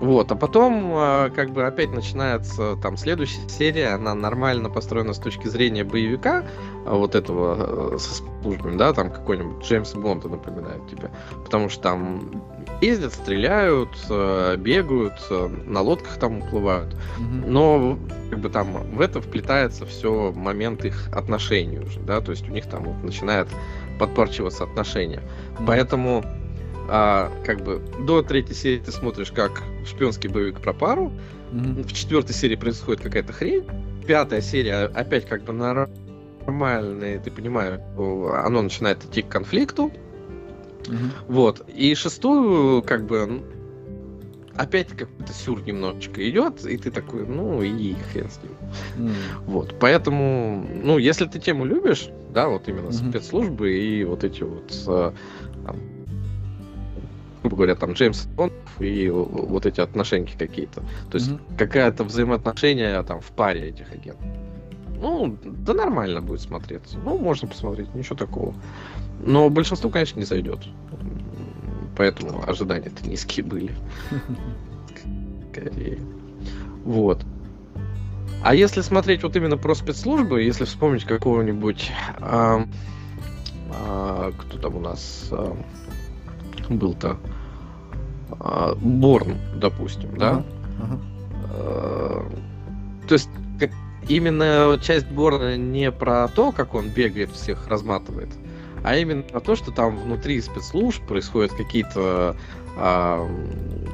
Вот, 0.00 0.32
а 0.32 0.34
потом, 0.34 0.92
а, 0.96 1.30
как 1.30 1.50
бы, 1.50 1.64
опять 1.64 1.92
начинается 1.92 2.76
там 2.82 2.96
следующая 2.96 3.48
серия, 3.48 3.94
она 3.94 4.14
нормально 4.16 4.68
построена 4.68 5.12
с 5.12 5.18
точки 5.18 5.46
зрения 5.46 5.84
боевика, 5.84 6.44
а, 6.84 6.96
вот 6.96 7.14
этого 7.14 7.94
э, 7.94 7.98
со 7.98 8.14
службами, 8.42 8.76
да, 8.76 8.92
там 8.92 9.10
какой-нибудь 9.10 9.64
Джеймс 9.64 9.94
Бонда 9.94 10.28
напоминает 10.28 10.88
тебе. 10.88 11.12
Потому 11.44 11.68
что 11.68 11.82
там 11.82 12.42
ездят, 12.82 13.14
стреляют, 13.14 13.90
э, 14.10 14.56
бегают, 14.58 15.14
э, 15.30 15.48
на 15.66 15.80
лодках 15.80 16.18
там 16.18 16.38
уплывают. 16.38 16.94
Но 17.46 17.98
как 18.30 18.40
бы 18.40 18.48
там 18.48 18.72
в 18.94 19.00
это 19.00 19.20
вплетается 19.20 19.86
все 19.86 20.32
момент 20.32 20.84
их 20.84 21.08
отношений 21.12 21.78
уже, 21.78 22.00
да, 22.00 22.20
то 22.20 22.32
есть 22.32 22.48
у 22.48 22.52
них 22.52 22.66
там 22.66 22.84
вот 22.84 23.04
начинает 23.04 23.48
подпорчиваться 23.98 24.64
отношения. 24.64 25.22
Поэтому 25.66 26.24
а, 26.88 27.30
как 27.44 27.62
бы 27.62 27.80
до 28.06 28.22
третьей 28.22 28.54
серии 28.54 28.78
ты 28.78 28.90
смотришь 28.90 29.30
как 29.30 29.62
шпионский 29.86 30.28
боевик 30.28 30.60
про 30.60 30.72
пару, 30.72 31.12
в 31.52 31.92
четвертой 31.92 32.34
серии 32.34 32.56
происходит 32.56 33.02
какая-то 33.02 33.32
хрень, 33.32 33.64
пятая 34.06 34.40
серия 34.40 34.86
опять 34.86 35.26
как 35.26 35.44
бы 35.44 35.52
нормальная, 35.52 37.18
ты 37.20 37.30
понимаешь, 37.30 37.78
оно 37.96 38.62
начинает 38.62 39.04
идти 39.04 39.22
к 39.22 39.28
конфликту, 39.28 39.92
Мгм. 40.86 41.12
вот, 41.28 41.68
и 41.68 41.94
шестую 41.94 42.82
как 42.82 43.06
бы 43.06 43.42
опять 44.54 44.88
какой-то 44.88 45.32
сюр 45.32 45.62
немножечко 45.66 46.28
идет, 46.28 46.64
и 46.66 46.76
ты 46.76 46.90
такой, 46.90 47.26
ну 47.26 47.62
и 47.62 47.94
хрен 47.94 48.28
с 48.28 48.40
ним. 48.42 48.52
М. 48.96 49.14
Вот, 49.46 49.74
поэтому, 49.80 50.66
ну, 50.82 50.98
если 50.98 51.26
ты 51.26 51.38
тему 51.38 51.64
любишь, 51.64 52.08
да, 52.34 52.48
вот 52.48 52.68
именно 52.68 52.88
Мгм. 52.88 52.92
спецслужбы 52.92 53.72
и 53.72 54.04
вот 54.04 54.24
эти 54.24 54.42
вот, 54.42 54.72
э, 54.88 55.12
там, 55.64 55.76
грубо 57.42 57.56
говоря, 57.56 57.74
там 57.74 57.92
Джеймс 57.92 58.26
Бонд 58.26 58.52
и 58.78 59.08
вот 59.08 59.66
эти 59.66 59.80
отношения 59.80 60.30
какие-то. 60.38 60.80
То 61.10 61.14
есть 61.18 61.30
Мгм. 61.30 61.40
какое-то 61.58 62.04
взаимоотношение 62.04 63.02
там 63.02 63.20
в 63.20 63.30
паре 63.32 63.70
этих 63.70 63.90
агентов. 63.92 64.26
Ну, 65.00 65.36
да 65.44 65.74
нормально 65.74 66.20
будет 66.20 66.42
смотреться. 66.42 66.96
Ну, 67.04 67.18
можно 67.18 67.48
посмотреть, 67.48 67.92
ничего 67.94 68.16
такого. 68.16 68.54
Но 69.24 69.48
большинству, 69.50 69.90
конечно, 69.90 70.18
не 70.18 70.26
зайдет. 70.26 70.60
Поэтому 71.96 72.42
ожидания-то 72.46 73.08
низкие 73.08 73.44
были. 73.44 73.72
Скорее. 75.52 75.98
Вот. 76.84 77.24
А 78.42 78.54
если 78.54 78.80
смотреть 78.80 79.22
вот 79.22 79.36
именно 79.36 79.56
про 79.56 79.74
спецслужбы, 79.74 80.42
если 80.42 80.64
вспомнить 80.64 81.04
какого-нибудь... 81.04 81.92
ам, 82.18 82.72
а, 83.70 84.32
кто 84.32 84.58
там 84.58 84.76
у 84.76 84.80
нас 84.80 85.28
ам, 85.30 85.64
был-то? 86.68 87.18
А, 88.40 88.74
Борн, 88.74 89.36
допустим, 89.56 90.16
да? 90.16 90.30
Ага, 90.30 90.44
ага. 90.82 91.00
Э, 91.54 92.30
То 93.06 93.12
есть 93.14 93.28
как- 93.60 93.70
именно 94.08 94.76
часть 94.82 95.06
Борна 95.08 95.56
не 95.56 95.92
про 95.92 96.26
то, 96.28 96.50
как 96.50 96.74
он 96.74 96.88
бегает, 96.88 97.30
всех 97.30 97.68
разматывает, 97.68 98.30
а 98.82 98.96
именно 98.96 99.22
то, 99.22 99.54
что 99.54 99.70
там 99.70 99.96
внутри 99.96 100.40
спецслужб 100.40 101.02
происходят 101.04 101.52
какие-то 101.52 102.36
а, 102.76 103.28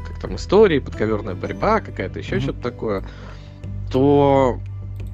как 0.07 0.21
там 0.21 0.37
истории, 0.37 0.79
подковерная 0.79 1.35
борьба, 1.35 1.81
какая-то 1.81 2.19
еще 2.19 2.37
Мгм. 2.37 2.43
что-то 2.43 2.61
такое, 2.61 3.05
то 3.91 4.61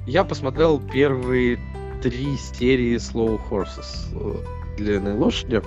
я 0.05 0.23
посмотрел 0.23 0.79
первые 0.79 1.59
три 2.01 2.37
серии 2.37 2.95
Slow 2.97 3.39
Horses 3.49 4.13
э, 4.13 4.77
длинные 4.77 5.15
лошади. 5.15 5.61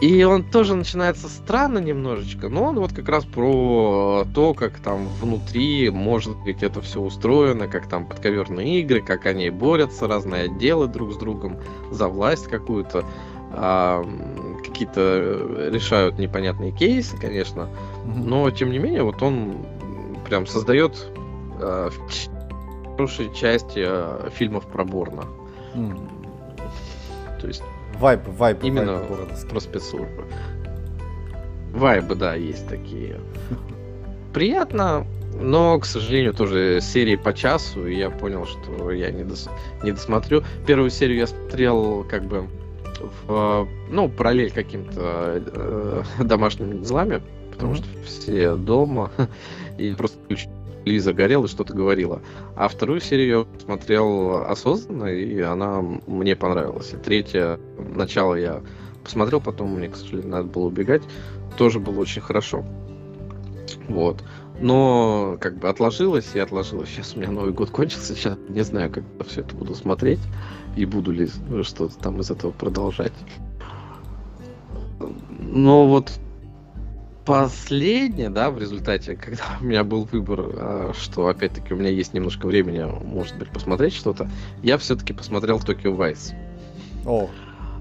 И 0.00 0.22
он 0.24 0.44
тоже 0.44 0.74
начинается 0.74 1.28
странно 1.28 1.78
немножечко, 1.78 2.50
но 2.50 2.64
он 2.64 2.78
вот 2.78 2.92
как 2.92 3.08
раз 3.08 3.24
про 3.24 4.26
то, 4.34 4.52
как 4.52 4.78
там 4.78 5.08
внутри 5.20 5.88
может 5.88 6.36
быть 6.36 6.62
это 6.62 6.82
все 6.82 7.00
устроено, 7.00 7.66
как 7.66 7.88
там 7.88 8.04
подковерные 8.04 8.80
игры, 8.80 9.00
как 9.00 9.24
они 9.24 9.48
борются, 9.48 10.06
разные 10.06 10.44
отделы 10.44 10.86
друг 10.88 11.14
с 11.14 11.16
другом 11.16 11.58
за 11.90 12.08
власть 12.08 12.46
какую-то, 12.46 13.06
а, 13.52 14.04
какие-то 14.66 15.00
э, 15.00 15.70
решают 15.72 16.18
непонятные 16.18 16.72
кейсы, 16.72 17.16
конечно, 17.16 17.70
но 18.04 18.50
тем 18.50 18.72
не 18.72 18.78
менее 18.78 19.02
вот 19.02 19.22
он 19.22 19.64
прям 20.26 20.46
создает 20.46 21.08
э, 21.58 21.90
хорошей 22.96 23.32
части 23.34 23.82
э, 23.82 24.28
фильмов 24.30 24.66
про 24.66 24.84
Борна. 24.84 25.24
М. 25.74 25.98
То 27.40 27.46
есть 27.46 27.62
Вайб, 27.98 28.20
вайб, 28.26 28.62
Именно 28.62 28.94
вайб 28.98 29.10
бородовский. 29.10 29.48
про 29.48 29.60
спецслужбы. 29.60 30.24
Вайбы, 31.74 32.14
да, 32.14 32.34
есть 32.34 32.66
такие. 32.68 33.20
Приятно, 34.32 35.06
но, 35.40 35.78
к 35.78 35.84
сожалению, 35.86 36.34
тоже 36.34 36.80
серии 36.80 37.16
по 37.16 37.32
часу, 37.32 37.86
и 37.86 37.96
я 37.96 38.10
понял, 38.10 38.46
что 38.46 38.90
я 38.90 39.10
не, 39.10 39.22
дос- 39.22 39.50
не 39.82 39.92
досмотрю. 39.92 40.42
Первую 40.66 40.90
серию 40.90 41.18
я 41.18 41.26
смотрел 41.26 42.04
как 42.04 42.24
бы 42.24 42.46
в, 43.26 43.68
ну, 43.90 44.08
параллель 44.08 44.50
каким-то 44.50 45.42
э, 45.54 46.02
домашними 46.22 46.78
делами, 46.82 47.20
потому 47.52 47.72
Мгм. 47.72 47.78
что 47.82 47.86
все 48.06 48.56
дома, 48.56 49.10
и 49.78 49.92
просто 49.92 50.18
ключ- 50.28 50.48
телевизор 50.86 51.14
горел 51.14 51.44
и 51.44 51.48
что-то 51.48 51.74
говорила. 51.74 52.22
А 52.54 52.68
вторую 52.68 53.00
серию 53.00 53.48
я 53.52 53.60
смотрел 53.60 54.44
осознанно, 54.44 55.06
и 55.06 55.40
она 55.40 55.82
мне 56.06 56.36
понравилась. 56.36 56.92
И 56.92 56.96
третья, 56.96 57.58
начало 57.76 58.36
я 58.36 58.62
посмотрел, 59.02 59.40
потом 59.40 59.74
мне, 59.74 59.88
к 59.88 59.96
сожалению, 59.96 60.30
надо 60.30 60.48
было 60.48 60.66
убегать. 60.66 61.02
Тоже 61.56 61.80
было 61.80 61.98
очень 61.98 62.22
хорошо. 62.22 62.64
Вот. 63.88 64.22
Но 64.60 65.36
как 65.40 65.58
бы 65.58 65.68
отложилось 65.68 66.30
и 66.34 66.38
отложилось. 66.38 66.88
Сейчас 66.88 67.16
у 67.16 67.18
меня 67.18 67.32
Новый 67.32 67.52
год 67.52 67.70
кончился, 67.70 68.14
сейчас 68.14 68.38
не 68.48 68.62
знаю, 68.62 68.90
как 68.90 69.02
все 69.26 69.40
это 69.40 69.56
буду 69.56 69.74
смотреть 69.74 70.20
и 70.76 70.86
буду 70.86 71.10
ли 71.10 71.28
что-то 71.64 71.98
там 71.98 72.20
из 72.20 72.30
этого 72.30 72.52
продолжать. 72.52 73.12
Но 75.40 75.88
вот 75.88 76.12
последнее, 77.26 78.30
да, 78.30 78.50
в 78.50 78.58
результате, 78.58 79.16
когда 79.16 79.42
у 79.60 79.64
меня 79.64 79.84
был 79.84 80.04
выбор, 80.04 80.40
а, 80.54 80.92
что 80.98 81.28
опять-таки 81.28 81.74
у 81.74 81.76
меня 81.76 81.90
есть 81.90 82.14
немножко 82.14 82.46
времени, 82.46 82.84
может 83.04 83.36
быть, 83.36 83.50
посмотреть 83.50 83.92
что-то, 83.92 84.30
я 84.62 84.78
все-таки 84.78 85.12
посмотрел 85.12 85.60
Токио 85.60 85.92
Вайс. 85.92 86.32
О, 87.04 87.28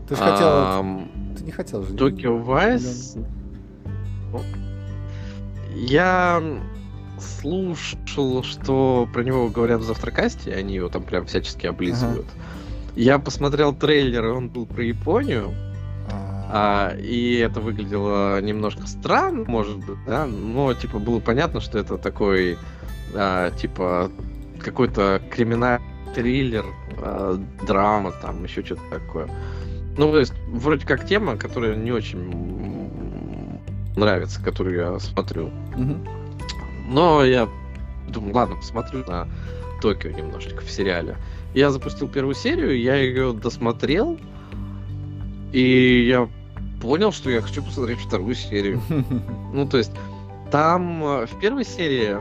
ты 0.09 0.15
же 0.15 0.21
хотел... 0.21 0.47
Ам, 0.47 1.11
Ты 1.37 1.43
не 1.45 1.51
хотел 1.51 1.83
же. 1.83 1.93
Вайс. 2.37 3.15
Ну, 4.31 4.41
Я 5.73 6.43
слушал, 7.19 8.43
что 8.43 9.07
про 9.13 9.23
него 9.23 9.47
говорят 9.47 9.81
в 9.81 9.83
завтракасте, 9.83 10.53
они 10.53 10.75
его 10.75 10.89
там 10.89 11.03
прям 11.03 11.25
всячески 11.25 11.65
облизывают. 11.65 12.27
Я 12.95 13.19
посмотрел 13.19 13.73
трейлер, 13.73 14.25
и 14.25 14.29
он 14.29 14.49
был 14.49 14.65
про 14.65 14.83
Японию, 14.83 15.53
А, 16.49 16.95
и 16.95 17.37
это 17.37 17.59
выглядело 17.59 18.39
немножко 18.41 18.87
странно, 18.87 19.45
может 19.47 19.77
быть, 19.77 19.97
да, 20.05 20.25
но 20.25 20.73
типа 20.73 20.99
было 20.99 21.19
понятно, 21.19 21.59
что 21.59 21.79
это 21.79 21.97
такой, 21.97 22.57
а, 23.13 23.51
типа, 23.51 24.11
какой-то 24.59 25.21
криминальный 25.31 25.85
триллер, 26.13 26.65
а, 26.97 27.39
драма, 27.65 28.11
там, 28.21 28.43
еще 28.43 28.63
что-то 28.63 28.81
такое. 28.89 29.27
Ну, 29.97 30.11
то 30.11 30.19
есть, 30.19 30.33
вроде 30.47 30.85
как 30.85 31.05
тема, 31.05 31.37
которая 31.37 31.75
не 31.75 31.91
очень 31.91 32.89
нравится, 33.95 34.43
которую 34.43 34.75
я 34.75 34.99
смотрю. 34.99 35.51
Но 36.87 37.23
я 37.23 37.49
думаю, 38.09 38.35
ладно, 38.35 38.55
посмотрю 38.57 39.03
на 39.05 39.27
Токио 39.81 40.11
немножечко 40.11 40.61
в 40.61 40.69
сериале. 40.69 41.15
Я 41.53 41.71
запустил 41.71 42.07
первую 42.07 42.35
серию, 42.35 42.79
я 42.79 42.95
ее 42.95 43.33
досмотрел, 43.33 44.19
и 45.55 46.05
я 46.09 46.27
понял, 46.81 47.13
что 47.13 47.29
я 47.29 47.41
хочу 47.41 47.63
посмотреть 47.63 47.99
вторую 47.99 48.35
серию. 48.35 48.81
Ну, 49.53 49.65
то 49.65 49.77
есть, 49.77 49.91
там 50.51 51.01
э, 51.01 51.25
в 51.27 51.39
первой 51.39 51.63
серии, 51.63 52.17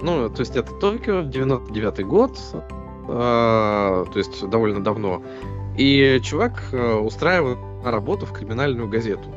ну, 0.00 0.30
то 0.30 0.40
есть 0.40 0.56
это 0.56 0.72
Токио, 0.72 1.20
99 1.20 2.06
год, 2.06 2.38
э, 2.54 2.60
то 3.08 4.12
есть 4.14 4.48
довольно 4.48 4.82
давно, 4.82 5.22
и 5.76 6.18
чувак 6.22 6.62
э, 6.72 6.94
устраивает 6.94 7.58
на 7.84 7.90
работу 7.90 8.24
в 8.24 8.32
криминальную 8.32 8.88
газету, 8.88 9.28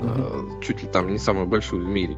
э, 0.00 0.60
чуть 0.62 0.82
ли 0.82 0.88
там 0.88 1.12
не 1.12 1.18
самую 1.18 1.46
большую 1.46 1.84
в 1.84 1.88
мире, 1.88 2.16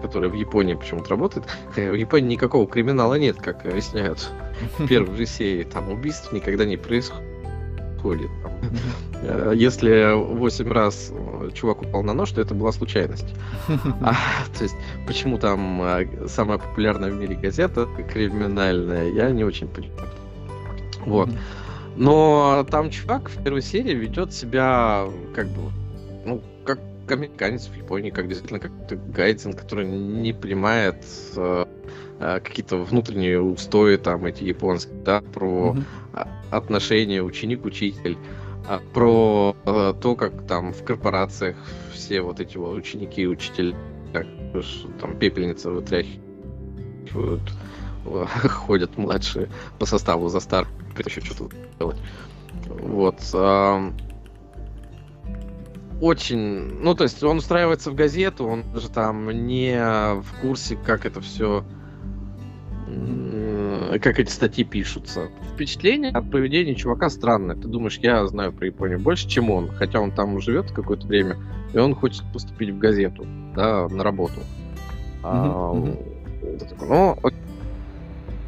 которая 0.00 0.30
в 0.30 0.34
Японии 0.34 0.72
почему-то 0.72 1.10
работает. 1.10 1.46
В 1.76 1.92
Японии 1.92 2.36
никакого 2.36 2.66
криминала 2.66 3.16
нет, 3.16 3.36
как 3.36 3.66
объясняют 3.66 4.30
в 4.78 4.86
первой 4.86 5.14
же 5.14 5.26
серии, 5.26 5.64
там 5.64 5.90
убийств 5.90 6.32
никогда 6.32 6.64
не 6.64 6.78
происходит. 6.78 7.31
Там, 8.02 8.52
э, 9.22 9.52
Если 9.54 10.14
8 10.14 10.72
раз 10.72 11.12
э, 11.12 11.50
чувак 11.54 11.82
упал 11.82 12.02
на 12.02 12.14
нож, 12.14 12.32
то 12.32 12.40
это 12.40 12.54
была 12.54 12.72
случайность. 12.72 13.34
А, 14.02 14.14
то 14.56 14.64
есть, 14.64 14.74
почему 15.06 15.38
там 15.38 15.82
э, 15.82 16.28
самая 16.28 16.58
популярная 16.58 17.10
в 17.10 17.14
мире 17.14 17.36
газета 17.36 17.86
криминальная, 18.12 19.10
я 19.10 19.30
не 19.30 19.44
очень 19.44 19.68
понимаю. 19.68 20.08
Вот. 21.06 21.30
Но 21.96 22.66
там 22.70 22.90
чувак 22.90 23.28
в 23.28 23.42
первой 23.42 23.62
серии 23.62 23.94
ведет 23.94 24.32
себя 24.32 25.06
как 25.34 25.46
бы, 25.48 25.70
ну, 26.24 26.42
как 26.64 26.80
американец 27.08 27.66
в 27.66 27.76
Японии, 27.76 28.10
как 28.10 28.28
действительно 28.28 28.60
как 28.60 28.72
гайдзен, 29.12 29.52
который 29.52 29.86
не 29.86 30.32
понимает 30.32 31.04
э, 31.36 31.66
какие-то 32.18 32.78
внутренние 32.78 33.40
устои 33.40 33.96
там 33.96 34.24
эти 34.24 34.44
японские, 34.44 35.02
да, 35.04 35.20
про 35.20 35.74
Мгм. 35.74 35.84
Отношения 36.52 37.22
ученик-учитель, 37.22 38.16
а, 38.68 38.80
про 38.92 39.56
э, 39.64 39.94
то, 40.00 40.14
как 40.14 40.46
там 40.46 40.72
в 40.72 40.84
корпорациях 40.84 41.56
все 41.92 42.20
вот 42.22 42.38
эти 42.38 42.56
вот 42.56 42.76
ученики 42.76 43.22
и 43.22 43.26
учителя 43.26 43.74
как 44.12 44.26
там 45.00 45.16
пепельницы 45.18 45.70
вытряхивают, 45.70 47.42
ходят 48.44 48.96
младшие 48.98 49.48
по 49.78 49.86
составу 49.86 50.28
за 50.28 50.40
старых, 50.40 50.68
еще 51.04 51.20
что-то 51.22 51.56
делать. 51.78 51.96
Вот. 52.68 53.16
Очень, 56.00 56.82
ну 56.82 56.94
то 56.94 57.04
есть 57.04 57.22
он 57.22 57.38
устраивается 57.38 57.90
в 57.90 57.94
газету, 57.94 58.46
он 58.46 58.64
же 58.74 58.90
там 58.90 59.30
не 59.46 59.76
в 60.20 60.40
курсе, 60.40 60.76
как 60.76 61.06
это 61.06 61.20
все, 61.20 61.64
как 64.00 64.18
эти 64.18 64.30
статьи 64.30 64.64
пишутся. 64.64 65.28
Впечатление 65.54 66.10
от 66.12 66.30
поведения 66.30 66.74
чувака 66.74 67.10
странное. 67.10 67.56
Ты 67.56 67.68
думаешь, 67.68 67.98
я 67.98 68.26
знаю 68.26 68.52
про 68.52 68.66
Японию 68.66 69.00
больше, 69.00 69.28
чем 69.28 69.50
он, 69.50 69.68
хотя 69.68 70.00
он 70.00 70.12
там 70.12 70.40
живет 70.40 70.70
какое-то 70.72 71.06
время, 71.06 71.36
и 71.72 71.78
он 71.78 71.94
хочет 71.94 72.22
поступить 72.32 72.70
в 72.70 72.78
газету, 72.78 73.26
да, 73.54 73.88
на 73.88 74.04
работу. 74.04 74.40
А, 75.22 75.72
ну, 75.72 77.16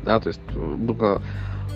да, 0.05 0.21
то 0.21 0.29
есть 0.29 0.41
было 0.53 1.23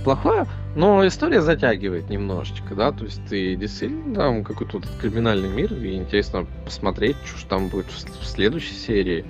плохое, 0.04 0.46
но 0.76 1.06
история 1.06 1.40
затягивает 1.40 2.08
немножечко, 2.08 2.74
да, 2.74 2.92
то 2.92 3.04
есть 3.04 3.20
ты 3.28 3.56
действительно 3.56 4.14
там 4.14 4.44
какой-то 4.44 4.78
вот 4.78 4.88
криминальный 5.00 5.48
мир, 5.48 5.74
и 5.74 5.96
интересно 5.96 6.46
посмотреть, 6.64 7.16
что 7.24 7.38
же 7.38 7.46
там 7.46 7.68
будет 7.68 7.86
в 7.86 8.26
следующей 8.26 8.74
серии. 8.74 9.24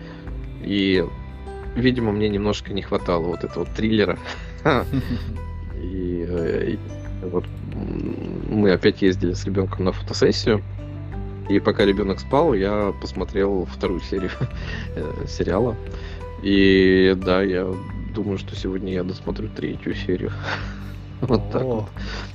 И, 0.62 1.04
видимо, 1.80 2.12
мне 2.12 2.28
немножко 2.28 2.72
не 2.72 2.82
хватало 2.82 3.26
вот 3.26 3.44
этого 3.44 3.66
триллера. 3.66 4.18
И, 5.80 6.26
э, 6.28 6.70
и 6.72 6.78
вот 7.24 7.44
мы 8.50 8.72
опять 8.72 9.00
ездили 9.00 9.32
с 9.32 9.44
ребенком 9.44 9.84
на 9.84 9.92
фотосессию. 9.92 10.62
И 11.48 11.60
пока 11.60 11.84
ребенок 11.84 12.20
спал, 12.20 12.52
я 12.52 12.92
посмотрел 13.00 13.64
вторую 13.66 14.00
серию 14.00 14.30
э, 14.96 15.24
сериала. 15.28 15.76
И 16.42 17.16
да, 17.16 17.42
я 17.42 17.72
думаю, 18.14 18.38
что 18.38 18.54
сегодня 18.56 18.92
я 18.92 19.04
досмотрю 19.04 19.48
третью 19.48 19.94
серию. 19.94 20.32
Вот 21.20 21.50
так 21.50 21.62
вот. 21.64 21.84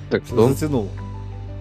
Так 0.09 0.25
что 0.25 0.49
затянул. 0.49 0.89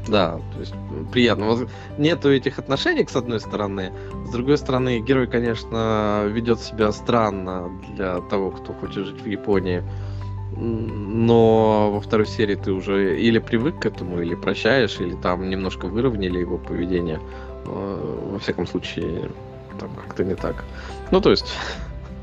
Да, 0.08 0.40
то 0.54 0.60
есть 0.60 0.74
приятно. 1.12 1.46
Вот 1.46 1.68
нету 1.96 2.30
этих 2.30 2.58
отношений, 2.58 3.06
с 3.08 3.14
одной 3.14 3.40
стороны. 3.40 3.92
С 4.26 4.30
другой 4.30 4.58
стороны, 4.58 5.00
герой, 5.00 5.26
конечно, 5.28 6.24
ведет 6.28 6.60
себя 6.60 6.90
странно 6.92 7.70
для 7.94 8.20
того, 8.22 8.50
кто 8.50 8.72
хочет 8.72 9.06
жить 9.06 9.22
в 9.22 9.26
Японии. 9.26 9.82
Но 10.56 11.92
во 11.92 12.00
второй 12.00 12.26
серии 12.26 12.56
ты 12.56 12.72
уже 12.72 13.18
или 13.18 13.38
привык 13.38 13.80
к 13.80 13.86
этому, 13.86 14.20
или 14.20 14.34
прощаешь, 14.34 15.00
или 15.00 15.14
там 15.14 15.48
немножко 15.48 15.86
выровняли 15.86 16.40
его 16.40 16.58
поведение. 16.58 17.20
Э, 17.64 18.28
во 18.32 18.38
всяком 18.38 18.66
случае, 18.66 19.30
там 19.78 19.90
как-то 19.94 20.24
не 20.24 20.34
так. 20.34 20.64
Ну, 21.10 21.20
то 21.20 21.30
есть, 21.30 21.46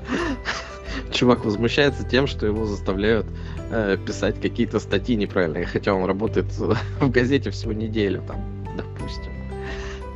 чувак 1.12 1.46
возмущается 1.46 2.04
тем, 2.04 2.28
что 2.28 2.46
его 2.46 2.66
заставляют 2.66 3.26
э, 3.72 3.98
писать 4.06 4.42
какие-то 4.42 4.80
статьи 4.80 5.16
неправильные, 5.16 5.66
хотя 5.66 5.94
он 5.94 6.06
работает 6.06 6.46
в 7.00 7.10
газете 7.10 7.50
всего 7.50 7.74
неделю, 7.74 8.24
там, 8.28 8.66
допустим. 8.78 9.32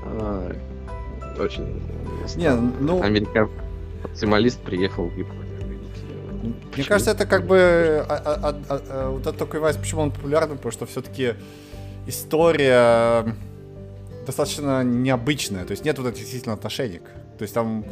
Э, 0.06 0.54
очень 1.40 1.82
Не, 2.36 2.52
ну... 2.52 3.02
Американский 3.02 3.64
максималист 4.04 4.60
приехал 4.60 5.08
в 5.08 5.18
Японию. 5.18 5.44
Мне 6.44 6.54
почему? 6.72 6.88
кажется, 6.88 7.12
это 7.12 7.26
как 7.26 7.46
бы 7.46 8.06
а, 8.10 8.22
а, 8.26 8.50
а, 8.70 8.82
а, 8.90 9.10
вот 9.12 9.22
это 9.22 9.34
такой 9.34 9.60
вайс, 9.60 9.78
почему 9.78 10.02
он 10.02 10.12
популярный, 10.12 10.56
потому 10.56 10.72
что 10.74 10.86
все-таки 10.86 11.36
история 12.06 13.34
достаточно 14.26 14.84
необычная, 14.84 15.64
то 15.66 15.72
есть 15.72 15.86
нет 15.86 15.98
вот 15.98 16.08
этих 16.08 16.20
действительно 16.20 16.54
отношений. 16.54 17.00
То 17.38 17.44
есть 17.44 17.54
там 17.54 17.86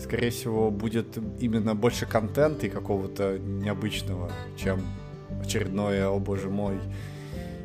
скорее 0.00 0.30
всего, 0.30 0.70
будет 0.70 1.18
именно 1.38 1.74
больше 1.74 2.06
контента 2.06 2.66
и 2.66 2.70
какого-то 2.70 3.38
необычного, 3.38 4.30
чем 4.56 4.80
очередное, 5.42 6.08
о 6.08 6.18
боже 6.18 6.48
мой, 6.48 6.78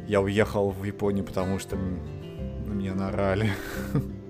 я 0.07 0.22
уехал 0.22 0.70
в 0.70 0.84
Японию, 0.84 1.24
потому 1.26 1.60
что 1.60 1.76
на 1.76 2.74
меня 2.74 2.94
нарали. 2.94 3.52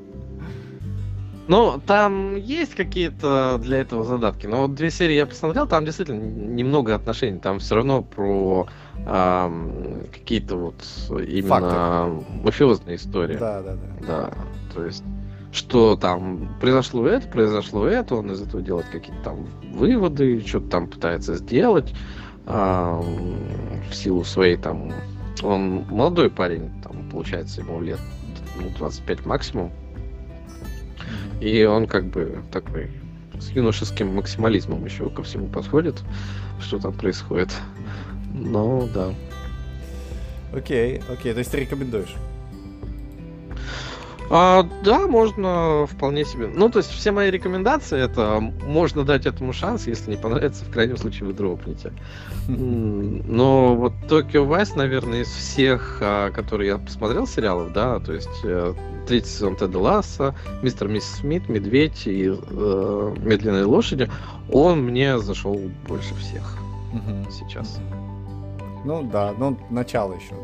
Ну, 1.47 1.79
там 1.85 2.35
есть 2.35 2.73
какие-то 2.73 3.59
для 3.61 3.77
этого 3.77 4.03
задатки, 4.03 4.47
но 4.47 4.63
вот 4.63 4.73
две 4.73 4.89
серии 4.89 5.13
я 5.13 5.27
посмотрел, 5.27 5.67
там 5.67 5.85
действительно 5.85 6.19
немного 6.19 6.95
отношений, 6.95 7.37
там 7.37 7.59
все 7.59 7.75
равно 7.75 8.01
про 8.01 8.67
эм, 9.05 10.07
какие-то 10.11 10.55
вот 10.55 10.83
именно 11.11 12.09
Факты. 12.09 12.41
мафиозные 12.43 12.95
истории. 12.95 13.37
Да, 13.37 13.61
да, 13.61 13.75
да. 13.75 14.07
Да, 14.07 14.33
то 14.73 14.85
есть 14.85 15.03
что 15.55 15.95
там 15.95 16.49
произошло 16.59 17.07
это, 17.07 17.27
произошло 17.29 17.87
это, 17.87 18.15
он 18.15 18.29
из 18.31 18.41
этого 18.41 18.61
делает 18.61 18.87
какие-то 18.91 19.23
там 19.23 19.47
выводы, 19.73 20.45
что-то 20.45 20.67
там 20.67 20.87
пытается 20.87 21.35
сделать 21.35 21.93
а, 22.45 23.01
в 23.89 23.93
силу 23.95 24.23
своей 24.23 24.57
там... 24.57 24.91
Он 25.41 25.85
молодой 25.89 26.29
парень, 26.29 26.71
там, 26.83 27.09
получается, 27.09 27.61
ему 27.61 27.81
лет 27.81 27.99
ну, 28.57 28.69
25 28.77 29.25
максимум. 29.25 29.71
И 31.39 31.63
он 31.63 31.87
как 31.87 32.05
бы 32.05 32.41
такой 32.51 32.91
с 33.39 33.49
юношеским 33.51 34.15
максимализмом 34.15 34.83
еще 34.85 35.09
ко 35.09 35.23
всему 35.23 35.47
подходит, 35.47 36.01
что 36.59 36.79
там 36.79 36.93
происходит. 36.93 37.53
Ну, 38.33 38.89
да. 38.93 39.13
Окей, 40.53 41.01
окей, 41.09 41.33
то 41.33 41.39
есть 41.39 41.51
ты 41.51 41.61
рекомендуешь? 41.61 42.15
А, 44.29 44.67
да, 44.83 45.07
можно 45.07 45.85
вполне 45.85 46.25
себе. 46.25 46.47
Ну, 46.47 46.69
то 46.69 46.79
есть 46.79 46.89
все 46.91 47.11
мои 47.11 47.29
рекомендации 47.29 47.99
это 47.99 48.39
можно 48.39 49.03
дать 49.03 49.25
этому 49.25 49.53
шанс, 49.53 49.87
если 49.87 50.11
не 50.11 50.17
понравится, 50.17 50.65
в 50.65 50.71
крайнем 50.71 50.97
случае 50.97 51.27
вы 51.27 51.33
дропнете. 51.33 51.93
Но 52.47 53.75
вот 53.75 53.93
Tokyo 54.07 54.47
Vice, 54.47 54.75
наверное, 54.75 55.21
из 55.21 55.27
всех, 55.27 55.99
а, 56.01 56.31
которые 56.31 56.69
я 56.69 56.77
посмотрел 56.77 57.27
сериалов, 57.27 57.73
да, 57.73 57.99
то 57.99 58.13
есть 58.13 58.29
э, 58.43 58.73
третий 59.07 59.29
сезон 59.29 59.55
Теда 59.55 59.79
Ласса, 59.79 60.35
Мистер 60.61 60.87
Мисс 60.87 61.05
Смит, 61.05 61.47
Медведь 61.49 62.07
и 62.07 62.27
э, 62.27 63.15
Медленные 63.17 63.65
лошади, 63.65 64.09
он 64.51 64.83
мне 64.83 65.19
зашел 65.19 65.59
больше 65.87 66.13
всех 66.15 66.57
сейчас. 67.31 67.79
Ну 68.85 69.03
да, 69.03 69.33
ну 69.37 69.57
начало 69.69 70.13
еще. 70.13 70.35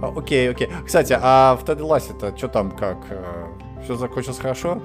А, 0.00 0.12
окей, 0.16 0.50
окей. 0.50 0.68
Кстати, 0.84 1.16
а 1.20 1.56
в 1.56 1.64
Тед 1.64 1.80
Лассе-то 1.80 2.36
что 2.36 2.48
там, 2.48 2.70
как? 2.70 2.98
Э, 3.10 3.46
Все 3.84 3.96
закончилось 3.96 4.38
хорошо? 4.38 4.80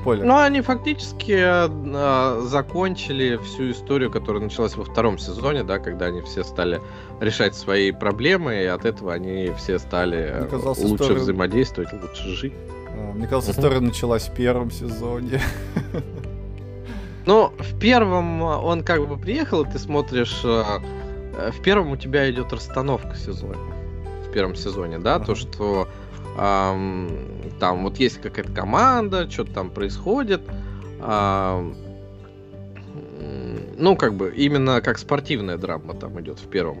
Спойлер. 0.00 0.24
Ну, 0.24 0.36
они 0.36 0.60
фактически 0.60 1.34
э, 1.34 2.40
закончили 2.42 3.38
всю 3.38 3.70
историю, 3.70 4.10
которая 4.10 4.42
началась 4.42 4.76
во 4.76 4.84
втором 4.84 5.16
сезоне, 5.16 5.62
да, 5.62 5.78
когда 5.78 6.06
они 6.06 6.20
все 6.20 6.44
стали 6.44 6.80
решать 7.20 7.54
свои 7.54 7.90
проблемы, 7.90 8.62
и 8.62 8.66
от 8.66 8.84
этого 8.84 9.14
они 9.14 9.50
все 9.56 9.78
стали 9.78 10.46
казалось, 10.50 10.78
лучше 10.80 11.04
история... 11.04 11.20
взаимодействовать, 11.20 11.92
лучше 11.94 12.28
жить. 12.28 12.52
А, 12.90 13.12
мне 13.14 13.26
кажется, 13.26 13.52
история 13.52 13.80
началась 13.80 14.24
в 14.24 14.34
первом 14.34 14.70
сезоне. 14.70 15.40
Ну, 17.26 17.54
в 17.58 17.78
первом 17.78 18.42
он 18.42 18.82
как 18.82 19.08
бы 19.08 19.16
приехал, 19.16 19.62
и 19.62 19.70
ты 19.70 19.78
смотришь 19.78 20.42
э, 20.44 20.62
Э, 20.62 21.03
в 21.52 21.62
первом 21.62 21.92
у 21.92 21.96
тебя 21.96 22.30
идет 22.30 22.52
расстановка 22.52 23.16
сезона. 23.16 23.58
В 24.28 24.32
первом 24.32 24.54
сезоне, 24.54 24.98
да, 24.98 25.16
uh-huh. 25.16 25.26
то, 25.26 25.34
что 25.34 25.88
эм, 26.38 27.52
там 27.60 27.84
вот 27.84 27.98
есть 27.98 28.20
какая-то 28.20 28.52
команда, 28.52 29.30
что-то 29.30 29.52
там 29.52 29.70
происходит. 29.70 30.42
Эм, 31.00 31.76
ну, 33.76 33.96
как 33.96 34.14
бы, 34.14 34.32
именно 34.34 34.80
как 34.80 34.98
спортивная 34.98 35.56
драма 35.56 35.94
там 35.94 36.20
идет 36.20 36.38
в 36.38 36.48
первом 36.48 36.78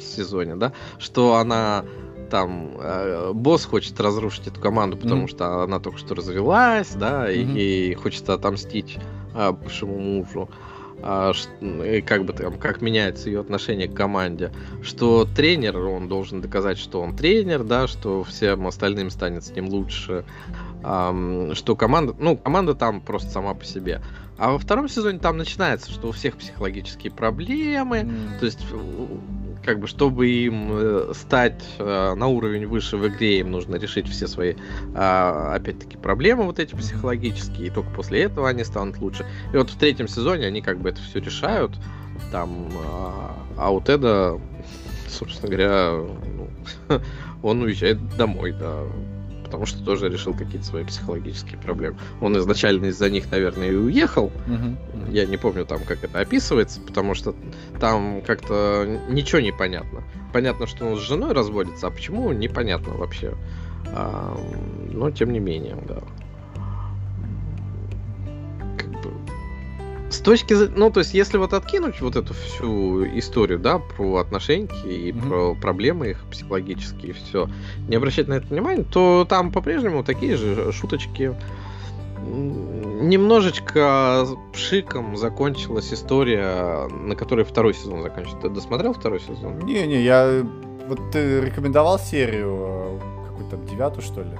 сезоне, 0.00 0.56
да, 0.56 0.72
что 0.98 1.36
она 1.36 1.84
там 2.30 2.70
э, 2.78 3.32
босс 3.34 3.64
хочет 3.66 4.00
разрушить 4.00 4.46
эту 4.46 4.60
команду, 4.60 4.96
потому 4.96 5.24
mm-hmm. 5.24 5.30
что 5.30 5.62
она 5.62 5.80
только 5.80 5.98
что 5.98 6.14
развелась, 6.14 6.92
да, 6.94 7.30
mm-hmm. 7.30 7.56
и, 7.56 7.90
и 7.90 7.94
хочет 7.94 8.28
отомстить 8.30 8.98
э, 9.34 9.52
бывшему 9.52 9.98
мужу 9.98 10.48
а, 10.48 10.71
как 11.02 12.24
бы 12.24 12.32
там, 12.32 12.58
как 12.58 12.80
меняется 12.80 13.28
ее 13.28 13.40
отношение 13.40 13.88
к 13.88 13.94
команде, 13.94 14.52
что 14.82 15.26
тренер, 15.36 15.76
он 15.78 16.08
должен 16.08 16.40
доказать, 16.40 16.78
что 16.78 17.00
он 17.00 17.16
тренер, 17.16 17.64
да, 17.64 17.86
что 17.88 18.22
всем 18.22 18.66
остальным 18.66 19.10
станет 19.10 19.44
с 19.44 19.50
ним 19.50 19.68
лучше, 19.68 20.24
что 20.80 21.76
команда, 21.76 22.14
ну, 22.18 22.36
команда 22.36 22.74
там 22.74 23.00
просто 23.00 23.30
сама 23.30 23.54
по 23.54 23.64
себе. 23.64 24.00
А 24.38 24.52
во 24.52 24.58
втором 24.58 24.88
сезоне 24.88 25.18
там 25.18 25.36
начинается, 25.36 25.90
что 25.92 26.08
у 26.08 26.12
всех 26.12 26.36
психологические 26.36 27.12
проблемы, 27.12 27.98
mm. 27.98 28.38
то 28.40 28.46
есть 28.46 28.60
как 29.64 29.78
бы, 29.78 29.86
чтобы 29.86 30.28
им 30.28 30.68
э, 30.72 31.12
стать 31.14 31.62
э, 31.78 32.14
на 32.14 32.26
уровень 32.26 32.66
выше 32.66 32.96
в 32.96 33.06
игре, 33.06 33.40
им 33.40 33.50
нужно 33.50 33.76
решить 33.76 34.08
все 34.08 34.26
свои, 34.26 34.54
э, 34.94 35.52
опять-таки, 35.54 35.96
проблемы 35.96 36.44
вот 36.44 36.58
эти 36.58 36.74
психологические, 36.74 37.68
и 37.68 37.70
только 37.70 37.90
после 37.90 38.22
этого 38.22 38.48
они 38.48 38.64
станут 38.64 38.98
лучше. 38.98 39.24
И 39.52 39.56
вот 39.56 39.70
в 39.70 39.78
третьем 39.78 40.08
сезоне 40.08 40.46
они 40.46 40.62
как 40.62 40.78
бы 40.78 40.88
это 40.88 41.00
все 41.00 41.20
решают, 41.20 41.72
там, 42.30 42.68
э, 42.68 43.58
а 43.58 43.70
у 43.70 43.80
Теда, 43.80 44.40
собственно 45.08 45.48
говоря, 45.48 45.92
ну, 46.36 46.48
он 47.42 47.62
уезжает 47.62 48.16
домой, 48.16 48.52
да, 48.52 48.82
потому 49.52 49.66
что 49.66 49.84
тоже 49.84 50.08
решил 50.08 50.32
какие-то 50.32 50.64
свои 50.64 50.82
психологические 50.82 51.58
проблемы. 51.58 51.98
Он 52.22 52.38
изначально 52.38 52.86
из-за 52.86 53.10
них, 53.10 53.30
наверное, 53.30 53.70
и 53.70 53.74
уехал. 53.74 54.32
Uh-huh. 54.46 55.12
Я 55.12 55.26
не 55.26 55.36
помню 55.36 55.66
там, 55.66 55.80
как 55.84 56.02
это 56.02 56.20
описывается, 56.20 56.80
потому 56.80 57.12
что 57.14 57.34
там 57.78 58.22
как-то 58.22 58.98
ничего 59.10 59.42
не 59.42 59.52
понятно. 59.52 60.04
Понятно, 60.32 60.66
что 60.66 60.86
он 60.86 60.96
с 60.96 61.00
женой 61.00 61.34
разводится, 61.34 61.88
а 61.88 61.90
почему, 61.90 62.32
непонятно 62.32 62.94
вообще. 62.94 63.34
А, 63.88 64.34
но 64.90 65.10
тем 65.10 65.34
не 65.34 65.38
менее, 65.38 65.76
да. 65.86 65.98
С 70.12 70.18
точки 70.18 70.52
зрения, 70.52 70.74
ну, 70.76 70.90
то 70.90 71.00
есть, 71.00 71.14
если 71.14 71.38
вот 71.38 71.54
откинуть 71.54 72.02
вот 72.02 72.16
эту 72.16 72.34
всю 72.34 73.06
историю, 73.18 73.58
да, 73.58 73.78
про 73.78 74.18
отношения 74.18 74.68
и 74.84 75.10
mm-hmm. 75.10 75.28
про 75.28 75.54
проблемы 75.54 76.10
их 76.10 76.22
психологические 76.30 77.10
и 77.10 77.12
все, 77.12 77.48
не 77.88 77.96
обращать 77.96 78.28
на 78.28 78.34
это 78.34 78.46
внимания, 78.48 78.84
то 78.84 79.26
там 79.26 79.50
по-прежнему 79.50 80.04
такие 80.04 80.36
же 80.36 80.70
шуточки, 80.70 81.34
немножечко 82.26 84.26
пшиком 84.52 85.16
закончилась 85.16 85.94
история, 85.94 86.88
на 86.88 87.16
которой 87.16 87.46
второй 87.46 87.72
сезон 87.72 88.02
заканчивается. 88.02 88.48
Ты 88.48 88.54
досмотрел 88.54 88.92
второй 88.92 89.20
сезон? 89.20 89.60
Не-не, 89.60 90.02
я... 90.02 90.46
Вот 90.88 90.98
ты 91.10 91.40
рекомендовал 91.40 91.98
серию, 91.98 92.58
э, 92.60 92.98
какую-то 93.28 93.56
там 93.56 93.66
девятую, 93.66 94.02
что 94.02 94.20
ли? 94.20 94.38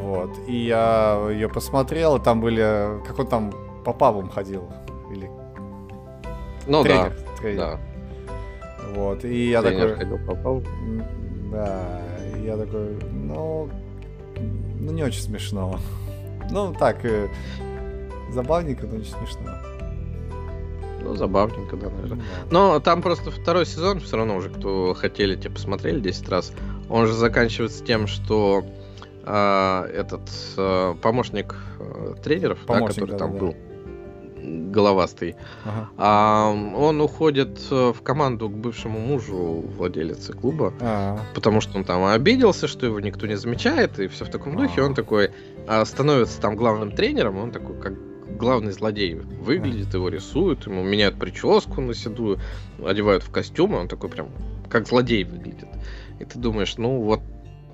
Вот. 0.00 0.30
И 0.46 0.54
я 0.54 1.28
ее 1.30 1.48
посмотрел, 1.48 2.16
и 2.16 2.22
там 2.22 2.40
были... 2.40 3.02
Как 3.04 3.18
он 3.18 3.26
там 3.26 3.52
по 3.84 3.92
пабам 3.92 4.28
ходил? 4.30 4.68
Или... 5.12 5.30
Ну 6.66 6.82
тренер, 6.82 7.12
да. 7.12 7.36
Тренер. 7.40 7.58
Да. 7.58 7.80
Вот. 8.94 9.24
И 9.24 9.50
я 9.50 9.62
Тренер 9.62 9.90
такой... 9.90 9.96
ходил 9.96 10.26
по 10.26 10.34
пабам. 10.34 10.64
М, 10.66 11.04
Да, 11.50 12.00
и 12.36 12.44
я 12.44 12.56
такой, 12.56 12.98
ну, 13.12 13.68
ну 14.80 14.92
не 14.92 15.02
очень 15.02 15.22
смешно. 15.22 15.78
Ну, 16.50 16.74
так, 16.78 17.02
э, 17.06 17.28
забавненько, 18.30 18.86
но 18.86 18.96
не 18.96 19.04
смешно. 19.04 19.50
Ну, 21.02 21.14
забавненько, 21.14 21.74
да, 21.76 21.88
наверное. 21.88 22.18
Да. 22.18 22.24
Но 22.50 22.80
там 22.80 23.00
просто 23.00 23.30
второй 23.30 23.64
сезон, 23.64 24.00
все 24.00 24.18
равно 24.18 24.36
уже, 24.36 24.50
кто 24.50 24.92
хотели, 24.92 25.36
те 25.36 25.48
посмотрели 25.48 26.00
10 26.00 26.28
раз. 26.28 26.52
Он 26.90 27.06
же 27.06 27.14
заканчивается 27.14 27.82
тем, 27.82 28.06
что 28.06 28.62
а, 29.24 29.86
этот 29.86 30.30
а, 30.56 30.94
помощник 30.96 31.54
а, 31.80 32.14
тренеров, 32.22 32.58
да, 32.66 32.74
Помощник, 32.74 33.00
который 33.00 33.18
там 33.18 33.32
да-да-да. 33.32 33.46
был, 33.46 33.56
головастый, 34.44 35.36
Ага. 35.64 35.88
а, 35.96 36.50
он 36.76 37.00
уходит 37.00 37.58
э, 37.70 37.92
в 37.92 38.02
команду 38.02 38.48
к 38.48 38.52
бывшему 38.52 38.98
мужу 38.98 39.64
владелицы 39.76 40.32
клуба, 40.32 40.72
А, 40.80 41.18
потому 41.34 41.60
что 41.60 41.78
он 41.78 41.84
там 41.84 42.04
обиделся, 42.04 42.68
что 42.68 42.86
его 42.86 43.00
никто 43.00 43.26
не 43.26 43.36
замечает, 43.36 43.98
и 43.98 44.08
все 44.08 44.24
в 44.24 44.28
таком 44.30 44.56
духе. 44.56 44.82
А. 44.82 44.84
Он 44.84 44.94
такой 44.94 45.30
а, 45.66 45.84
становится 45.84 46.40
там 46.40 46.56
главным 46.56 46.92
тренером, 46.92 47.38
он 47.38 47.50
такой 47.50 47.78
как 47.80 47.94
главный 48.36 48.72
злодей 48.72 49.14
выглядит, 49.14 49.94
его 49.94 50.08
рисуют, 50.08 50.66
ему 50.66 50.82
меняют 50.82 51.18
прическу 51.18 51.80
на 51.80 51.94
седую, 51.94 52.40
одевают 52.84 53.22
в 53.22 53.30
костюм, 53.30 53.74
и 53.74 53.78
он 53.78 53.88
такой 53.88 54.10
прям 54.10 54.28
как 54.68 54.88
злодей 54.88 55.24
выглядит. 55.24 55.68
И 56.18 56.24
ты 56.24 56.38
думаешь, 56.38 56.76
ну 56.76 57.00
вот, 57.00 57.20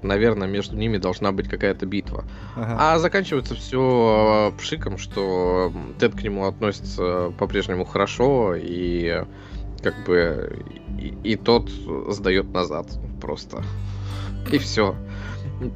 наверное, 0.02 0.48
между 0.48 0.76
ними 0.76 0.96
должна 0.98 1.32
быть 1.32 1.48
какая-то 1.48 1.86
битва. 1.86 2.24
ага. 2.56 2.76
А 2.78 2.98
заканчивается 2.98 3.54
все 3.54 4.52
пшиком, 4.58 4.98
что 4.98 5.72
Тед 5.98 6.14
к 6.14 6.22
нему 6.22 6.46
относится 6.46 7.32
по-прежнему 7.38 7.84
хорошо, 7.84 8.54
и 8.56 9.24
как 9.82 9.94
бы 10.06 10.64
и, 10.98 11.14
и 11.24 11.36
тот 11.36 11.70
сдает 12.10 12.52
назад 12.52 12.86
просто. 13.20 13.62
И 14.52 14.58
все. 14.58 14.94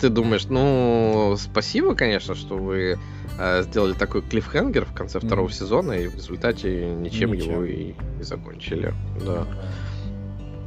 Ты 0.01 0.09
думаешь, 0.09 0.47
ну, 0.49 1.37
спасибо, 1.39 1.95
конечно, 1.95 2.35
что 2.35 2.57
вы 2.57 2.99
э, 3.39 3.63
сделали 3.65 3.93
такой 3.93 4.23
клиффхенгер 4.23 4.87
в 4.87 4.95
конце 4.95 5.19
второго 5.21 5.47
Мгм. 5.47 5.55
сезона, 5.55 5.93
и 5.93 6.09
в 6.09 6.15
результате 6.17 6.87
ничем, 6.95 7.33
Ничем. 7.33 7.53
его 7.53 7.65
и, 7.65 7.95
и 8.21 8.23
закончили. 8.23 8.95
Да. 9.25 9.47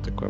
Такой, 0.06 0.30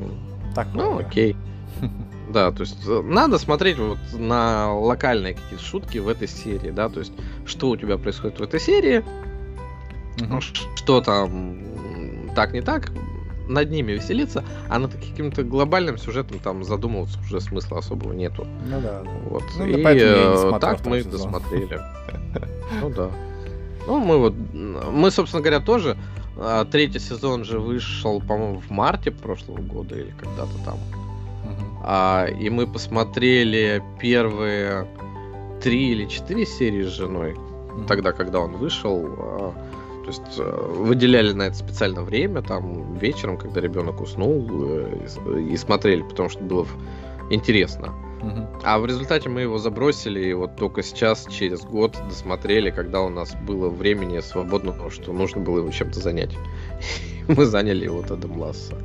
Так, 0.55 0.67
ну, 0.73 0.91
ладно. 0.91 1.07
окей. 1.07 1.35
Да, 2.31 2.51
то 2.51 2.61
есть 2.61 2.77
э, 2.87 3.01
надо 3.03 3.37
смотреть 3.37 3.77
вот 3.77 3.97
на 4.13 4.73
локальные 4.73 5.35
какие-то 5.35 5.63
шутки 5.63 5.97
в 5.99 6.07
этой 6.07 6.27
серии, 6.27 6.71
да, 6.71 6.89
то 6.89 6.99
есть 6.99 7.13
что 7.45 7.69
у 7.69 7.77
тебя 7.77 7.97
происходит 7.97 8.39
в 8.39 8.43
этой 8.43 8.59
серии, 8.59 9.03
ш- 10.41 10.53
что 10.75 11.01
там 11.01 11.59
так 12.35 12.53
не 12.53 12.61
так, 12.61 12.91
над 13.47 13.71
ними 13.71 13.93
веселиться, 13.93 14.43
а 14.69 14.77
над 14.77 14.93
каким-то 14.93 15.43
глобальным 15.43 15.97
сюжетом 15.97 16.39
там 16.39 16.63
задумываться 16.65 17.17
уже 17.21 17.39
смысла 17.39 17.77
особого 17.79 18.11
нету. 18.11 18.45
Ну 18.69 18.81
да. 18.81 19.03
Вот. 19.29 19.43
Ну, 19.57 19.65
и 19.65 19.81
э, 19.81 20.37
смотрел 20.37 20.59
так 20.59 20.85
мы 20.85 20.99
сезон. 20.99 21.11
досмотрели. 21.11 21.79
Ну 22.81 22.89
да. 22.89 23.09
Ну, 23.87 23.99
мы 23.99 24.17
вот, 24.17 24.33
мы, 24.53 25.09
собственно 25.11 25.41
говоря, 25.41 25.61
тоже. 25.61 25.95
а, 26.35 26.65
Третий 26.65 26.99
сезон 26.99 27.45
же 27.45 27.57
вышел, 27.59 28.19
по-моему, 28.19 28.59
в 28.59 28.69
марте 28.69 29.11
прошлого 29.11 29.61
года 29.61 29.95
или 29.95 30.13
когда-то 30.19 30.51
там. 30.65 30.77
А, 31.89 32.25
и 32.25 32.49
мы 32.49 32.67
посмотрели 32.67 33.81
первые 33.97 34.85
три 35.61 35.91
или 35.91 36.05
четыре 36.05 36.45
серии 36.45 36.83
с 36.83 36.89
женой, 36.89 37.37
тогда, 37.87 38.11
когда 38.11 38.41
он 38.41 38.57
вышел. 38.57 39.05
а, 39.17 39.53
то 40.03 40.11
есть 40.11 40.39
э, 40.39 40.73
выделяли 40.75 41.31
на 41.31 41.43
это 41.43 41.55
специально 41.55 42.01
время, 42.01 42.41
там 42.41 42.93
вечером, 42.95 43.37
когда 43.37 43.61
ребенок 43.61 44.01
уснул, 44.01 44.45
э, 44.49 45.07
и 45.37 45.53
и 45.53 45.57
смотрели, 45.57 46.01
потому 46.01 46.27
что 46.27 46.43
было 46.43 46.67
интересно. 47.29 47.93
А 48.63 48.79
в 48.79 48.85
результате 48.85 49.29
мы 49.29 49.41
его 49.41 49.57
забросили, 49.57 50.27
и 50.27 50.33
вот 50.33 50.57
только 50.57 50.83
сейчас, 50.83 51.25
через 51.29 51.61
год, 51.61 51.95
досмотрели, 52.09 52.69
когда 52.69 53.01
у 53.01 53.09
нас 53.09 53.33
было 53.45 53.69
времени 53.69 54.19
свободного, 54.19 54.91
что 54.91 55.13
нужно 55.13 55.39
было 55.39 55.59
его 55.59 55.71
чем-то 55.71 56.01
занять. 56.01 56.35
Мы 57.29 57.45
заняли 57.45 57.85
его 57.85 58.01
Тедом 58.01 58.39
Ласса. 58.39 58.75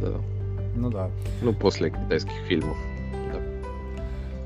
Да. 0.00 0.20
Ну 0.80 0.90
да. 0.90 1.10
Ну, 1.42 1.52
после 1.52 1.90
китайских 1.90 2.32
фильмов. 2.48 2.76
Да. 3.32 3.38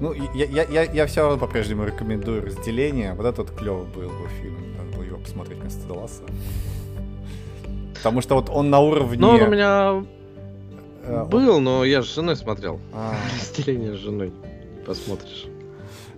Ну, 0.01 0.13
я, 0.35 0.45
я, 0.47 0.65
я, 0.65 0.83
я 0.83 1.07
все 1.07 1.23
равно 1.23 1.39
по-прежнему 1.39 1.85
рекомендую 1.85 2.45
разделение. 2.45 3.15
Вот 3.15 3.25
этот 3.27 3.51
клевый 3.53 3.87
был 3.87 4.09
бы 4.09 4.29
фильм. 4.41 4.57
Надо 4.77 4.97
было 4.97 5.03
его 5.05 5.19
посмотреть 5.19 5.59
вместо 5.61 5.87
Далласа. 5.87 6.23
Потому 7.95 8.21
что 8.21 8.35
вот 8.35 8.51
он 8.51 8.69
на 8.71 8.81
уровне... 8.81 9.17
Ну, 9.19 9.29
он 9.29 9.43
у 9.43 9.49
меня 9.49 9.93
он- 9.93 11.29
был, 11.29 11.61
но 11.61 11.85
я 11.85 12.03
с 12.03 12.15
женой 12.15 12.35
смотрел. 12.37 12.81
А, 12.93 13.15
Разделение 13.39 13.95
с 13.95 13.99
женой. 14.01 14.33
Посмотришь. 14.87 15.47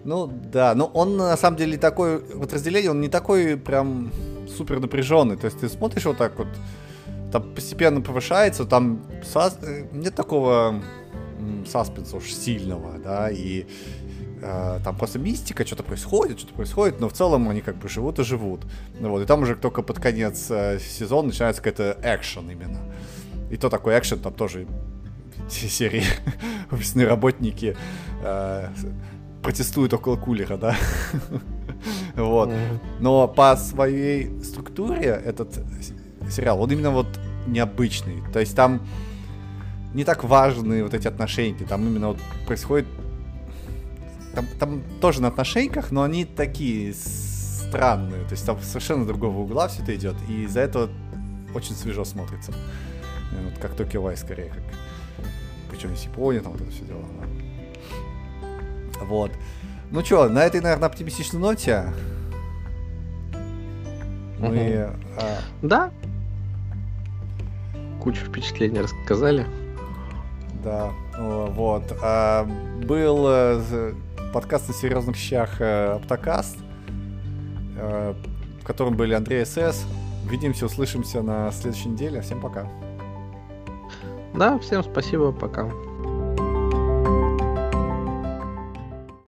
ну 0.04 0.26
да, 0.52 0.74
но 0.74 0.86
он 0.86 1.16
на 1.16 1.36
самом 1.36 1.56
деле 1.56 1.76
такой, 1.76 2.20
вот 2.34 2.52
разделение, 2.52 2.90
он 2.90 3.00
не 3.00 3.08
такой 3.08 3.56
прям 3.56 4.10
супер 4.56 4.80
напряженный. 4.80 5.36
То 5.36 5.44
есть 5.46 5.60
ты 5.60 5.68
смотришь 5.68 6.04
вот 6.06 6.16
так 6.16 6.38
вот, 6.38 6.48
там 7.40 7.54
постепенно 7.54 8.00
повышается, 8.00 8.64
там 8.64 9.02
сас- 9.22 9.58
э, 9.62 9.86
нет 9.92 10.14
такого 10.14 10.82
саспенса 11.70 12.16
уж 12.16 12.32
сильного, 12.32 12.98
да, 12.98 13.30
и 13.30 13.66
э, 14.40 14.78
там 14.82 14.96
просто 14.96 15.18
мистика, 15.18 15.66
что-то 15.66 15.82
происходит, 15.82 16.38
что-то 16.38 16.54
происходит, 16.54 17.00
но 17.00 17.08
в 17.08 17.12
целом 17.12 17.48
они 17.48 17.60
как 17.60 17.76
бы 17.76 17.88
живут 17.88 18.18
и 18.18 18.24
живут. 18.24 18.62
Ну 18.98 19.10
вот, 19.10 19.22
и 19.22 19.26
там 19.26 19.42
уже 19.42 19.54
только 19.54 19.82
под 19.82 19.98
конец 19.98 20.46
э, 20.50 20.78
сезона 20.78 21.28
начинается 21.28 21.62
какой-то 21.62 21.98
экшен 22.02 22.50
именно. 22.50 22.80
И 23.50 23.56
то 23.56 23.68
такой 23.68 23.98
экшен, 23.98 24.18
там 24.18 24.32
тоже 24.32 24.66
серии 25.50 26.04
офисные 26.70 27.06
работники 27.06 27.76
э, 28.22 28.68
протестуют 29.42 29.92
около 29.92 30.16
кулера, 30.16 30.56
да. 30.56 30.76
Вот. 32.16 32.50
Но 33.00 33.28
по 33.28 33.54
своей 33.56 34.42
структуре 34.42 35.20
этот 35.24 35.58
сериал, 36.30 36.60
он 36.62 36.72
именно 36.72 36.90
вот 36.90 37.06
необычный. 37.46 38.22
То 38.32 38.40
есть 38.40 38.54
там 38.56 38.80
не 39.94 40.04
так 40.04 40.24
важны 40.24 40.82
вот 40.82 40.94
эти 40.94 41.08
отношения, 41.08 41.64
там 41.66 41.86
именно 41.86 42.08
вот 42.08 42.18
происходит... 42.46 42.86
Там, 44.34 44.46
там 44.58 44.82
тоже 45.00 45.22
на 45.22 45.28
отношениях, 45.28 45.90
но 45.90 46.02
они 46.02 46.26
такие 46.26 46.92
странные. 46.92 48.24
То 48.24 48.32
есть 48.32 48.44
там 48.44 48.60
совершенно 48.60 49.06
другого 49.06 49.38
угла 49.38 49.68
все 49.68 49.82
это 49.82 49.94
идет, 49.94 50.16
и 50.28 50.42
из-за 50.44 50.60
этого 50.60 50.90
очень 51.54 51.74
свежо 51.74 52.04
смотрится. 52.04 52.52
Э, 53.32 53.44
Вот 53.50 53.58
как 53.58 53.74
Токио 53.74 54.02
Вай 54.02 54.16
скорее, 54.16 54.50
как... 54.50 54.62
Причем 55.70 55.94
из 55.94 56.02
Японии, 56.02 56.40
там 56.40 56.52
вот 56.52 56.60
это 56.60 56.70
все 56.70 56.84
дело. 56.84 57.02
да. 57.20 59.04
Вот. 59.04 59.32
Ну 59.90 60.04
что, 60.04 60.28
на 60.28 60.44
этой, 60.44 60.60
наверное, 60.60 60.88
оптимистичной 60.88 61.40
ноте 61.40 61.84
мы... 64.38 64.90
а, 65.16 65.38
Да. 65.62 65.90
Кучу 68.06 68.24
впечатлений 68.24 68.80
рассказали. 68.80 69.44
да, 70.62 70.92
вот. 71.18 71.82
а, 72.00 72.44
был 72.84 73.26
э, 73.26 73.94
подкаст 74.32 74.68
на 74.68 74.74
серьезных 74.74 75.16
щах 75.16 75.60
э, 75.60 75.94
Оптокаст, 75.96 76.56
э, 77.76 78.14
в 78.62 78.64
котором 78.64 78.94
были 78.94 79.12
Андрей 79.12 79.44
СС. 79.44 79.84
Увидимся, 80.24 80.66
услышимся 80.66 81.20
на 81.20 81.50
следующей 81.50 81.88
неделе. 81.88 82.20
Всем 82.20 82.40
пока. 82.40 82.68
Да, 84.34 84.56
всем 84.60 84.84
спасибо, 84.84 85.32
пока. 85.32 85.68